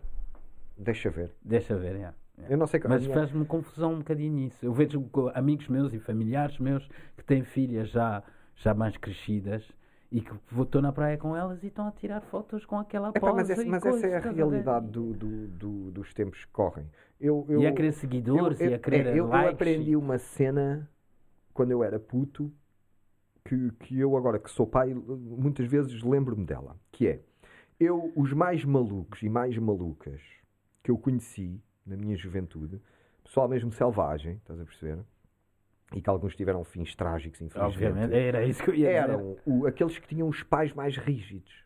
Deixa 0.77 1.09
ver. 1.09 1.33
Deixa 1.43 1.75
ver, 1.75 1.95
é. 1.97 2.01
é. 2.03 2.13
Eu 2.47 2.57
não 2.57 2.65
sei 2.67 2.79
como. 2.79 2.93
Mas 2.93 3.05
faz-me 3.07 3.43
confusão 3.43 3.95
um 3.95 3.97
bocadinho 3.97 4.39
isso. 4.47 4.65
Eu 4.65 4.71
vejo 4.71 5.03
amigos 5.33 5.67
meus 5.67 5.93
e 5.93 5.99
familiares 5.99 6.57
meus 6.59 6.87
que 7.17 7.23
têm 7.25 7.43
filhas 7.43 7.89
já, 7.89 8.23
já 8.55 8.73
mais 8.73 8.95
crescidas 8.95 9.69
e 10.11 10.21
que 10.21 10.31
estou 10.61 10.81
na 10.81 10.91
praia 10.91 11.17
com 11.17 11.35
elas 11.35 11.61
e 11.63 11.67
estão 11.67 11.87
a 11.87 11.91
tirar 11.91 12.21
fotos 12.21 12.65
com 12.65 12.77
aquela 12.79 13.09
Epá, 13.09 13.19
pose 13.19 13.35
mas 13.35 13.49
essa, 13.49 13.63
e 13.63 13.67
mas 13.67 13.83
coisa, 13.83 14.07
essa 14.07 14.27
é 14.27 14.29
a 14.29 14.33
realidade 14.33 14.87
do, 14.87 15.13
do- 15.13 15.47
do- 15.47 15.91
dos 15.91 16.13
tempos 16.13 16.43
que 16.45 16.51
correm. 16.51 16.89
Eu, 17.19 17.45
eu, 17.49 17.61
E 17.61 17.67
a 17.67 17.73
querer 17.73 17.91
seguidores 17.93 18.59
eu, 18.61 18.71
e 18.71 18.73
a 18.73 18.79
querer 18.79 19.07
é, 19.07 19.11
eu, 19.11 19.15
eu 19.15 19.27
likes. 19.27 19.53
aprendi 19.53 19.91
e- 19.91 19.95
uma 19.95 20.17
cena 20.17 20.89
quando 21.53 21.71
eu 21.71 21.83
era 21.83 21.99
puto 21.99 22.51
que, 23.43 23.71
que 23.79 23.99
eu 23.99 24.15
agora 24.15 24.39
que 24.39 24.49
sou 24.51 24.67
pai 24.67 24.93
muitas 24.93 25.65
vezes 25.67 26.01
lembro-me 26.03 26.45
dela 26.45 26.75
que 26.91 27.07
é 27.07 27.21
eu 27.79 28.11
os 28.15 28.31
mais 28.33 28.63
malucos 28.65 29.21
e 29.23 29.29
mais 29.29 29.57
malucas 29.57 30.21
que 30.83 30.91
eu 30.91 30.97
conheci 30.97 31.59
na 31.85 31.95
minha 31.97 32.15
juventude 32.17 32.79
pessoal 33.23 33.47
mesmo 33.47 33.71
selvagem 33.71 34.33
estás 34.33 34.59
a 34.59 34.65
perceber 34.65 34.99
e 35.93 36.01
que 36.01 36.09
alguns 36.09 36.35
tiveram 36.35 36.63
fins 36.63 36.95
trágicos 36.95 37.41
infelizmente 37.41 37.85
Obviamente, 37.85 38.15
era 38.15 38.43
isso 38.43 38.63
que 38.63 38.69
eu 38.69 38.75
ia 38.75 38.87
dizer. 38.87 38.99
eram 38.99 39.37
aqueles 39.67 39.97
que 39.97 40.07
tinham 40.07 40.27
os 40.27 40.43
pais 40.43 40.73
mais 40.73 40.97
rígidos 40.97 41.65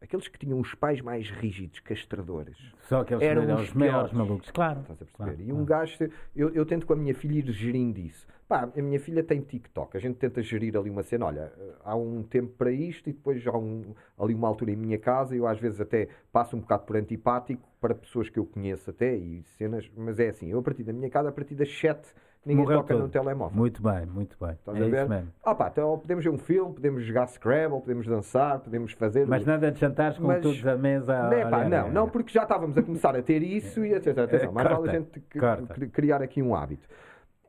aqueles 0.00 0.28
que 0.28 0.38
tinham 0.38 0.60
os 0.60 0.74
pais 0.74 1.00
mais 1.00 1.28
rígidos 1.30 1.80
castradores 1.80 2.56
Só 2.82 3.00
aqueles 3.00 3.22
eram 3.22 3.44
que 3.44 3.50
eram 3.50 3.62
os 3.62 3.68
os 3.68 3.74
maiores 3.74 4.12
malucos, 4.12 4.50
claro. 4.50 4.80
Estás 4.80 5.02
a 5.02 5.04
perceber? 5.04 5.16
claro, 5.16 5.40
e 5.40 5.52
um 5.52 5.66
claro. 5.66 5.86
gajo, 5.86 6.10
eu, 6.34 6.50
eu 6.50 6.64
tento 6.64 6.86
com 6.86 6.92
a 6.92 6.96
minha 6.96 7.14
filha 7.14 7.38
ir 7.38 7.50
gerindo 7.52 7.98
isso. 7.98 8.26
Pá, 8.48 8.66
a 8.74 8.80
minha 8.80 8.98
filha 8.98 9.22
tem 9.22 9.42
TikTok, 9.42 9.94
a 9.94 10.00
gente 10.00 10.16
tenta 10.16 10.40
gerir 10.40 10.74
ali 10.74 10.88
uma 10.88 11.02
cena. 11.02 11.26
Olha, 11.26 11.52
há 11.84 11.94
um 11.94 12.22
tempo 12.22 12.54
para 12.56 12.72
isto 12.72 13.10
e 13.10 13.12
depois 13.12 13.46
há 13.46 13.54
um, 13.54 13.94
ali 14.18 14.34
uma 14.34 14.48
altura 14.48 14.70
em 14.70 14.76
minha 14.76 14.98
casa. 14.98 15.36
Eu 15.36 15.46
às 15.46 15.60
vezes 15.60 15.78
até 15.82 16.08
passo 16.32 16.56
um 16.56 16.60
bocado 16.60 16.84
por 16.84 16.96
antipático 16.96 17.62
para 17.78 17.94
pessoas 17.94 18.30
que 18.30 18.38
eu 18.38 18.46
conheço 18.46 18.88
até 18.88 19.14
e 19.14 19.42
cenas, 19.42 19.90
mas 19.94 20.18
é 20.18 20.30
assim. 20.30 20.50
Eu 20.50 20.60
a 20.60 20.62
partir 20.62 20.82
da 20.82 20.94
minha 20.94 21.10
casa, 21.10 21.28
a 21.28 21.32
partir 21.32 21.54
das 21.56 21.70
7, 21.70 22.00
ninguém 22.48 22.64
Morreu 22.64 22.78
toca 22.78 22.94
no 22.94 23.00
tudo. 23.02 23.12
telemóvel. 23.12 23.56
Muito 23.56 23.82
bem, 23.82 24.06
muito 24.06 24.36
bem. 24.40 24.52
Estás 24.52 24.78
é 24.78 24.80
a 24.80 24.88
ver? 24.88 24.96
isso 25.00 25.08
mesmo. 25.08 25.32
Ah, 25.44 25.54
pá, 25.54 25.68
então 25.68 25.98
podemos 25.98 26.24
ver 26.24 26.30
um 26.30 26.38
filme, 26.38 26.74
podemos 26.74 27.04
jogar 27.04 27.26
Scrabble, 27.28 27.80
podemos 27.80 28.06
dançar, 28.06 28.58
podemos 28.60 28.92
fazer. 28.92 29.26
Mas 29.26 29.44
nada 29.44 29.70
de 29.70 29.78
jantares 29.78 30.18
com 30.18 30.26
Mas- 30.26 30.42
todos 30.42 30.66
à 30.66 30.76
mesa. 30.76 31.28
Não, 31.28 31.50
pá, 31.50 31.68
não, 31.68 31.86
é. 31.86 31.90
não, 31.90 32.08
porque 32.08 32.32
já 32.32 32.42
estávamos 32.42 32.76
a 32.76 32.82
começar 32.82 33.14
a 33.14 33.22
ter 33.22 33.42
isso 33.42 33.84
e 33.84 33.94
atenção, 33.94 34.24
atenção 34.24 34.52
mais 34.52 34.68
vale 34.68 34.88
a 34.88 34.92
gente 34.92 35.20
corta. 35.38 35.86
criar 35.88 36.22
aqui 36.22 36.42
um 36.42 36.54
hábito. 36.54 36.88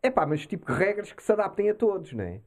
É 0.03 0.11
pá, 0.11 0.25
mas 0.25 0.45
tipo 0.45 0.71
regras 0.71 1.11
que 1.11 1.23
se 1.23 1.31
adaptem 1.31 1.69
a 1.69 1.73
todos, 1.73 2.13
não 2.13 2.23
é? 2.23 2.41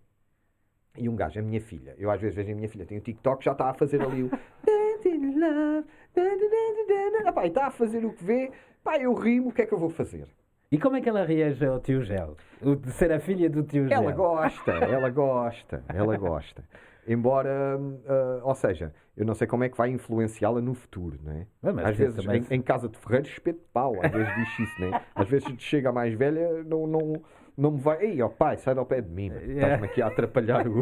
E 0.96 1.08
um 1.08 1.16
gajo, 1.16 1.40
a 1.40 1.42
minha 1.42 1.60
filha, 1.60 1.94
eu 1.96 2.10
às 2.10 2.20
vezes 2.20 2.36
vejo 2.36 2.52
a 2.52 2.54
minha 2.54 2.68
filha, 2.68 2.84
tem 2.84 2.98
o 2.98 3.00
TikTok, 3.00 3.42
já 3.42 3.52
está 3.52 3.70
a 3.70 3.74
fazer 3.74 4.02
ali 4.02 4.24
o. 4.24 4.30
Epá, 7.26 7.44
e 7.44 7.48
está 7.48 7.66
a 7.66 7.70
fazer 7.70 8.04
o 8.04 8.12
que 8.12 8.22
vê, 8.22 8.52
pá, 8.84 8.98
eu 8.98 9.14
rimo, 9.14 9.48
o 9.48 9.52
que 9.52 9.62
é 9.62 9.66
que 9.66 9.72
eu 9.72 9.78
vou 9.78 9.88
fazer? 9.88 10.28
E 10.72 10.78
como 10.78 10.96
é 10.96 11.00
que 11.02 11.08
ela 11.08 11.22
reage 11.24 11.64
ao 11.66 11.78
tio 11.78 12.02
Gel? 12.02 12.36
O 12.62 12.74
de 12.74 12.90
ser 12.92 13.12
a 13.12 13.20
filha 13.20 13.48
do 13.50 13.62
tio 13.62 13.86
Gel? 13.86 14.02
Ela 14.02 14.12
gosta, 14.12 14.72
ela 14.72 15.10
gosta, 15.10 15.84
ela 15.88 16.16
gosta. 16.16 16.64
Embora, 17.06 17.78
ah, 18.06 18.40
ou 18.44 18.54
seja, 18.54 18.92
eu 19.16 19.26
não 19.26 19.34
sei 19.34 19.46
como 19.46 19.64
é 19.64 19.68
que 19.68 19.76
vai 19.76 19.90
influenciá-la 19.90 20.60
no 20.62 20.72
futuro, 20.72 21.18
não 21.22 21.32
é? 21.32 21.46
Mas 21.60 21.84
às 21.86 21.96
vezes, 21.96 22.24
também- 22.24 22.42
em, 22.50 22.54
em 22.54 22.62
casa 22.62 22.88
de 22.88 22.96
ferreiros, 22.96 23.28
espeto 23.28 23.58
de 23.58 23.66
pau, 23.72 23.94
às 24.02 24.10
vezes 24.10 24.34
diz 24.36 24.58
isso, 24.60 24.80
não 24.80 24.88
é? 24.96 25.02
Às 25.14 25.28
vezes 25.28 25.48
chega 25.58 25.90
a 25.90 25.92
mais 25.92 26.14
velha, 26.14 26.62
não, 26.64 26.86
não, 26.86 27.22
não 27.56 27.72
me 27.72 27.78
vai. 27.80 28.02
Ei, 28.04 28.22
ó 28.22 28.28
pai, 28.28 28.56
sai 28.56 28.74
do 28.74 28.84
pé 28.86 29.00
de 29.02 29.10
mim, 29.10 29.28
mano. 29.30 29.42
estás-me 29.52 29.86
aqui 29.86 30.00
a 30.00 30.06
atrapalhar 30.06 30.66
o, 30.66 30.80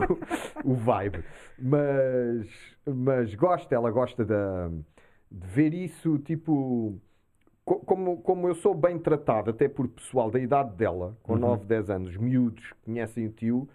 o 0.64 0.74
vibe. 0.74 1.24
Mas, 1.58 2.46
mas 2.86 3.34
gosta, 3.34 3.74
ela 3.74 3.90
gosta 3.90 4.24
da- 4.24 4.68
de 5.32 5.46
ver 5.48 5.72
isso, 5.74 6.18
tipo. 6.18 7.00
Co- 7.70 7.78
Como, 7.80 8.16
como 8.22 8.48
eu 8.48 8.54
sou 8.56 8.74
bem 8.74 8.98
tratado, 8.98 9.50
até 9.50 9.68
por 9.68 9.86
pessoal 9.86 10.28
da 10.30 10.40
idade 10.40 10.74
dela, 10.74 11.16
com 11.22 11.36
9, 11.36 11.64
10 11.66 11.88
anos, 11.88 12.16
miúdos 12.16 12.72
que 12.72 12.84
conhecem 12.84 13.26
o 13.26 13.30
tio, 13.30 13.68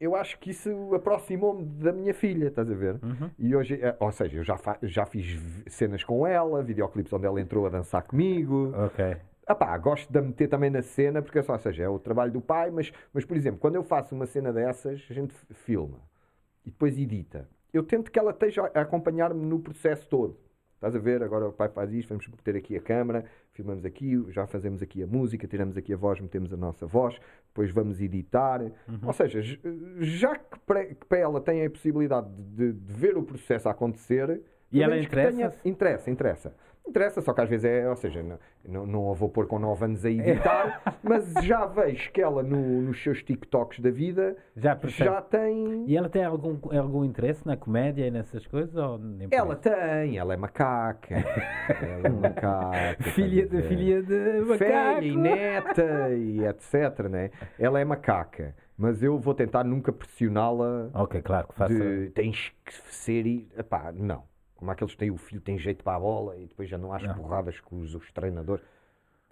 eu 0.00 0.14
acho 0.14 0.38
que 0.38 0.50
isso 0.50 0.94
aproximou-me 0.94 1.64
da 1.64 1.92
minha 1.92 2.14
filha, 2.14 2.46
estás 2.46 2.70
a 2.70 2.74
ver? 2.74 3.00
E 3.36 3.56
hoje, 3.56 3.80
eh, 3.82 3.96
ou 3.98 4.12
seja, 4.12 4.38
eu 4.38 4.44
já, 4.44 4.56
já 4.82 5.04
fiz 5.04 5.40
cenas 5.66 6.04
com 6.04 6.24
ela, 6.24 6.62
videoclipes 6.62 7.12
onde 7.12 7.26
ela 7.26 7.40
entrou 7.40 7.66
a 7.66 7.68
dançar 7.68 8.02
comigo. 8.04 8.72
Ok. 8.86 9.16
Ah 9.44 9.54
pá, 9.56 9.76
gosto 9.78 10.12
de 10.12 10.18
a 10.18 10.22
meter 10.22 10.46
também 10.48 10.70
na 10.70 10.82
cena, 10.82 11.20
porque 11.20 11.42
só, 11.42 11.54
ou 11.54 11.58
seja, 11.58 11.82
é 11.82 11.88
o 11.88 11.98
trabalho 11.98 12.30
do 12.30 12.40
pai, 12.40 12.70
mas, 12.70 12.92
mas 13.12 13.24
por 13.24 13.36
exemplo, 13.36 13.58
quando 13.58 13.74
eu 13.74 13.82
faço 13.82 14.14
uma 14.14 14.26
cena 14.26 14.52
dessas, 14.52 15.04
a 15.10 15.14
gente 15.14 15.34
filma 15.54 15.98
e 16.64 16.70
depois 16.70 16.96
edita. 16.96 17.48
Eu 17.72 17.82
tento 17.82 18.10
que 18.12 18.18
ela 18.18 18.30
esteja 18.30 18.70
a 18.74 18.80
acompanhar-me 18.82 19.44
no 19.44 19.58
processo 19.58 20.06
todo. 20.08 20.36
Estás 20.78 20.94
a 20.94 20.98
ver? 21.00 21.24
Agora 21.24 21.48
o 21.48 21.52
pai 21.52 21.68
faz 21.68 21.92
isto, 21.92 22.08
vamos 22.10 22.28
meter 22.28 22.54
aqui 22.54 22.76
a 22.76 22.80
câmara, 22.80 23.24
filmamos 23.52 23.84
aqui, 23.84 24.16
já 24.30 24.46
fazemos 24.46 24.80
aqui 24.80 25.02
a 25.02 25.08
música, 25.08 25.44
tiramos 25.48 25.76
aqui 25.76 25.92
a 25.92 25.96
voz, 25.96 26.20
metemos 26.20 26.52
a 26.52 26.56
nossa 26.56 26.86
voz, 26.86 27.18
depois 27.48 27.72
vamos 27.72 28.00
editar. 28.00 28.60
Uhum. 28.62 29.00
Ou 29.04 29.12
seja, 29.12 29.40
já 29.98 30.36
que 30.36 30.56
para, 30.60 30.86
ela 31.18 31.40
tem 31.40 31.66
a 31.66 31.70
possibilidade 31.70 32.28
de, 32.54 32.72
de 32.72 32.92
ver 32.92 33.16
o 33.18 33.24
processo 33.24 33.68
acontecer, 33.68 34.40
E 34.70 34.80
ela 34.80 34.96
interessa-se? 34.96 35.36
tenha- 35.36 35.52
Interessa, 35.64 36.10
interessa. 36.12 36.54
Interessa, 36.86 37.20
só 37.20 37.32
que 37.34 37.40
às 37.42 37.48
vezes 37.48 37.64
é, 37.66 37.88
ou 37.88 37.96
seja, 37.96 38.22
não, 38.22 38.38
não, 38.66 38.86
não 38.86 39.10
a 39.10 39.14
vou 39.14 39.28
pôr 39.28 39.46
com 39.46 39.58
9 39.58 39.84
anos 39.84 40.04
a 40.04 40.10
editar, 40.10 40.80
mas 41.04 41.32
já 41.44 41.66
vejo 41.66 42.10
que 42.12 42.20
ela 42.20 42.42
no- 42.42 42.80
nos 42.82 43.02
seus 43.02 43.22
TikToks 43.22 43.80
da 43.80 43.90
vida 43.90 44.36
Já 44.56 44.74
percebe. 44.74 45.10
já 45.10 45.20
tem. 45.20 45.84
E 45.86 45.96
ela 45.96 46.08
tem 46.08 46.24
algum, 46.24 46.56
algum 46.78 47.04
interesse 47.04 47.46
na 47.46 47.56
comédia 47.58 48.06
e 48.06 48.10
nessas 48.10 48.46
coisas? 48.46 48.74
Ou 48.74 48.98
Ela 49.30 49.54
tem, 49.56 50.16
ela 50.16 50.32
é 50.32 50.36
macaca. 50.36 51.14
ela 51.14 52.06
é 52.06 52.10
macaca. 52.10 53.02
Filha 53.10 53.46
de 53.46 53.62
filha 53.62 54.02
de 54.02 54.40
macaco. 54.46 55.02
Filha 55.02 55.04
e 55.12 55.16
neta 55.16 56.10
e 56.14 56.44
etc. 56.46 57.00
Né? 57.10 57.30
Ela 57.58 57.80
é 57.80 57.84
macaca, 57.84 58.54
mas 58.78 59.02
eu 59.02 59.18
vou 59.18 59.34
tentar 59.34 59.62
nunca 59.62 59.92
pressioná-la 59.92 60.88
Ok, 60.94 61.20
claro 61.22 61.48
que 61.48 61.54
faça. 61.54 61.74
de 61.74 62.10
tens 62.10 62.50
que 62.64 62.72
ser. 62.94 63.26
e- 63.26 63.46
Epá, 63.58 63.92
não. 63.94 64.22
Como 64.58 64.70
aqueles 64.72 64.92
que 64.92 64.98
têm 64.98 65.10
o 65.10 65.16
filho, 65.16 65.40
tem 65.40 65.56
jeito 65.56 65.84
para 65.84 65.96
a 65.96 66.00
bola 66.00 66.36
e 66.36 66.46
depois 66.46 66.68
já 66.68 66.76
não 66.76 66.92
há 66.92 66.96
as 66.96 67.04
Não. 67.04 67.14
porradas 67.14 67.58
com 67.60 67.78
os, 67.78 67.94
os 67.94 68.10
treinadores. 68.12 68.62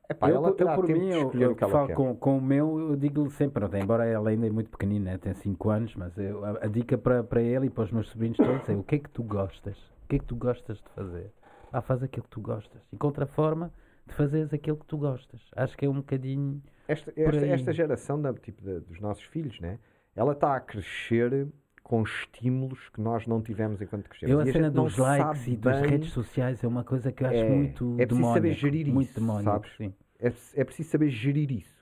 Epá, 0.08 0.30
eu, 0.30 0.36
ela 0.36 0.48
eu, 0.50 0.54
por 0.54 0.86
mim, 0.88 1.08
eu, 1.08 1.32
eu 1.34 1.50
o 1.50 1.56
que 1.56 1.66
falo 1.66 1.92
com, 1.92 2.14
com 2.14 2.38
o 2.38 2.40
meu, 2.40 2.78
eu 2.78 2.96
digo-lhe 2.96 3.28
sempre, 3.30 3.54
pronto, 3.60 3.76
embora 3.76 4.06
ela 4.06 4.30
ainda 4.30 4.46
é 4.46 4.50
muito 4.50 4.70
pequenina, 4.70 5.10
né, 5.10 5.18
tem 5.18 5.34
5 5.34 5.68
anos, 5.68 5.96
mas 5.96 6.16
eu- 6.16 6.44
a, 6.44 6.50
a 6.64 6.66
dica 6.68 6.96
para, 6.96 7.24
para 7.24 7.42
ele 7.42 7.66
e 7.66 7.70
para 7.70 7.82
os 7.82 7.90
meus 7.90 8.08
sobrinhos 8.08 8.36
todos 8.38 8.68
é 8.68 8.72
o 8.76 8.84
que 8.84 8.94
é 8.94 8.98
que 9.00 9.10
tu 9.10 9.24
gostas? 9.24 9.76
O 10.04 10.08
que 10.08 10.14
é 10.14 10.18
que 10.20 10.24
tu 10.24 10.36
gostas 10.36 10.78
de 10.78 10.88
fazer? 10.90 11.32
Ah, 11.72 11.82
faz 11.82 12.04
aquilo 12.04 12.22
que 12.22 12.30
tu 12.30 12.40
gostas. 12.40 12.80
Encontra 12.92 13.24
a 13.24 13.26
forma 13.26 13.72
de 14.06 14.14
fazeres 14.14 14.54
aquilo 14.54 14.76
que 14.76 14.86
tu 14.86 14.96
gostas. 14.96 15.40
Acho 15.56 15.76
que 15.76 15.84
é 15.84 15.88
um 15.88 15.94
bocadinho. 15.94 16.62
Esta, 16.86 17.12
esta, 17.16 17.44
esta 17.46 17.72
geração 17.72 18.22
da, 18.22 18.32
tipo, 18.32 18.62
da- 18.62 18.78
dos 18.78 19.00
nossos 19.00 19.24
filhos, 19.24 19.58
né? 19.58 19.80
ela 20.14 20.32
está 20.34 20.54
a 20.54 20.60
crescer 20.60 21.48
com 21.86 22.02
estímulos 22.02 22.88
que 22.88 23.00
nós 23.00 23.28
não 23.28 23.40
tivemos 23.40 23.80
enquanto 23.80 24.08
crescemos. 24.08 24.32
Eu, 24.32 24.40
a 24.40 24.44
E 24.48 24.52
cena 24.52 24.68
dos 24.68 24.98
likes 24.98 25.46
e 25.46 25.56
das 25.56 25.80
redes 25.82 26.10
sociais 26.10 26.64
é 26.64 26.66
uma 26.66 26.82
coisa 26.82 27.12
que 27.12 27.22
eu 27.22 27.28
acho 27.28 27.36
É, 27.36 27.48
muito 27.48 27.94
é 27.96 28.04
preciso 28.06 28.28
saber 28.28 28.40
demónico, 28.40 28.60
gerir 28.60 28.92
muito 28.92 29.08
isso, 29.10 29.20
demónico, 29.20 29.44
sabes? 29.52 29.70
sim. 29.76 29.94
É, 30.18 30.32
é 30.60 30.64
preciso 30.64 30.90
saber 30.90 31.10
gerir 31.10 31.52
isso. 31.52 31.76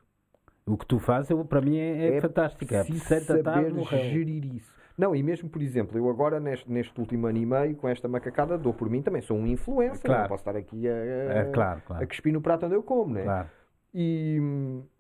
O 0.67 0.77
que 0.77 0.85
tu 0.85 0.99
fazes, 0.99 1.31
eu, 1.31 1.43
para 1.43 1.63
mim, 1.63 1.79
é, 1.79 2.17
é 2.17 2.21
fantástico. 2.21 2.75
É 2.75 2.85
preciso 2.85 3.25
saber 3.25 3.73
gerir 4.11 4.45
isso. 4.57 4.75
Não, 4.99 5.17
e 5.17 5.23
mesmo, 5.23 5.49
por 5.49 5.63
exemplo, 5.63 5.97
eu 5.97 6.07
agora, 6.11 6.39
neste, 6.39 6.71
neste 6.71 7.01
último 7.01 7.27
ano 7.27 7.39
e 7.39 7.47
meio, 7.47 7.75
com 7.75 7.89
esta 7.89 8.07
macacada, 8.07 8.59
dou 8.59 8.75
por 8.75 8.91
mim 8.91 9.01
também. 9.01 9.23
Sou 9.23 9.39
um 9.39 9.47
influencer, 9.47 10.03
Claro. 10.05 10.21
não 10.23 10.29
posso 10.29 10.43
estar 10.43 10.55
aqui 10.55 10.87
a, 10.87 10.93
É, 10.93 11.51
claro, 11.51 11.81
claro. 11.87 12.05
a 12.05 12.07
cuspir 12.07 12.31
no 12.33 12.43
prato 12.43 12.67
onde 12.67 12.75
eu 12.75 12.83
como, 12.83 13.15
né? 13.15 13.23
claro. 13.23 13.49
E, 13.95 14.39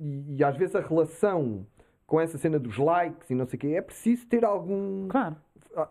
e, 0.01 0.37
e 0.39 0.45
às 0.45 0.57
vezes 0.57 0.75
a 0.75 0.81
relação 0.81 1.67
com 2.15 2.21
essa 2.21 2.39
cena 2.39 2.61
dos 2.61 2.79
likes 2.79 3.29
e 3.29 3.35
não 3.35 3.45
sei 3.45 3.57
o 3.57 3.61
quê, 3.61 3.67
é 3.77 3.83
preciso 3.83 4.25
ter 4.29 4.45
algum. 4.45 5.09
Claro. 5.09 5.35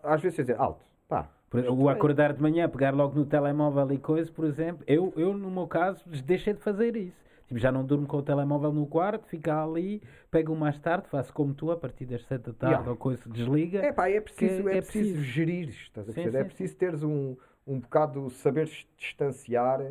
Às 0.02 0.22
vezes, 0.22 0.38
dizer, 0.38 0.58
alto, 0.58 0.82
pá. 1.06 1.28
Por- 1.50 1.62
O 1.68 1.88
acordar 1.90 2.32
de 2.32 2.40
manhã, 2.40 2.66
pegar 2.66 2.94
logo 2.94 3.14
no 3.14 3.26
telemóvel 3.26 3.92
e 3.92 3.98
coisa, 3.98 4.32
por 4.32 4.46
exemplo, 4.46 4.82
eu, 4.86 5.12
eu 5.16 5.34
no 5.36 5.50
meu 5.50 5.66
caso 5.68 6.02
deixei 6.24 6.54
de 6.54 6.60
fazer 6.60 6.96
isso. 6.96 7.22
Tipo, 7.46 7.60
já 7.60 7.70
não 7.70 7.84
durmo 7.84 8.06
com 8.06 8.16
o 8.16 8.22
telemóvel 8.22 8.72
no 8.72 8.86
quarto, 8.86 9.26
fica 9.28 9.62
ali, 9.62 10.02
pego 10.30 10.56
mais 10.56 10.78
tarde, 10.78 11.06
faço 11.10 11.30
como 11.30 11.52
tu, 11.52 11.70
a 11.70 11.76
partir 11.76 12.06
das 12.06 12.24
7 12.24 12.40
da 12.46 12.52
tarde 12.54 12.74
Yeah. 12.76 12.90
ou 12.90 12.96
coisa, 12.96 13.22
desliga. 13.28 13.80
É 13.80 13.92
pá, 13.92 14.08
é 14.08 14.18
preciso, 14.18 14.66
é 14.66 14.78
é 14.78 14.80
preciso, 14.80 15.12
preciso. 15.12 15.22
gerir, 15.22 15.68
estás 15.68 16.08
a 16.08 16.12
Sim, 16.12 16.22
perceber? 16.22 16.38
é 16.38 16.40
sim, 16.40 16.48
preciso 16.48 16.76
teres 16.76 17.02
um, 17.02 17.36
um 17.66 17.78
bocado, 17.80 18.30
saberes 18.30 18.86
distanciar, 18.96 19.82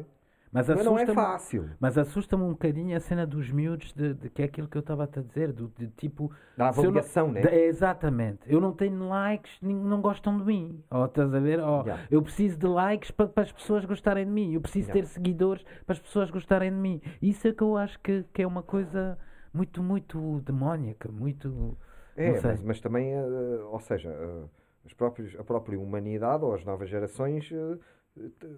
Mas 0.53 0.69
mas 0.69 0.85
não 0.85 0.97
é 0.99 1.05
fácil. 1.07 1.69
Mas 1.79 1.97
assusta-me 1.97 2.43
um 2.43 2.51
bocadinho 2.51 2.95
a 2.95 2.99
cena 2.99 3.25
dos 3.25 3.49
miúdos, 3.49 3.91
de, 3.93 4.13
de- 4.13 4.29
que 4.29 4.43
é 4.43 4.45
aquilo 4.45 4.67
que 4.67 4.77
eu 4.77 4.81
estava 4.81 5.03
a 5.05 5.07
dizer, 5.07 5.51
do, 5.51 5.67
de 5.77 5.87
tipo. 5.87 6.31
Da 6.55 6.65
eu 6.69 6.73
não- 6.73 6.79
avaliação, 6.83 7.31
né? 7.31 7.41
de- 7.41 7.47
é, 7.47 7.65
exatamente. 7.65 8.41
Eu 8.45 8.61
não 8.61 8.71
tenho 8.71 9.07
likes, 9.09 9.51
não 9.61 9.99
gostam 9.99 10.37
de 10.37 10.45
mim. 10.45 10.83
Ou 10.91 11.05
estás 11.05 11.33
a 11.33 11.39
ver? 11.39 11.59
Ou, 11.59 11.81
Yeah. 11.83 12.03
Eu 12.11 12.21
preciso 12.21 12.57
de 12.59 12.67
likes 12.67 13.09
para, 13.11 13.27
para 13.27 13.43
as 13.43 13.51
pessoas 13.51 13.83
gostarem 13.85 14.25
de 14.25 14.31
mim. 14.31 14.53
Eu 14.53 14.61
preciso 14.61 14.89
Yeah. 14.89 15.01
ter 15.01 15.07
seguidores 15.11 15.63
para 15.85 15.93
as 15.93 15.99
pessoas 15.99 16.29
gostarem 16.29 16.69
de 16.69 16.77
mim. 16.77 17.01
Isso 17.21 17.47
é 17.47 17.51
que 17.51 17.63
eu 17.63 17.75
acho 17.75 17.99
que, 17.99 18.23
que 18.31 18.41
é 18.43 18.47
uma 18.47 18.61
coisa 18.61 19.17
muito, 19.51 19.81
muito 19.81 20.39
demónica, 20.45 21.11
muito. 21.11 21.75
É, 22.15 22.39
mas, 22.39 22.61
mas 22.61 22.79
também, 22.79 23.11
eh, 23.11 23.23
ou 23.71 23.79
seja, 23.79 24.09
eh, 24.09 24.43
os 24.85 24.93
próprios, 24.93 25.35
a 25.39 25.43
própria 25.43 25.79
humanidade 25.79 26.43
ou 26.45 26.53
as 26.53 26.63
novas 26.63 26.87
gerações, 26.89 27.51
eh, 27.51 27.77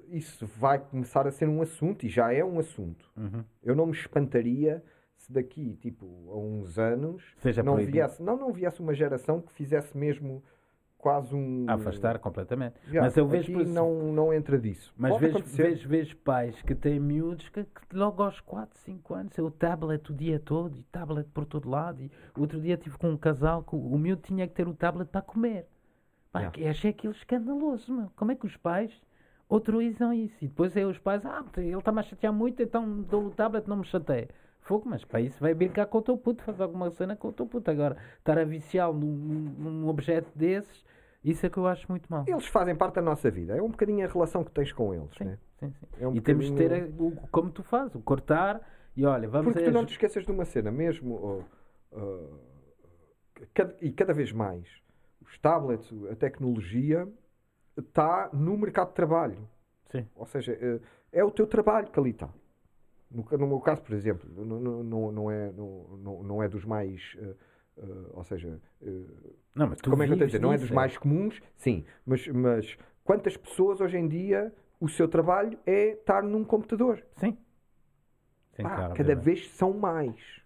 isso 0.10 0.46
vai 0.46 0.80
começar 0.80 1.28
a 1.28 1.32
ser 1.32 1.48
um 1.48 1.62
assunto 1.62 2.06
e 2.06 2.10
já 2.10 2.34
é 2.34 2.44
um 2.44 2.60
assunto. 2.60 3.10
Uhum. 3.16 3.44
Eu 3.64 3.76
não 3.76 3.86
me 3.86 3.94
espantaria 3.94 4.84
se 5.18 5.32
daqui, 5.32 5.76
tipo, 5.82 6.06
a 6.30 6.38
uns 6.38 6.78
anos, 6.78 7.24
Seja 7.38 7.64
não 7.64 7.74
proibido. 7.74 7.94
viesse, 7.94 8.22
não, 8.22 8.38
não 8.38 8.52
viesse 8.52 8.82
uma 8.82 8.94
geração 8.94 9.42
que 9.42 9.52
fizesse 9.54 9.98
mesmo 9.98 10.44
quase 10.98 11.34
um... 11.34 11.66
Afastar 11.70 12.20
completamente. 12.20 12.76
Já, 12.88 13.02
mas 13.02 13.16
eu 13.16 13.28
vejo 13.28 13.54
aqui 13.58 13.70
não, 13.70 14.12
não 14.12 14.34
entra 14.34 14.58
disso. 14.60 14.94
Mas 14.98 15.18
vejo, 15.18 15.40
vejo, 15.40 15.88
vejo 15.88 16.18
pais 16.18 16.62
que 16.64 16.76
têm 16.76 17.00
miúdos 17.00 17.48
que, 17.50 17.64
que 17.64 17.96
logo 17.96 18.24
aos 18.24 18.42
4, 18.42 18.78
5 18.80 19.14
anos 19.14 19.38
é 19.40 19.42
o 19.42 19.50
tablet 19.52 20.12
o 20.12 20.14
dia 20.14 20.40
todo 20.40 20.78
e 20.78 20.84
tablet 20.84 21.30
por 21.30 21.46
todo 21.46 21.70
lado. 21.70 22.02
E 22.02 22.12
outro 22.38 22.60
dia 22.60 22.76
tive 22.76 22.98
com 22.98 23.10
um 23.10 23.18
casal 23.18 23.64
que 23.64 23.76
o 23.76 23.80
o 23.80 23.98
miúdo 23.98 24.24
tinha 24.24 24.48
que 24.48 24.54
ter 24.54 24.68
o 24.68 24.74
tablet 24.74 25.08
para 25.10 25.22
comer. 25.22 25.68
Pá, 26.32 26.40
Yeah. 26.56 26.72
achei 26.72 26.90
aquilo 26.92 27.14
escandaloso. 27.14 27.94
Meu. 27.94 28.12
Como 28.16 28.32
é 28.32 28.36
que 28.36 28.46
os 28.46 28.58
pais 28.58 28.92
autorizam 29.50 30.14
isso? 30.14 30.36
E 30.44 30.48
depois 30.48 30.76
é 30.76 30.86
os 30.86 30.98
pais, 30.98 31.26
ah, 31.26 31.44
ele 31.58 31.78
está-me 31.78 32.00
a 32.00 32.04
chatear 32.04 32.34
muito, 32.34 32.62
então 32.62 33.02
dou 33.02 33.26
o 33.28 33.32
tablet, 33.32 33.68
não 33.68 33.78
me 33.78 33.86
chateia. 33.86 34.28
Fogo, 34.62 34.90
mas 34.90 35.06
para 35.06 35.22
isso 35.22 35.40
vai 35.40 35.54
brincar 35.54 35.86
com 35.86 36.00
o 36.00 36.02
teu 36.02 36.18
puto, 36.18 36.44
faz 36.44 36.60
alguma 36.60 36.90
cena 36.90 37.16
com 37.16 37.28
o 37.28 37.32
teu 37.32 37.46
puto. 37.46 37.70
Agora, 37.70 37.98
estar 38.18 38.38
a 38.40 38.44
viciá-lo 38.44 38.96
num, 39.00 39.08
num- 39.60 39.88
objeto 39.88 40.32
desses, 40.36 40.84
isso 41.24 41.46
é 41.46 41.50
que 41.50 41.58
eu 41.58 41.68
acho 41.68 41.86
muito 41.88 42.08
mal. 42.10 42.24
Eles 42.28 42.48
fazem 42.48 42.76
parte 42.76 42.96
da 42.96 43.02
nossa 43.04 43.30
vida. 43.30 43.56
É 43.56 43.62
um 43.62 43.70
bocadinho 43.70 44.04
a 44.04 44.10
relação 44.12 44.44
que 44.44 44.50
tens 44.52 44.72
com 44.72 44.92
eles, 44.94 45.12
Sim, 45.18 45.26
né? 45.26 45.38
sim, 45.60 45.72
sim. 45.80 45.86
É 46.00 46.08
um 46.08 46.16
e 46.16 46.22
temos 46.22 46.46
de 46.46 46.54
ter 46.54 46.70
bocadinho- 46.70 47.08
o, 47.24 47.28
como 47.32 47.52
tu 47.52 47.62
fazes, 47.62 47.94
o 47.94 48.00
cortar 48.02 48.60
e 48.98 49.06
olha, 49.06 49.28
vamos 49.30 49.54
Porque 49.54 49.66
tu 49.66 49.72
não 49.72 49.82
aj- 49.82 49.88
te 49.88 49.92
esqueças 49.92 50.26
de 50.26 50.32
uma 50.32 50.46
cena, 50.46 50.72
mesmo 50.72 51.46
cada- 53.54 53.76
e 53.82 53.92
cada 53.92 54.14
vez 54.14 54.32
mais 54.32 54.68
os 55.22 55.38
tablets, 55.40 55.92
a 56.12 56.16
tecnologia 56.16 57.08
está 57.78 58.30
no 58.34 58.58
mercado 58.58 58.90
de 58.90 58.96
trabalho. 58.96 59.48
Sim. 59.92 60.08
Ou 60.16 60.26
seja, 60.26 60.58
eh, 60.60 60.80
é 61.12 61.24
o 61.24 61.32
teu 61.32 61.48
trabalho 61.48 61.88
que 61.90 62.00
ali 62.00 62.12
está. 62.12 62.30
No, 63.10 63.24
no 63.38 63.48
meu 63.48 63.60
caso, 63.60 63.82
por 63.82 63.94
exemplo, 63.94 64.28
não, 64.36 64.60
não, 64.84 65.12
não, 65.12 65.32
é, 65.32 65.52
não, 65.52 66.24
não- 66.24 66.44
é 66.44 66.48
dos 66.50 66.66
mais. 66.66 67.16
eh, 67.20 67.36
ou 68.14 68.24
seja, 68.24 68.62
eh, 68.82 68.88
Não, 69.56 69.68
mas 69.68 69.82
como 69.82 70.02
é 70.04 70.08
que 70.08 70.14
eu 70.14 70.16
estou 70.16 70.26
a 70.26 70.28
dizer? 70.28 70.42
Não 70.42 70.52
é 70.54 70.58
dos 70.58 70.72
mais 70.72 70.98
comuns, 70.98 71.42
sim. 71.56 71.86
Mas, 72.06 72.28
mas 72.28 72.78
quantas 73.04 73.38
pessoas 73.38 73.80
hoje 73.82 73.98
em 73.98 74.08
dia 74.08 74.54
o 74.80 74.90
seu 74.90 75.08
trabalho 75.08 75.58
é 75.66 75.90
estar 75.92 76.24
num 76.24 76.44
computador? 76.44 77.04
Sim. 77.18 77.38
Sim, 78.54 78.64
Pá, 78.64 78.76
claro, 78.76 78.96
cada 78.96 79.16
vez 79.16 79.50
são 79.52 79.74
mais. 79.74 80.42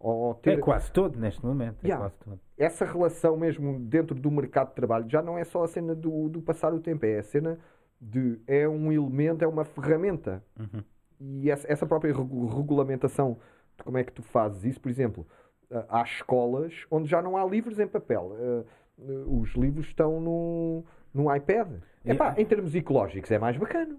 Ou 0.00 0.30
É 0.32 0.34
ter 0.34 0.60
quase 0.60 0.92
todo 0.92 1.18
neste 1.18 1.44
momento. 1.44 1.84
É 1.84 1.88
Yeah. 1.88 2.12
essa 2.56 2.84
relação 2.84 3.36
mesmo 3.36 3.78
dentro 3.80 4.14
do 4.14 4.30
mercado 4.30 4.68
de 4.68 4.74
trabalho 4.74 5.08
já 5.08 5.20
não 5.20 5.36
é 5.36 5.44
só 5.44 5.64
a 5.64 5.68
cena 5.68 5.94
do, 5.94 6.28
do 6.28 6.40
passar 6.40 6.72
o 6.72 6.78
tempo, 6.80 7.04
é 7.04 7.18
a 7.18 7.22
cena 7.22 7.58
de 8.00 8.38
é 8.46 8.68
um 8.68 8.92
elemento, 8.92 9.42
é 9.44 9.48
uma 9.48 9.64
ferramenta. 9.64 10.42
Uhum. 10.58 10.84
E 11.20 11.50
essa, 11.50 11.70
essa 11.72 11.84
própria 11.86 12.12
regu- 12.14 12.46
regulamentação 12.46 13.38
de 13.76 13.82
como 13.82 13.98
é 13.98 14.04
que 14.04 14.12
tu 14.12 14.22
fazes 14.22 14.64
isso, 14.64 14.80
por 14.80 14.88
exemplo, 14.88 15.26
ah, 15.70 15.84
há 15.88 16.02
escolas 16.02 16.86
onde 16.90 17.08
já 17.08 17.20
não 17.20 17.36
há 17.36 17.44
livros 17.44 17.80
em 17.80 17.86
papel. 17.88 18.36
Ah, 18.38 18.64
ah, 19.00 19.04
Os 19.26 19.50
livros 19.56 19.86
estão 19.88 20.20
no, 20.20 20.84
no 21.12 21.34
iPad. 21.34 21.72
Epá, 22.04 22.34
em 22.38 22.46
termos 22.46 22.72
ecológicos 22.74 23.30
é 23.32 23.38
mais 23.38 23.56
bacana. 23.56 23.96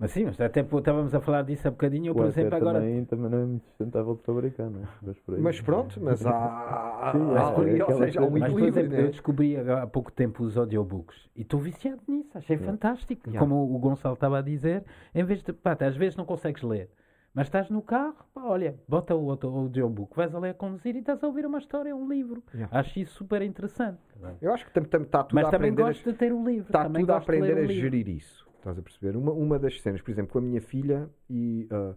Mas 0.00 0.12
sim, 0.12 0.24
mas 0.24 0.40
estávamos 0.40 1.14
a 1.14 1.20
falar 1.20 1.42
disso 1.42 1.68
há 1.68 1.70
bocadinho. 1.70 2.06
Eu, 2.06 2.14
por 2.14 2.24
exemplo, 2.24 2.56
agora. 2.56 2.80
também, 2.80 3.04
também 3.04 3.30
não 3.30 3.38
é 3.38 3.44
muito 3.44 3.66
sustentável 3.66 4.14
de 4.14 4.22
fabricar, 4.22 4.70
não 4.70 4.82
é? 4.82 4.88
Mas, 5.02 5.18
por 5.18 5.34
aí. 5.34 5.40
Mas 5.42 5.60
pronto, 5.60 6.00
mas 6.02 6.24
há, 6.24 7.12
Sim, 7.12 7.36
há 7.36 7.40
é, 7.40 7.60
ali, 7.60 7.80
é 7.80 7.84
ou 7.84 7.92
seja, 7.92 8.20
há 8.20 8.24
um. 8.24 8.30
Mas, 8.30 8.40
por 8.40 8.62
equilíbrio, 8.62 8.68
exemplo, 8.68 8.96
né? 8.96 9.02
eu 9.02 9.10
descobri 9.10 9.56
há 9.58 9.86
pouco 9.86 10.10
tempo 10.10 10.42
os 10.42 10.56
audiobooks 10.56 11.28
e 11.36 11.42
estou 11.42 11.60
viciado 11.60 12.00
nisso, 12.08 12.30
achei 12.34 12.56
fantástico. 12.56 13.28
Yeah. 13.28 13.38
Como 13.38 13.74
o 13.74 13.78
Gonçalo 13.78 14.14
estava 14.14 14.38
a 14.38 14.42
dizer, 14.42 14.84
em 15.14 15.22
vez 15.22 15.42
de, 15.42 15.52
pá, 15.52 15.76
às 15.78 15.96
vezes 15.96 16.16
não 16.16 16.24
consegues 16.24 16.62
ler, 16.62 16.88
mas 17.34 17.48
estás 17.48 17.68
no 17.68 17.82
carro, 17.82 18.24
pá, 18.32 18.42
olha, 18.44 18.76
bota 18.88 19.14
o 19.14 19.30
audiobook, 19.30 20.16
vais 20.16 20.34
a 20.34 20.38
ler 20.38 20.50
a 20.50 20.54
conduzir 20.54 20.96
e 20.96 21.00
estás 21.00 21.22
a 21.22 21.26
ouvir 21.26 21.44
uma 21.44 21.58
história, 21.58 21.94
um 21.94 22.08
livro. 22.08 22.42
Yeah. 22.54 22.74
Acho 22.74 23.00
isso 23.00 23.12
super 23.16 23.42
interessante. 23.42 23.98
Eu 24.40 24.54
acho 24.54 24.64
que 24.64 24.78
está 24.78 25.24
tudo 25.24 25.34
Mas 25.34 25.46
a 25.46 25.50
também 25.50 25.70
aprender 25.72 25.82
a 25.82 25.86
gosto 25.86 26.10
de 26.10 26.16
ter 26.16 26.32
o 26.32 26.42
livro. 26.42 26.68
Está 26.68 26.84
também 26.84 27.02
tudo 27.02 27.12
a 27.12 27.18
aprender 27.18 27.58
a 27.58 27.66
gerir 27.66 28.08
isso. 28.08 28.49
Estás 28.60 28.78
a 28.78 28.82
perceber? 28.82 29.16
Uma, 29.16 29.32
uma 29.32 29.58
das 29.58 29.80
cenas, 29.80 30.02
por 30.02 30.10
exemplo, 30.10 30.32
com 30.32 30.38
a 30.38 30.42
minha 30.42 30.60
filha 30.60 31.08
e 31.30 31.66
ah, 31.70 31.94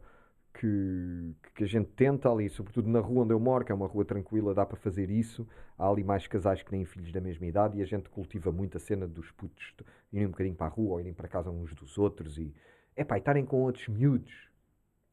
que, 0.54 1.36
que 1.56 1.64
a 1.66 1.68
gente 1.68 1.90
tenta 1.90 2.32
ali, 2.32 2.50
sobretudo 2.50 2.90
na 2.90 3.02
rua 3.02 3.24
onde 3.24 3.34
eu 3.34 3.40
moro, 3.40 3.66
que 3.66 3.72
é 3.72 3.76
uma 3.76 3.88
rua 3.88 4.06
tranquila, 4.06 4.54
dá 4.54 4.66
para 4.66 4.78
fazer 4.78 5.10
isso. 5.10 5.46
Há 5.78 5.90
ali 5.90 6.06
mais 6.06 6.26
casais 6.26 6.64
que 6.64 6.70
têm 6.70 6.86
filhos 6.86 7.12
da 7.12 7.20
mesma 7.20 7.46
idade 7.46 7.78
e 7.78 7.82
a 7.82 7.86
gente 7.86 8.10
cultiva 8.10 8.50
muito 8.50 8.78
a 8.78 8.80
cena 8.80 9.06
dos 9.06 9.30
putos 9.32 9.74
irem 10.12 10.28
um 10.28 10.32
bocadinho 10.32 10.56
para 10.56 10.68
a 10.68 10.70
rua 10.70 10.94
ou 10.94 11.00
irem 11.02 11.14
para 11.14 11.28
casa 11.28 11.52
uns 11.52 11.74
dos 11.74 11.98
outros 11.98 12.38
e, 12.38 12.54
epá, 12.96 13.18
e 13.18 13.20
estarem 13.20 13.46
com 13.46 13.62
outros 13.62 13.90
miúdos. 13.90 14.53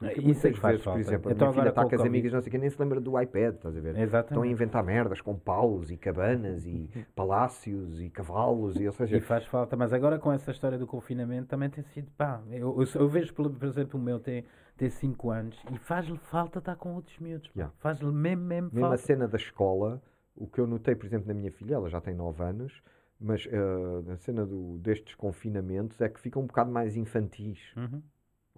Porque 0.00 0.20
Isso 0.30 0.46
é 0.46 0.50
que 0.52 0.58
faz 0.58 0.72
vezes, 0.72 0.84
por 0.84 0.90
falta. 0.90 1.00
exemplo, 1.00 1.28
a 1.30 1.32
Então 1.32 1.48
minha 1.48 1.60
filha 1.60 1.68
está 1.70 1.84
com 1.84 1.94
as 1.94 2.00
amigas, 2.00 2.32
não 2.32 2.40
sei 2.40 2.48
o 2.48 2.50
que, 2.52 2.58
nem 2.58 2.70
se 2.70 2.80
lembra 2.80 3.00
do 3.00 3.20
iPad, 3.20 3.54
estás 3.54 3.76
a 3.76 3.80
ver? 3.80 3.90
Estão 3.90 4.00
a 4.00 4.04
Exatamente. 4.04 4.52
inventar 4.52 4.82
merdas 4.84 5.20
com 5.20 5.36
paus 5.38 5.90
e 5.90 5.96
cabanas 5.96 6.66
e 6.66 6.88
palácios 7.14 8.00
e 8.00 8.08
cavalos 8.10 8.76
e, 8.80 8.86
ou 8.86 8.92
seja, 8.92 9.16
E 9.16 9.20
faz 9.20 9.44
falta, 9.46 9.76
mas 9.76 9.92
agora 9.92 10.18
com 10.18 10.32
essa 10.32 10.50
história 10.50 10.78
do 10.78 10.86
confinamento 10.86 11.48
também 11.48 11.68
tem 11.70 11.84
sido, 11.84 12.10
pá, 12.16 12.40
eu, 12.50 12.80
eu, 12.80 12.86
eu 13.00 13.08
vejo, 13.08 13.32
por, 13.34 13.48
por 13.50 13.66
exemplo, 13.66 14.00
o 14.00 14.02
meu 14.02 14.18
tem 14.18 14.44
5 14.88 15.30
anos 15.30 15.62
e 15.70 15.78
faz-lhe 15.78 16.16
falta 16.16 16.58
estar 16.58 16.74
com 16.76 16.94
outros 16.94 17.18
miúdos. 17.18 17.50
Yeah. 17.54 17.72
faz-lhe 17.78 18.10
mesmo, 18.10 18.42
mesmo 18.44 18.70
Mesmo 18.72 18.86
a 18.86 18.88
falta. 18.90 18.96
cena 19.04 19.28
da 19.28 19.36
escola, 19.36 20.02
o 20.34 20.46
que 20.46 20.58
eu 20.58 20.66
notei, 20.66 20.94
por 20.94 21.04
exemplo, 21.04 21.28
na 21.28 21.34
minha 21.34 21.52
filha, 21.52 21.74
ela 21.74 21.88
já 21.90 22.00
tem 22.00 22.14
9 22.14 22.42
anos, 22.42 22.82
mas 23.20 23.46
eh, 23.52 24.02
na 24.06 24.16
cena 24.16 24.46
do, 24.46 24.78
destes 24.78 25.14
confinamentos 25.14 26.00
é 26.00 26.08
que 26.08 26.18
ficam 26.18 26.40
um 26.42 26.46
bocado 26.46 26.72
mais 26.72 26.96
infantis. 26.96 27.58
Uhum. 27.76 28.02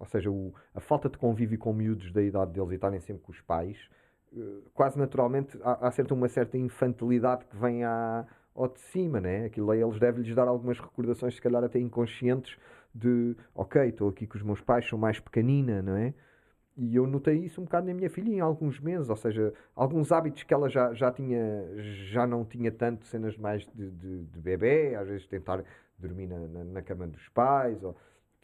Ou 0.03 0.07
seja, 0.09 0.29
o- 0.29 0.53
a 0.75 0.81
falta 0.81 1.07
de 1.07 1.17
convívio 1.17 1.57
com 1.57 1.71
miúdos 1.71 2.11
da 2.11 2.21
idade 2.21 2.51
deles 2.51 2.71
e 2.71 2.75
estarem 2.75 2.99
sempre 2.99 3.23
com 3.23 3.31
os 3.31 3.39
pais, 3.39 3.77
eh, 4.35 4.39
quase 4.73 4.99
naturalmente 4.99 5.57
há, 5.63 5.87
há 5.87 5.91
certa, 5.91 6.13
uma 6.13 6.27
certa 6.27 6.57
infantilidade 6.57 7.45
que 7.45 7.55
vem 7.55 7.85
à, 7.85 8.25
ao 8.53 8.67
de 8.67 8.81
cima, 8.81 9.21
né? 9.21 9.45
Aquilo 9.45 9.71
aí 9.71 9.81
eles 9.81 9.97
devem-lhes 9.99 10.35
dar 10.35 10.47
algumas 10.49 10.77
recordações, 10.77 11.35
se 11.35 11.41
calhar 11.41 11.63
até 11.63 11.79
inconscientes, 11.79 12.57
de 12.93 13.33
ok, 13.55 13.87
estou 13.87 14.09
aqui 14.09 14.27
com 14.27 14.35
os 14.37 14.43
meus 14.43 14.59
pais, 14.59 14.85
sou 14.85 14.99
mais 14.99 15.19
pequenina, 15.21 15.81
não 15.81 15.95
é? 15.95 16.13
E 16.75 16.95
eu 16.95 17.07
notei 17.07 17.37
isso 17.37 17.61
um 17.61 17.63
bocado 17.63 17.87
na 17.87 17.93
minha 17.93 18.09
filha 18.09 18.29
em 18.29 18.39
alguns 18.41 18.79
meses, 18.81 19.07
ou 19.09 19.15
seja, 19.15 19.53
alguns 19.73 20.11
hábitos 20.11 20.43
que 20.43 20.53
ela 20.53 20.67
já, 20.69 20.93
já 20.93 21.11
tinha, 21.11 21.65
já 22.11 22.27
não 22.27 22.43
tinha 22.43 22.71
tanto, 22.71 23.05
cenas 23.05 23.37
mais 23.37 23.65
de, 23.73 23.89
de, 23.91 24.23
de 24.25 24.39
bebê, 24.41 24.95
às 24.95 25.07
vezes 25.07 25.25
tentar 25.27 25.63
dormir 25.97 26.27
na, 26.27 26.39
na, 26.39 26.63
na 26.65 26.81
cama 26.81 27.07
dos 27.07 27.29
pais, 27.29 27.81
ou 27.83 27.95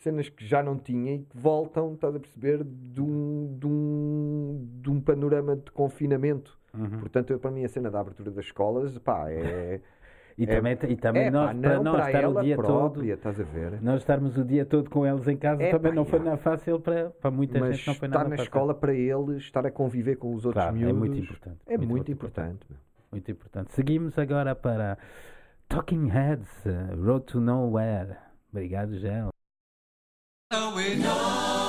cenas 0.04 0.30
que 0.30 0.46
já 0.46 0.62
não 0.64 0.78
tinha 0.78 1.16
e 1.16 1.20
que 1.20 1.38
voltam, 1.38 1.94
estás 1.94 2.16
a 2.16 2.20
perceber, 2.20 2.64
de 2.64 3.02
um, 3.02 3.56
de 3.60 3.68
um, 3.68 4.68
de 4.82 4.90
um 4.90 5.02
panorama 5.02 5.56
de 5.56 5.72
confinamento. 5.72 6.58
Uhum. 6.74 7.00
Portanto, 7.00 7.32
eu, 7.32 7.40
para 7.40 7.52
mim, 7.52 7.64
a 7.66 7.70
cena 7.70 7.90
da 7.92 8.00
abertura 8.00 8.32
das 8.32 8.46
escolas, 8.46 8.98
pá, 9.00 9.30
é. 9.30 9.80
E 10.38 10.44
É- 10.44 10.56
também, 10.56 10.78
e 10.88 10.96
também 10.96 11.24
é, 11.24 11.30
nós, 11.32 11.52
pá, 11.54 11.62
para 11.62 11.80
não 11.84 11.92
para 11.96 12.06
estar 12.06 12.30
o 12.30 12.42
dia 12.42 12.56
própria, 12.56 13.18
todo, 13.18 13.82
nós 13.82 14.00
estarmos 14.00 14.38
o 14.38 14.46
dia 14.46 14.66
todo 14.66 14.90
com 14.90 15.06
eles 15.06 15.28
em 15.28 15.36
casa 15.36 15.62
É, 15.62 15.70
também 15.72 15.92
pá, 15.92 15.96
não 15.98 16.06
foi 16.06 16.20
nada 16.20 16.38
fácil 16.38 16.80
para, 16.80 17.10
para 17.10 17.30
muita 17.30 17.60
Mas 17.60 17.76
gente, 17.76 17.88
não 17.88 17.94
foi 17.96 18.08
estar 18.08 18.20
nada 18.20 18.30
na 18.30 18.38
fácil. 18.38 18.48
escola 18.48 18.74
para 18.74 18.94
eles, 18.94 19.36
estar 19.42 19.66
a 19.66 19.72
conviver 19.72 20.16
com 20.16 20.34
os 20.34 20.46
outros 20.46 20.64
Claro, 20.64 20.78
é 20.78 20.80
miúdos, 20.80 20.98
muito 20.98 21.20
importante. 21.20 21.58
é 21.68 21.78
muito, 21.78 22.10
importante. 22.10 22.66
meu. 22.70 22.80
Muito 23.12 23.30
importante. 23.30 23.74
Seguimos 23.74 24.18
agora 24.18 24.56
para 24.56 24.98
Talking 25.68 26.08
Heads, 26.08 26.66
uh, 26.66 26.96
Road 27.06 27.26
to 27.26 27.42
Nowhere. 27.42 28.16
Obrigado, 28.54 28.96
Gel. 28.98 29.32
And 30.52 30.74
we 30.74 30.96
know 30.96 31.69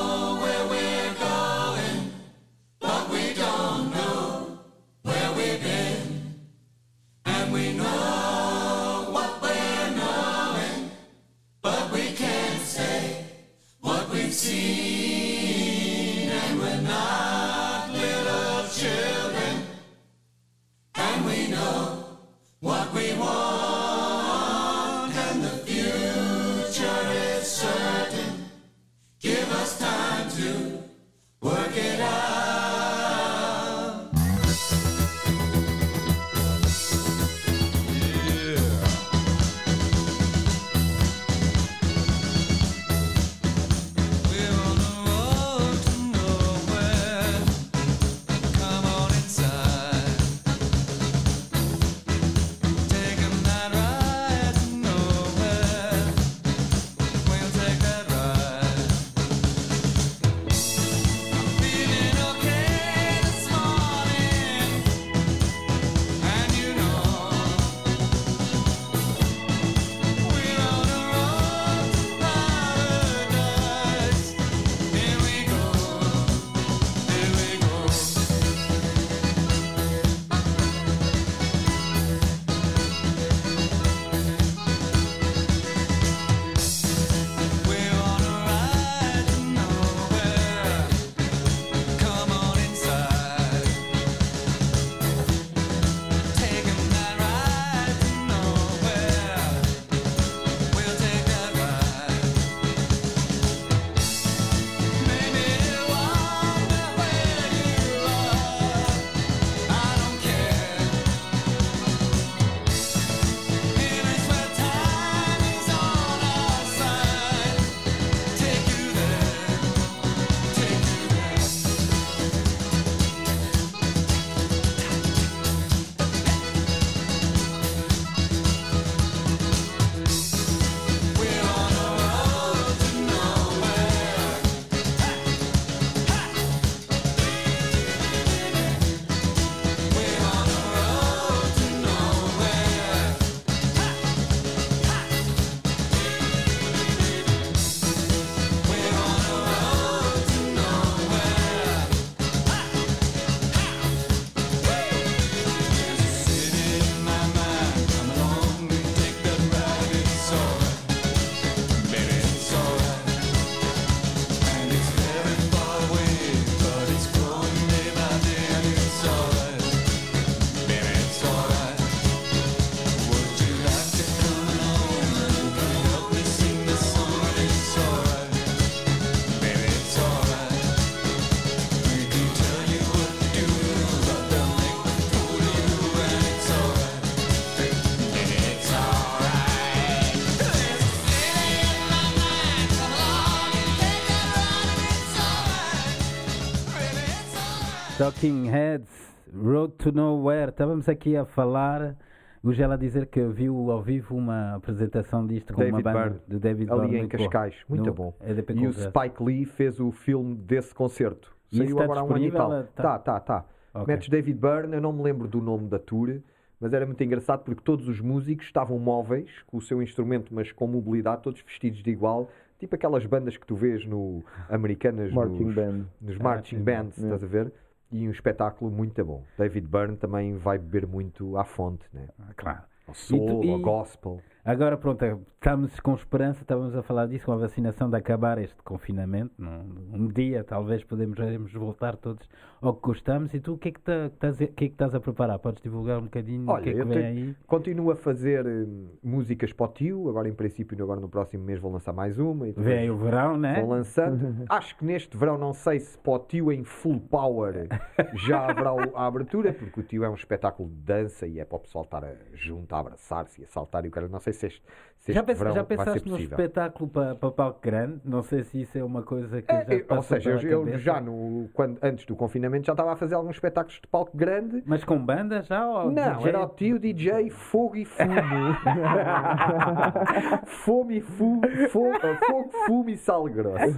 Talking 198.20 198.50
Heads, 198.50 199.16
Road 199.34 199.72
to 199.78 199.92
Nowhere. 199.92 200.50
Estávamos 200.50 200.90
aqui 200.90 201.16
a 201.16 201.24
falar. 201.24 201.96
O 202.42 202.52
Gela 202.52 202.74
a 202.74 202.76
dizer 202.76 203.06
que 203.06 203.22
viu 203.28 203.70
ao 203.70 203.80
vivo 203.82 204.14
uma 204.14 204.56
apresentação 204.56 205.26
disto 205.26 205.54
com 205.54 205.62
uma 205.62 205.70
David 205.70 205.82
banda 205.84 205.98
Byrne, 206.00 206.20
do 206.28 206.38
David 206.38 206.70
ali 206.70 206.80
Byrne. 206.80 206.96
em 206.96 206.98
muito. 207.00 207.16
Cascais. 207.16 207.54
Muito 207.66 207.86
No 207.86 207.94
bom. 207.94 208.14
E 208.22 208.66
o. 208.66 208.72
Spike 208.74 209.22
Lee 209.22 209.46
fez 209.46 209.80
o 209.80 209.90
filme 209.90 210.34
desse 210.36 210.74
concerto. 210.74 211.34
E 211.50 211.56
Saiu 211.56 211.70
está 211.70 211.84
agora 211.84 212.00
há 212.00 212.02
um 212.04 212.06
ano 212.08 212.18
e 212.18 212.30
disponível? 212.30 212.64
tal. 212.64 212.72
Tá. 212.74 212.82
Tá, 212.82 212.98
tá, 212.98 213.20
tá. 213.20 213.44
Ok. 213.72 213.86
Metes 213.94 214.08
David 214.10 214.38
Byrne, 214.38 214.74
eu 214.74 214.82
não 214.82 214.92
me 214.92 215.02
lembro 215.02 215.26
do 215.26 215.40
nome 215.40 215.66
da 215.68 215.78
tour, 215.78 216.18
mas 216.60 216.74
era 216.74 216.84
muito 216.84 217.02
engraçado 217.02 217.42
porque 217.42 217.62
todos 217.62 217.88
os 217.88 218.00
músicos 218.02 218.44
estavam 218.44 218.78
móveis, 218.78 219.30
com 219.46 219.56
o 219.56 219.62
seu 219.62 219.80
instrumento, 219.82 220.34
mas 220.34 220.52
com 220.52 220.66
mobilidade, 220.66 221.22
todos 221.22 221.40
vestidos 221.40 221.82
de 221.82 221.90
igual. 221.90 222.28
Tipo 222.58 222.74
aquelas 222.74 223.06
bandas 223.06 223.38
que 223.38 223.46
tu 223.46 223.54
vês 223.56 223.86
no 223.86 224.22
americanas 224.50 225.10
Marching 225.10 225.44
nos, 225.44 225.54
Band. 225.54 225.84
nos 226.02 226.20
Ah, 226.20 226.22
marching 226.22 226.56
sim. 226.58 226.62
bands, 226.62 226.98
É. 227.02 227.04
estás 227.06 227.24
a 227.24 227.26
ver? 227.26 227.50
E 227.92 228.06
um 228.06 228.10
espetáculo 228.10 228.70
muito 228.70 229.04
bom. 229.04 229.24
David 229.38 229.66
Byrne 229.66 229.96
também 229.96 230.36
vai 230.36 230.58
beber 230.58 230.86
muito 230.86 231.36
à 231.36 231.44
fonte, 231.44 231.84
né? 231.92 232.08
Ah, 232.18 232.32
Claro. 232.36 232.60
Ao 232.88 232.94
soul, 232.94 233.44
e- 233.44 233.52
ao 233.52 233.58
gospel. 233.60 234.20
Agora, 234.44 234.76
pronto, 234.76 235.04
estamos 235.34 235.78
com 235.80 235.94
esperança, 235.94 236.42
estávamos 236.42 236.74
a 236.74 236.82
falar 236.82 237.06
disso, 237.06 237.26
com 237.26 237.32
a 237.32 237.36
vacinação 237.36 237.88
de 237.90 237.96
acabar 237.96 238.38
este 238.38 238.56
confinamento. 238.64 239.32
não? 239.38 239.60
Um 239.92 240.08
dia, 240.08 240.42
talvez, 240.42 240.82
podemos 240.82 241.52
voltar 241.52 241.96
todos 241.96 242.28
ao 242.60 242.74
que 242.74 242.82
gostamos. 242.82 243.32
E 243.34 243.40
tu, 243.40 243.54
o 243.54 243.58
que 243.58 243.68
é 243.68 243.72
que, 243.72 243.80
tá- 243.80 244.06
estás, 244.06 244.38
o 244.40 244.42
é 244.44 244.46
que 244.46 244.64
estás 244.66 244.94
a 244.94 245.00
preparar? 245.00 245.38
Podes 245.38 245.62
divulgar 245.62 245.98
um 245.98 246.04
bocadinho 246.04 246.46
o 246.48 246.50
Olha, 246.52 246.62
que 246.62 246.70
é 246.70 246.72
que 246.74 246.78
vem 246.84 246.88
tenho- 246.88 247.06
aí? 247.28 247.36
Continuo 247.46 247.90
a 247.90 247.96
fazer 247.96 248.46
hum, 248.46 248.88
músicas 249.02 249.52
para 249.52 249.66
o 249.66 249.68
tio. 249.72 250.08
Agora, 250.08 250.28
em 250.28 250.34
princípio, 250.34 250.76
agora 250.82 251.00
no 251.00 251.08
próximo 251.08 251.44
mês 251.44 251.58
vou 251.58 251.72
lançar 251.72 251.92
mais 251.92 252.18
uma. 252.18 252.48
E 252.48 252.52
Vem 252.52 252.90
o 252.90 252.96
verão, 252.96 253.36
né? 253.36 253.60
Vou 253.60 253.70
lançando. 253.70 254.44
Acho 254.48 254.76
que 254.76 254.84
neste 254.84 255.16
verão, 255.16 255.38
não 255.38 255.52
sei 255.52 255.80
se 255.80 255.96
para 255.98 256.12
o 256.12 256.18
tio 256.18 256.52
em 256.52 256.64
full 256.64 257.00
power 257.00 257.68
já 258.14 258.46
haverá 258.50 258.72
o- 258.74 258.96
a 258.96 259.06
abertura, 259.06 259.52
porque 259.52 259.80
o 259.80 259.82
tio 259.82 260.04
é 260.04 260.10
um 260.10 260.14
espetáculo 260.14 260.68
de 260.68 260.76
dança 260.76 261.26
e 261.26 261.38
é 261.40 261.44
para 261.44 261.56
o 261.56 261.60
pessoal 261.60 261.84
estar 261.84 262.04
a- 262.04 262.14
junto, 262.34 262.74
a 262.74 262.78
abraçar-se 262.80 263.40
e 263.40 263.44
a 263.44 263.48
saltar. 263.48 263.84
E 263.84 263.88
o 263.88 263.90
cara, 263.90 264.08
não 264.08 264.20
sei 264.20 264.32
se 264.32 264.46
este, 264.46 264.62
se 265.00 265.14
Já, 265.14 265.22
verão 265.22 265.54
já 265.54 265.64
pensaste 265.64 266.00
possível. 266.00 266.36
espetáculo 266.38 266.90
para, 266.90 267.14
para 267.14 267.30
palco 267.30 267.58
grande? 267.62 268.00
Não 268.04 268.22
sei 268.22 268.44
se 268.44 268.60
isso 268.60 268.76
é 268.76 268.84
uma 268.84 269.02
coisa 269.02 269.40
que 269.40 269.50
É, 269.50 269.64
já 269.64 269.72
eu- 269.74 269.86
ou 269.88 270.02
seja, 270.02 270.30
eu, 270.42 270.68
eu 270.68 270.78
já 270.78 271.00
no, 271.00 271.48
quando, 271.54 271.78
antes 271.82 272.04
do 272.04 272.14
confinamento 272.14 272.66
já 272.66 272.74
estava 272.74 272.92
a 272.92 272.96
fazer 272.96 273.14
alguns 273.14 273.36
espetáculos 273.36 273.80
de 273.80 273.86
palco 273.88 274.14
grande. 274.14 274.62
Mas 274.66 274.84
com 274.84 274.98
banda 274.98 275.42
já? 275.42 275.66
Ou 275.66 275.90
Não, 275.90 276.16
DJ? 276.18 276.28
era 276.28 276.44
o 276.44 276.48
tio 276.48 276.78
DJ 276.78 277.30
Fogo 277.30 277.76
e 277.76 277.86
Fumo. 277.86 278.10
Fome 280.46 280.98
e 280.98 281.00
fumo, 281.00 281.42
fo- 281.70 281.92
fogo, 282.26 282.50
fumo 282.66 282.90
e 282.90 282.96
sal 282.96 283.24
grosso. 283.24 283.60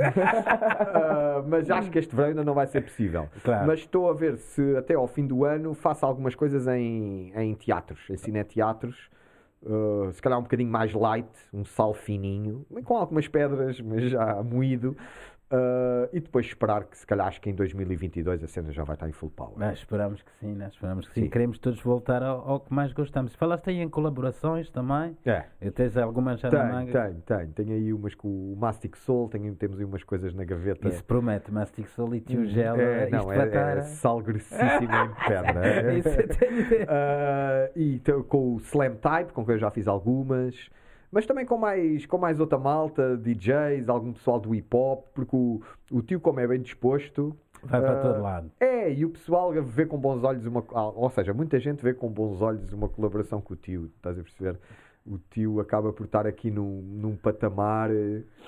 Ah, 0.94 1.42
mas 1.46 1.70
acho 1.70 1.90
que 1.90 1.98
este 1.98 2.14
verão 2.14 2.28
ainda 2.30 2.44
não 2.44 2.54
vai 2.54 2.66
ser 2.66 2.82
possível. 2.82 3.28
Claro. 3.42 3.66
Mas 3.66 3.80
estou 3.80 4.10
a 4.10 4.14
ver 4.14 4.36
se 4.36 4.76
até 4.76 4.94
ao 4.94 5.06
fim 5.06 5.26
do 5.26 5.44
ano 5.44 5.74
faço 5.74 6.04
algumas 6.04 6.34
coisas 6.34 6.66
em, 6.66 7.32
em 7.34 7.54
teatros, 7.54 8.00
em 8.10 8.16
cineteatros. 8.16 9.10
Uh, 9.64 10.12
se 10.12 10.20
calhar 10.20 10.38
um 10.38 10.42
bocadinho 10.42 10.70
mais 10.70 10.92
light, 10.92 11.28
um 11.52 11.64
sal 11.64 11.94
fininho, 11.94 12.66
com 12.84 12.96
algumas 12.96 13.28
pedras, 13.28 13.80
mas 13.80 14.10
já 14.10 14.42
moído. 14.42 14.96
Uh, 15.52 16.08
e 16.14 16.18
depois 16.20 16.46
esperar 16.46 16.84
que, 16.84 16.96
se 16.96 17.06
calhar, 17.06 17.26
acho 17.26 17.38
que 17.38 17.50
em 17.50 17.54
2022 17.54 18.42
a 18.42 18.46
cena 18.46 18.72
já 18.72 18.84
vai 18.84 18.94
estar 18.94 19.06
em 19.06 19.12
full 19.12 19.28
power. 19.30 19.58
Nós 19.58 19.78
esperamos 19.78 20.22
que 20.22 20.30
sim, 20.40 20.54
nós 20.54 20.72
esperamos 20.72 21.06
que 21.06 21.12
sim. 21.14 21.24
Sim. 21.24 21.28
Queremos 21.28 21.58
todos 21.58 21.78
voltar 21.82 22.22
ao, 22.22 22.48
ao 22.48 22.60
que 22.60 22.72
mais 22.72 22.92
gostamos. 22.94 23.34
Falaste 23.34 23.68
aí 23.68 23.80
em 23.80 23.88
colaborações 23.88 24.70
também? 24.70 25.14
É. 25.26 25.44
Eu 25.60 25.70
Tens 25.70 25.94
algumas 25.98 26.40
já 26.40 26.50
na 26.50 26.58
Tenho, 26.58 26.72
manga? 26.74 26.92
tenho, 27.02 27.20
tenho. 27.20 27.48
Tenho 27.52 27.72
aí 27.74 27.92
umas 27.92 28.14
com 28.14 28.28
o 28.28 28.56
Mastic 28.58 28.96
Soul, 28.96 29.28
tenho, 29.28 29.54
temos 29.54 29.78
aí 29.78 29.84
umas 29.84 30.02
coisas 30.02 30.32
na 30.32 30.44
gaveta. 30.44 30.88
Isso 30.88 31.04
promete, 31.04 31.52
Mastic 31.52 31.86
Soul 31.88 32.14
e 32.14 32.20
Tio 32.20 32.46
Gela. 32.46 32.80
é, 32.80 33.04
isto 33.04 33.12
não, 33.16 33.30
é, 33.32 33.44
estar- 33.46 33.76
é 33.78 33.82
sal 33.82 34.20
grossíssimo 34.22 34.94
em 34.94 35.28
pedra. 35.28 35.92
Isso 35.98 36.08
eu 36.08 36.28
tenho 36.28 36.60
ideia. 36.60 36.86
Ah, 36.88 37.70
e 37.76 38.00
com 38.28 38.54
o 38.54 38.56
Slam 38.56 38.94
Type, 38.96 39.32
com 39.32 39.44
quem 39.44 39.54
eu 39.54 39.58
já 39.58 39.70
fiz 39.70 39.86
algumas. 39.86 40.70
Mas 41.12 41.26
também 41.26 41.44
com 41.44 41.58
mais, 41.58 42.06
com 42.06 42.16
mais 42.16 42.40
outra 42.40 42.58
malta, 42.58 43.18
DJs, 43.18 43.88
algum 43.90 44.14
pessoal 44.14 44.40
do 44.40 44.54
hip 44.54 44.74
hop, 44.74 45.04
porque 45.14 45.36
o, 45.36 45.60
o 45.90 46.00
tio, 46.00 46.18
como 46.18 46.40
é 46.40 46.46
bem 46.48 46.60
disposto. 46.62 47.36
Vai 47.62 47.80
para 47.80 47.92
ah, 47.92 48.02
todo 48.02 48.22
lado. 48.22 48.50
É, 48.58 48.92
e 48.92 49.04
o 49.04 49.10
pessoal 49.10 49.52
vê 49.62 49.86
com 49.86 49.98
bons 49.98 50.24
olhos 50.24 50.44
uma. 50.46 50.64
ah, 50.74 50.88
Ou 50.88 51.10
seja, 51.10 51.32
muita 51.34 51.60
gente 51.60 51.82
vê 51.82 51.92
com 51.92 52.08
bons 52.08 52.40
olhos 52.40 52.72
uma 52.72 52.88
colaboração 52.88 53.40
com 53.40 53.52
o 53.52 53.56
tio, 53.56 53.90
estás 53.94 54.18
a 54.18 54.22
perceber? 54.22 54.58
O 55.04 55.18
tio 55.18 55.60
acaba 55.60 55.92
por 55.92 56.06
estar 56.06 56.26
aqui 56.26 56.50
num, 56.50 56.80
num 56.80 57.16
patamar 57.16 57.90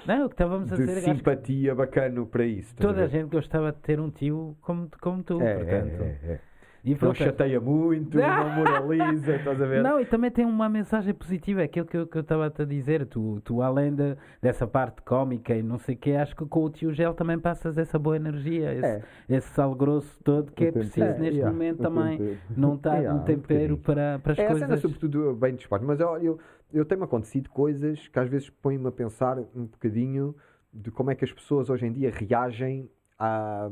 Não, 0.06 0.26
o 0.26 0.28
que 0.28 0.34
estávamos 0.34 0.72
a 0.72 0.76
de 0.76 0.86
dizer, 0.86 0.94
que 0.94 1.00
simpatia 1.00 1.74
bacana 1.74 2.24
para 2.24 2.44
isso. 2.44 2.74
toda 2.76 3.04
a 3.04 3.08
gente 3.08 3.28
gostava 3.28 3.72
de 3.72 3.78
ter 3.78 3.98
um 4.00 4.08
tio 4.08 4.56
como, 4.60 4.88
como 5.00 5.22
tu, 5.22 5.40
É, 5.42 5.54
portanto. 5.56 6.02
é, 6.02 6.18
é, 6.22 6.32
é. 6.32 6.40
E 6.84 6.94
Não 7.00 7.14
chateia 7.14 7.58
muito, 7.62 8.18
não 8.18 8.50
moraliza, 8.56 9.36
estás 9.36 9.62
a 9.62 9.64
ver? 9.64 9.82
Não, 9.82 9.98
e 9.98 10.04
também 10.04 10.30
tem 10.30 10.44
uma 10.44 10.68
mensagem 10.68 11.14
positiva, 11.14 11.62
é 11.62 11.64
aquilo 11.64 11.86
que 11.86 11.96
eu 11.96 12.06
que 12.06 12.18
eu 12.18 12.20
estava 12.20 12.46
a 12.54 12.64
dizer. 12.66 13.06
Tu, 13.06 13.40
tu 13.42 13.62
além 13.62 13.94
de, 13.94 14.14
dessa 14.42 14.66
parte 14.66 15.00
cómica 15.00 15.54
e 15.56 15.62
não 15.62 15.78
sei 15.78 15.94
o 15.94 15.98
que, 15.98 16.12
acho 16.12 16.36
que 16.36 16.44
com 16.44 16.64
o 16.64 16.68
tio 16.68 16.92
Gel 16.92 17.14
também 17.14 17.38
passas 17.38 17.78
essa 17.78 17.98
boa 17.98 18.16
energia, 18.16 18.70
esse, 18.74 18.84
É. 18.84 19.02
esse 19.30 19.48
sal 19.54 19.74
grosso 19.74 20.18
todo 20.22 20.52
que 20.52 20.62
O 20.64 20.68
é 20.68 20.72
preciso 20.72 20.94
tempero. 20.96 21.18
neste 21.22 21.36
Yeah, 21.38 21.52
momento 21.52 21.78
também. 21.82 22.18
tempero. 22.18 22.38
Não 22.54 22.74
está 22.74 22.94
Yeah, 23.00 23.14
um 23.18 23.22
um 23.22 23.24
tempero 23.24 23.76
bocadinho. 23.78 23.78
para, 23.78 24.18
para 24.18 24.32
as 24.32 24.38
É 24.38 24.44
a 24.44 24.46
coisas. 24.50 24.68
cena, 24.68 24.76
sobretudo, 24.80 25.34
bem 25.34 25.54
disposto. 25.54 25.86
Mas 25.86 26.00
eu, 26.00 26.16
eu, 26.18 26.38
eu 26.70 26.84
tenho-me 26.84 27.04
acontecido 27.06 27.48
coisas 27.48 28.08
que 28.08 28.18
às 28.18 28.28
vezes 28.28 28.50
põem-me 28.50 28.88
a 28.88 28.92
pensar 28.92 29.38
um 29.56 29.64
bocadinho 29.64 30.36
de 30.70 30.90
como 30.90 31.10
é 31.10 31.14
que 31.14 31.24
as 31.24 31.32
pessoas 31.32 31.70
hoje 31.70 31.86
em 31.86 31.92
dia 31.92 32.10
reagem 32.14 32.90
à, 33.18 33.70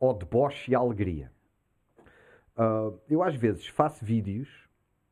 ao 0.00 0.14
deboche 0.14 0.70
e 0.72 0.74
à 0.74 0.78
alegria. 0.78 1.30
Ah, 2.56 2.92
eu 3.08 3.22
às 3.22 3.34
vezes 3.34 3.66
faço 3.66 4.04
vídeos, 4.04 4.48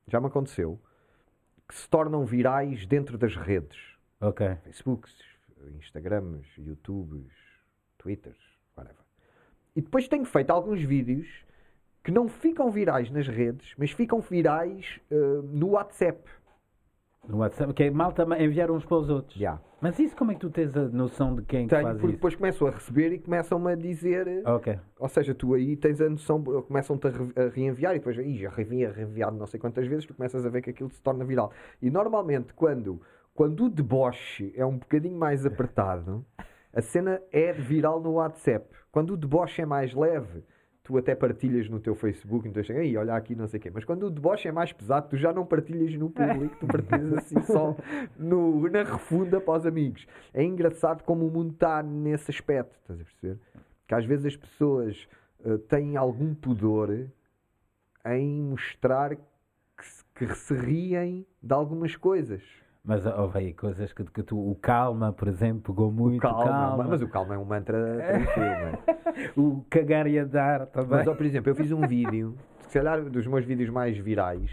já 0.08 0.20
me 0.20 0.26
aconteceu, 0.26 0.80
que 1.68 1.74
se 1.74 1.88
tornam 1.88 2.24
virais 2.24 2.86
dentro 2.86 3.18
das 3.18 3.36
redes. 3.36 3.78
Ok. 4.20 4.46
Facebooks, 4.64 5.14
Instagrams, 5.78 6.46
YouTubes, 6.58 7.32
Twitters, 7.98 8.38
whatever. 8.76 9.02
E 9.74 9.80
depois 9.80 10.08
tenho 10.08 10.24
feito 10.24 10.50
alguns 10.50 10.80
vídeos 10.80 11.26
que 12.02 12.10
não 12.10 12.28
ficam 12.28 12.70
virais 12.70 13.10
nas 13.10 13.26
redes, 13.26 13.74
mas 13.78 13.90
ficam 13.90 14.20
virais 14.20 15.00
eh, 15.10 15.40
no 15.42 15.70
WhatsApp. 15.70 16.22
No 17.28 17.38
WhatsApp, 17.38 17.72
que 17.72 17.84
é 17.84 17.90
mal 17.90 18.12
também 18.12 18.42
enviar 18.44 18.70
uns 18.70 18.84
para 18.84 18.96
os 18.98 19.08
outros. 19.08 19.34
Já. 19.38 19.58
Mas 19.80 19.98
isso 19.98 20.16
como 20.16 20.30
é 20.30 20.34
que 20.34 20.40
tu 20.40 20.50
tens 20.50 20.74
a 20.76 20.88
noção 20.88 21.34
de 21.34 21.42
quem 21.42 21.66
que 21.66 21.70
Tenho, 21.74 21.82
faz 21.82 21.94
porque 21.96 22.06
isso? 22.08 22.16
depois 22.16 22.34
começam 22.36 22.68
a 22.68 22.70
receber 22.70 23.12
e 23.12 23.18
começam-me 23.18 23.72
a 23.72 23.74
dizer. 23.74 24.26
eh, 24.26 24.42
Ok. 24.44 24.78
Ou 24.98 25.08
seja, 25.08 25.34
tu 25.34 25.54
aí 25.54 25.76
tens 25.76 26.00
a 26.00 26.08
noção, 26.08 26.42
começam-te 26.42 27.06
a, 27.06 27.10
re- 27.10 27.32
a 27.36 27.48
reenviar 27.50 27.94
e 27.94 27.98
depois, 27.98 28.16
Ih, 28.18 28.38
já 28.38 28.50
reenvia, 28.50 28.90
reenviado 28.92 29.36
não 29.36 29.46
sei 29.46 29.58
quantas 29.60 29.86
vezes, 29.86 30.06
tu 30.06 30.14
começas 30.14 30.44
a 30.44 30.48
ver 30.48 30.62
que 30.62 30.70
aquilo 30.70 30.90
se 30.90 31.00
torna 31.02 31.24
viral. 31.24 31.50
E 31.82 31.90
normalmente, 31.90 32.52
quando, 32.54 33.00
quando 33.34 33.64
o 33.64 33.68
deboche 33.70 34.52
é 34.56 34.64
um 34.64 34.78
bocadinho 34.78 35.18
mais 35.18 35.44
apertado, 35.44 36.24
a 36.72 36.80
cena 36.82 37.20
é 37.32 37.52
viral 37.52 38.00
no 38.00 38.12
WhatsApp. 38.12 38.66
Quando 38.90 39.12
o 39.14 39.16
deboche 39.16 39.60
é 39.62 39.66
mais 39.66 39.92
leve, 39.94 40.42
tu 40.84 40.98
até 40.98 41.14
partilhas 41.14 41.66
no 41.68 41.80
teu 41.80 41.94
Facebook, 41.94 42.46
então 42.46 42.62
chega, 42.62 42.80
aí, 42.80 42.94
olha 42.94 43.14
aqui, 43.14 43.34
não 43.34 43.48
sei 43.48 43.58
o 43.58 43.62
quê. 43.62 43.70
Mas 43.72 43.84
quando 43.86 44.04
o 44.04 44.10
deboche 44.10 44.46
é 44.46 44.52
mais 44.52 44.70
pesado, 44.70 45.08
tu 45.08 45.16
já 45.16 45.32
não 45.32 45.46
partilhas 45.46 45.94
no 45.94 46.10
público, 46.10 46.54
tu 46.60 46.66
partilhas 46.66 47.14
assim 47.14 47.40
só 47.40 47.74
no, 48.18 48.68
na 48.68 48.82
refunda 48.82 49.40
para 49.40 49.58
os 49.58 49.66
amigos. 49.66 50.06
É 50.32 50.44
engraçado 50.44 51.02
como 51.02 51.26
o 51.26 51.30
mundo 51.30 51.54
está 51.54 51.82
nesse 51.82 52.30
aspecto, 52.30 52.76
estás 52.82 53.00
a 53.00 53.04
perceber? 53.04 53.38
Que 53.88 53.94
às 53.94 54.04
vezes 54.04 54.26
as 54.26 54.36
pessoas 54.36 55.08
eh, 55.42 55.56
têm 55.68 55.96
algum 55.96 56.34
pudor 56.34 57.08
em 58.04 58.42
mostrar 58.42 59.16
que 59.16 59.86
se, 59.86 60.04
que 60.14 60.34
se 60.34 60.54
riem 60.54 61.26
de 61.42 61.54
algumas 61.54 61.96
coisas. 61.96 62.42
Mas 62.84 63.06
houve 63.06 63.38
aí 63.38 63.54
coisas 63.54 63.94
que, 63.94 64.04
que 64.04 64.22
tu. 64.22 64.38
O 64.38 64.54
calma, 64.56 65.10
por 65.10 65.26
exemplo, 65.26 65.72
pegou 65.72 65.90
muito. 65.90 66.20
Calma, 66.20 66.44
calma. 66.44 66.84
mas 66.84 67.00
o 67.00 67.08
calma 67.08 67.34
é 67.34 67.38
um 67.38 67.44
mantra 67.44 67.96
tranquilo, 67.96 68.46
é? 68.46 69.32
O 69.34 69.64
cagar 69.70 70.06
e 70.06 70.18
a 70.18 70.24
dar 70.24 70.66
também. 70.66 70.98
Mas, 70.98 71.08
ó, 71.08 71.14
por 71.14 71.24
exemplo, 71.24 71.50
eu 71.50 71.54
fiz 71.54 71.72
um 71.72 71.86
vídeo, 71.86 72.36
se 72.68 72.78
calhar 72.78 73.02
dos 73.02 73.26
meus 73.26 73.44
vídeos 73.44 73.70
mais 73.70 73.96
virais, 73.96 74.50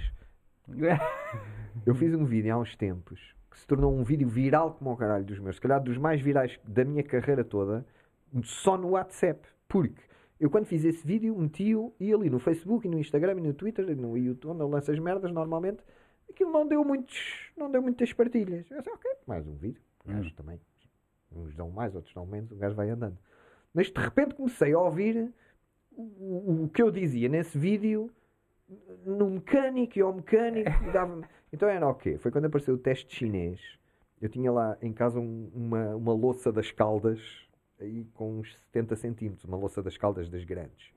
eu 1.85 1.93
fiz 1.93 2.13
um 2.13 2.23
vídeo 2.23 2.53
há 2.53 2.57
uns 2.57 2.73
tempos 2.75 3.19
que 3.49 3.59
se 3.59 3.67
tornou 3.67 3.93
um 3.93 4.03
vídeo 4.03 4.29
viral 4.29 4.75
como 4.75 4.93
o 4.93 4.95
caralho 4.95 5.25
dos 5.25 5.37
meus, 5.39 5.55
se 5.55 5.61
calhar 5.61 5.83
dos 5.83 5.97
mais 5.97 6.21
virais 6.21 6.57
da 6.63 6.85
minha 6.85 7.03
carreira 7.03 7.43
toda, 7.43 7.85
só 8.43 8.77
no 8.77 8.91
WhatsApp. 8.91 9.41
Porque 9.67 10.01
eu 10.39 10.49
quando 10.49 10.65
fiz 10.65 10.85
esse 10.85 11.05
vídeo 11.05 11.37
meti-o 11.37 11.93
e 11.99 12.13
ali 12.13 12.29
no 12.29 12.39
Facebook 12.39 12.87
e 12.87 12.89
no 12.89 12.97
Instagram 12.97 13.33
e 13.33 13.41
no 13.41 13.53
Twitter 13.53 13.89
e 13.89 13.95
no 13.95 14.17
YouTube, 14.17 14.53
onde 14.53 14.61
eu 14.61 14.69
lanço 14.69 14.89
as 14.89 14.99
merdas 14.99 15.33
normalmente, 15.33 15.83
aquilo 16.31 16.51
não 16.51 16.67
deu 16.67 16.83
muitos, 16.83 17.51
não 17.55 17.69
deu 17.71 17.81
muitas 17.81 18.11
partilhas. 18.13 18.69
Eu 18.71 18.77
disse, 18.79 18.89
ok, 18.89 19.11
mais 19.27 19.45
um 19.47 19.55
vídeo. 19.55 19.81
Gajo 20.05 20.33
também. 20.33 20.59
Uns 21.31 21.55
dão 21.55 21.69
mais, 21.69 21.95
outros 21.95 22.13
dão 22.13 22.25
menos, 22.25 22.51
o 22.51 22.55
gajo 22.55 22.75
vai 22.75 22.89
andando. 22.89 23.17
Mas 23.73 23.91
de 23.91 24.01
repente 24.01 24.35
comecei 24.35 24.73
a 24.73 24.79
ouvir 24.79 25.31
o, 25.91 26.63
o- 26.65 26.69
que 26.73 26.81
eu 26.81 26.91
dizia 26.91 27.29
nesse 27.29 27.57
vídeo 27.57 28.09
no 29.05 29.29
mecânico 29.29 29.97
e 29.97 30.01
ao 30.01 30.13
mecânico 30.13 30.69
dava 30.91 31.21
Então 31.53 31.67
era 31.67 31.87
o 31.87 31.93
quê? 31.93 32.17
Foi 32.17 32.31
quando 32.31 32.45
apareceu 32.45 32.73
o 32.75 32.77
teste 32.77 33.13
chinês. 33.15 33.59
Eu 34.21 34.29
tinha 34.29 34.51
lá 34.51 34.77
em 34.81 34.93
casa 34.93 35.19
um- 35.19 35.49
uma, 35.53 35.95
uma 35.95 36.13
louça 36.13 36.51
das 36.51 36.71
caldas 36.71 37.19
aí 37.79 38.05
com 38.13 38.39
uns 38.39 38.53
70 38.67 38.95
centímetros, 38.95 39.43
uma 39.45 39.57
louça 39.57 39.81
das 39.83 39.97
caldas 39.97 40.29
das 40.29 40.43
grandes. 40.45 40.91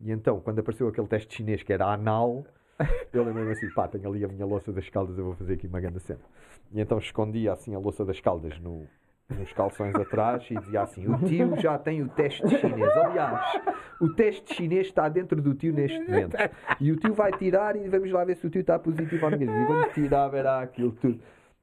E 0.00 0.10
então, 0.10 0.40
quando 0.40 0.58
apareceu 0.60 0.86
aquele 0.88 1.06
teste 1.08 1.34
chinês 1.36 1.62
que 1.62 1.72
era 1.72 1.86
anal, 1.92 2.44
eu 3.12 3.24
lembrei-me 3.24 3.52
assim, 3.52 3.68
pá, 3.70 3.88
tenho 3.88 4.08
ali 4.08 4.24
a 4.24 4.28
minha 4.28 4.46
louça 4.46 4.72
das 4.72 4.88
caldas, 4.88 5.16
eu 5.18 5.24
vou 5.24 5.34
fazer 5.34 5.54
aqui 5.54 5.66
uma 5.66 5.80
grande 5.80 6.00
cena. 6.00 6.20
E 6.72 6.80
então 6.80 6.98
escondia 6.98 7.52
assim 7.52 7.74
a 7.74 7.78
louça 7.78 8.04
das 8.04 8.20
caldas 8.20 8.58
no, 8.60 8.86
nos 9.28 9.52
calções 9.52 9.94
atrás 9.94 10.46
e 10.50 10.54
dizia 10.56 10.82
assim, 10.82 11.06
o 11.06 11.18
tio 11.18 11.56
já 11.60 11.78
tem 11.78 12.02
o 12.02 12.08
teste 12.08 12.48
chinês. 12.58 12.96
Aliás, 12.96 13.60
o 14.00 14.12
teste 14.14 14.54
chinês 14.54 14.86
está 14.86 15.08
dentro 15.08 15.40
do 15.40 15.54
tio 15.54 15.72
neste 15.72 15.98
momento. 16.00 16.36
E 16.80 16.90
o 16.92 16.96
tio 16.96 17.14
vai 17.14 17.32
tirar 17.32 17.76
e 17.76 17.88
vamos 17.88 18.10
lá 18.10 18.24
ver 18.24 18.36
se 18.36 18.46
o 18.46 18.50
tio 18.50 18.60
está 18.60 18.78
positivo 18.78 19.24
ou 19.24 19.30
negativo. 19.30 19.62
E 19.62 19.66
quando 19.66 19.92
tirava 19.92 20.38
era 20.38 20.60
aquilo 20.60 20.92
tudo. 20.92 21.20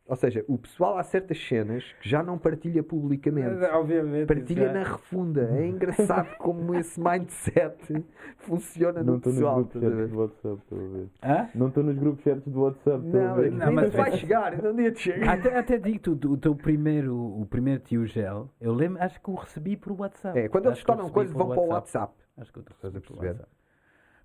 Ou 0.07 0.15
seja, 0.15 0.43
o 0.47 0.57
pessoal 0.57 0.97
há 0.97 1.03
certas 1.03 1.37
cenas 1.47 1.83
que 2.01 2.07
já 2.09 2.23
não 2.23 2.37
partilha 2.37 2.81
publicamente. 2.81 3.61
Obviamente. 3.73 4.27
Partilha 4.27 4.67
já- 4.67 4.73
na 4.73 4.83
refunda. 4.83 5.49
É 5.57 5.67
engraçado 5.67 6.35
como 6.39 6.73
esse 6.75 6.99
mindset 6.99 8.05
funciona 8.37 9.03
Não 9.03 9.13
no 9.13 9.17
estou 9.17 9.33
nos 9.33 9.41
pessoal. 9.41 9.63
grupos 9.63 10.09
do 10.11 10.19
WhatsApp, 10.19 10.61
estou 10.63 10.77
a 10.79 10.87
ver. 10.87 11.07
Hã? 11.23 11.49
Não 11.55 11.67
estou 11.67 11.83
nos 11.83 11.97
grupos 11.97 12.23
certos 12.23 12.53
do 12.53 12.61
WhatsApp, 12.61 13.05
estou 13.05 13.19
a 13.21 13.23
Não, 13.23 13.35
ver. 13.35 13.51
Não, 13.51 13.71
mas- 13.73 13.93
vai 13.93 14.11
chegar, 14.17 14.53
ainda 14.53 14.71
um 14.71 14.75
dia 14.75 14.91
te 14.91 14.99
chega. 15.01 15.31
Até, 15.31 15.57
até 15.57 15.77
digo-te, 15.77 16.27
o, 16.27 16.37
teu 16.37 16.55
primeiro, 16.55 17.15
o 17.15 17.45
primeiro 17.45 17.81
tio 17.81 18.05
gel, 18.05 18.49
eu 18.61 18.73
lembro, 18.73 19.01
acho 19.03 19.21
que 19.21 19.29
o 19.29 19.35
recebi 19.35 19.75
por 19.75 19.91
WhatsApp. 19.91 20.37
É, 20.39 20.47
quando 20.47 20.65
eles 20.67 20.77
Acho 20.77 20.83
eu 20.83 20.95
tornam 20.95 21.09
coisas, 21.11 21.33
vão 21.33 21.49
para 21.49 21.59
o 21.61 21.67
WhatsApp. 21.67 22.13
Acho 22.37 22.53
que 22.53 22.59
eu 22.59 22.61
Estás 22.63 22.79
a 22.83 22.87
recebi 22.99 23.07
por 23.07 23.17
perceber? 23.19 23.45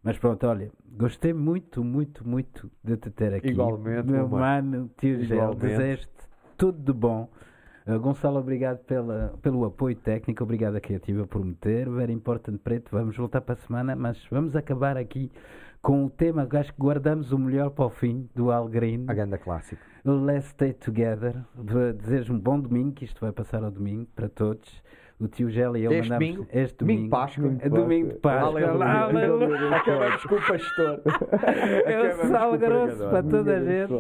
Mas 0.03 0.19
pronto, 0.19 0.45
olha, 0.47 0.71
gostei 0.97 1.33
muito, 1.33 1.85
muito, 1.85 2.27
muito 2.27 2.71
de 2.83 2.97
te 2.97 3.11
ter 3.11 3.35
aqui. 3.35 3.49
Igualmente, 3.49 4.11
meu 4.11 4.29
mano, 4.29 4.91
tio 4.97 5.23
Gel, 5.25 5.55
desejo 5.55 6.09
tudo 6.57 6.79
de 6.79 6.93
bom. 6.93 7.29
Uh, 7.87 7.99
Gonçalo, 7.99 8.39
obrigado 8.39 8.79
pela, 8.85 9.35
pelo 9.43 9.65
apoio 9.65 9.97
técnico, 9.97 10.45
obrigado 10.45 10.77
a 10.77 10.81
Criativa 10.81 11.27
por 11.27 11.45
meter. 11.45 11.89
Very 11.89 12.13
important 12.13 12.59
preto, 12.59 12.91
vamos 12.93 13.17
voltar 13.17 13.41
para 13.41 13.55
a 13.55 13.59
semana, 13.59 13.97
mas 13.97 14.25
vamos 14.31 14.55
acabar 14.57 14.97
aqui 14.97 15.31
com 15.81 16.05
o 16.05 16.11
tema 16.11 16.47
que 16.47 16.57
acho 16.57 16.73
que 16.73 16.81
guardamos 16.81 17.33
o 17.33 17.39
melhor 17.39 17.71
para 17.71 17.87
o 17.87 17.91
fim 17.91 18.29
do 18.35 18.53
Al 18.53 18.69
Green. 18.69 19.05
A 19.09 19.15
ganda 19.15 19.37
clássico. 19.37 19.83
Let's 20.05 20.47
Stay 20.47 20.73
Together. 20.73 21.45
Desejo 21.97 22.35
um 22.35 22.39
bom 22.39 22.59
domingo, 22.59 22.93
que 22.93 23.05
isto 23.05 23.21
vai 23.21 23.33
passar 23.33 23.65
ao 23.65 23.71
domingo 23.71 24.07
para 24.15 24.29
todos. 24.29 24.83
O 25.21 25.29
tio 25.29 25.49
Gel 25.51 25.77
e 25.77 25.85
eu 25.85 25.93
Este 25.93 26.11
mandamos 26.11 26.35
domingo, 26.37 26.47
este 26.53 26.77
domingo 26.79 26.79
domingo. 26.79 27.03
de 27.05 27.11
Páscoa. 27.11 27.57
É 27.61 27.69
domingo 27.69 28.09
de 28.09 28.15
Páscoa. 28.17 28.49
Aleluia. 28.49 28.85
Aleluia. 28.87 29.77
Acabamos 29.77 30.25
com 30.25 30.35
o 30.35 30.41
pastor. 30.47 31.01
É 31.87 32.01
o 32.01 32.07
Acabamos 32.07 32.31
sal 32.31 32.59
grosso 32.59 33.09
para 33.09 33.23
toda 33.23 33.57
a 33.57 33.61
gente. 33.65 33.93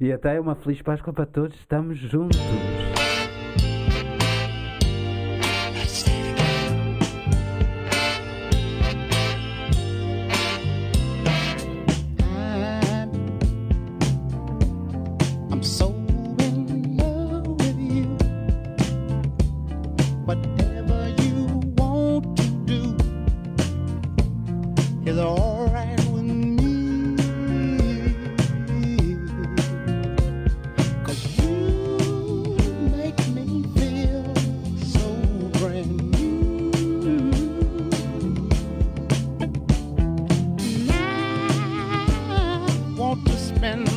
E 0.00 0.12
até 0.12 0.40
uma 0.40 0.54
feliz 0.54 0.80
Páscoa 0.82 1.12
para 1.12 1.26
todos. 1.26 1.56
Estamos 1.58 1.98
juntos. 1.98 2.38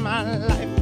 My 0.01 0.23
life 0.23 0.80